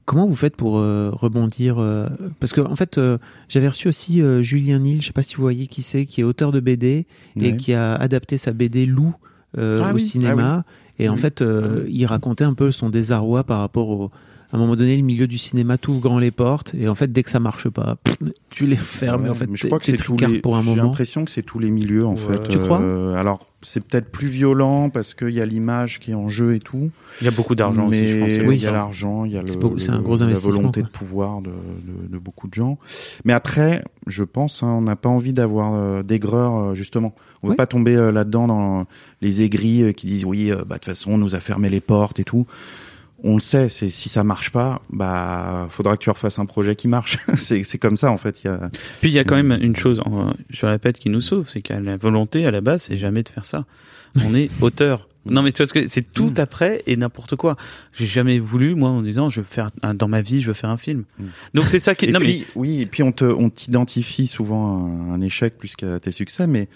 Comment 0.04 0.26
vous 0.26 0.34
faites 0.34 0.56
pour 0.56 0.78
euh, 0.78 1.10
rebondir 1.12 1.76
euh, 1.78 2.08
Parce 2.40 2.52
que 2.52 2.60
en 2.60 2.74
fait, 2.74 2.98
euh, 2.98 3.18
j'avais 3.48 3.68
reçu 3.68 3.88
aussi 3.88 4.20
Julien 4.42 4.80
Nil, 4.80 5.00
je 5.00 5.06
sais 5.06 5.12
pas 5.12 5.22
si 5.22 5.36
vous 5.36 5.42
voyez 5.42 5.66
qui 5.66 5.82
c'est, 5.82 6.06
qui 6.06 6.20
est 6.20 6.24
auteur 6.24 6.50
de 6.50 6.60
BD 6.60 7.06
et 7.40 7.56
qui 7.56 7.72
a 7.72 7.94
adapté 7.94 8.36
sa 8.36 8.52
BD 8.52 8.86
Lou 8.86 9.14
euh, 9.58 9.82
Ah 9.84 9.92
au 9.92 9.94
oui, 9.94 10.00
cinéma. 10.00 10.64
Et 10.98 11.08
en 11.08 11.16
fait, 11.16 11.42
il 11.88 12.06
racontait 12.06 12.44
un 12.44 12.54
peu 12.54 12.70
son 12.70 12.90
désarroi 12.90 13.44
par 13.44 13.60
rapport 13.60 13.88
au. 13.88 14.10
À 14.52 14.56
un 14.56 14.58
moment 14.58 14.76
donné, 14.76 14.98
le 14.98 15.02
milieu 15.02 15.26
du 15.26 15.38
cinéma 15.38 15.78
t'ouvre 15.78 16.00
grand 16.00 16.18
les 16.18 16.30
portes 16.30 16.74
et 16.78 16.86
en 16.86 16.94
fait, 16.94 17.10
dès 17.10 17.22
que 17.22 17.30
ça 17.30 17.40
marche 17.40 17.70
pas, 17.70 17.96
pff, 18.04 18.18
tu 18.50 18.66
les 18.66 18.76
fermes. 18.76 19.22
Ouais, 19.22 19.28
et 19.28 19.30
en 19.30 19.34
fait, 19.34 19.46
mais 19.46 19.56
je 19.56 19.66
crois 19.66 19.78
que 19.78 19.86
c'est 19.86 19.96
tous 19.96 20.16
les. 20.18 20.40
pour 20.40 20.56
un 20.56 20.60
J'ai 20.62 20.68
moment. 20.70 20.82
l'impression 20.82 21.24
que 21.24 21.30
c'est 21.30 21.42
tous 21.42 21.58
les 21.58 21.70
milieux 21.70 22.04
en 22.04 22.12
Ouais. 22.12 22.18
fait. 22.18 22.48
Tu 22.48 22.58
crois 22.58 22.80
Euh, 22.82 23.14
Alors 23.14 23.46
c'est 23.62 23.80
peut-être 23.82 24.10
plus 24.10 24.26
violent 24.26 24.90
parce 24.90 25.14
qu'il 25.14 25.30
y 25.30 25.40
a 25.40 25.46
l'image 25.46 26.00
qui 26.00 26.10
est 26.10 26.14
en 26.14 26.28
jeu 26.28 26.54
et 26.54 26.58
tout. 26.58 26.90
Il 27.22 27.24
y 27.24 27.28
a 27.28 27.30
beaucoup 27.30 27.54
d'argent 27.54 27.86
aussi, 27.88 28.06
je 28.08 28.18
pense. 28.18 28.28
il 28.30 28.62
y 28.62 28.66
a 28.66 28.72
l'argent, 28.72 29.24
il 29.24 29.32
y 29.32 29.38
a 29.38 29.42
le, 29.42 29.48
C'est 29.50 29.56
beau- 29.56 29.74
un 29.88 30.00
gros 30.00 30.16
la 30.18 30.24
investissement, 30.24 30.56
volonté 30.58 30.80
quoi. 30.80 30.88
de 30.88 30.92
pouvoir 30.92 31.40
de, 31.40 31.50
de, 31.50 32.08
de 32.12 32.18
beaucoup 32.18 32.46
de 32.48 32.52
gens. 32.54 32.76
Mais 33.24 33.32
après, 33.32 33.82
je 34.08 34.24
pense, 34.24 34.62
hein, 34.62 34.66
on 34.66 34.82
n'a 34.82 34.96
pas 34.96 35.08
envie 35.08 35.32
d'avoir 35.32 35.72
euh, 35.74 36.02
d'aigreur 36.02 36.56
euh, 36.56 36.74
justement. 36.74 37.14
On 37.42 37.46
veut 37.46 37.52
Oui. 37.52 37.56
pas 37.56 37.66
tomber 37.66 37.96
euh, 37.96 38.12
là-dedans 38.12 38.48
dans 38.48 38.86
les 39.22 39.40
aigris 39.42 39.82
euh, 39.82 39.92
qui 39.92 40.06
disent 40.08 40.24
oui, 40.26 40.50
euh, 40.52 40.56
bah 40.66 40.74
de 40.74 40.80
toute 40.80 40.84
façon, 40.86 41.12
on 41.12 41.18
nous 41.18 41.34
a 41.36 41.40
fermé 41.40 41.70
les 41.70 41.80
portes 41.80 42.20
et 42.20 42.24
tout. 42.24 42.46
On 43.24 43.34
le 43.36 43.40
sait, 43.40 43.68
c'est 43.68 43.88
si 43.88 44.08
ça 44.08 44.24
marche 44.24 44.50
pas, 44.50 44.82
bah 44.90 45.68
faudra 45.70 45.96
que 45.96 46.02
tu 46.02 46.10
refasses 46.10 46.38
un 46.40 46.46
projet 46.46 46.74
qui 46.74 46.88
marche. 46.88 47.18
c'est 47.36 47.62
c'est 47.62 47.78
comme 47.78 47.96
ça 47.96 48.10
en 48.10 48.18
fait. 48.18 48.42
Il 48.42 48.48
y 48.48 48.50
a 48.50 48.68
Puis 49.00 49.10
il 49.10 49.14
y 49.14 49.18
a 49.20 49.24
quand 49.24 49.36
même 49.36 49.56
une 49.62 49.76
chose, 49.76 50.02
je 50.50 50.66
répète, 50.66 50.98
qui 50.98 51.08
nous 51.08 51.20
sauve, 51.20 51.48
c'est 51.48 51.62
qu'à 51.62 51.78
la 51.80 51.96
volonté, 51.96 52.46
à 52.46 52.50
la 52.50 52.60
base, 52.60 52.82
c'est 52.88 52.96
jamais 52.96 53.22
de 53.22 53.28
faire 53.28 53.44
ça. 53.44 53.64
On 54.16 54.34
est 54.34 54.50
auteur. 54.60 55.08
Non 55.24 55.42
mais 55.42 55.52
tu 55.52 55.58
vois 55.58 55.66
ce 55.68 55.72
que 55.72 55.86
c'est 55.86 56.02
tout 56.12 56.30
Mm. 56.36 56.40
après 56.40 56.82
et 56.88 56.96
n'importe 56.96 57.36
quoi. 57.36 57.56
J'ai 57.92 58.06
jamais 58.06 58.40
voulu 58.40 58.74
moi 58.74 58.90
en 58.90 59.02
disant 59.02 59.30
je 59.30 59.38
veux 59.38 59.46
faire 59.48 59.70
un- 59.82 59.94
dans 59.94 60.08
ma 60.08 60.20
vie 60.20 60.40
je 60.40 60.48
veux 60.48 60.52
faire 60.52 60.70
un 60.70 60.76
film. 60.76 61.04
Mm. 61.20 61.24
Donc 61.54 61.68
c'est 61.68 61.78
ça 61.78 61.94
qui 61.94 62.06
Et 62.06 62.10
non 62.10 62.18
puis, 62.18 62.44
oui, 62.56 62.80
et 62.80 62.86
puis 62.86 63.04
on 63.04 63.12
te, 63.12 63.24
on 63.24 63.48
t'identifie 63.48 64.26
souvent 64.26 64.84
à 65.10 65.14
un 65.14 65.20
échec 65.20 65.56
plus 65.58 65.76
qu'à 65.76 66.00
tes 66.00 66.10
succès, 66.10 66.48
mais 66.48 66.68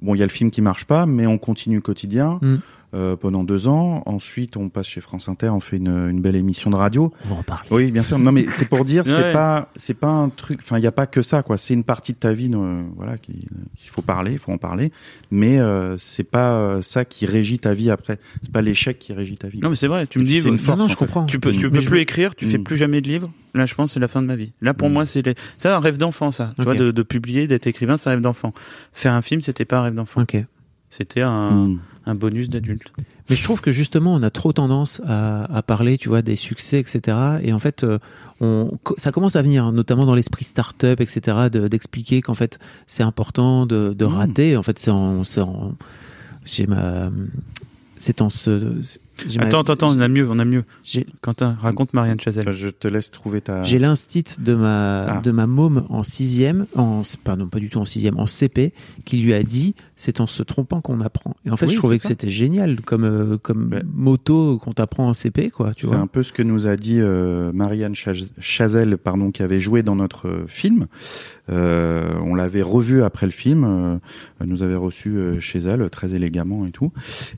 bon, 0.00 0.14
il 0.14 0.18
y 0.18 0.22
a 0.22 0.24
le 0.24 0.30
film 0.32 0.50
qui 0.50 0.62
marche 0.62 0.86
pas, 0.86 1.04
mais 1.04 1.26
on 1.26 1.36
continue 1.36 1.82
quotidien 1.82 2.38
Mm. 2.40 2.56
Euh, 2.94 3.16
pendant 3.16 3.44
deux 3.44 3.68
ans. 3.68 4.02
Ensuite, 4.06 4.56
on 4.56 4.68
passe 4.68 4.86
chez 4.86 5.00
France 5.00 5.28
Inter, 5.28 5.48
on 5.50 5.60
fait 5.60 5.76
une, 5.78 5.88
une 6.10 6.20
belle 6.20 6.36
émission 6.36 6.70
de 6.70 6.76
radio. 6.76 7.12
On 7.26 7.28
va 7.34 7.40
en 7.40 7.42
parler. 7.42 7.68
Oui, 7.70 7.90
bien 7.90 8.02
sûr. 8.02 8.18
Non, 8.18 8.32
mais 8.32 8.46
c'est 8.50 8.68
pour 8.68 8.84
dire, 8.84 9.02
c'est 9.06 9.14
Ouais. 9.24 9.32
pas, 9.32 9.68
c'est 9.76 9.94
pas 9.94 10.08
un 10.08 10.28
truc. 10.28 10.60
Enfin, 10.62 10.78
il 10.78 10.84
y 10.84 10.86
a 10.86 10.92
pas 10.92 11.06
que 11.06 11.20
ça, 11.22 11.42
quoi. 11.42 11.56
C'est 11.56 11.74
une 11.74 11.84
partie 11.84 12.12
de 12.12 12.18
ta 12.18 12.32
vie, 12.32 12.50
euh, 12.54 12.82
voilà, 12.96 13.18
qui- 13.18 13.46
qu'il 13.76 13.90
faut 13.90 14.02
parler, 14.02 14.32
il 14.32 14.38
faut 14.38 14.52
en 14.52 14.58
parler. 14.58 14.92
Mais 15.30 15.58
euh, 15.60 15.96
c'est 15.98 16.24
pas 16.24 16.52
euh, 16.58 16.82
ça 16.82 17.04
qui 17.04 17.26
régit 17.26 17.58
ta 17.58 17.74
vie 17.74 17.90
après. 17.90 18.18
C'est 18.42 18.52
pas 18.52 18.62
l'échec 18.62 18.98
qui 18.98 19.12
régit 19.12 19.36
ta 19.36 19.48
vie. 19.48 19.58
Non 19.60 19.70
mais 19.70 19.76
c'est 19.76 19.88
vrai, 19.88 20.06
tu 20.06 20.18
me 20.18 20.24
dis 20.24 20.40
C'est 20.40 20.48
une 20.48 20.58
force, 20.58 20.78
non, 20.78 20.84
non, 20.84 20.88
je 20.88 20.96
comprends. 20.96 21.24
tu 21.26 21.40
peux 21.40 21.50
tu 21.50 21.66
Mm. 21.66 21.70
peux 21.70 21.80
plus 21.80 22.00
écrire, 22.00 22.34
tu 22.34 22.46
fais 22.46 22.58
Mm. 22.58 22.64
plus 22.64 22.76
jamais 22.76 23.00
de 23.00 23.08
livres. 23.08 23.30
Là 23.54 23.66
je 23.66 23.74
pense 23.74 23.90
que 23.90 23.94
c'est 23.94 24.00
la 24.00 24.08
fin 24.08 24.20
de 24.22 24.26
ma 24.26 24.36
vie. 24.36 24.52
Là 24.60 24.74
pour 24.74 24.88
Mm. 24.88 24.92
moi 24.92 25.06
c'est 25.06 25.22
les... 25.22 25.34
un 25.64 25.78
rêve 25.80 25.96
d'enfant 25.98 26.30
ça. 26.30 26.52
Tu 26.56 26.62
Ok. 26.62 26.64
vois 26.66 26.74
de, 26.76 26.90
de 26.90 27.02
publier, 27.02 27.46
d'être 27.48 27.66
écrivain, 27.66 27.96
c'est 27.96 28.08
un 28.08 28.12
rêve 28.12 28.20
d'enfant. 28.20 28.52
Faire 28.92 29.12
un 29.12 29.22
film, 29.22 29.40
c'était 29.40 29.64
pas 29.64 29.78
un 29.78 29.82
rêve 29.82 29.94
d'enfant. 29.94 30.22
Ok. 30.22 30.36
C'était 30.96 31.22
un, 31.22 31.50
Mm. 31.50 31.78
un 32.06 32.14
bonus 32.14 32.48
d'adulte. 32.48 32.92
Mais 33.28 33.34
je 33.36 33.42
trouve 33.42 33.60
que 33.60 33.72
justement, 33.72 34.14
on 34.14 34.22
a 34.22 34.30
trop 34.30 34.52
tendance 34.52 35.00
à, 35.06 35.44
à 35.52 35.62
parler, 35.62 35.98
tu 35.98 36.08
vois, 36.08 36.22
des 36.22 36.36
succès, 36.36 36.78
etc. 36.78 37.16
Et 37.42 37.52
en 37.52 37.58
fait, 37.58 37.82
euh, 37.82 37.98
on, 38.40 38.70
ça 38.96 39.10
commence 39.10 39.34
à 39.34 39.42
venir, 39.42 39.64
hein, 39.64 39.72
notamment 39.72 40.06
dans 40.06 40.14
l'esprit 40.14 40.44
start-up, 40.44 41.00
etc., 41.00 41.48
de- 41.50 41.66
d'expliquer 41.68 42.20
qu'en 42.20 42.34
fait, 42.34 42.58
c'est 42.86 43.02
important 43.02 43.66
de, 43.66 43.92
de 43.98 44.04
Mm. 44.04 44.08
rater. 44.08 44.56
En 44.56 44.62
fait, 44.62 44.78
c'est 44.78 44.90
en, 44.92 45.24
c'est 45.24 45.40
en, 45.40 45.74
j'ai 46.44 46.66
ma, 46.66 47.10
c'est 47.98 48.20
en 48.20 48.28
ma- 49.38 49.44
Attends, 49.46 49.60
attends, 49.60 49.72
attends, 49.74 49.96
on 49.96 50.00
a 50.00 50.08
mieux, 50.08 50.28
on 50.28 50.38
a 50.40 50.44
mieux. 50.44 50.64
Quentin, 51.22 51.56
raconte 51.60 51.94
Marianne 51.94 52.20
Chazelle. 52.20 52.50
Je 52.52 52.68
te 52.68 52.88
laisse 52.88 53.10
trouver 53.12 53.40
ta. 53.40 53.62
j'ai 53.64 53.78
l'instit 53.78 54.24
de 54.40 54.54
ma 54.54 55.04
Ah. 55.06 55.20
de 55.22 55.30
ma 55.30 55.46
môme 55.46 55.84
en 55.88 56.02
sixième, 56.02 56.66
en 56.76 57.02
pardon 57.22 57.46
pas 57.46 57.60
du 57.60 57.70
tout 57.70 57.78
en 57.78 57.84
sixième, 57.84 58.18
en 58.18 58.26
CP, 58.26 58.72
qui 59.04 59.18
lui 59.18 59.32
a 59.32 59.42
dit 59.44 59.74
c'est 59.96 60.20
en 60.20 60.26
se 60.26 60.42
trompant 60.42 60.80
qu'on 60.80 61.00
apprend. 61.00 61.36
Et 61.46 61.50
en 61.50 61.56
fait, 61.56 61.66
Oui, 61.66 61.72
je 61.72 61.78
trouvais 61.78 61.98
que 61.98 62.06
c'était 62.08 62.28
génial 62.28 62.80
comme 62.80 63.04
euh, 63.04 63.38
comme 63.38 63.70
moto 63.92 64.58
qu'on 64.58 64.72
t'apprend 64.72 65.08
en 65.08 65.14
CP, 65.14 65.50
quoi. 65.50 65.72
C'est 65.76 65.86
un 65.94 66.06
peu 66.08 66.22
ce 66.22 66.32
que 66.32 66.42
nous 66.42 66.66
a 66.66 66.76
dit 66.76 66.98
euh, 67.00 67.52
Marianne 67.52 67.92
Chaz- 67.94 68.30
Chazelle, 68.40 68.98
pardon, 68.98 69.30
qui 69.30 69.42
avait 69.42 69.60
joué 69.60 69.82
dans 69.82 69.94
notre 69.96 70.28
euh, 70.28 70.44
film. 70.48 70.86
Euh, 71.50 72.14
on 72.24 72.34
l'avait 72.34 72.62
revu 72.62 73.02
après 73.02 73.26
le 73.26 73.32
film. 73.32 73.64
euh, 73.64 73.96
elle 74.40 74.48
nous 74.48 74.62
avait 74.62 74.74
reçu 74.74 75.10
euh, 75.16 75.38
chez 75.40 75.58
elle 75.60 75.88
très 75.90 76.14
élégamment 76.14 76.66
et 76.66 76.70
tout. 76.70 76.90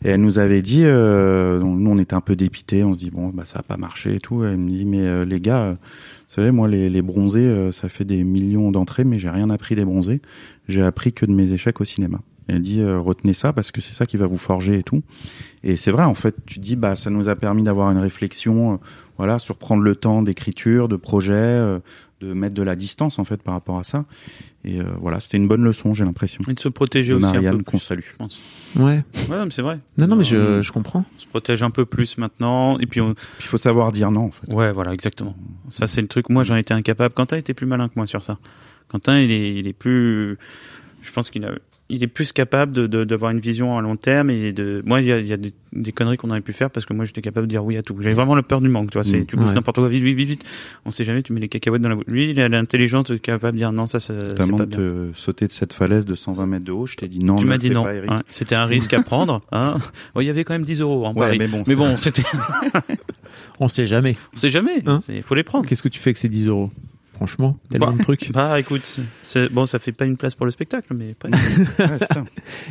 Et 0.04 0.08
elle 0.08 0.20
nous 0.20 0.38
avait 0.38 0.62
dit, 0.62 0.82
euh, 0.84 1.58
nous 1.60 1.90
on 1.90 1.98
était 1.98 2.14
un 2.14 2.20
peu 2.20 2.36
dépités, 2.36 2.84
on 2.84 2.92
se 2.94 2.98
dit 2.98 3.10
bon 3.10 3.28
bah 3.30 3.44
ça 3.44 3.58
a 3.58 3.62
pas 3.62 3.76
marché 3.76 4.14
et 4.14 4.20
tout. 4.20 4.44
Elle 4.44 4.56
me 4.58 4.70
dit 4.70 4.84
mais 4.84 5.06
euh, 5.06 5.24
les 5.24 5.40
gars, 5.40 5.62
euh, 5.62 5.72
vous 5.72 5.76
savez 6.28 6.50
moi 6.52 6.68
les, 6.68 6.88
les 6.88 7.02
bronzés, 7.02 7.40
euh, 7.46 7.72
ça 7.72 7.88
fait 7.88 8.04
des 8.04 8.22
millions 8.24 8.70
d'entrées, 8.70 9.04
mais 9.04 9.18
j'ai 9.18 9.30
rien 9.30 9.50
appris 9.50 9.74
des 9.74 9.84
bronzés. 9.84 10.22
J'ai 10.68 10.82
appris 10.82 11.12
que 11.12 11.26
de 11.26 11.32
mes 11.32 11.52
échecs 11.52 11.80
au 11.80 11.84
cinéma. 11.84 12.20
Elle 12.48 12.60
dit 12.60 12.80
euh, 12.80 12.98
retenez 13.00 13.32
ça 13.32 13.52
parce 13.52 13.72
que 13.72 13.80
c'est 13.80 13.92
ça 13.92 14.06
qui 14.06 14.16
va 14.16 14.26
vous 14.26 14.36
forger 14.38 14.78
et 14.78 14.82
tout. 14.82 15.02
Et 15.64 15.76
c'est 15.76 15.90
vrai 15.90 16.04
en 16.04 16.14
fait, 16.14 16.34
tu 16.46 16.56
te 16.56 16.60
dis 16.60 16.76
bah 16.76 16.94
ça 16.96 17.10
nous 17.10 17.28
a 17.28 17.34
permis 17.36 17.62
d'avoir 17.64 17.90
une 17.90 17.98
réflexion, 17.98 18.74
euh, 18.74 18.76
voilà, 19.18 19.38
sur 19.38 19.56
prendre 19.56 19.82
le 19.82 19.96
temps 19.96 20.22
d'écriture, 20.22 20.86
de 20.88 20.96
projet, 20.96 21.32
euh, 21.34 21.80
de 22.20 22.32
mettre 22.32 22.54
de 22.54 22.62
la 22.62 22.76
distance 22.76 23.18
en 23.18 23.24
fait 23.24 23.42
par 23.42 23.54
rapport 23.54 23.78
à 23.78 23.84
ça. 23.84 24.04
Et 24.64 24.80
euh, 24.80 24.84
voilà, 25.00 25.20
c'était 25.20 25.36
une 25.36 25.48
bonne 25.48 25.62
leçon, 25.64 25.92
j'ai 25.92 26.04
l'impression. 26.04 26.42
Et 26.48 26.54
de 26.54 26.60
se 26.60 26.68
protéger 26.68 27.12
De 27.12 27.16
aussi 27.18 27.26
un 27.26 27.32
Marianne 27.32 27.58
peu 27.58 27.64
qu'on 27.64 27.78
salue. 27.78 28.00
je 28.08 28.16
pense. 28.16 28.40
Ouais. 28.76 29.04
Ouais, 29.28 29.44
mais 29.44 29.50
c'est 29.50 29.62
vrai. 29.62 29.80
Non, 29.98 30.06
non, 30.06 30.16
mais 30.16 30.24
je, 30.24 30.36
Euh, 30.36 30.62
je 30.62 30.72
comprends. 30.72 31.04
On 31.14 31.18
se 31.18 31.26
protège 31.26 31.62
un 31.62 31.70
peu 31.70 31.84
plus 31.84 32.16
maintenant. 32.16 32.78
Et 32.78 32.86
puis, 32.86 33.00
on... 33.00 33.14
Puis 33.14 33.24
il 33.40 33.46
faut 33.46 33.58
savoir 33.58 33.92
dire 33.92 34.10
non 34.10 34.26
en 34.26 34.30
fait. 34.30 34.52
ouais, 34.52 34.72
voilà, 34.72 34.92
exactement. 34.92 35.36
Ça, 35.68 35.86
c'est 35.86 36.00
le 36.00 36.08
truc. 36.08 36.28
Moi, 36.30 36.42
j'en 36.42 36.56
étais 36.56 36.74
incapable. 36.74 37.12
Quentin 37.14 37.36
était 37.36 37.54
plus 37.54 37.66
malin 37.66 37.88
que 37.88 37.94
moi 37.96 38.06
sur 38.06 38.22
ça. 38.24 38.38
Quentin, 38.88 39.18
il 39.20 39.30
est, 39.30 39.54
il 39.56 39.66
est 39.66 39.72
plus. 39.72 40.38
Je 41.02 41.12
pense 41.12 41.28
qu'il 41.30 41.44
a. 41.44 41.50
Il 41.88 42.02
est 42.02 42.08
plus 42.08 42.32
capable 42.32 42.72
de- 42.72 42.88
de- 42.88 43.04
d'avoir 43.04 43.30
une 43.30 43.38
vision 43.38 43.78
à 43.78 43.80
long 43.80 43.94
terme 43.94 44.28
et 44.30 44.52
de. 44.52 44.82
Moi, 44.84 45.00
il 45.02 45.06
y 45.06 45.12
a, 45.12 45.18
il 45.20 45.26
y 45.26 45.32
a 45.32 45.36
des, 45.36 45.52
des 45.72 45.92
conneries 45.92 46.16
qu'on 46.16 46.30
aurait 46.30 46.40
pu 46.40 46.52
faire 46.52 46.68
parce 46.68 46.84
que 46.84 46.92
moi, 46.92 47.04
j'étais 47.04 47.22
capable 47.22 47.46
de 47.46 47.50
dire 47.52 47.64
oui 47.64 47.76
à 47.76 47.82
tout. 47.82 47.94
J'avais 48.00 48.14
vraiment 48.16 48.34
le 48.34 48.42
peur 48.42 48.60
du 48.60 48.68
manque. 48.68 48.90
Tu 48.90 48.94
vois, 48.98 49.04
c'est 49.04 49.20
Mm. 49.20 49.26
tu 49.26 49.36
bouffes 49.36 49.50
Ouais. 49.50 49.54
n'importe 49.54 49.76
quoi 49.76 49.88
vite, 49.88 50.02
vite, 50.02 50.16
vite, 50.16 50.28
vite. 50.30 50.44
On 50.84 50.90
sait 50.90 51.04
jamais. 51.04 51.22
Tu 51.22 51.32
mets 51.32 51.38
les 51.38 51.48
cacahuètes 51.48 51.80
dans 51.82 51.88
la 51.88 51.94
bouche. 51.94 52.04
Lui, 52.08 52.30
il 52.30 52.40
a 52.40 52.48
l'intelligence 52.48 53.04
de 53.04 53.16
capable 53.18 53.52
de 53.52 53.58
dire 53.58 53.70
non, 53.70 53.86
ça, 53.86 54.00
ça 54.00 54.14
c'est 54.18 54.34
pas 54.56 54.64
de 54.64 54.64
bien. 54.64 54.78
te 54.78 55.10
sauter 55.14 55.46
de 55.46 55.52
cette 55.52 55.72
falaise 55.74 56.04
de 56.06 56.16
120 56.16 56.46
mètres 56.46 56.64
de 56.64 56.72
haut, 56.72 56.86
je 56.86 56.96
t'ai 56.96 57.06
dit 57.06 57.20
non. 57.20 57.36
Tu 57.36 57.44
m'as 57.46 57.56
dit 57.58 57.70
non. 57.70 57.84
pas, 57.84 57.94
Eric. 57.94 58.10
Ouais, 58.10 58.16
C'était 58.30 58.56
un 58.56 58.64
risque 58.64 58.92
à 58.92 59.02
prendre. 59.02 59.42
Hein. 59.52 59.76
Bon, 60.14 60.20
il 60.22 60.26
y 60.26 60.30
avait 60.30 60.42
quand 60.42 60.54
même 60.54 60.64
10 60.64 60.80
euros 60.80 61.06
en 61.06 61.14
Ouais, 61.14 61.38
mais 61.38 61.46
bon, 61.46 61.62
mais 61.68 61.76
bon, 61.76 61.96
c'était. 61.96 62.24
On 63.60 63.68
sait 63.68 63.86
jamais. 63.86 64.16
On 64.34 64.36
sait 64.36 64.50
jamais. 64.50 64.82
Hein 64.86 65.00
Il 65.08 65.22
faut 65.22 65.34
les 65.34 65.42
prendre. 65.44 65.66
Qu'est-ce 65.66 65.82
que 65.82 65.88
tu 65.88 65.98
fais 66.00 66.08
avec 66.10 66.18
ces 66.18 66.28
10 66.28 66.46
euros? 66.48 66.70
Franchement, 67.16 67.56
tellement 67.70 67.92
de 67.92 68.02
trucs. 68.02 68.30
Bah 68.32 68.60
écoute, 68.60 68.98
c'est- 69.22 69.48
bon, 69.50 69.64
ça 69.64 69.78
fait 69.78 69.92
pas 69.92 70.04
une 70.04 70.18
place 70.18 70.34
pour 70.34 70.44
le 70.44 70.52
spectacle, 70.52 70.94
mais 70.94 71.14
pas- 71.14 71.28
Ouais, 71.78 71.96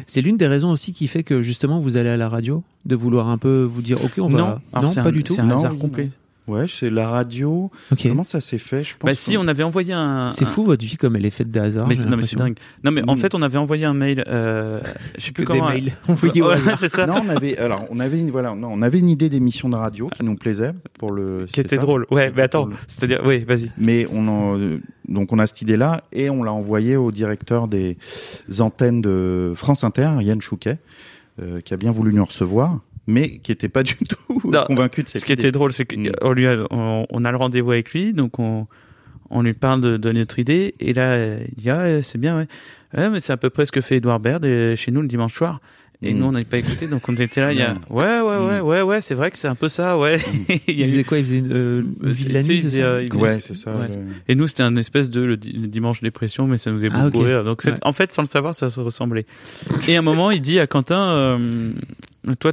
c'est 0.06 0.22
l'une 0.22 0.38
des 0.38 0.46
raisons 0.48 0.70
aussi 0.70 0.94
qui 0.94 1.08
fait 1.08 1.24
que 1.24 1.42
justement 1.42 1.80
vous 1.80 1.98
allez 1.98 2.10
à 2.10 2.18
la 2.18 2.30
radio, 2.30 2.64
de 2.86 2.96
vouloir 2.96 3.30
un 3.30 3.40
peu 3.40 3.64
vous 3.64 3.82
dire 3.82 4.04
ok 4.06 4.14
on 4.20 4.28
va. 4.28 4.38
non, 4.40 4.60
pas 4.72 4.80
un- 5.02 5.12
du 5.12 5.24
tout. 5.24 5.34
C'est 5.34 5.42
un 5.42 5.46
Non, 5.46 5.56
hasard 5.56 5.78
complet. 5.80 6.12
Ouais, 6.48 6.66
c'est 6.68 6.92
la 6.92 7.08
radio. 7.08 7.72
Ok. 7.92 8.04
Comment 8.08 8.24
ça 8.24 8.40
s'est 8.40 8.60
fait? 8.60 8.84
Je 8.84 8.96
pense. 8.98 9.10
Bah 9.10 9.16
si, 9.16 9.36
on 9.36 9.48
avait 9.48 9.64
envoyé 9.64 9.94
un. 9.94 10.30
C'est 10.30 10.46
un- 10.46 10.48
fou 10.48 10.64
votre 10.64 10.86
vie 10.86 10.96
comme 10.96 11.16
elle 11.16 11.26
est 11.26 11.32
faite 11.32 11.50
de 11.50 11.60
hasard. 11.60 11.88
Mais 11.88 11.96
non 11.96 12.18
mais 12.18 12.24
c'est 12.24 12.36
dingue. 12.36 12.58
Non 12.84 12.92
mais 12.92 13.02
en 13.10 13.16
fait, 13.16 13.34
on 13.34 13.42
avait 13.42 13.58
envoyé 13.58 13.86
un 13.86 13.96
mail. 13.96 14.24
Euh, 14.28 14.80
je 15.18 15.26
sais 15.26 15.32
plus 15.32 15.44
Que 15.46 15.54
des 15.54 15.60
comment. 15.60 15.72
mails 15.72 15.94
envoyés 16.08 16.42
au 16.44 16.48
Ouais, 16.50 16.54
hasard. 16.54 16.78
c'est 16.78 16.88
ça. 16.90 17.08
Non, 17.08 17.22
on 17.26 17.30
avait 17.30 17.58
alors 17.58 17.86
on 17.90 18.00
avait 18.00 18.20
une 18.20 18.30
voilà, 18.30 18.54
non, 18.54 18.70
on 18.72 18.82
avait 18.84 19.00
une 19.00 19.10
idée 19.10 19.30
d'émission 19.30 19.70
de 19.70 19.76
radio 19.76 20.08
qui 20.10 20.24
nous 20.24 20.36
plaisait 20.36 20.74
pour 21.00 21.12
le. 21.12 21.46
Qui 21.46 21.54
c'était 21.54 21.62
était 21.62 21.76
ça 21.78 21.82
drôle. 21.82 22.06
Ouais, 22.12 22.32
mais 22.36 22.44
attends. 22.44 22.66
drôle. 22.68 22.76
C'est-à-dire, 22.88 23.22
oui, 23.26 23.40
vas-y. 23.44 23.72
Mais 23.80 24.06
on 24.14 24.28
en, 24.28 24.60
euh, 24.60 24.80
donc 25.08 25.34
on 25.34 25.40
a 25.40 25.48
cette 25.48 25.62
idée-là 25.64 26.02
et 26.12 26.30
on 26.30 26.44
l'a 26.44 26.54
envoyé 26.54 26.96
au 26.96 27.12
directeur 27.12 27.68
des 27.68 27.98
antennes 28.60 29.02
de 29.02 29.54
France 29.56 29.84
Inter, 29.84 30.10
Yann 30.22 30.42
Chouquet, 30.42 30.78
euh, 31.42 31.60
qui 31.62 31.74
a 31.74 31.78
bien 31.78 31.92
voulu 31.92 32.14
nous 32.14 32.24
recevoir, 32.26 32.80
mais 33.08 33.38
qui 33.40 33.52
n'était 33.52 33.70
pas 33.70 33.84
du 33.84 33.96
tout 33.96 34.42
Non, 34.46 34.64
convaincu 34.68 35.04
de 35.04 35.10
cette 35.10 35.22
Ce 35.22 35.26
qui 35.26 35.34
idée. 35.34 35.42
était 35.44 35.52
drôle, 35.52 35.72
c'est 35.74 35.92
Mm. 35.92 36.12
qu'on 36.22 36.32
lui 36.34 36.48
a, 36.48 36.58
on, 36.72 37.06
on 37.10 37.26
a 37.26 37.32
le 37.32 37.38
rendez-vous 37.38 37.72
avec 37.72 37.92
lui, 37.94 38.14
donc 38.14 38.40
on, 38.40 38.68
on 39.30 39.42
lui 39.42 39.54
parle 39.54 39.82
de, 39.82 39.98
de 39.98 40.12
notre 40.12 40.40
idée, 40.40 40.76
et 40.80 40.94
là, 40.94 41.12
euh, 41.14 41.40
il 41.58 41.64
dit 41.64 41.70
ah 41.70 41.80
euh, 41.82 42.02
c'est 42.02 42.18
bien, 42.20 42.38
ouais, 42.38 42.48
ouais 42.98 43.10
mais 43.10 43.20
c'est 43.20 43.34
à 43.34 43.38
peu 43.38 43.50
près 43.50 43.66
ce 43.66 43.72
que 43.72 43.82
fait 43.82 43.98
Edouard 43.98 44.20
Baird 44.20 44.44
euh, 44.46 44.76
chez 44.76 44.92
nous 44.92 45.02
le 45.02 45.08
dimanche 45.08 45.34
soir. 45.34 45.60
Et 46.02 46.14
Mm. 46.14 46.18
nous, 46.18 46.26
on 46.26 46.32
n'avait 46.34 46.44
pas 46.46 46.58
écouté, 46.58 46.88
donc 46.88 47.08
on 47.08 47.16
était 47.16 47.40
là, 47.40 47.54
il 47.54 47.58
y 47.58 47.62
a, 47.62 47.74
ouais, 47.90 48.20
ouais, 48.20 48.38
ouais, 48.46 48.60
ouais, 48.60 48.82
ouais, 48.82 49.00
c'est 49.02 49.16
vrai 49.16 49.32
que 49.32 49.38
c'est 49.38 49.48
un 49.48 49.56
peu 49.56 49.70
ça, 49.70 49.98
ouais. 49.98 50.18
Il 50.68 50.84
faisait 50.84 51.06
quoi 51.06 51.18
Il 51.20 51.24
faisait 51.26 51.38
une, 51.38 51.54
euh, 51.54 51.82
de 52.02 52.34
la 52.34 52.44
nuit, 52.44 52.58
il 52.58 52.70
c'est 52.70 52.80
ça 52.82 52.86
euh, 52.86 53.02
il 53.04 53.10
faisait- 53.10 53.22
Ouais, 53.22 53.40
c'est 53.40 53.56
ça. 53.56 53.72
Ouais. 53.72 53.78
euh, 53.96 54.04
Et 54.28 54.36
nous, 54.36 54.46
c'était 54.46 54.64
un 54.64 54.76
espèce 54.76 55.10
de 55.10 55.22
le, 55.22 55.38
di- 55.38 55.54
le 55.54 55.68
dimanche 55.68 56.02
dépression, 56.02 56.48
mais 56.48 56.58
ça 56.58 56.70
nous 56.72 56.86
est 56.86 56.90
Ah, 56.92 57.04
beaucoup 57.06 57.20
rire. 57.24 57.46
Donc, 57.46 57.62
Ouais. 57.66 57.74
en 57.82 57.94
fait, 57.94 58.12
sans 58.12 58.24
le 58.24 58.28
savoir, 58.28 58.54
ça 58.54 58.70
se 58.70 58.80
ressemblait. 58.82 59.26
Et 59.88 59.96
à 59.96 60.00
un 60.00 60.02
moment, 60.02 60.32
il 60.32 60.42
dit 60.42 60.60
à 60.60 60.68
Quentin, 60.68 61.16
euh, 61.16 61.72
toi, 62.40 62.52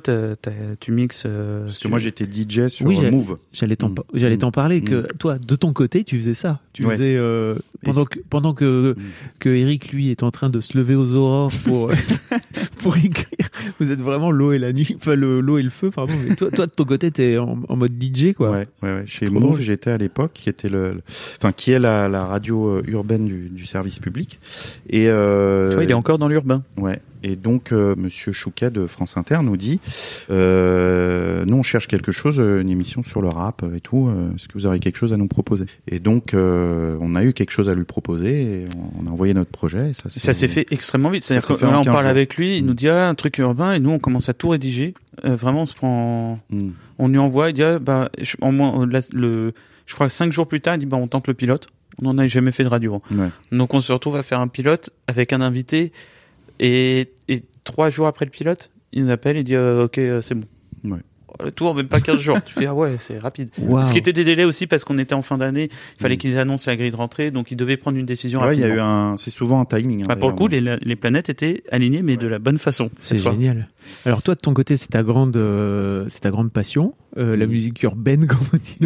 tu 0.81 0.93
mixes. 0.93 1.23
euh, 1.27 1.65
Parce 1.65 1.79
que 1.79 1.89
moi 1.89 1.99
j'étais 1.99 2.25
DJ 2.31 2.69
sur 2.69 2.87
Oui, 2.87 2.99
Move. 3.11 3.39
J'allais 3.53 3.77
t'en 3.77 3.89
Mm. 3.89 4.37
t'en 4.39 4.51
parler 4.51 4.83
que 4.83 5.03
Mm. 5.05 5.07
toi 5.19 5.39
de 5.39 5.57
ton 5.57 5.73
côté 5.73 6.05
tu 6.05 6.19
faisais 6.19 6.35
ça. 6.35 6.61
Tu 6.75 6.85
Ouais. 6.85 6.95
faisais 6.95 7.17
euh, 7.17 7.57
pendant 7.85 8.05
que 8.05 8.19
pendant 8.29 8.53
que 8.55 8.95
Mm. 8.99 9.03
que 9.39 9.49
Eric 9.49 9.93
lui 9.93 10.11
est 10.11 10.23
en 10.23 10.31
train 10.31 10.51
de 10.51 10.61
se 10.61 10.77
lever 10.77 10.95
aux 10.95 11.15
aurores 11.15 11.51
pour 11.65 11.91
pour 12.83 12.97
écrire. 12.97 13.49
Vous 13.81 13.91
êtes 13.91 14.01
vraiment 14.01 14.31
l'eau 14.31 14.53
et 14.53 14.59
la 14.59 14.73
nuit, 14.73 14.95
enfin 14.97 15.15
le 15.15 15.41
l'eau 15.41 15.59
et 15.59 15.63
le 15.63 15.71
feu 15.71 15.91
pardon. 15.91 16.15
Mais 16.29 16.35
toi 16.37 16.51
toi 16.51 16.67
de 16.67 16.73
ton 16.73 16.85
côté 16.85 17.11
t'es 17.11 17.39
en, 17.39 17.59
en 17.69 17.77
mode 17.77 17.93
DJ 18.03 18.35
quoi. 18.35 18.51
Ouais, 18.51 18.67
ouais, 18.83 18.95
ouais. 18.97 19.05
Chez 19.07 19.27
Trop 19.27 19.41
Move, 19.41 19.61
j'étais 19.61 19.91
à 19.91 19.97
l'époque, 19.99 20.33
qui 20.35 20.49
était 20.49 20.69
le, 20.69 20.93
le- 20.95 21.03
enfin, 21.39 21.53
qui 21.53 21.71
est 21.73 21.79
la, 21.79 22.09
la 22.09 22.25
radio 22.27 22.69
euh, 22.69 22.83
urbaine 22.89 23.27
du, 23.27 23.49
du 23.49 23.65
service 23.67 23.99
public. 23.99 24.39
Et 24.91 25.09
euh, 25.09 25.69
Tu 25.71 25.75
vois, 25.77 25.85
il 25.85 25.91
est 25.91 25.95
encore 25.95 26.19
dans 26.19 26.29
l'urbain. 26.29 26.63
Ouais. 26.77 27.01
Et 27.23 27.37
donc, 27.37 27.73
euh, 27.73 27.95
Monsieur 27.97 28.33
Chouquet 28.33 28.71
de 28.71 28.87
France 28.87 29.17
Inter 29.17 29.39
nous 29.43 29.57
dit, 29.57 29.81
euh, 30.31 31.45
nous 31.47 31.57
on 31.57 31.63
cherche 31.63 31.87
quelque 31.89 32.13
chose, 32.13 32.41
euh, 32.41 32.61
une 32.61 32.69
émission 32.71 33.03
sur 33.03 33.23
le 33.23 33.29
rap 33.29 33.65
et 33.77 33.81
tout. 33.81 34.09
euh, 34.09 34.35
Est-ce 34.35 34.49
que 34.49 34.55
vous 34.55 34.67
aurez 34.67 34.81
quelque 34.81 34.97
chose 34.97 35.13
à 35.13 35.17
nous 35.17 35.29
proposer? 35.29 35.67
Et 35.89 35.99
donc, 35.99 36.35
euh, 36.35 36.97
on 37.01 37.15
a 37.15 37.25
eu 37.25 37.33
quelque 37.33 37.51
chose 37.51 37.69
à 37.69 37.75
lui 37.75 37.85
proposer. 37.85 38.43
Et 38.63 38.69
on 39.03 39.07
a 39.07 39.11
envoyé 39.11 39.35
notre 39.35 39.51
projet. 39.51 39.91
Et 39.91 39.93
ça, 39.95 40.33
s'est 40.33 40.49
fait 40.49 40.67
extrêmement 40.71 41.11
vite. 41.11 41.25
C'est-à-dire 41.25 41.47
que 41.57 41.65
là, 41.65 41.79
on 41.79 41.83
15 41.83 41.93
parle 41.93 41.99
jours. 42.05 42.11
avec 42.11 42.37
lui, 42.37 42.59
il 42.59 42.65
Mm. 42.65 42.67
nous 42.67 42.75
dit 42.75 42.89
ah, 42.89 43.09
un 43.09 43.15
truc 43.15 43.39
urbain, 43.39 43.73
et 43.73 43.79
nous, 43.79 43.91
on 43.91 43.99
commence 43.99 44.29
à 44.29 44.35
tout 44.35 44.49
rédiger. 44.49 44.95
Euh, 45.25 45.37
vraiment, 45.37 45.63
on 45.63 45.67
se 45.67 45.75
prend. 45.75 46.39
Mm. 46.51 46.69
On 46.99 47.09
lui 47.09 47.19
envoie, 47.19 47.51
il 47.51 47.55
dit 47.55 47.63
ah, 47.63 47.79
bah, 47.79 48.11
je, 48.21 48.37
en 48.41 48.53
moins, 48.53 48.87
la- 48.87 49.01
le, 49.13 49.53
je 49.87 49.95
crois 49.95 50.07
que 50.09 50.13
cinq 50.13 50.33
jours 50.33 50.47
plus 50.47 50.61
tard, 50.61 50.75
il 50.77 50.81
dit 50.81 50.87
bah, 50.87 50.97
on 51.01 51.07
tente 51.09 51.29
le 51.29 51.35
pilote. 51.35 51.67
On 52.01 52.07
n'en 52.07 52.17
a 52.19 52.27
jamais 52.27 52.53
fait 52.53 52.65
de 52.65 52.69
radio. 52.69 53.03
Ouais. 53.11 53.29
Donc 53.53 53.75
on 53.75 53.81
se 53.81 53.93
retrouve 53.93 54.17
à 54.17 54.23
faire 54.23 54.41
un 54.41 54.49
pilote 54.49 54.91
avec 55.07 55.33
un 55.35 55.43
invité 55.43 55.93
et, 56.63 57.13
et 57.29 57.43
trois 57.65 57.91
jours 57.91 58.07
après 58.07 58.25
le 58.25 58.31
pilote, 58.31 58.71
il 58.93 59.05
nous 59.05 59.11
appelle 59.11 59.37
et 59.37 59.45
dit 59.45 59.55
euh, 59.55 59.85
ok 59.85 59.99
euh, 59.99 60.21
c'est 60.23 60.35
bon. 60.35 60.47
Ouais. 60.85 60.99
Le 61.43 61.51
tour 61.51 61.75
même 61.75 61.89
pas 61.89 61.99
15 61.99 62.19
jours. 62.19 62.37
tu 62.45 62.53
fais 62.53 62.67
ah 62.67 62.75
ouais 62.75 62.97
c'est 62.99 63.19
rapide. 63.19 63.49
Waouh. 63.59 63.83
Ce 63.83 63.91
qui 63.93 63.99
était 63.99 64.13
des 64.13 64.23
délais 64.23 64.45
aussi 64.45 64.67
parce 64.67 64.85
qu'on 64.85 64.99
était 64.99 65.15
en 65.15 65.23
fin 65.23 65.39
d'année, 65.39 65.71
il 65.97 66.01
fallait 66.01 66.17
Mm. 66.17 66.19
qu'ils 66.19 66.39
annoncent 66.39 66.71
la 66.71 66.77
grille 66.77 66.91
de 66.91 66.97
rentrée 66.97 67.31
donc 67.31 67.51
ils 67.51 67.57
devaient 67.57 67.79
prendre 67.79 67.97
une 67.97 68.05
décision 68.05 68.43
Ouais, 68.43 68.55
il 68.55 68.61
y 68.61 68.65
a 68.65 68.67
rapidement. 68.67 68.85
eu 68.85 69.13
un, 69.13 69.17
c'est 69.17 69.31
souvent 69.31 69.59
un 69.61 69.65
timing. 69.65 70.03
hein, 70.03 70.07
Bah, 70.09 70.17
pour 70.17 70.29
le 70.29 70.35
coup 70.37 70.47
les, 70.47 70.61
les 70.61 70.97
planètes 70.97 71.31
étaient 71.31 71.63
alignées 71.73 72.03
mais 72.03 72.19
de 72.19 72.27
la 72.29 72.39
bonne 72.39 72.59
façon. 72.59 72.91
C'est 73.01 73.17
fois. 73.17 73.33
génial. 73.33 73.69
Alors 74.05 74.23
toi 74.23 74.35
de 74.35 74.41
ton 74.41 74.53
côté 74.53 74.77
c'est 74.77 74.89
ta 74.89 75.03
grande 75.03 75.35
euh, 75.39 76.05
c'est 76.09 76.21
ta 76.21 76.31
grande 76.31 76.53
passion 76.53 76.95
euh, 77.17 77.35
la 77.35 77.47
musique 77.47 77.83
urbaine 77.83 78.27
comme 78.29 78.39
on 78.53 78.57
dit 78.59 78.79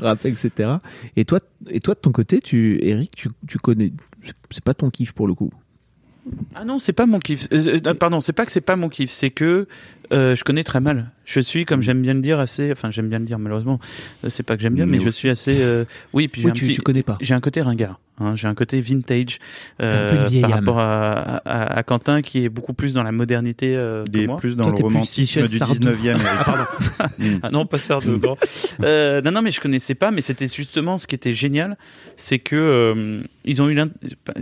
rap 0.00 0.24
etc. 0.24 0.70
Et 1.16 1.26
toi 1.26 1.40
et 1.68 1.80
toi 1.80 1.92
de 1.94 2.00
ton 2.00 2.10
côté 2.10 2.40
tu 2.40 2.78
Eric 2.82 3.10
tu 3.14 3.28
tu 3.46 3.58
connais 3.58 3.92
c'est 4.50 4.64
pas 4.64 4.72
ton 4.74 4.88
kiff 4.88 5.12
pour 5.12 5.26
le 5.26 5.34
coup. 5.34 5.50
Ah 6.54 6.64
non, 6.64 6.78
c'est 6.78 6.92
pas 6.92 7.06
mon 7.06 7.18
kiff. 7.18 7.48
Euh, 7.52 7.78
euh, 7.86 7.94
pardon, 7.94 8.20
c'est 8.20 8.32
pas 8.32 8.46
que 8.46 8.52
c'est 8.52 8.60
pas 8.60 8.76
mon 8.76 8.88
kiff, 8.88 9.10
c'est 9.10 9.30
que 9.30 9.66
Euh, 10.12 10.34
je 10.34 10.44
connais 10.44 10.64
très 10.64 10.80
mal. 10.80 11.10
Je 11.24 11.40
suis, 11.40 11.64
comme 11.64 11.82
j'aime 11.82 12.02
bien 12.02 12.14
le 12.14 12.20
dire, 12.20 12.40
assez. 12.40 12.72
Enfin, 12.72 12.90
j'aime 12.90 13.08
bien 13.08 13.18
le 13.18 13.24
dire, 13.24 13.38
malheureusement. 13.38 13.78
euh, 14.24 14.28
C'est 14.28 14.42
pas 14.42 14.56
que 14.56 14.62
j'aime 14.62 14.74
bien, 14.74 14.86
mais 14.86 15.00
je 15.00 15.08
suis 15.08 15.30
assez. 15.30 15.62
euh, 15.62 15.84
Oui, 16.12 16.28
puis 16.28 16.42
j'ai 16.42 16.46
Oui, 16.46 16.50
un 16.50 16.54
tu, 16.54 16.64
petit. 16.66 16.74
tu 16.74 16.82
connais 16.82 17.02
pas. 17.02 17.16
J'ai 17.20 17.34
un 17.34 17.40
côté 17.40 17.62
ringard. 17.62 18.00
hein, 18.20 18.34
j'ai 18.34 18.48
un 18.48 18.54
côté 18.54 18.80
vintage 18.80 19.38
un 19.78 19.84
euh, 19.86 20.26
vieille 20.28 20.42
par 20.42 20.50
rapport 20.50 20.78
à, 20.80 21.12
à, 21.44 21.78
à 21.78 21.82
Quentin 21.84 22.20
qui 22.22 22.44
est 22.44 22.48
beaucoup 22.48 22.74
plus 22.74 22.92
dans 22.94 23.02
la 23.04 23.12
modernité 23.12 23.74
euh, 23.76 24.04
Il 24.08 24.12
que 24.12 24.18
est 24.18 24.26
moi. 24.26 24.36
plus 24.36 24.56
dans 24.56 24.64
Toi, 24.64 24.74
le 24.78 24.84
romantisme 24.84 25.46
du 25.46 25.56
Sardou. 25.58 25.74
19e. 25.88 26.06
Eric. 26.08 26.20
Mm. 27.18 27.38
Ah 27.42 27.50
non, 27.50 27.66
pas 27.66 27.78
Sardou, 27.78 28.18
non. 28.18 28.36
Euh, 28.82 29.20
non, 29.22 29.32
non, 29.32 29.42
mais 29.42 29.50
je 29.50 29.60
connaissais 29.60 29.94
pas, 29.94 30.10
mais 30.10 30.20
c'était 30.20 30.46
justement 30.46 30.98
ce 30.98 31.06
qui 31.06 31.14
était 31.14 31.32
génial, 31.34 31.76
c'est 32.16 32.38
que 32.38 32.56
euh, 32.56 33.20
ils 33.44 33.60
ont 33.60 33.68
eu, 33.68 33.78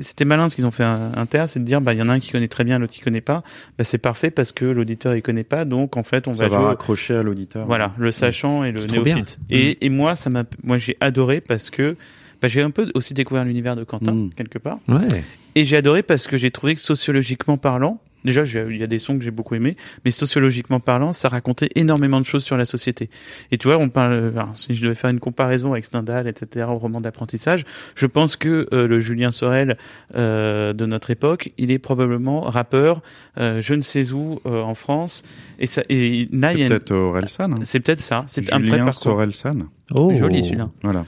c'était 0.02 0.24
malin 0.26 0.48
ce 0.48 0.54
qu'ils 0.56 0.66
ont 0.66 0.70
fait 0.70 0.84
un, 0.84 1.12
un 1.16 1.26
théâtre, 1.26 1.50
c'est 1.52 1.60
de 1.60 1.64
dire, 1.64 1.80
bah 1.80 1.92
il 1.94 1.98
y 1.98 2.02
en 2.02 2.08
a 2.08 2.12
un 2.12 2.20
qui 2.20 2.30
connaît 2.30 2.48
très 2.48 2.64
bien, 2.64 2.78
l'autre 2.78 2.92
qui 2.92 3.00
connaît 3.00 3.20
pas, 3.22 3.42
bah 3.78 3.84
c'est 3.84 3.98
parfait 3.98 4.30
parce 4.30 4.52
que 4.52 4.64
l'auditeur 4.64 5.14
il 5.14 5.22
connaît 5.22 5.44
pas, 5.44 5.59
donc 5.64 5.96
en 5.96 6.02
fait 6.02 6.28
on 6.28 6.32
Ça 6.32 6.44
va 6.44 6.48
va 6.48 6.56
jouer. 6.58 6.66
raccrocher 6.66 7.14
à 7.16 7.22
l'auditeur. 7.22 7.66
Voilà, 7.66 7.92
le 7.98 8.10
sachant 8.10 8.64
et 8.64 8.72
le 8.72 8.78
C'est 8.78 8.86
trop 8.88 9.02
bien. 9.02 9.14
néophyte. 9.16 9.38
Et, 9.50 9.84
et 9.84 9.88
moi, 9.88 10.14
ça 10.14 10.30
m'a, 10.30 10.44
moi 10.62 10.78
j'ai 10.78 10.96
adoré 11.00 11.40
parce 11.40 11.70
que 11.70 11.96
bah, 12.42 12.48
j'ai 12.48 12.62
un 12.62 12.70
peu 12.70 12.90
aussi 12.94 13.12
découvert 13.14 13.44
l'univers 13.44 13.76
de 13.76 13.84
Quentin 13.84 14.12
Mm. 14.12 14.30
quelque 14.36 14.58
part. 14.58 14.78
Ouais. 14.88 15.22
Et 15.54 15.64
j'ai 15.64 15.76
adoré 15.76 16.02
parce 16.02 16.26
que 16.26 16.36
j'ai 16.38 16.50
trouvé 16.50 16.74
que 16.74 16.80
sociologiquement 16.80 17.56
parlant, 17.58 18.00
déjà 18.24 18.44
il 18.44 18.76
y 18.76 18.82
a 18.82 18.86
des 18.86 18.98
sons 18.98 19.16
que 19.18 19.24
j'ai 19.24 19.30
beaucoup 19.30 19.54
aimés, 19.54 19.76
mais 20.04 20.10
sociologiquement 20.10 20.80
parlant, 20.80 21.12
ça 21.12 21.28
racontait 21.28 21.70
énormément 21.74 22.20
de 22.20 22.26
choses 22.26 22.44
sur 22.44 22.56
la 22.56 22.64
société. 22.64 23.10
Et 23.50 23.58
tu 23.58 23.68
vois, 23.68 23.78
on 23.78 23.88
parle, 23.88 24.32
alors, 24.36 24.56
si 24.56 24.74
je 24.74 24.82
devais 24.82 24.94
faire 24.94 25.10
une 25.10 25.20
comparaison 25.20 25.72
avec 25.72 25.84
Stendhal, 25.84 26.26
etc., 26.28 26.66
au 26.68 26.76
roman 26.78 27.00
d'apprentissage, 27.00 27.64
je 27.94 28.06
pense 28.06 28.36
que 28.36 28.68
euh, 28.72 28.86
le 28.86 29.00
Julien 29.00 29.30
Sorel 29.30 29.76
euh, 30.14 30.72
de 30.72 30.86
notre 30.86 31.10
époque, 31.10 31.52
il 31.58 31.70
est 31.70 31.78
probablement 31.78 32.40
rappeur, 32.42 33.02
euh, 33.38 33.60
je 33.60 33.74
ne 33.74 33.80
sais 33.80 34.12
où 34.12 34.40
euh, 34.46 34.62
en 34.62 34.74
France, 34.74 35.22
et 35.58 35.66
ça, 35.66 35.82
et 35.88 36.28
C'est 36.30 36.66
peut-être 36.66 36.90
Orelsan. 36.92 37.52
hein. 37.52 37.58
c'est 37.62 37.80
peut-être 37.80 38.00
ça, 38.00 38.24
c'est 38.26 38.52
un 38.52 38.58
vrai 38.58 38.78
parcours. 38.78 38.92
Sorelsan. 38.94 39.68
Oh. 39.92 40.14
Joli 40.14 40.44
celui-là. 40.44 40.70
Voilà. 40.82 41.04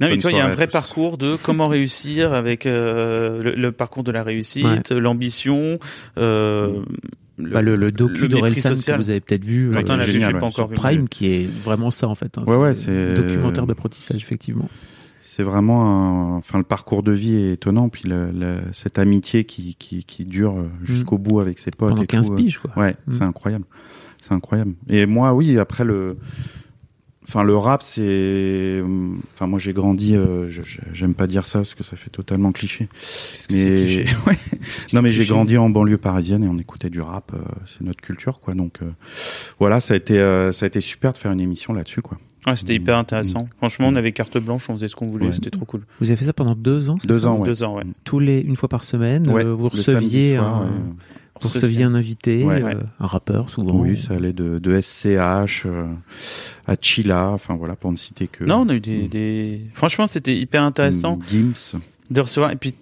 Non, 0.00 0.08
mais 0.08 0.16
vois, 0.22 0.32
il 0.32 0.36
y 0.38 0.40
a 0.40 0.46
un 0.46 0.50
vrai 0.50 0.66
tous. 0.66 0.72
parcours 0.72 1.18
de 1.18 1.36
comment 1.42 1.66
réussir 1.66 2.32
avec 2.32 2.66
euh, 2.66 3.40
le, 3.42 3.52
le 3.54 3.72
parcours 3.72 4.02
de 4.02 4.10
la 4.10 4.22
réussite, 4.22 4.90
l'ambition, 4.90 5.78
euh, 6.18 6.80
Bah, 7.38 7.62
le, 7.62 7.76
le 7.76 7.90
docu 7.92 8.22
le 8.22 8.28
d'Orelsan 8.28 8.70
que 8.74 8.96
vous 8.96 9.10
avez 9.10 9.20
peut-être 9.20 9.44
vu 9.44 9.70
Quentin 9.72 9.94
euh, 9.94 9.96
l'a 9.98 10.04
vu, 10.06 10.12
génial, 10.12 10.32
pas 10.38 10.46
encore 10.46 10.52
sur 10.52 10.68
vu. 10.68 10.74
Prime, 10.74 11.08
qui 11.08 11.26
est 11.32 11.46
vraiment 11.46 11.90
ça 11.90 12.08
en 12.08 12.14
fait. 12.14 12.36
hein. 12.38 12.44
Ouais, 12.46 12.56
ouais, 12.56 12.68
un 12.68 12.72
c'est- 12.74 13.14
documentaire 13.14 13.66
d'apprentissage 13.66 14.20
effectivement. 14.22 14.68
C'est 15.22 15.42
vraiment 15.44 16.34
un... 16.34 16.36
enfin 16.38 16.58
le 16.58 16.64
parcours 16.64 17.02
de 17.02 17.12
vie 17.12 17.36
est 17.36 17.52
étonnant 17.52 17.88
puis 17.88 18.02
le- 18.08 18.30
le- 18.32 18.60
cette 18.72 18.98
amitié 18.98 19.44
qui, 19.44 19.74
qui, 19.78 20.02
qui 20.04 20.26
dure 20.26 20.58
euh, 20.58 20.68
jusqu'au 20.82 21.18
bout 21.18 21.40
avec 21.40 21.58
ses 21.58 21.70
potes 21.70 21.90
Pendant 21.90 22.02
et 22.02 22.06
15 22.06 22.26
tout. 22.28 22.34
piges 22.36 22.58
quoi. 22.58 22.72
Ouais, 22.76 22.96
Mm. 23.06 23.12
c'est 23.12 23.22
incroyable. 23.22 23.64
C'est 24.20 24.32
incroyable. 24.34 24.72
Et 24.88 25.06
moi 25.06 25.32
oui, 25.32 25.56
après 25.58 25.84
le 25.84 26.16
enfin 27.30 27.44
le 27.44 27.56
rap 27.56 27.82
c'est 27.84 28.82
enfin 29.34 29.46
moi 29.46 29.60
j'ai 29.60 29.72
grandi 29.72 30.16
euh, 30.16 30.48
j'aime 30.92 31.14
pas 31.14 31.28
dire 31.28 31.46
ça 31.46 31.60
parce 31.60 31.76
que 31.76 31.84
ça 31.84 31.96
fait 31.96 32.10
totalement 32.10 32.50
cliché. 32.50 32.88
Mais 33.50 34.04
ouais. 34.26 34.36
Non 34.92 35.00
mais 35.00 35.12
j'ai 35.12 35.24
grandi 35.24 35.56
en 35.56 35.70
banlieue 35.70 35.96
parisienne 35.96 36.42
et 36.42 36.48
on 36.48 36.58
écoutait 36.58 36.90
du 36.90 37.00
rap, 37.00 37.30
euh, 37.32 37.38
c'est 37.66 37.82
notre 37.82 38.00
culture 38.00 38.40
quoi. 38.40 38.54
Donc 38.54 38.78
euh, 38.82 38.90
voilà, 39.60 39.80
ça 39.80 39.94
a 39.94 39.96
été 39.96 40.18
euh, 40.18 40.50
ça 40.50 40.64
a 40.64 40.68
été 40.68 40.80
super 40.80 41.12
de 41.12 41.18
faire 41.18 41.30
une 41.30 41.40
émission 41.40 41.72
là-dessus 41.72 42.02
quoi. 42.02 42.18
Ouais, 42.46 42.56
c'était 42.56 42.74
hyper 42.74 42.96
intéressant. 42.96 43.48
Franchement, 43.58 43.88
on 43.88 43.96
avait 43.96 44.12
carte 44.12 44.38
blanche, 44.38 44.70
on 44.70 44.74
faisait 44.74 44.88
ce 44.88 44.96
qu'on 44.96 45.08
voulait, 45.08 45.26
Ouais. 45.26 45.32
c'était 45.34 45.50
trop 45.50 45.66
cool. 45.66 45.82
Vous 46.00 46.08
avez 46.08 46.16
fait 46.16 46.24
ça 46.24 46.32
pendant 46.32 46.54
deux 46.54 46.88
ans 46.88 46.96
Deux 47.04 47.20
ça 47.20 47.28
ans, 47.30 47.38
ouais. 47.38 47.46
Deux 47.46 47.62
ans, 47.62 47.76
ouais. 47.76 47.84
Tous 48.04 48.18
les 48.18 48.40
une 48.40 48.56
fois 48.56 48.68
par 48.70 48.84
semaine, 48.84 49.28
Ouais, 49.28 49.44
vous 49.44 49.68
receviez 49.68 50.36
soir, 50.36 50.62
un, 50.62 50.70
vous 51.40 51.48
receviez 51.48 51.84
un 51.84 51.94
invité, 51.94 52.44
Ouais. 52.44 52.62
euh, 52.62 52.74
un 53.00 53.06
rappeur 53.06 53.48
souvent. 53.50 53.74
Oui, 53.80 53.96
ça 53.96 54.14
allait 54.14 54.32
de, 54.32 54.58
de 54.58 54.80
SCH 54.80 55.64
euh, 55.66 55.86
à 56.66 56.76
Chila, 56.80 57.30
enfin 57.30 57.56
voilà, 57.56 57.76
pour 57.76 57.90
ne 57.92 57.96
citer 57.96 58.26
que. 58.26 58.44
Non, 58.44 58.60
on 58.60 58.68
a 58.68 58.74
eu 58.74 58.80
des, 58.80 59.08
des... 59.08 59.60
Franchement, 59.74 60.06
c'était 60.06 60.36
hyper 60.36 60.62
intéressant 60.62 61.18
Gims, 61.28 61.78
de 62.10 62.20
recevoir. 62.20 62.50
Et 62.52 62.56
puis, 62.56 62.74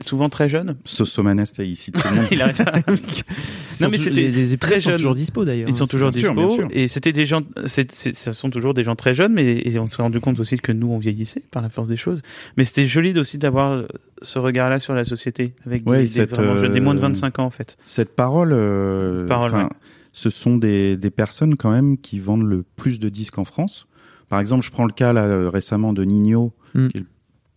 souvent 0.00 0.28
très 0.28 0.48
jeune. 0.48 0.76
Sosomanes, 0.84 1.44
il 1.58 1.76
cite 1.76 1.94
tout 2.00 2.08
le 2.08 2.14
monde. 2.16 2.26
Il 2.30 2.42
arrive 2.42 2.56
Sont 2.56 3.84
Non, 3.84 3.90
mais 3.90 3.96
c'était 3.96 4.10
les, 4.30 4.56
très 4.58 4.80
sont 4.80 4.90
jeune. 4.90 4.98
toujours 4.98 5.14
dispo 5.14 5.44
d'ailleurs. 5.44 5.68
Ils 5.68 5.74
sont 5.74 5.84
hein, 5.84 5.86
toujours 5.88 6.10
bien 6.10 6.20
sûr, 6.20 6.34
dispo. 6.34 6.46
bien 6.46 6.56
sûr. 6.56 6.68
Et 6.72 6.88
c'était 6.88 7.12
des 7.12 7.26
gens, 7.26 7.42
c'est- 7.66 7.92
ce 8.14 8.32
sont 8.32 8.50
toujours 8.50 8.74
des 8.74 8.84
gens 8.84 8.94
très 8.96 9.14
jeunes, 9.14 9.32
mais 9.32 9.58
et 9.64 9.78
on 9.78 9.86
s'est 9.86 10.02
rendu 10.02 10.20
compte 10.20 10.38
aussi 10.40 10.56
que 10.58 10.72
nous, 10.72 10.88
on 10.88 10.98
vieillissait 10.98 11.42
par 11.50 11.62
la 11.62 11.68
force 11.68 11.88
des 11.88 11.96
choses. 11.96 12.22
Mais 12.56 12.64
c'était 12.64 12.86
joli 12.86 13.18
aussi 13.18 13.38
d'avoir 13.38 13.84
ce 14.20 14.38
regard-là 14.38 14.78
sur 14.78 14.94
la 14.94 15.04
société, 15.04 15.54
avec 15.66 15.88
Ouais, 15.88 15.98
des, 15.98 16.02
des, 16.04 16.06
cette, 16.10 16.30
vraiment 16.30 16.56
jeunes, 16.56 16.72
des 16.72 16.80
moins 16.80 16.94
de 16.94 16.98
euh, 16.98 17.02
25 17.02 17.38
ans, 17.38 17.44
en 17.44 17.50
fait. 17.50 17.76
Cette 17.86 18.14
parole, 18.14 18.50
euh, 18.52 19.26
Parole, 19.26 19.52
ouais. 19.54 19.68
ce 20.12 20.30
sont 20.30 20.56
des, 20.58 20.96
des 20.96 21.10
personnes 21.10 21.56
quand 21.56 21.70
même 21.70 21.96
qui 21.98 22.18
vendent 22.18 22.46
le 22.46 22.62
plus 22.76 22.98
de 23.00 23.08
disques 23.08 23.38
en 23.38 23.44
France. 23.44 23.86
Par 24.28 24.38
exemple, 24.40 24.64
je 24.64 24.70
prends 24.70 24.84
le 24.86 24.92
cas 24.92 25.12
là, 25.12 25.24
euh, 25.24 25.48
récemment 25.50 25.92
de 25.92 26.04
Nino, 26.04 26.52
Mm. 26.74 26.88
qui 26.88 26.96
est 26.96 27.00
le, 27.00 27.06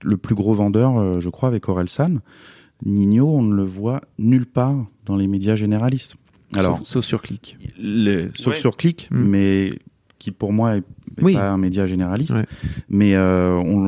le 0.06 0.18
plus 0.18 0.36
gros 0.36 0.54
vendeur, 0.54 0.98
euh, 0.98 1.14
je 1.20 1.30
crois, 1.30 1.50
avec 1.50 1.68
Orelsan. 1.68 2.20
Nino, 2.86 3.28
on 3.30 3.42
ne 3.42 3.56
le 3.56 3.64
voit 3.64 4.02
nulle 4.20 4.46
part 4.46 4.76
dans 5.06 5.16
les 5.16 5.28
médias 5.28 5.56
généralistes. 5.56 6.16
Alors, 6.56 6.78
sauf, 6.80 6.88
sauf 6.88 7.06
sur 7.06 7.22
clic. 7.22 7.58
le- 7.82 8.30
sauf 8.36 8.54
Ouais. 8.54 8.60
sur 8.60 8.78
Click, 8.78 9.08
Mm. 9.12 9.18
mais 9.26 9.74
qui 10.20 10.32
pour 10.32 10.54
moi 10.54 10.76
est, 10.78 10.80
est 11.18 11.24
Oui. 11.24 11.34
pas 11.34 11.50
un 11.50 11.58
média 11.58 11.86
généraliste. 11.88 12.32
Ouais. 12.34 12.46
Mais 12.90 13.16
euh, 13.16 13.56
on, 13.58 13.86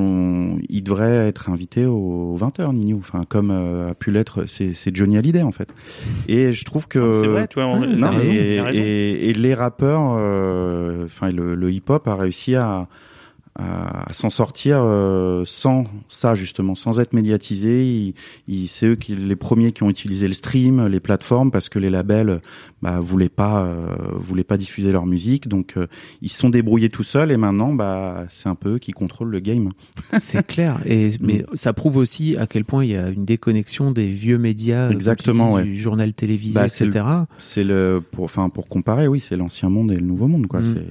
on- 0.56 0.60
il 0.70 0.84
devrait 0.84 1.28
être 1.28 1.50
invité 1.50 1.86
au 1.86 2.36
20h, 2.38 2.74
Nino. 2.74 2.98
Enfin, 3.00 3.22
comme 3.28 3.52
euh, 3.52 3.90
a 3.90 3.94
pu 3.96 4.12
l'être, 4.12 4.46
c'est 4.46 4.74
Johnny 4.96 5.18
Hallyday 5.18 5.42
en 5.44 5.52
fait. 5.52 5.70
Et 6.28 6.54
je 6.54 6.66
trouve 6.66 6.88
que 6.88 7.22
c'est 7.22 7.28
vrai, 7.28 7.48
tu 7.48 7.56
vois, 7.56 7.68
on, 7.68 7.82
ouais, 7.82 7.88
non, 7.96 8.12
et, 8.20 9.34
les 9.34 9.54
rappeurs, 9.54 10.16
euh, 10.18 11.06
enfin 11.06 11.30
le, 11.30 11.56
le 11.56 11.72
hip-hop 11.72 12.08
a 12.08 12.16
réussi 12.16 12.56
à, 12.56 12.88
à 13.60 14.14
s'en 14.14 14.30
sortir 14.30 14.80
euh, 14.82 15.44
sans 15.46 15.86
ça 16.08 16.36
justement, 16.36 16.76
sans 16.76 17.00
être 17.00 17.14
médiatisé. 17.14 18.14
C'est 18.68 18.86
eux 18.88 18.96
qui 18.96 19.16
les 19.16 19.36
premiers 19.36 19.72
qui 19.72 19.84
ont 19.84 19.90
utilisé 19.90 20.28
le 20.28 20.34
stream, 20.34 20.86
les 20.88 21.00
plateformes, 21.00 21.50
parce 21.50 21.68
que 21.70 21.80
les 21.80 21.90
labels 21.90 22.40
bah, 22.84 23.00
voulaient 23.00 23.30
pas 23.30 23.66
euh, 23.66 23.96
voulaient 24.16 24.44
pas 24.44 24.58
diffuser 24.58 24.92
leur 24.92 25.08
musique, 25.08 25.48
donc 25.48 25.74
euh, 25.78 25.88
ils 26.22 26.30
se 26.30 26.38
sont 26.38 26.50
débrouillés 26.50 26.90
tout 26.90 27.04
seuls. 27.04 27.32
Et 27.32 27.38
maintenant, 27.38 27.74
bah 27.74 28.26
c'est 28.30 28.48
un 28.48 28.56
peu 28.56 28.76
eux 28.76 28.80
qui 28.80 28.92
contrôlent 28.92 29.32
le 29.32 29.40
game. 29.40 29.72
C'est 30.20 30.46
clair. 30.46 30.80
Et, 30.86 31.12
mais 31.20 31.44
ça 31.56 31.74
prouve 31.74 31.98
aussi 31.98 32.38
à 32.38 32.46
quel 32.46 32.64
point 32.64 32.86
il 32.86 32.92
y 32.92 32.98
a 32.98 33.10
une 33.10 33.26
déconnexion 33.26 33.92
des 33.92 34.08
vieux 34.08 34.38
médias, 34.38 34.92
Exactement, 34.92 35.50
dis, 35.50 35.56
ouais. 35.56 35.64
du 35.64 35.80
journal 35.80 36.14
télévisé, 36.14 36.54
Bah, 36.56 36.68
etc. 36.68 37.06
C'est 37.40 37.64
le 37.64 38.04
pour 38.12 38.26
enfin 38.26 38.50
pour 38.50 38.68
comparer, 38.68 39.08
oui, 39.08 39.20
c'est 39.20 39.38
l'ancien 39.38 39.70
monde 39.70 39.92
et 39.92 39.96
le 39.96 40.06
nouveau 40.06 40.28
monde 40.28 40.48
quoi. 40.48 40.60
Mm. 40.60 40.64
C'est 40.66 40.86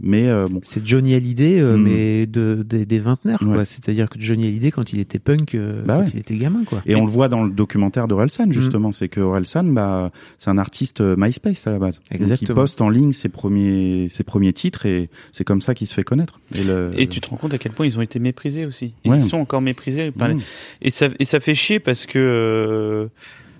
mais 0.00 0.28
euh, 0.28 0.46
bon. 0.50 0.60
C'est 0.62 0.86
Johnny 0.86 1.14
Hallyday, 1.14 1.60
euh, 1.60 1.76
Mm. 1.76 1.82
Mais 1.98 2.26
de, 2.26 2.64
des, 2.66 2.86
des 2.86 2.98
vingtenaires, 2.98 3.38
quoi. 3.38 3.48
Ouais. 3.58 3.64
C'est-à-dire 3.64 4.08
que 4.08 4.20
Johnny 4.20 4.46
Hallyday, 4.46 4.70
quand 4.70 4.92
il 4.92 5.00
était 5.00 5.18
punk, 5.18 5.54
euh, 5.54 5.82
Bah 5.84 5.96
quand 5.98 6.04
ouais. 6.04 6.10
il 6.14 6.20
était 6.20 6.36
gamin, 6.36 6.64
quoi. 6.64 6.82
Et 6.86 6.94
on 6.94 7.04
le 7.04 7.10
voit 7.10 7.28
dans 7.28 7.44
le 7.44 7.50
documentaire 7.50 8.08
d'Orelsan, 8.08 8.50
justement. 8.50 8.92
C'est 8.92 9.08
que 9.08 9.20
Orelsan, 9.20 9.64
bah, 9.64 10.10
c'est 10.38 10.50
un 10.50 10.58
artiste 10.58 11.00
euh, 11.00 11.16
MySpace 11.18 11.66
à 11.66 11.70
la 11.70 11.78
base. 11.78 11.96
Donc, 11.96 12.06
il 12.10 12.16
Exactement. 12.16 12.54
poste 12.54 12.80
en 12.80 12.88
ligne 12.88 13.12
ses 13.12 13.28
premiers, 13.28 14.08
ses 14.10 14.24
premiers 14.24 14.52
titres 14.52 14.86
et 14.86 15.10
c'est 15.32 15.44
comme 15.44 15.60
ça 15.60 15.74
qu'il 15.74 15.86
se 15.86 15.94
fait 15.94 16.04
connaître. 16.04 16.40
Et, 16.54 16.62
le... 16.62 16.90
Et 16.96 17.06
tu 17.06 17.20
te 17.20 17.28
rends 17.28 17.36
compte 17.36 17.54
à 17.54 17.58
quel 17.58 17.72
point 17.72 17.86
ils 17.86 17.98
ont 17.98 18.02
été 18.02 18.18
méprisés 18.18 18.66
aussi. 18.66 18.94
Et 19.04 19.10
Ouais. 19.10 19.18
Ils 19.18 19.24
sont 19.24 19.38
encore 19.38 19.60
méprisés. 19.60 20.10
par 20.10 20.28
Mmh. 20.28 20.40
Et 20.82 20.90
ça, 20.90 21.08
et 21.18 21.24
ça 21.24 21.40
fait 21.40 21.54
chier 21.54 21.80
parce 21.80 22.04
que 22.04 22.18
euh, 22.18 23.06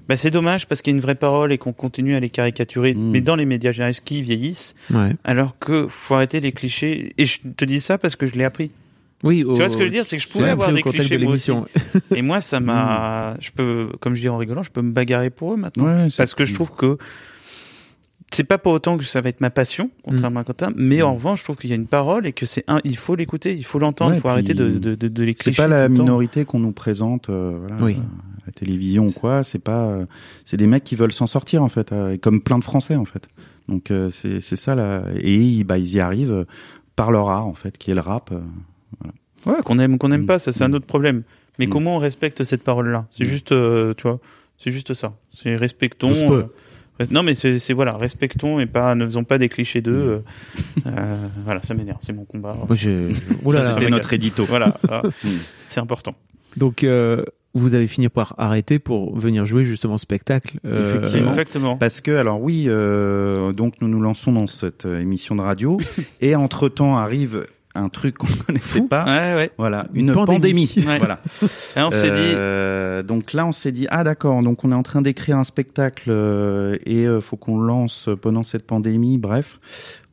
bah 0.09 0.17
c'est 0.17 0.31
dommage 0.31 0.67
parce 0.67 0.81
qu'il 0.83 0.93
y 0.93 0.95
a 0.95 0.97
une 0.97 1.03
vraie 1.03 1.15
parole 1.15 1.53
et 1.53 1.59
qu'on 1.59 1.73
continue 1.73 2.15
à 2.17 2.21
les 2.21 2.31
caricaturer, 2.31 2.95
Mm. 2.95 3.11
mais 3.11 3.21
dans 3.21 3.37
les 3.37 3.45
médias 3.45 3.73
généralistes 3.73 4.05
qui 4.05 4.23
vieillissent, 4.23 4.75
Ouais. 4.91 5.13
alors 5.25 5.59
que 5.59 5.87
faut 5.89 6.15
arrêter 6.15 6.41
les 6.41 6.53
clichés. 6.53 7.13
Et 7.19 7.25
je 7.27 7.39
te 7.57 7.65
dis 7.65 7.81
ça 7.81 7.99
parce 7.99 8.17
que 8.17 8.27
je 8.27 8.35
l'ai 8.35 8.45
appris. 8.45 8.71
Oui, 9.25 9.39
Tu 9.39 9.45
vois 9.55 9.69
ce 9.69 9.77
que 9.77 9.81
je 9.83 9.87
veux 9.89 9.93
dire, 9.93 10.07
c'est 10.07 10.17
que 10.17 10.23
je 10.23 10.29
pouvais 10.29 10.49
avoir 10.51 10.73
des 10.73 10.81
clichés 10.83 11.19
moi 11.19 11.33
aussi. 11.33 11.51
Et 12.15 12.23
moi, 12.23 12.41
ça 12.41 12.61
m'a, 12.61 13.35
je 13.41 13.51
peux, 13.51 13.89
comme 14.01 14.15
je 14.15 14.21
dis 14.21 14.29
en 14.29 14.37
rigolant, 14.39 14.63
je 14.63 14.71
peux 14.71 14.81
me 14.81 14.93
bagarrer 14.93 15.31
pour 15.31 15.55
eux 15.55 15.57
maintenant, 15.57 15.85
Ouais, 15.87 16.07
parce 16.17 16.35
que 16.35 16.45
je 16.45 16.55
trouve 16.55 16.71
que 16.71 16.99
c'est 18.31 18.45
pas 18.45 18.59
pour 18.59 18.73
autant 18.73 18.99
que 18.99 19.05
ça 19.05 19.21
va 19.21 19.29
être 19.31 19.41
ma 19.41 19.51
passion, 19.51 19.91
contrairement 20.05 20.41
à 20.41 20.45
Quentin, 20.45 20.69
mais 20.77 21.03
en 21.03 21.15
revanche, 21.15 21.41
je 21.41 21.45
trouve 21.45 21.57
qu'il 21.57 21.71
y 21.71 21.73
a 21.73 21.77
une 21.77 21.87
parole 21.87 22.27
et 22.27 22.33
que 22.33 22.47
c'est 22.47 22.65
un, 22.69 22.81
il 22.85 22.97
faut 22.97 23.15
l'écouter, 23.17 23.55
il 23.55 23.65
faut 23.65 23.79
l'entendre, 23.79 24.11
Ouais, 24.13 24.19
il 24.19 24.21
faut 24.21 24.29
arrêter 24.29 24.55
de, 24.55 24.69
de, 24.79 24.95
de, 24.95 25.09
de 25.09 25.35
C'est 25.41 25.57
pas 25.57 25.67
la 25.69 25.89
minorité 25.89 26.45
qu'on 26.45 26.61
nous 26.61 26.73
présente, 26.73 27.31
euh, 27.31 27.57
voilà, 27.59 27.77
Oui. 27.83 27.95
euh, 27.99 28.43
à 28.43 28.47
la 28.47 28.53
télévision 28.53 29.07
ou 29.07 29.13
quoi. 29.13 29.43
C'est 29.45 29.59
pas, 29.59 29.87
euh, 29.87 30.07
c'est 30.45 30.57
des 30.57 30.67
mecs 30.67 30.85
qui 30.85 30.95
veulent 30.95 31.13
s'en 31.13 31.27
sortir 31.27 31.63
en 31.63 31.69
fait, 31.69 31.93
euh, 31.93 32.17
comme 32.19 32.41
plein 32.43 32.59
de 32.59 32.65
Français 32.65 32.97
en 32.97 33.05
fait. 33.07 33.29
Donc 33.69 33.91
euh, 33.91 34.09
c'est 34.11 34.41
c'est 34.41 34.57
ça 34.57 34.75
là. 34.75 35.05
Et 35.21 35.35
ils- 35.37 35.65
bah 35.65 35.79
ils 35.79 35.95
y 35.95 36.01
arrivent 36.01 36.47
par 36.97 37.11
leur 37.11 37.29
art 37.31 37.47
en 37.47 37.55
fait, 37.55 37.77
qui 37.79 37.91
est 37.91 37.95
le 37.95 38.01
rap. 38.01 38.31
euh. 38.33 38.41
Ouais, 39.47 39.63
qu'on 39.65 39.79
aime, 39.79 39.99
qu'on 39.99 40.09
n'aime 40.09 40.23
Mm. 40.23 40.27
pas, 40.27 40.39
ça 40.39 40.53
c'est 40.53 40.65
un 40.65 40.69
Mm. 40.69 40.75
autre 40.75 40.87
problème. 40.87 41.23
Mais 41.59 41.67
Mm. 41.67 41.71
comment 41.71 41.97
on 41.97 41.99
respecte 41.99 42.45
cette 42.45 42.63
parole-là? 42.63 43.07
C'est 43.11 43.25
Mm. 43.25 43.29
juste, 43.29 43.53
euh, 43.53 43.95
tu 43.95 44.03
vois, 44.03 44.21
c'est 44.59 44.71
juste 44.71 44.95
ça. 44.95 45.15
C'est 45.33 45.55
respectons. 45.57 46.13
Non, 47.11 47.23
mais 47.23 47.35
c'est 47.35 47.73
voilà, 47.73 47.97
respectons 47.97 48.59
et 48.61 48.67
pas, 48.67 48.95
ne 48.95 49.05
faisons 49.05 49.25
pas 49.25 49.39
des 49.39 49.49
clichés 49.49 49.81
d'eux. 49.81 49.93
Mm. 49.95 50.81
euh, 50.87 50.91
euh, 50.99 51.27
voilà, 51.45 51.63
ça 51.63 51.75
m'énerve, 51.75 51.99
c'est 52.01 52.13
mon 52.13 52.25
combat. 52.25 52.57
Je-. 52.75 53.13
C'était 53.71 53.91
notre 53.91 54.13
édito. 54.13 54.45
Voilà, 54.45 54.75
ah, 54.89 55.03
Mm. 55.25 55.29
c'est 55.67 55.81
important. 55.81 56.15
Donc, 56.57 56.83
euh, 56.85 57.25
vous 57.55 57.75
avez 57.75 57.87
fini 57.87 58.09
par 58.09 58.35
arrêter 58.39 58.79
pour 58.79 59.17
venir 59.19 59.47
jouer 59.47 59.65
justement 59.65 59.95
au 59.95 59.99
spectacle. 59.99 60.59
euh, 60.65 60.97
Effectivement. 60.99 61.29
Exactement. 61.31 61.77
Parce 61.77 62.01
que, 62.01 62.11
alors 62.13 62.41
oui, 62.43 62.65
euh, 62.69 63.53
donc 63.53 63.75
nous 63.81 63.89
nous 63.89 64.01
lançons 64.01 64.33
dans 64.33 64.47
cette 64.47 64.85
émission 64.85 65.35
de 65.37 65.41
radio, 65.43 65.79
et 66.21 66.37
entre-temps 66.37 66.97
arrive 66.97 67.47
un 67.81 67.89
truc 67.89 68.19
qu'on 68.19 68.27
ne 68.29 68.43
connaissait 68.47 68.83
pas. 68.83 69.05
Ouais, 69.05 69.35
ouais. 69.35 69.51
Voilà, 69.59 69.87
Une 69.95 70.09
une, 70.09 70.15
pandémie. 70.15 70.67
pandémie. 70.67 70.87
Ouais. 70.87 70.99
Voilà. 70.99 71.21
Et 71.77 71.81
on 71.83 71.91
s'est 71.91 72.11
dit, 72.11 72.33
Euh, 72.35 73.03
donc 73.03 73.33
là, 73.33 73.47
on 73.47 73.53
s'est 73.53 73.73
dit 73.73 73.87
ah 73.91 74.05
d'accord, 74.05 74.43
donc 74.43 74.65
on 74.65 74.73
est 74.73 74.75
en 74.75 74.83
train 74.83 75.03
d'écrire 75.03 75.39
un 75.39 75.45
spectacle 75.45 76.09
euh, 76.11 76.77
et 76.87 77.07
euh, 77.07 77.21
faut 77.21 77.37
qu'on 77.37 77.61
le 77.61 77.67
lance 77.67 78.09
pendant 78.21 78.43
cette 78.43 78.67
pandémie. 78.67 79.19
Bref, 79.19 79.61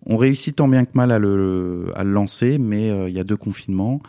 on 0.06 0.18
réussit 0.18 0.56
tant 0.56 0.68
bien 0.68 0.86
que 0.86 0.92
mal 0.94 1.12
à 1.12 1.20
le 1.20 1.92
à 1.96 2.04
le 2.04 2.12
lancer, 2.12 2.58
mais 2.60 2.90
il 3.08 3.14
y 3.16 3.20
a 3.20 3.24
deux 3.24 3.38
confinements 3.38 4.02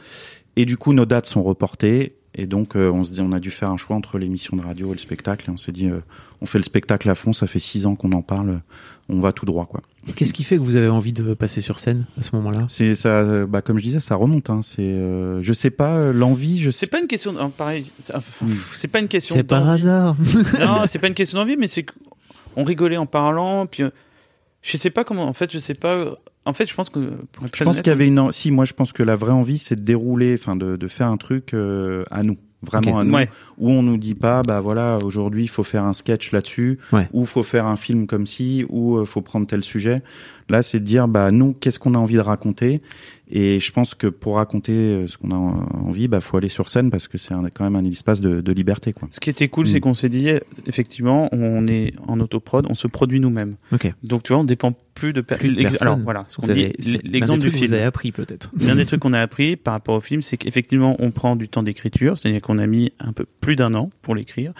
et 0.56 0.64
du 0.64 0.76
coup 0.76 0.92
nos 0.92 1.06
dates 1.06 1.26
sont 1.26 1.42
reportées. 1.42 2.16
Et 2.38 2.46
donc, 2.46 2.76
euh, 2.76 2.90
on 2.90 3.02
se 3.02 3.12
dit, 3.14 3.22
on 3.22 3.32
a 3.32 3.40
dû 3.40 3.50
faire 3.50 3.70
un 3.70 3.78
choix 3.78 3.96
entre 3.96 4.18
l'émission 4.18 4.58
de 4.58 4.62
radio 4.62 4.90
et 4.90 4.92
le 4.92 4.98
spectacle. 4.98 5.48
Et 5.48 5.52
on 5.52 5.56
s'est 5.56 5.72
dit, 5.72 5.86
euh, 5.88 6.00
on 6.42 6.46
fait 6.46 6.58
le 6.58 6.64
spectacle 6.64 7.08
à 7.08 7.14
fond. 7.14 7.32
Ça 7.32 7.46
fait 7.46 7.58
six 7.58 7.86
ans 7.86 7.94
qu'on 7.96 8.12
en 8.12 8.20
parle. 8.20 8.60
On 9.08 9.20
va 9.20 9.30
tout 9.32 9.46
droit, 9.46 9.66
quoi. 9.66 9.82
Qu'est-ce 10.16 10.32
qui 10.32 10.42
fait 10.42 10.56
que 10.56 10.62
vous 10.62 10.74
avez 10.76 10.88
envie 10.88 11.12
de 11.12 11.32
passer 11.34 11.60
sur 11.60 11.78
scène 11.78 12.06
à 12.18 12.22
ce 12.22 12.34
moment-là? 12.36 12.64
C'est 12.68 12.94
ça, 12.96 13.20
euh, 13.20 13.46
bah, 13.46 13.62
comme 13.62 13.78
je 13.78 13.84
disais, 13.84 14.00
ça 14.00 14.16
remonte. 14.16 14.50
Hein. 14.50 14.60
C'est, 14.64 14.82
euh, 14.82 15.40
je 15.42 15.52
sais 15.52 15.70
pas, 15.70 15.94
euh, 15.96 16.12
l'envie, 16.12 16.60
je 16.60 16.70
c'est 16.72 16.80
sais. 16.80 16.86
pas 16.88 16.98
une 17.00 17.06
question. 17.06 17.32
de- 17.32 17.38
oh, 17.40 17.48
pareil, 17.48 17.90
c'est 18.00 18.14
Hmm. 18.16 18.20
c'est 18.72 18.88
pas 18.88 18.98
une 18.98 19.06
question. 19.08 19.36
C'est 19.36 19.44
par 19.44 19.60
d'envie. 19.60 19.72
hasard. 19.74 20.16
non, 20.60 20.82
c'est 20.86 20.98
pas 20.98 21.06
une 21.08 21.14
question 21.14 21.38
d'envie, 21.38 21.56
mais 21.56 21.68
c'est 21.68 21.84
qu'on 21.84 22.64
rigolait 22.64 22.96
en 22.96 23.06
parlant. 23.06 23.66
Puis 23.66 23.84
euh, 23.84 23.90
je 24.62 24.76
sais 24.76 24.90
pas 24.90 25.04
comment. 25.04 25.26
En 25.28 25.32
fait, 25.34 25.52
je 25.52 25.58
sais 25.58 25.74
pas. 25.74 26.16
En 26.44 26.52
fait, 26.52 26.68
je 26.68 26.74
pense 26.74 26.88
que. 26.90 26.98
pour 27.32 27.46
Je 27.54 27.62
pense 27.64 27.74
honnête, 27.76 27.82
qu'il 27.84 27.90
y 27.90 27.94
avait 27.94 28.08
une. 28.08 28.18
en- 28.18 28.32
Si, 28.32 28.50
moi, 28.50 28.64
je 28.64 28.72
pense 28.72 28.92
que 28.92 29.02
la 29.04 29.14
vraie 29.16 29.32
envie, 29.32 29.58
c'est 29.58 29.76
de 29.76 29.82
dérouler, 29.82 30.34
enfin, 30.38 30.56
de, 30.56 30.74
de 30.76 30.88
faire 30.88 31.08
un 31.08 31.16
truc 31.16 31.54
euh, 31.54 32.02
à 32.10 32.22
nous, 32.24 32.36
vraiment 32.66 32.98
à 32.98 33.04
nous, 33.04 33.14
Ouais. 33.14 33.28
où 33.58 33.70
on 33.70 33.82
nous 33.82 33.96
dit 33.96 34.14
pas, 34.14 34.42
bah 34.42 34.60
voilà, 34.60 34.98
aujourd'hui, 35.04 35.44
il 35.44 35.48
faut 35.48 35.62
faire 35.62 35.84
un 35.84 35.92
sketch 35.92 36.32
là-dessus, 36.32 36.78
Ouais. 36.92 37.08
ou 37.12 37.24
faut 37.24 37.42
faire 37.42 37.66
un 37.66 37.76
film 37.76 38.06
comme 38.06 38.26
ci, 38.26 38.64
ou 38.68 38.96
euh, 38.98 39.04
faut 39.04 39.22
prendre 39.22 39.46
tel 39.46 39.62
sujet. 39.64 40.02
Là, 40.48 40.62
c'est 40.62 40.78
de 40.80 40.84
dire, 40.84 41.08
bah 41.08 41.30
nous, 41.32 41.52
qu'est-ce 41.52 41.78
qu'on 41.78 41.94
a 41.94 41.98
envie 41.98 42.14
de 42.14 42.20
raconter? 42.20 42.80
Et 43.28 43.58
je 43.58 43.72
pense 43.72 43.96
que 43.96 44.06
pour 44.06 44.36
raconter 44.36 44.72
euh, 44.72 45.06
ce 45.08 45.18
qu'on 45.18 45.32
a 45.32 45.34
en- 45.34 45.66
envie, 45.88 46.06
bah 46.06 46.20
faut 46.20 46.36
aller 46.36 46.48
sur 46.48 46.68
scène 46.68 46.90
parce 46.92 47.08
que 47.08 47.18
c'est 47.18 47.34
un- 47.34 47.48
quand 47.52 47.64
même 47.68 47.74
un 47.74 47.84
espace 47.84 48.20
de, 48.20 48.40
de 48.40 48.52
liberté, 48.52 48.92
quoi. 48.92 49.08
Ce 49.10 49.18
qui 49.18 49.30
était 49.30 49.48
cool, 49.48 49.64
Mm. 49.66 49.68
c'est 49.68 49.80
qu'on 49.80 49.94
s'est 49.94 50.08
dit, 50.08 50.28
effectivement, 50.68 51.28
on 51.32 51.66
est 51.66 51.92
en 52.06 52.20
autoprod, 52.20 52.66
on 52.70 52.76
se 52.76 52.86
produit 52.86 53.18
nous-mêmes. 53.18 53.56
Ok. 53.72 53.92
Donc, 54.04 54.22
tu 54.22 54.32
vois, 54.32 54.42
on 54.42 54.44
dépend 54.44 54.72
plus 54.94 55.12
de, 55.12 55.20
per- 55.22 55.34
Plus 55.38 55.48
de 55.56 55.60
personne. 55.62 55.88
Alors, 55.88 55.98
voilà, 55.98 56.24
l'exemple 57.02 57.40
des 57.40 57.46
du 57.46 57.50
film. 57.50 57.66
Vous 57.66 57.72
avez 57.72 57.82
appris 57.82 58.12
peut-être. 58.12 58.52
L'un 58.60 58.76
des 58.76 58.86
trucs 58.86 59.00
qu'on 59.02 59.12
a 59.12 59.20
appris 59.20 59.56
par 59.56 59.74
rapport 59.74 59.96
au 59.96 60.00
film, 60.00 60.22
c'est 60.22 60.36
qu'effectivement, 60.36 60.94
on 61.00 61.10
prend 61.10 61.34
du 61.34 61.48
temps 61.48 61.64
d'écriture, 61.64 62.16
c'est-à-dire 62.16 62.40
qu'on 62.40 62.58
a 62.58 62.66
mis 62.68 62.92
un 63.00 63.12
peu 63.12 63.26
plus 63.40 63.56
d'un 63.56 63.74
an 63.74 63.90
pour 64.02 64.14
l'écrire. 64.14 64.52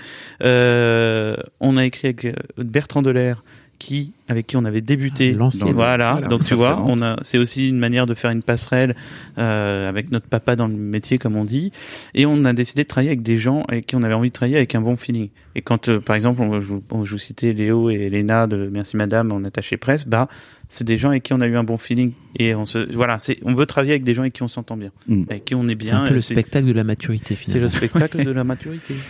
Euh, 0.43 1.37
on 1.61 1.77
a 1.77 1.85
écrit 1.87 2.09
avec 2.09 2.25
euh, 2.25 2.33
Bertrand 2.59 3.03
Delair, 3.03 3.45
qui, 3.79 4.13
avec 4.29 4.47
qui 4.47 4.57
on 4.57 4.65
avait 4.65 4.81
débuté. 4.81 5.33
L'ancien. 5.33 5.73
Voilà, 5.73 6.13
Voilà, 6.13 6.29
donc 6.29 6.45
tu 6.45 6.55
vois, 6.55 6.83
on 6.85 7.01
a, 7.03 7.17
c'est 7.23 7.39
aussi 7.39 7.69
une 7.69 7.79
manière 7.79 8.07
de 8.07 8.15
faire 8.15 8.31
une 8.31 8.43
passerelle 8.43 8.95
euh, 9.39 9.89
avec 9.89 10.11
notre 10.11 10.27
papa 10.29 10.57
dans 10.57 10.67
le 10.67 10.75
métier, 10.75 11.19
comme 11.19 11.37
on 11.37 11.45
dit. 11.45 11.73
Et 12.15 12.27
on 12.27 12.45
a 12.45 12.53
décidé 12.53 12.83
de 12.83 12.89
travailler 12.89 13.11
avec 13.11 13.23
des 13.23 13.39
gens 13.39 13.63
avec 13.69 13.87
qui 13.87 13.97
on 13.97 14.03
avait 14.03 14.15
envie 14.15 14.29
de 14.31 14.35
travailler 14.35 14.57
avec 14.57 14.75
un 14.75 14.81
bon 14.81 14.97
feeling. 14.97 15.29
Et 15.55 15.63
quand, 15.63 15.89
euh, 15.89 16.01
par 16.01 16.17
exemple, 16.17 16.41
on, 16.43 16.61
je, 16.61 16.67
vous- 16.67 16.83
je 17.05 17.11
vous 17.13 17.19
citais 17.19 17.53
Léo 17.53 17.91
et 17.91 18.09
Léna 18.11 18.47
de 18.47 18.69
Merci 18.73 18.97
Madame 18.97 19.33
en 19.33 19.43
attaché 19.45 19.77
presse, 19.77 20.07
bah, 20.07 20.29
c'est 20.69 20.85
des 20.85 20.97
gens 20.99 21.09
avec 21.11 21.23
qui 21.23 21.33
on 21.33 21.41
a 21.41 21.47
eu 21.47 21.57
un 21.57 21.65
bon 21.65 21.77
feeling. 21.77 22.13
Et 22.39 22.55
on 22.55 22.65
se, 22.67 22.93
voilà, 22.95 23.19
c'est, 23.19 23.39
on 23.45 23.55
veut 23.55 23.67
travailler 23.67 23.93
avec 23.93 24.05
des 24.05 24.13
gens 24.15 24.23
avec 24.23 24.35
qui 24.35 24.43
on 24.43 24.49
s'entend 24.49 24.77
bien, 24.77 24.91
Mm. 25.09 25.23
avec 25.31 25.45
qui 25.47 25.55
on 25.55 25.67
est 25.67 25.75
bien. 25.75 25.91
C'est 25.93 25.97
un 25.97 26.05
peu 26.05 26.11
et 26.11 26.15
le 26.15 26.21
c'est- 26.21 26.35
spectacle 26.35 26.67
de 26.67 26.73
la 26.73 26.85
maturité 26.85 27.29
c'est 27.31 27.37
finalement. 27.37 27.63
le 27.63 27.69
spectacle 27.69 28.25
de 28.25 28.31
la 28.31 28.45
maturité. 28.45 28.95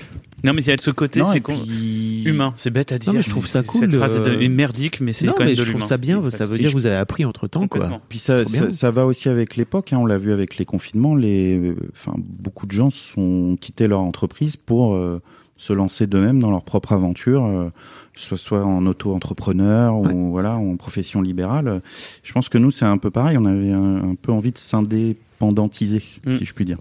Non, 0.45 0.53
mais 0.53 0.61
il 0.61 0.69
y 0.69 0.71
a 0.71 0.77
de 0.77 0.81
ce 0.83 0.91
côté, 0.91 1.19
Non, 1.21 1.25
c'est 1.27 1.41
puis- 1.41 2.23
humain. 2.27 2.53
C'est 2.57 2.71
bête 2.71 2.93
à 2.93 2.99
dire. 2.99 3.13
mais 3.15 3.23
je 3.23 3.31
trouve 3.31 3.47
ça 3.49 3.63
C'est- 3.63 3.67
cool 3.69 3.81
Cette 3.81 3.91
de- 3.91 3.97
phrase 3.97 4.23
est 4.25 4.49
merdique, 4.49 5.01
mais 5.01 5.13
c'est 5.15 5.25
Non, 5.25 5.33
quand 5.33 5.41
mais 5.41 5.47
même 5.47 5.57
je 5.57 5.63
de 5.63 5.71
trouve 5.71 5.83
ça 5.83 5.97
bien. 5.97 6.23
Ça 6.31 6.45
veut 6.45 6.59
dire 6.59 6.69
que 6.69 6.75
vous 6.75 6.87
avez 6.87 6.95
appris 6.97 7.25
entre 7.25 7.49
temps, 7.49 7.67
quoi. 7.67 8.01
Puis 8.09 8.19
ça, 8.19 8.45
C'est 8.45 8.59
ça, 8.59 8.71
ça 8.71 8.91
va 8.91 9.07
aussi 9.07 9.29
avec 9.31 9.57
l'époque. 9.57 9.93
Hein, 9.93 9.99
on 9.99 10.07
l'a 10.07 10.19
vu 10.19 10.33
avec 10.33 10.59
les 10.59 10.65
confinements. 10.67 11.15
Les, 11.17 11.57
euh, 11.59 11.75
enfin, 11.93 12.13
beaucoup 12.19 12.67
de 12.67 12.73
gens 12.73 12.91
sont 12.91 13.57
quitté 13.61 13.89
leur 13.89 14.01
entreprise 14.03 14.57
pour 14.57 14.95
euh, 14.95 15.21
se 15.57 15.73
lancer 15.73 16.07
d'eux-mêmes 16.07 16.39
dans 16.39 16.51
leur 16.51 16.63
propre 16.63 16.93
aventure, 16.93 17.47
euh, 17.47 17.71
ce 18.17 18.37
soit 18.37 18.65
en 18.65 18.85
auto-entrepreneur 18.87 19.97
Ouais. 19.99 20.13
ou 20.13 20.31
voilà 20.31 20.57
en 20.57 20.77
profession 20.77 21.23
libérale. 21.23 21.81
Je 22.23 22.33
pense 22.33 22.49
que 22.49 22.59
nous 22.59 22.71
c'est 22.71 22.85
un 22.85 22.99
peu 22.99 23.11
pareil. 23.11 23.37
On 23.39 23.45
avait 23.45 23.73
un, 23.73 24.11
un 24.11 24.15
peu 24.15 24.33
envie 24.33 24.53
de 24.53 24.59
s'indépendantiser, 24.59 26.03
Mm. 26.25 26.37
si 26.39 26.45
je 26.45 26.53
puis 26.55 26.65
dire. 26.65 26.79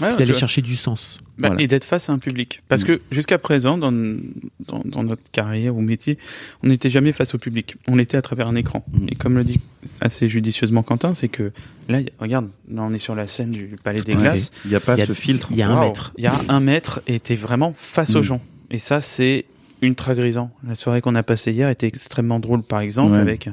Ouais, 0.00 0.10
tu 0.12 0.16
d'aller 0.18 0.34
chercher 0.34 0.62
du 0.62 0.74
sens. 0.74 1.18
Bah, 1.38 1.48
Voilà. 1.48 1.62
Et 1.62 1.68
d'être 1.68 1.84
face 1.84 2.08
à 2.08 2.12
un 2.12 2.18
public. 2.18 2.62
Parce 2.68 2.82
Mm. 2.82 2.86
que 2.86 3.00
jusqu'à 3.12 3.38
présent, 3.38 3.78
dans, 3.78 3.92
dans, 3.92 4.82
dans 4.84 5.02
notre 5.04 5.22
carrière 5.32 5.76
ou 5.76 5.80
métier, 5.80 6.18
on 6.62 6.68
n'était 6.68 6.88
jamais 6.90 7.12
face 7.12 7.34
au 7.34 7.38
public. 7.38 7.76
On 7.88 7.98
était 7.98 8.16
à 8.16 8.22
travers 8.22 8.48
un 8.48 8.56
écran. 8.56 8.84
Mm. 8.92 9.06
Et 9.10 9.14
comme 9.14 9.36
le 9.36 9.44
dit 9.44 9.60
assez 10.00 10.28
judicieusement 10.28 10.82
Quentin, 10.82 11.14
c'est 11.14 11.28
que 11.28 11.52
là, 11.88 12.00
regarde, 12.18 12.48
là 12.70 12.82
on 12.82 12.92
est 12.92 12.98
sur 12.98 13.14
la 13.14 13.26
scène 13.26 13.50
du 13.50 13.76
Palais 13.82 14.02
des. 14.02 14.12
Glaces. 14.14 14.50
Il 14.64 14.70
n'y 14.70 14.76
a 14.76 14.80
pas 14.80 14.96
y 14.96 15.02
a- 15.02 15.06
ce 15.06 15.12
filtre. 15.12 15.48
il 15.52 15.58
y 15.58 15.62
a 15.62 15.68
un 15.68 15.74
Waouh. 15.74 15.84
mètre. 15.84 16.12
Il 16.18 16.24
y 16.24 16.26
a 16.26 16.34
un 16.48 16.60
mètre 16.60 17.00
et 17.06 17.20
t'es 17.20 17.34
vraiment 17.36 17.74
face 17.76 18.16
aux 18.16 18.22
gens. 18.22 18.40
Et 18.70 18.78
ça, 18.78 19.00
c'est 19.00 19.44
ultra 19.82 20.14
grisant. 20.14 20.50
La 20.66 20.74
soirée 20.74 21.00
qu'on 21.00 21.14
a 21.14 21.22
passée 21.22 21.52
hier 21.52 21.68
était 21.68 21.86
extrêmement 21.86 22.38
drôle, 22.40 22.62
par 22.62 22.80
exemple, 22.80 23.12
Ouais. 23.12 23.18
avec 23.20 23.48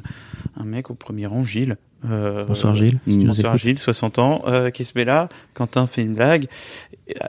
un, 0.58 0.64
mec 0.64 0.90
au 0.92 0.94
premier 0.94 1.26
rang, 1.26 1.42
Gilles. 1.42 1.78
Euh, 2.10 2.46
Bonsoir 2.46 2.76
Gilles. 2.76 3.00
si 3.08 3.18
Bonsoir 3.26 3.54
écoutes. 3.56 3.64
Gilles, 3.66 3.78
60 3.80 4.20
ans, 4.20 4.44
euh, 4.48 4.70
qui 4.70 4.86
se 4.86 4.94
met 4.96 5.04
là. 5.04 5.28
Quentin 5.54 5.86
fait 5.88 6.02
une 6.02 6.14
blague. 6.14 6.48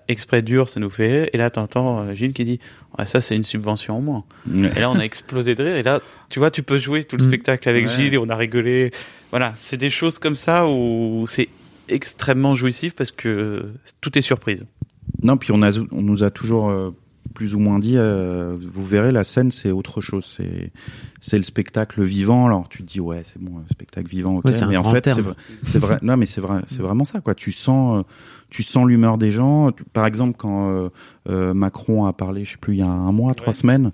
Exprès 0.09 0.43
dur, 0.43 0.69
ça 0.69 0.79
nous 0.79 0.91
fait 0.91 1.21
rire. 1.23 1.31
Et 1.33 1.39
là, 1.39 1.51
t'entends 1.51 2.01
euh, 2.01 2.15
Gilles 2.15 2.35
qui 2.35 2.45
dit 2.45 2.61
Ah, 2.97 3.07
Ça, 3.07 3.21
c'est 3.21 3.35
une 3.35 3.43
subvention 3.45 3.97
en 3.97 4.01
moins. 4.01 4.25
Ouais. 4.49 4.71
Et 4.77 4.81
là, 4.81 4.91
on 4.91 4.97
a 4.99 5.03
explosé 5.05 5.55
de 5.55 5.65
rire. 5.65 5.75
Et 5.77 5.83
là, 5.83 6.01
tu 6.29 6.39
vois, 6.39 6.51
tu 6.51 6.63
peux 6.63 6.79
jouer 6.79 7.05
tout 7.05 7.17
le 7.17 7.25
Mm. 7.25 7.29
spectacle 7.29 7.69
avec 7.69 7.87
Ouais. 7.87 7.93
Gilles 7.97 8.15
et 8.15 8.19
on 8.19 8.29
a 8.29 8.37
rigolé. 8.37 8.93
Voilà, 9.31 9.53
c'est 9.57 9.77
des 9.79 9.91
choses 9.91 10.19
comme 10.19 10.35
ça 10.37 10.69
où 10.69 11.25
c'est 11.27 11.49
extrêmement 11.89 12.55
jouissif 12.55 12.95
parce 12.95 13.11
que 13.11 13.65
tout 14.01 14.17
est 14.19 14.23
surprise. 14.23 14.65
Non, 15.23 15.37
puis 15.37 15.51
on, 15.53 15.63
a, 15.63 15.73
on 15.91 16.03
nous 16.03 16.23
a 16.23 16.31
toujours 16.31 16.71
euh, 16.71 16.91
plus 17.35 17.55
ou 17.55 17.59
moins 17.59 17.79
dit, 17.79 17.95
euh, 17.97 18.57
vous 18.73 18.85
verrez, 18.85 19.13
la 19.13 19.25
scène, 19.25 19.51
c'est 19.51 19.71
autre 19.71 20.01
chose. 20.01 20.25
C'est, 20.25 20.73
c'est 21.21 21.37
le 21.37 21.43
spectacle 21.43 22.03
vivant. 22.03 22.47
Alors 22.47 22.69
tu 22.69 22.79
te 22.79 22.83
dis, 22.85 23.01
ouais, 23.01 23.23
c'est 23.25 23.41
bon, 23.41 23.63
spectacle 23.71 24.09
vivant, 24.09 24.37
ok. 24.37 24.45
Ouais, 24.47 24.67
mais 24.69 24.77
en 24.77 24.91
fait, 24.91 25.05
c'est 25.07 25.21
vrai, 25.21 25.35
c'est 25.65 25.79
vrai. 25.79 25.99
Non, 26.03 26.17
mais 26.17 26.27
c'est 26.27 26.41
vrai, 26.41 26.63
c'est 26.67 26.83
vraiment 26.83 27.05
ça, 27.05 27.21
quoi. 27.21 27.35
Tu 27.35 27.53
sens, 27.53 28.01
euh, 28.01 28.03
tu 28.49 28.63
sens 28.63 28.87
l'humeur 28.87 29.19
des 29.19 29.31
gens. 29.31 29.71
Par 29.93 30.07
exemple, 30.07 30.37
quand 30.37 30.71
euh, 30.71 30.89
euh, 31.29 31.55
Macron 31.55 32.05
a 32.05 32.13
parlé, 32.13 32.45
je 32.45 32.53
sais 32.53 32.59
plus, 32.59 32.75
il 32.75 32.79
y 32.81 32.83
a 32.83 32.89
un 32.89 33.13
mois, 33.13 33.35
trois 33.35 33.53
semaines. 33.53 33.93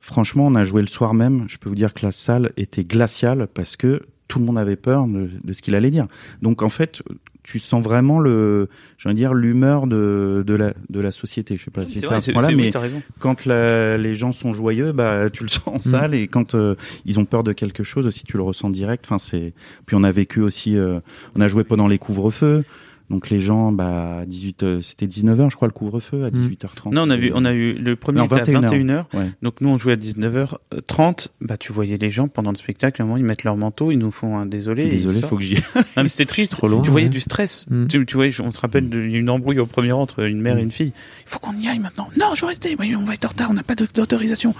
Franchement, 0.00 0.46
on 0.46 0.54
a 0.54 0.64
joué 0.64 0.82
le 0.82 0.88
soir 0.88 1.14
même. 1.14 1.44
Je 1.48 1.58
peux 1.58 1.68
vous 1.68 1.74
dire 1.74 1.94
que 1.94 2.04
la 2.04 2.12
salle 2.12 2.52
était 2.56 2.82
glaciale 2.82 3.48
parce 3.52 3.76
que 3.76 4.02
tout 4.28 4.38
le 4.38 4.44
monde 4.44 4.58
avait 4.58 4.76
peur 4.76 5.06
de, 5.06 5.28
de 5.42 5.52
ce 5.52 5.60
qu'il 5.60 5.74
allait 5.74 5.90
dire. 5.90 6.06
Donc 6.40 6.62
en 6.62 6.68
fait, 6.68 7.02
tu 7.50 7.58
sens 7.58 7.82
vraiment 7.82 8.20
le, 8.20 8.68
veux 9.04 9.12
dire, 9.14 9.34
l'humeur 9.34 9.86
de, 9.86 10.44
de 10.46 10.54
la 10.54 10.72
de 10.88 11.00
la 11.00 11.10
société. 11.10 11.56
Je 11.56 11.64
sais 11.64 11.70
pas 11.70 11.84
si 11.86 11.94
c'est 12.00 12.06
vrai, 12.06 12.16
à 12.16 12.20
ce 12.20 12.30
point-là, 12.32 12.48
c'est- 12.48 12.54
mais 12.54 12.62
oui, 12.64 12.70
quand 13.18 13.46
la- 13.46 13.98
les 13.98 14.14
gens 14.14 14.32
sont 14.32 14.52
joyeux, 14.52 14.92
bah 14.92 15.30
tu 15.30 15.42
le 15.42 15.48
sens 15.48 15.66
en 15.66 15.78
salle 15.78 16.14
et 16.14 16.28
quand 16.28 16.54
euh, 16.54 16.74
ils 17.06 17.18
ont 17.18 17.24
peur 17.24 17.42
de 17.42 17.52
quelque 17.52 17.82
chose 17.82 18.06
aussi, 18.06 18.24
tu 18.24 18.36
le 18.36 18.42
ressens 18.42 18.70
direct. 18.70 19.04
Enfin 19.06 19.18
c'est. 19.18 19.52
Puis 19.86 19.96
on 19.96 20.04
a 20.04 20.12
vécu 20.12 20.40
aussi, 20.40 20.76
euh, 20.76 21.00
on 21.34 21.40
a 21.40 21.48
joué 21.48 21.64
pendant 21.64 21.88
les 21.88 21.98
couvre-feux. 21.98 22.64
Donc 23.10 23.28
les 23.28 23.40
gens, 23.40 23.72
bah, 23.72 24.18
à 24.20 24.24
18, 24.26 24.62
euh, 24.62 24.80
c'était 24.80 25.06
19h, 25.06 25.50
je 25.50 25.56
crois, 25.56 25.66
le 25.66 25.72
couvre-feu, 25.72 26.24
à 26.24 26.30
18h30. 26.30 26.92
Non, 26.94 27.02
on 27.02 27.10
a 27.10 27.16
vu, 27.16 27.32
on 27.34 27.44
a 27.44 27.52
eu 27.52 27.72
le 27.74 27.96
premier 27.96 28.18
Non, 28.20 28.26
était 28.26 28.54
à 28.56 28.60
21 28.60 28.88
heures. 28.88 29.08
21h. 29.12 29.16
Ouais. 29.18 29.30
Donc 29.42 29.60
nous, 29.60 29.68
on 29.68 29.76
jouait 29.78 29.94
à 29.94 29.96
19h30. 29.96 31.28
Bah, 31.40 31.56
tu 31.56 31.72
voyais 31.72 31.96
les 31.96 32.10
gens 32.10 32.28
pendant 32.28 32.50
le 32.52 32.56
spectacle, 32.56 33.02
à 33.02 33.04
un 33.04 33.08
moment, 33.08 33.18
ils 33.18 33.24
mettent 33.24 33.42
leur 33.44 33.56
manteau, 33.56 33.90
ils 33.90 33.98
nous 33.98 34.12
font 34.12 34.38
un 34.38 34.46
désolé. 34.46 34.88
Désolé, 34.88 35.20
faut 35.22 35.36
que 35.36 35.42
j'y. 35.42 35.56
Non, 35.74 36.02
mais 36.02 36.08
c'était 36.08 36.24
triste. 36.26 36.52
trop 36.52 36.68
loin, 36.68 36.82
tu 36.82 36.90
voyais 36.90 37.06
ouais. 37.06 37.10
du 37.10 37.20
stress. 37.20 37.66
Mm. 37.68 37.86
Tu, 37.88 38.06
tu 38.06 38.14
voyais, 38.14 38.32
on 38.40 38.52
se 38.52 38.60
rappelle 38.60 38.88
d'une 38.88 39.28
embrouille 39.28 39.58
au 39.58 39.66
premier 39.66 39.92
rang 39.92 40.02
entre 40.02 40.20
une 40.24 40.40
mère 40.40 40.56
et 40.58 40.62
une 40.62 40.70
fille. 40.70 40.92
Il 41.26 41.28
faut 41.28 41.40
qu'on 41.40 41.56
y 41.56 41.66
aille 41.68 41.80
maintenant. 41.80 42.08
Non, 42.18 42.34
je 42.36 42.42
veux 42.42 42.46
rester. 42.46 42.76
On 42.96 43.04
va 43.04 43.14
être 43.14 43.24
en 43.24 43.28
retard. 43.28 43.48
On 43.50 43.54
n'a 43.54 43.62
pas 43.64 43.74
d'autorisation. 43.74 44.54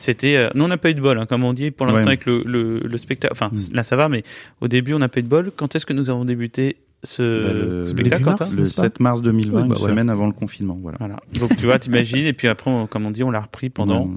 C'était, 0.00 0.34
euh, 0.36 0.48
nous 0.56 0.64
on 0.64 0.68
n'a 0.68 0.78
pas 0.78 0.90
eu 0.90 0.94
de 0.94 1.00
bol, 1.00 1.16
hein, 1.18 1.26
comme 1.26 1.44
on 1.44 1.52
dit 1.52 1.70
pour 1.70 1.86
l'instant 1.86 2.00
Ouais. 2.02 2.08
avec 2.08 2.26
le, 2.26 2.42
le, 2.44 2.80
le 2.80 2.96
spectacle. 2.98 3.32
Enfin, 3.32 3.52
là 3.72 3.84
ça 3.84 3.94
va, 3.94 4.08
mais 4.08 4.24
au 4.60 4.66
début 4.66 4.94
on 4.94 4.98
n'a 4.98 5.08
pas 5.08 5.20
eu 5.20 5.22
de 5.22 5.28
bol. 5.28 5.52
Quand 5.54 5.76
est-ce 5.76 5.86
que 5.86 5.92
nous 5.92 6.10
avons 6.10 6.24
débuté 6.24 6.76
ce 7.04 7.42
Bah, 7.42 7.52
le- 7.52 7.86
spectacle, 7.86 8.22
Quentin 8.24 8.44
mars, 8.44 8.54
Le 8.56 8.62
n'est-ce 8.62 8.76
pas 8.76 8.82
7 8.82 9.00
mars 9.00 9.22
2020, 9.22 9.50
Oui, 9.50 9.68
bah 9.68 9.74
une 9.74 9.78
voilà. 9.80 9.92
semaine 9.94 10.10
avant 10.10 10.26
le 10.26 10.32
confinement, 10.32 10.78
voilà. 10.80 10.98
Voilà. 10.98 11.16
Donc 11.38 11.56
tu 11.56 11.64
vois, 11.66 11.78
t'imagines, 11.78 12.26
et 12.26 12.32
puis 12.32 12.48
après, 12.48 12.70
on- 12.70 12.86
comme 12.86 13.06
on 13.06 13.10
dit, 13.10 13.22
on 13.24 13.30
l'a 13.30 13.40
repris 13.40 13.70
pendant. 13.70 14.02
Pendant 14.06 14.14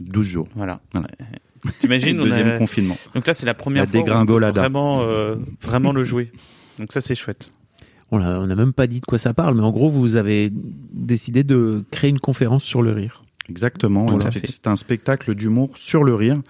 12 0.00 0.26
jours. 0.26 0.48
Voilà. 0.54 0.80
Voilà. 0.92 1.08
T'imagines, 1.80 2.20
on 2.20 2.24
Deuxième 2.24 2.48
a... 2.48 2.58
confinement. 2.58 2.96
Donc 3.14 3.26
là, 3.26 3.34
c'est 3.34 3.46
la 3.46 3.54
première 3.54 3.82
La 3.84 3.90
fois 3.90 4.00
où 4.00 4.22
on 4.22 4.26
peut 4.26 4.44
vraiment, 4.60 5.00
euh, 5.02 5.34
vraiment 5.62 5.92
le 5.92 6.04
jouer. 6.04 6.30
Donc 6.78 6.92
ça, 6.92 7.00
c'est 7.00 7.16
chouette. 7.16 7.50
On 8.12 8.20
a- 8.20 8.38
on 8.38 8.46
n'a 8.46 8.54
même 8.54 8.72
pas 8.72 8.86
dit 8.86 9.00
de 9.00 9.04
quoi 9.06 9.18
ça 9.18 9.34
parle, 9.34 9.56
mais 9.56 9.62
en 9.62 9.72
gros, 9.72 9.90
vous 9.90 10.14
avez 10.16 10.50
décidé 10.52 11.42
de 11.42 11.84
créer 11.90 12.10
une 12.10 12.20
conférence 12.20 12.62
sur 12.62 12.80
le 12.82 12.92
rire. 12.92 13.24
Exactement. 13.50 14.04
Voilà. 14.06 14.30
C'est 14.44 14.66
un 14.66 14.76
spectacle 14.76 15.34
d'humour 15.34 15.70
sur 15.76 16.04
le 16.04 16.14
rire 16.14 16.40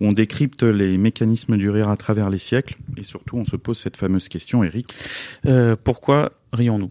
où 0.00 0.06
on 0.06 0.12
décrypte 0.12 0.62
les 0.62 0.98
mécanismes 0.98 1.56
du 1.56 1.70
rire 1.70 1.88
à 1.88 1.96
travers 1.96 2.30
les 2.30 2.38
siècles 2.38 2.76
et 2.96 3.02
surtout 3.02 3.36
on 3.36 3.44
se 3.44 3.56
pose 3.56 3.78
cette 3.78 3.96
fameuse 3.96 4.28
question, 4.28 4.64
Eric. 4.64 4.94
Euh, 5.46 5.76
pourquoi 5.82 6.32
rions-nous? 6.52 6.90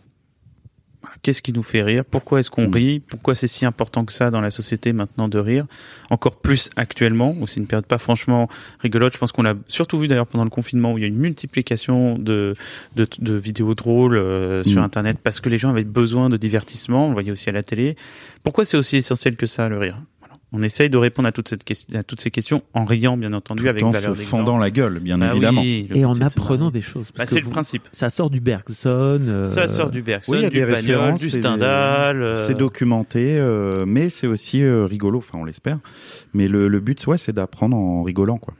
Qu'est-ce 1.22 1.42
qui 1.42 1.54
nous 1.54 1.64
fait 1.64 1.82
rire, 1.84 2.04
pourquoi 2.04 2.42
est-ce 2.42 2.50
qu'on 2.50 2.68
Mm. 2.68 2.74
rit, 2.74 3.00
pourquoi 3.00 3.34
c'est 3.34 3.48
si 3.48 3.66
important 3.66 4.04
que 4.04 4.12
ça 4.12 4.30
dans 4.30 4.42
la 4.42 4.52
société 4.52 4.92
maintenant 4.92 5.30
de 5.30 5.40
rire, 5.40 5.66
encore 6.10 6.36
plus 6.36 6.70
actuellement, 6.76 7.34
où 7.40 7.48
c'est 7.48 7.62
une 7.62 7.68
période 7.68 7.86
pas 7.86 7.98
franchement 7.98 8.50
rigolote. 8.80 9.14
Je 9.14 9.20
pense 9.20 9.32
qu'on 9.32 9.44
l'a 9.44 9.54
surtout 9.70 10.00
vu 10.00 10.10
d'ailleurs 10.10 10.28
pendant 10.28 10.44
le 10.44 10.50
confinement, 10.50 10.92
où 10.92 10.98
il 10.98 11.02
y 11.02 11.04
a 11.06 11.08
une 11.08 11.16
multiplication 11.18 12.18
de, 12.18 12.56
de, 12.98 13.08
de 13.20 13.34
vidéos 13.36 13.74
drôles 13.74 14.18
euh, 14.18 14.64
sur 14.64 14.82
Mm. 14.82 14.86
Internet, 14.86 15.18
parce 15.24 15.40
que 15.40 15.48
les 15.48 15.58
gens 15.58 15.70
avaient 15.70 15.86
besoin 15.86 16.28
de 16.30 16.36
divertissement, 16.36 17.06
on 17.06 17.10
le 17.10 17.14
voyait 17.14 17.32
aussi 17.32 17.48
à 17.48 17.54
la 17.54 17.64
télé. 17.64 17.96
Pourquoi 18.44 18.66
c'est 18.66 18.76
aussi 18.76 18.98
essentiel 18.98 19.38
que 19.38 19.46
ça, 19.46 19.70
le 19.70 19.78
rire? 19.78 19.98
On 20.56 20.62
essaye 20.62 20.90
de 20.90 20.98
répondre 20.98 21.28
à, 21.28 21.32
toute 21.32 21.50
cette 21.50 21.64
question, 21.64 21.98
à 21.98 22.04
toutes 22.04 22.22
ces 22.22 22.30
questions 22.30 22.62
en 22.76 22.86
riant, 22.86 23.18
bien 23.18 23.34
entendu, 23.34 23.64
Tout 23.64 23.70
avec 23.70 23.84
en 23.84 23.90
valeur 23.90 24.14
se 24.14 24.20
d'exemple. 24.20 24.44
fendant 24.46 24.58
la 24.60 24.70
gueule, 24.70 25.00
bien 25.00 25.18
Bah 25.18 25.32
évidemment. 25.32 25.62
le 25.64 25.98
Et 25.98 26.06
en 26.06 26.14
c'est 26.14 26.24
apprenant 26.24 26.70
des 26.70 26.84
choses. 26.84 27.08
Bah, 27.08 27.14
parce 27.18 27.30
c'est 27.32 27.36
que 27.38 27.40
le 27.42 27.46
vous- 27.46 27.52
principe. 27.52 27.88
Ça 27.92 28.10
sort 28.12 28.30
du 28.30 28.40
Bergson. 28.40 29.20
euh, 29.28 29.46
Ça 29.48 29.68
sort 29.68 29.90
du 29.90 30.04
Bergson, 30.04 30.32
Oui, 30.34 30.38
il 30.40 30.44
y 30.44 30.46
a 30.46 30.50
du 30.52 30.56
des 30.60 30.62
Pagnol, 30.62 30.76
références, 30.78 31.20
du 31.20 31.30
c'est 31.32 31.38
des- 31.38 31.42
Stendhal. 31.42 32.22
euh, 32.22 32.48
C'est 32.48 32.54
documenté, 32.54 33.38
euh, 33.40 33.84
mais 33.88 34.10
c'est 34.10 34.28
aussi 34.28 34.62
euh, 34.64 34.86
rigolo. 34.86 35.18
Enfin, 35.18 35.40
on 35.42 35.46
l'espère. 35.46 35.80
Mais 36.36 36.48
le, 36.48 36.68
le 36.68 36.80
but, 36.80 37.06
ouais, 37.08 37.18
c'est 37.18 37.34
d'apprendre 37.34 37.76
en 37.76 38.04
rigolant, 38.04 38.38
quoi. 38.38 38.54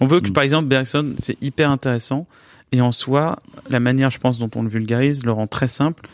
On 0.00 0.06
veut 0.06 0.20
que, 0.20 0.28
Mm. 0.28 0.32
par 0.34 0.42
exemple, 0.44 0.68
Bergson, 0.68 1.14
c'est 1.18 1.38
hyper 1.42 1.70
intéressant. 1.70 2.26
Et 2.72 2.82
en 2.82 2.92
soi, 2.92 3.38
la 3.70 3.80
manière, 3.80 4.10
je 4.10 4.18
pense, 4.18 4.38
dont 4.38 4.50
on 4.54 4.62
le 4.62 4.68
vulgarise 4.68 5.24
le 5.24 5.32
rend 5.32 5.46
très 5.46 5.68
simple. 5.68 6.04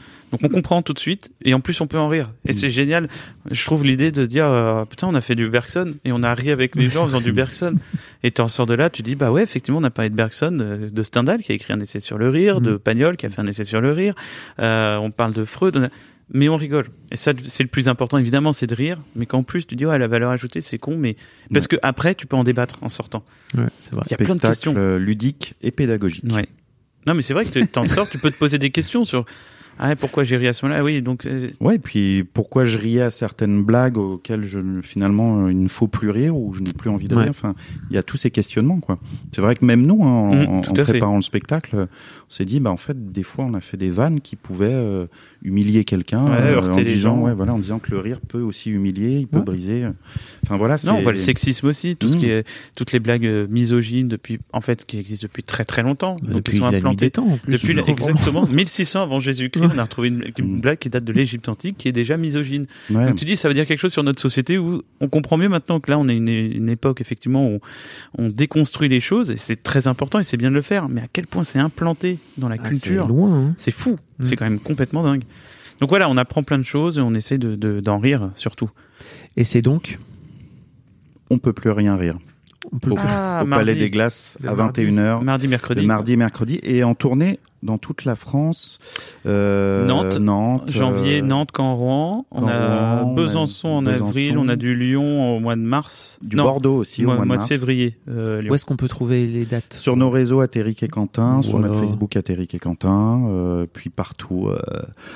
Donc 0.41 0.51
on 0.51 0.53
comprend 0.53 0.83
tout 0.83 0.93
de 0.93 0.99
suite. 0.99 1.31
Et 1.45 1.55
en 1.55 1.61
plus, 1.61 1.81
on 1.81 1.87
peut 1.87 1.99
en 1.99 2.09
rire. 2.09 2.33
Et 2.45 2.51
Mm. 2.51 2.53
c'est 2.55 2.71
génial. 2.71 3.09
Je 3.51 3.65
trouve 3.65 3.85
l'idée 3.85 4.11
de 4.11 4.27
dire, 4.27 4.47
euh, 4.47 4.85
putain, 4.85 5.07
on 5.07 5.15
a 5.15 5.21
fait 5.21 5.37
du 5.37 5.49
Bergson. 5.49 5.95
Et 6.05 6.11
on 6.11 6.23
a 6.25 6.35
ri 6.35 6.51
avec 6.51 6.75
les 6.75 6.89
gens 6.89 7.05
en 7.05 7.07
faisant 7.07 7.21
du 7.21 7.33
Bergson. 7.33 7.77
Et 8.25 8.33
tu 8.33 8.41
en 8.41 8.49
sors 8.49 8.67
de 8.67 8.75
là, 8.75 8.91
tu 8.91 9.03
dis, 9.03 9.15
bah 9.15 9.31
ouais, 9.31 9.43
effectivement, 9.45 9.79
on 9.81 9.85
a 9.85 9.91
parlé 9.91 10.11
de 10.11 10.17
Bergson, 10.17 10.51
de, 10.53 10.89
de 10.91 11.03
Stendhal, 11.05 11.41
qui 11.43 11.53
a 11.53 11.55
écrit 11.55 11.73
un 11.73 11.79
essai 11.81 12.01
sur 12.01 12.19
le 12.19 12.29
rire, 12.29 12.61
de 12.61 12.73
Mm. 12.73 12.79
Pagnol, 12.81 13.17
qui 13.17 13.27
a 13.27 13.31
fait 13.31 13.41
un 13.41 13.47
essai 13.47 13.65
sur 13.65 13.81
le 13.81 13.93
rire. 13.93 14.15
Euh, 14.59 14.97
on 14.97 15.11
parle 15.13 15.35
de 15.35 15.45
Freud. 15.45 15.77
on 15.77 15.85
a- 15.85 15.89
Mais 16.33 16.49
on 16.49 16.57
rigole. 16.57 16.87
Et 17.13 17.17
ça, 17.17 17.33
c'est 17.47 17.63
le 17.63 17.69
plus 17.69 17.87
important, 17.87 18.17
évidemment, 18.17 18.53
c'est 18.53 18.67
de 18.67 18.75
rire. 18.75 18.99
Mais 19.15 19.27
qu'en 19.27 19.43
plus, 19.43 19.67
tu 19.67 19.77
dis, 19.77 19.85
ouais, 19.85 19.99
la 19.99 20.09
valeur 20.09 20.31
ajoutée, 20.31 20.63
c'est 20.63 20.79
con. 20.79 20.97
Mais 20.99 21.17
parce 21.53 21.67
que 21.67 21.77
après, 21.83 22.15
tu 22.15 22.27
peux 22.27 22.35
en 22.35 22.45
débattre 22.45 22.79
en 22.81 22.89
sortant. 22.89 23.25
Ouais, 23.57 23.65
c'est 23.77 23.93
vrai. 23.93 24.03
Il 24.07 24.11
y 24.11 24.15
a 24.15 24.17
plein 24.17 24.35
de 24.35 24.41
questions. 24.41 24.75
euh, 24.77 24.99
ludique 24.99 25.55
et 25.63 25.71
pédagogique. 25.71 26.25
Ouais. 26.33 26.49
Non, 27.07 27.13
mais 27.13 27.21
c'est 27.21 27.35
vrai 27.35 27.45
que 27.45 27.51
tu 27.51 27.67
t'en 27.67 27.85
sors, 27.85 28.09
tu 28.09 28.17
peux 28.17 28.31
te 28.31 28.39
poser 28.39 28.57
des 28.57 28.71
questions 28.71 29.05
sur 29.05 29.27
ah 29.79 29.89
ouais, 29.89 29.97
pourquoi 29.97 30.25
j'ai 30.25 30.37
ri 30.37 30.47
à 30.49 30.53
ce 30.53 30.65
moment-là? 30.65 30.81
Ah 30.81 30.85
Oui, 30.85 31.03
donc 31.03 31.27
euh, 31.27 31.49
Ouais, 31.61 31.77
et 31.77 31.79
puis 31.79 32.25
pourquoi 32.33 32.65
je 32.65 32.79
riais 32.79 33.03
à 33.03 33.11
certaines 33.11 33.63
blagues 33.63 33.99
auxquelles 33.99 34.43
je 34.45 34.61
finalement 34.83 35.45
euh, 35.47 35.53
il 35.53 35.61
ne 35.63 35.69
faut 35.69 35.87
plus 35.89 36.11
rire 36.11 36.37
ou 36.37 36.53
je 36.55 36.61
n'ai 36.63 36.73
plus 36.73 36.91
envie 36.91 37.09
de 37.09 37.15
Ouais. 37.15 37.23
rire. 37.23 37.31
Enfin, 37.31 37.55
il 37.91 37.95
y 37.97 37.99
a 37.99 38.03
tous 38.03 38.17
ces 38.17 38.31
questionnements, 38.31 38.81
quoi. 38.81 38.99
C'est 39.33 39.41
vrai 39.41 39.55
que 39.57 39.65
même 39.65 39.83
nous, 39.87 40.03
hein, 40.03 40.07
en, 40.07 40.35
Mm, 40.35 40.49
en- 40.49 40.61
tout 40.61 40.71
en 40.71 40.75
à 40.75 40.85
fait. 40.85 40.93
préparant 40.93 41.17
le 41.17 41.23
spectacle, 41.23 41.75
on 41.77 42.31
s'est 42.31 42.45
dit, 42.45 42.61
bah 42.61 42.71
en 42.71 42.77
fait, 42.77 43.13
des 43.13 43.23
fois, 43.23 43.45
on 43.45 43.55
a 43.55 43.61
fait 43.61 43.77
des 43.77 43.91
vannes 43.91 44.21
qui 44.21 44.37
pouvaient 44.37 44.69
euh, 44.73 45.07
humilier 45.43 45.85
quelqu'un 45.85 46.25
Ouais, 46.25 46.37
euh, 46.41 46.55
heurter 46.57 46.71
en 46.73 46.77
les 46.77 46.85
disant, 46.85 47.17
gens. 47.17 47.23
ouais, 47.23 47.35
voilà, 47.35 47.55
en 47.55 47.59
disant 47.59 47.79
que 47.79 47.91
le 47.91 47.99
rire 47.99 48.21
peut 48.27 48.41
aussi 48.41 48.71
humilier, 48.71 49.19
il 49.21 49.27
peut 49.27 49.39
Ouais. 49.39 49.45
briser. 49.45 49.85
Enfin 50.45 50.57
voilà, 50.57 50.77
non, 50.85 50.95
on 50.99 51.03
voit 51.03 51.13
le 51.13 51.19
sexisme 51.19 51.67
aussi, 51.67 51.97
tout 51.97 52.09
ce 52.09 52.17
Mm. 52.17 52.19
qui 52.21 52.27
est 52.31 52.47
toutes 52.77 52.93
les 52.93 53.01
blagues 53.01 53.29
misogynes 53.51 54.09
depuis 54.09 54.39
en 54.53 54.61
fait 54.61 54.85
qui 54.85 54.99
existent 54.99 55.25
depuis 55.27 55.43
très 55.43 55.65
très 55.65 55.83
longtemps. 55.83 56.17
donc 56.23 56.37
Depuis 56.37 56.55
ils 56.55 56.59
sont 56.59 56.65
la 56.65 56.71
nuit 56.73 56.77
implantés 56.79 57.07
des 57.07 57.11
temps, 57.11 57.27
en 57.29 57.37
plus. 57.39 57.53
depuis 57.53 57.79
exactement 57.79 58.47
1600 58.53 59.03
avant 59.03 59.21
Jésus-Christ, 59.21 59.64
on 59.75 59.79
a 59.79 59.83
retrouvé 59.83 60.09
une, 60.09 60.25
une 60.39 60.57
Mm. 60.57 60.61
blague 60.61 60.79
qui 60.79 60.91
date 60.91 61.05
de 61.05 61.13
l'Égypte 61.13 61.49
antique 61.49 61.77
qui 61.79 61.89
est 61.89 61.93
déjà 61.93 62.17
misogyne. 62.17 62.67
Ouais. 62.91 63.07
Donc 63.07 63.17
tu 63.17 63.25
dis 63.25 63.37
ça 63.37 63.49
veut 63.49 63.55
dire 63.55 63.67
quelque 63.67 63.79
chose 63.79 63.93
sur 63.93 64.03
notre 64.03 64.21
société 64.21 64.59
où 64.59 64.83
on 65.01 65.09
comprend 65.09 65.37
mieux 65.37 65.49
maintenant 65.49 65.81
que 65.81 65.91
là 65.91 65.99
on 65.99 66.09
est 66.09 66.17
une, 66.17 66.29
une 66.29 66.69
époque 66.69 67.01
effectivement 67.01 67.49
où 67.49 67.61
on 68.19 68.29
déconstruit 68.29 68.89
les 68.89 69.01
choses 69.01 69.31
et 69.31 69.37
c'est 69.37 69.63
très 69.63 69.89
important 69.89 70.19
et 70.19 70.25
c'est 70.25 70.37
bien 70.37 70.51
de 70.51 70.55
le 70.55 70.63
faire. 70.63 70.89
Mais 70.89 71.03
à 71.03 71.07
quel 71.13 71.27
point 71.27 71.45
c'est 71.45 71.59
implanté 71.59 72.19
dans 72.39 72.49
la 72.49 72.57
Ah, 72.63 72.69
culture 72.69 73.05
c'est 73.07 73.13
loin. 73.13 73.35
hein. 73.49 73.55
C'est 73.57 73.71
fou, 73.71 73.99
Mm. 74.19 74.25
c'est 74.25 74.37
quand 74.37 74.45
même 74.45 74.61
complètement 74.61 75.03
dingue. 75.03 75.25
Donc 75.81 75.89
voilà, 75.91 76.09
on 76.09 76.17
apprend 76.17 76.43
plein 76.45 76.59
de 76.59 76.65
choses 76.65 76.99
et 76.99 77.03
on 77.03 77.15
essaye 77.15 77.39
de, 77.39 77.57
de- 77.57 77.81
d'en 77.81 77.99
rire 77.99 78.31
surtout. 78.37 78.71
Et 79.37 79.45
c'est 79.45 79.61
donc. 79.63 79.99
On 81.31 81.39
peut 81.39 81.53
plus 81.53 81.71
rien 81.71 81.97
rire. 81.97 82.19
On 82.73 82.79
peut 82.79 82.93
Au, 82.93 82.97
Ah, 82.99 83.41
au 83.43 83.47
mardi. 83.47 83.67
Palais 83.67 83.75
des 83.79 83.91
Glaces 83.91 84.39
à 84.47 84.55
mardi. 84.55 84.85
21h. 84.85 85.23
Mardi, 85.23 85.49
mercredi. 85.49 85.81
Le 85.83 85.87
mardi 85.87 86.17
mercredi 86.17 86.61
et 86.63 86.83
en 86.85 86.95
tournée 86.95 87.39
dans 87.65 87.79
toute 87.79 88.05
la 88.05 88.15
France. 88.15 88.79
Euh, 89.27 89.87
Nantes, 89.87 90.19
Nantes 90.19 90.71
Janvier, 90.71 91.19
euh, 91.21 91.23
Nantes, 91.27 91.51
Caen, 91.57 91.75
Rouen. 91.75 92.27
On 92.31 92.47
a 92.47 93.01
Rouen, 93.01 93.09
on 93.09 93.13
a 93.13 93.15
Besançon 93.15 93.69
en 93.69 93.83
Besançon. 93.83 94.07
avril. 94.07 94.39
On 94.39 94.49
a 94.49 94.57
du 94.57 94.75
Lyon 94.77 95.37
au 95.37 95.41
mois 95.41 95.57
de 95.57 95.63
mars. 95.63 96.19
Du 96.23 96.37
non, 96.37 96.45
Bordeaux 96.45 96.77
aussi 96.77 97.03
au 97.05 97.09
mois 97.09 97.17
de 97.17 97.25
mois 97.25 97.37
de 97.37 97.41
mars. 97.41 97.49
février. 97.49 97.97
euh. 98.09 98.43
Où 98.49 98.55
est-ce 98.55 98.65
qu'on 98.67 98.77
peut 98.77 98.89
trouver 98.89 99.27
les 99.27 99.47
dates? 99.47 99.73
Sur 99.75 99.97
nos 99.97 100.11
réseaux 100.11 100.41
Atéric 100.41 100.83
et 100.83 100.89
Quentin, 100.89 101.43
sur 101.43 101.59
notre 101.59 101.81
Facebook 101.81 102.17
Atéric 102.17 102.55
et 102.55 102.59
Quentin, 102.59 103.23
euh, 103.29 103.67
puis 103.73 103.91
partout 103.91 104.49
euh, 104.49 104.59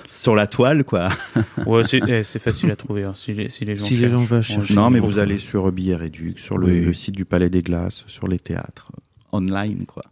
sur 0.09 0.35
la 0.35 0.47
toile 0.47 0.85
quoi. 0.85 1.09
Ouais, 1.67 1.83
c'est, 1.85 2.01
eh, 2.09 2.23
c'est 2.25 2.39
facile 2.39 2.71
à 2.71 2.77
trouver 2.77 3.05
hein, 3.05 3.13
si, 3.15 3.33
les, 3.35 3.51
si 3.51 3.65
les 3.65 3.77
gens 3.77 3.85
Si 3.85 3.95
les 3.97 4.09
gens 4.09 4.19
cherchent. 4.19 4.31
veulent 4.31 4.43
chercher. 4.43 4.75
non 4.75 4.91
mais 4.91 5.01
vous 5.01 5.09
trouver. 5.09 5.23
allez 5.23 5.39
sur 5.39 5.71
Billet 5.71 5.97
Réduc, 5.97 6.39
sur 6.39 6.57
le, 6.57 6.67
Oui. 6.69 6.81
le 6.81 6.95
site 6.95 7.15
du 7.15 7.25
Palais 7.25 7.51
des 7.51 7.63
Glaces, 7.63 8.05
sur 8.07 8.27
les 8.29 8.39
théâtres, 8.39 8.91
online 9.33 9.85
quoi. 9.87 10.03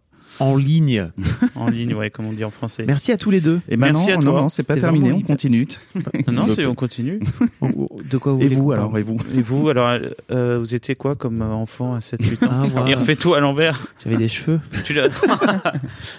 En 0.40 0.56
ligne. 0.56 1.10
En 1.54 1.68
ligne, 1.68 1.94
ouais, 1.94 2.10
comme 2.10 2.26
on 2.26 2.32
dit 2.32 2.44
en 2.44 2.50
français. 2.50 2.84
Merci 2.86 3.12
à 3.12 3.16
tous 3.16 3.30
les 3.30 3.40
deux. 3.40 3.60
Et 3.68 3.76
Merci 3.76 4.06
maintenant, 4.10 4.12
à 4.20 4.24
non, 4.24 4.30
toi. 4.32 4.40
non, 4.42 4.48
c'est 4.48 4.66
pas 4.66 4.76
terminé, 4.76 5.12
on 5.12 5.20
continue. 5.20 5.66
Non, 6.30 6.46
c'est, 6.48 6.66
on 6.66 6.74
continue. 6.74 7.20
De 8.10 8.18
quoi 8.18 8.32
vous 8.34 8.40
Et 8.42 8.48
vous 8.48 8.72
alors, 8.72 8.96
et 8.98 9.02
vous 9.02 9.16
Et 9.34 9.40
vous, 9.42 9.68
alors, 9.68 9.98
euh, 10.30 10.58
vous 10.58 10.74
étiez 10.74 10.94
quoi 10.94 11.14
comme 11.16 11.40
euh, 11.42 11.46
enfant 11.52 11.94
à 11.94 11.98
7-8 12.00 12.44
ans 12.44 12.48
Ah, 12.50 12.62
voilà. 12.70 12.90
Et 12.90 12.94
refais 12.94 13.16
tout 13.16 13.34
à 13.34 13.40
l'envers. 13.40 13.86
J'avais 14.04 14.16
des 14.18 14.28
cheveux. 14.28 14.60
tu, 14.84 14.92
l'as... 14.92 15.08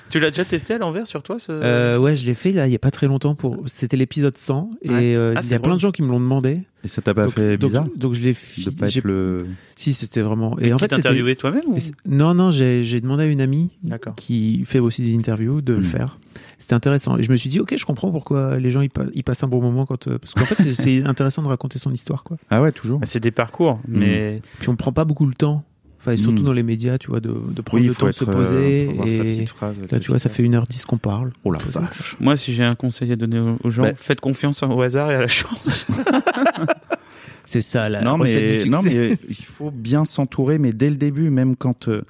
tu 0.09 0.19
l'as 0.19 0.29
déjà 0.31 0.45
testé 0.45 0.73
à 0.73 0.77
l'envers 0.79 1.07
sur 1.07 1.21
toi 1.23 1.37
ce... 1.39 1.51
Euh, 1.51 1.97
ouais, 1.97 2.15
je 2.15 2.25
l'ai 2.25 2.33
fait 2.33 2.51
là, 2.51 2.67
il 2.67 2.71
y 2.73 2.75
a 2.75 2.79
pas 2.79 2.91
très 2.91 3.07
longtemps. 3.07 3.35
Pour... 3.35 3.63
C'était 3.67 3.97
l'épisode 3.97 4.37
100. 4.37 4.69
Et 4.81 4.89
Ouais. 4.89 4.95
euh, 5.15 5.33
Ah, 5.35 5.41
il 5.43 5.49
y 5.49 5.53
a 5.53 5.59
plein 5.59 5.75
de 5.75 5.79
gens 5.79 5.91
qui 5.91 6.01
me 6.01 6.09
l'ont 6.09 6.19
demandé. 6.19 6.61
Et 6.83 6.87
ça 6.87 7.01
t'a 7.01 7.13
pas 7.13 7.25
donc, 7.25 7.33
fait 7.33 7.57
donc- 7.57 7.69
bizarre 7.71 7.87
donc, 7.95 8.13
je 8.13 8.21
l'ai 8.21 8.33
fi- 8.33 8.63
de 8.65 8.69
pas 8.69 8.87
j'ai- 8.87 8.99
être 8.99 9.05
le 9.05 9.45
Si, 9.75 9.93
c'était 9.93 10.21
vraiment. 10.21 10.57
Et 10.59 10.67
Et 10.67 10.73
en 10.73 10.77
fait, 10.77 10.85
c'était- 10.85 10.97
t'interviewait 10.97 11.35
toi-même 11.35 11.63
ou... 11.67 11.75
Non, 12.05 12.33
non, 12.33 12.51
j'ai 12.51 12.85
j'ai 12.85 13.01
demandé 13.01 13.23
à 13.23 13.25
une 13.27 13.41
amie 13.41 13.69
qui 14.15 14.63
fait 14.65 14.79
aussi 14.79 15.01
des 15.01 15.15
interviews 15.15 15.61
de 15.61 15.73
le 15.73 15.79
Mm. 15.79 15.85
faire. 15.85 16.19
C'était 16.59 16.75
intéressant. 16.75 17.17
Et 17.17 17.23
je 17.23 17.31
me 17.31 17.35
suis 17.35 17.49
dit, 17.49 17.59
ok, 17.59 17.75
je 17.77 17.85
comprends 17.85 18.11
pourquoi 18.11 18.59
les 18.59 18.69
gens 18.71 18.81
ils, 18.81 18.89
pa- 18.89 19.05
ils 19.13 19.23
passent 19.23 19.43
un 19.43 19.47
bon 19.47 19.61
moment 19.61 19.85
quand. 19.85 20.07
euh, 20.07 20.17
Parce 20.19 20.33
qu'en 20.33 20.45
fait, 20.45 20.61
c'est- 20.71 21.03
intéressant 21.03 21.41
de 21.41 21.47
raconter 21.47 21.79
son 21.79 21.91
histoire, 21.91 22.23
quoi. 22.23 22.37
Ah 22.49 22.61
ouais, 22.61 22.71
toujours. 22.71 22.99
Bah, 22.99 23.05
c'est 23.07 23.19
des 23.19 23.31
parcours, 23.31 23.79
mais 23.87 24.41
Puis 24.59 24.69
on 24.69 24.75
prend 24.75 24.91
pas 24.91 25.03
beaucoup 25.05 25.25
le 25.25 25.33
temps. 25.33 25.63
Enfin, 25.99 26.11
et 26.11 26.17
surtout 26.17 26.43
Mm. 26.43 26.45
dans 26.45 26.53
les 26.53 26.63
médias, 26.63 26.97
tu 26.97 27.07
vois, 27.09 27.19
de, 27.19 27.29
de 27.29 27.61
prendre 27.61 27.81
Oui, 27.81 27.87
le 27.89 27.95
temps 27.95 28.05
de 28.07 28.11
se 28.11 28.23
euh, 28.23 28.31
poser. 28.33 28.87
sa 29.17 29.23
et 29.41 29.45
phrase. 29.47 29.77
là, 29.91 29.99
tu 29.99 30.09
vois, 30.09 30.19
ça 30.19 30.29
fait 30.29 30.43
1h10 30.43 30.85
qu'on 30.85 30.97
parle. 30.99 31.31
Oh 31.43 31.51
la 31.51 31.59
vache. 31.59 32.15
moi, 32.19 32.35
si 32.37 32.53
j'ai 32.53 32.63
un 32.63 32.73
conseil 32.73 33.11
à 33.11 33.15
donner 33.15 33.39
aux- 33.63 33.69
gens, 33.69 33.83
Bah. 33.83 33.93
faites 33.95 34.21
confiance 34.21 34.61
au 34.63 34.81
hasard 34.81 35.09
et 35.11 35.15
à 35.15 35.21
la 35.21 35.27
chance. 35.27 35.87
C'est 37.45 37.61
ça, 37.61 37.87
la 37.87 38.01
non, 38.01 38.17
mais, 38.17 38.63
du 38.63 38.69
non, 38.69 38.81
mais 38.83 39.17
il 39.29 39.35
faut 39.45 39.71
bien 39.71 40.03
s'entourer, 40.03 40.59
mais 40.59 40.73
dès 40.73 40.89
le 40.89 40.97
début, 40.97 41.29
même 41.29 41.55
quand 41.55 41.87
euh, 41.87 42.01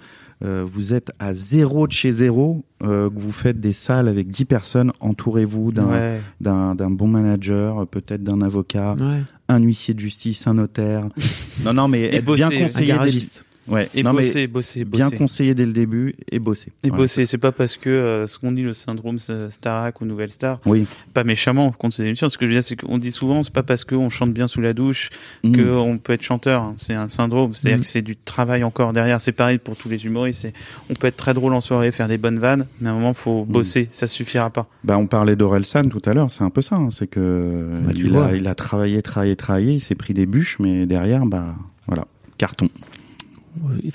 euh, 0.43 0.65
vous 0.65 0.95
êtes 0.95 1.11
à 1.19 1.33
zéro 1.35 1.85
de 1.87 1.91
chez 1.91 2.11
zéro, 2.11 2.65
euh, 2.83 3.07
que 3.09 3.19
vous 3.19 3.31
faites 3.31 3.59
des 3.59 3.73
salles 3.73 4.07
avec 4.07 4.29
10 4.29 4.45
personnes, 4.45 4.91
entourez-vous 4.99 5.71
d'un 5.71 5.85
Ouais. 5.85 6.21
d'un 6.41 6.73
d'un 6.73 6.89
bon 6.89 7.07
manager, 7.07 7.83
euh, 7.83 7.85
peut-être 7.85 8.23
d'un 8.23 8.41
avocat, 8.41 8.95
Ouais. 8.99 9.21
un 9.47 9.59
huissier 9.59 9.93
de 9.93 9.99
justice, 9.99 10.47
un 10.47 10.55
notaire. 10.55 11.07
non, 11.63 11.73
non, 11.73 11.87
mais 11.87 12.01
Et 12.01 12.15
être 12.15 12.33
bien 12.35 12.49
conseillé. 12.49 12.93
dès. 13.03 13.19
Ouais, 13.67 13.89
Et 13.93 14.03
non, 14.03 14.13
bosser, 14.13 14.47
bosser, 14.47 14.85
bosser. 14.85 15.03
bien 15.03 15.09
conseillé 15.17 15.53
dès 15.53 15.65
le 15.65 15.73
début 15.73 16.15
et 16.31 16.39
bosser. 16.39 16.71
Et 16.83 16.89
Voilà. 16.89 17.03
bosser, 17.03 17.25
c'est 17.25 17.37
pas 17.37 17.51
parce 17.51 17.75
que 17.77 17.89
euh, 17.89 18.25
ce 18.27 18.39
qu'on 18.39 18.51
dit 18.51 18.61
le 18.61 18.73
syndrome 18.73 19.17
Starac 19.49 19.99
ou 20.01 20.05
Nouvelle 20.05 20.31
Star, 20.31 20.59
Oui. 20.65 20.85
pas 21.13 21.23
méchamment 21.23 21.71
contre 21.71 21.95
ces 21.95 22.03
émissions. 22.03 22.29
Ce 22.29 22.37
que 22.37 22.45
je 22.45 22.49
veux 22.51 22.55
dire, 22.55 22.63
c'est 22.63 22.75
qu'on 22.75 22.97
dit 22.97 23.11
souvent, 23.11 23.43
c'est 23.43 23.53
pas 23.53 23.63
parce 23.63 23.83
qu'on 23.83 24.09
chante 24.09 24.33
bien 24.33 24.47
sous 24.47 24.61
la 24.61 24.73
douche 24.73 25.09
Mm. 25.43 25.55
qu'on 25.55 25.97
peut 25.97 26.13
être 26.13 26.21
chanteur. 26.21 26.61
hein. 26.61 26.73
C'est 26.77 26.93
un 26.93 27.07
syndrome. 27.07 27.53
C'est-à-dire 27.53 27.79
Mm. 27.79 27.81
que 27.81 27.87
c'est 27.87 28.01
du 28.01 28.15
travail 28.15 28.63
encore 28.63 28.93
derrière. 28.93 29.19
C'est 29.21 29.31
pareil 29.31 29.57
pour 29.57 29.75
tous 29.75 29.89
les 29.89 30.05
humoristes. 30.05 30.41
C'est- 30.43 30.53
On 30.89 30.93
peut 30.93 31.07
être 31.07 31.17
très 31.17 31.33
drôle 31.33 31.53
en 31.53 31.61
soirée, 31.61 31.91
faire 31.91 32.07
des 32.07 32.17
bonnes 32.17 32.39
vannes, 32.39 32.67
mais 32.79 32.89
à 32.89 32.91
un 32.91 32.95
moment, 32.95 33.13
faut 33.13 33.43
Mm. 33.45 33.51
bosser. 33.51 33.89
Ça 33.91 34.07
suffira 34.07 34.49
pas. 34.49 34.67
Bah, 34.83 34.97
on 34.97 35.07
parlait 35.07 35.35
d'Orelsan 35.35 35.89
tout 35.89 36.01
à 36.05 36.13
l'heure, 36.13 36.31
c'est 36.31 36.43
un 36.43 36.49
peu 36.49 36.61
ça. 36.61 36.75
hein, 36.77 36.89
c'est 36.89 37.07
que 37.07 37.71
Bah, 37.83 37.91
il, 37.95 38.15
a, 38.15 38.35
il 38.35 38.47
a 38.47 38.55
travaillé, 38.55 39.01
travaillé, 39.01 39.35
travaillé, 39.35 39.73
il 39.73 39.79
s'est 39.81 39.95
pris 39.95 40.13
des 40.13 40.25
bûches, 40.25 40.57
mais 40.59 40.85
derrière, 40.85 41.25
bah 41.25 41.55
voilà, 41.87 42.05
carton. 42.37 42.69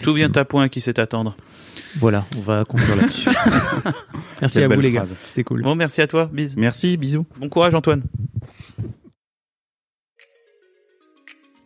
Tout 0.03 0.15
vient 0.15 0.33
à 0.35 0.45
point 0.45 0.69
qui 0.69 0.81
sait 0.81 0.99
attendre. 0.99 1.37
Voilà, 1.97 2.25
on 2.37 2.41
va 2.41 2.65
conclure 2.65 2.97
là-dessus. 2.97 3.29
Merci 4.41 4.59
Quelle 4.59 4.73
à 4.73 4.75
vous, 4.75 4.81
les 4.81 4.91
gars. 4.91 5.07
C'était 5.25 5.45
cool. 5.45 5.63
Bon, 5.63 5.75
merci 5.75 6.01
à 6.01 6.07
toi. 6.07 6.29
Bis. 6.33 6.57
Merci, 6.57 6.97
bisous. 6.97 7.27
Bon 7.39 7.49
courage, 7.49 7.75
Antoine. 7.75 8.03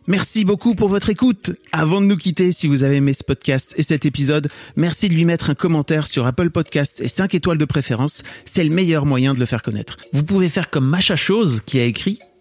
Merci 0.09 0.45
beaucoup 0.45 0.77
pour 0.77 0.89
votre 0.89 1.11
écoute. 1.11 1.51
Avant 1.73 2.01
de 2.01 2.07
nous 2.07 2.17
quitter, 2.17 2.53
si 2.53 2.69
vous 2.69 2.85
avez 2.85 2.97
aimé 2.97 3.13
ce 3.13 3.25
podcast 3.25 3.75
et 3.77 3.83
cet 3.83 4.07
épisode, 4.07 4.49
merci 4.77 5.09
de 5.09 5.15
lui 5.15 5.25
mettre 5.25 5.51
un 5.51 5.55
commentaire 5.55 6.07
sur 6.07 6.27
Apple 6.27 6.51
Podcast 6.51 7.01
et 7.01 7.09
5 7.09 7.35
étoiles 7.35 7.59
de 7.59 7.65
préférence. 7.65 8.23
C'est 8.45 8.63
le 8.63 8.71
meilleur 8.71 9.05
moyen 9.05 9.35
de 9.35 9.41
le 9.41 9.47
faire 9.47 9.63
connaître. 9.63 9.97
Vous 10.13 10.23
pouvez 10.23 10.49
faire 10.49 10.71
comme 10.71 10.87
Macha 10.87 11.17
Chose 11.17 11.61
qui 11.67 11.81
a 11.81 11.85
écrit 11.85 12.21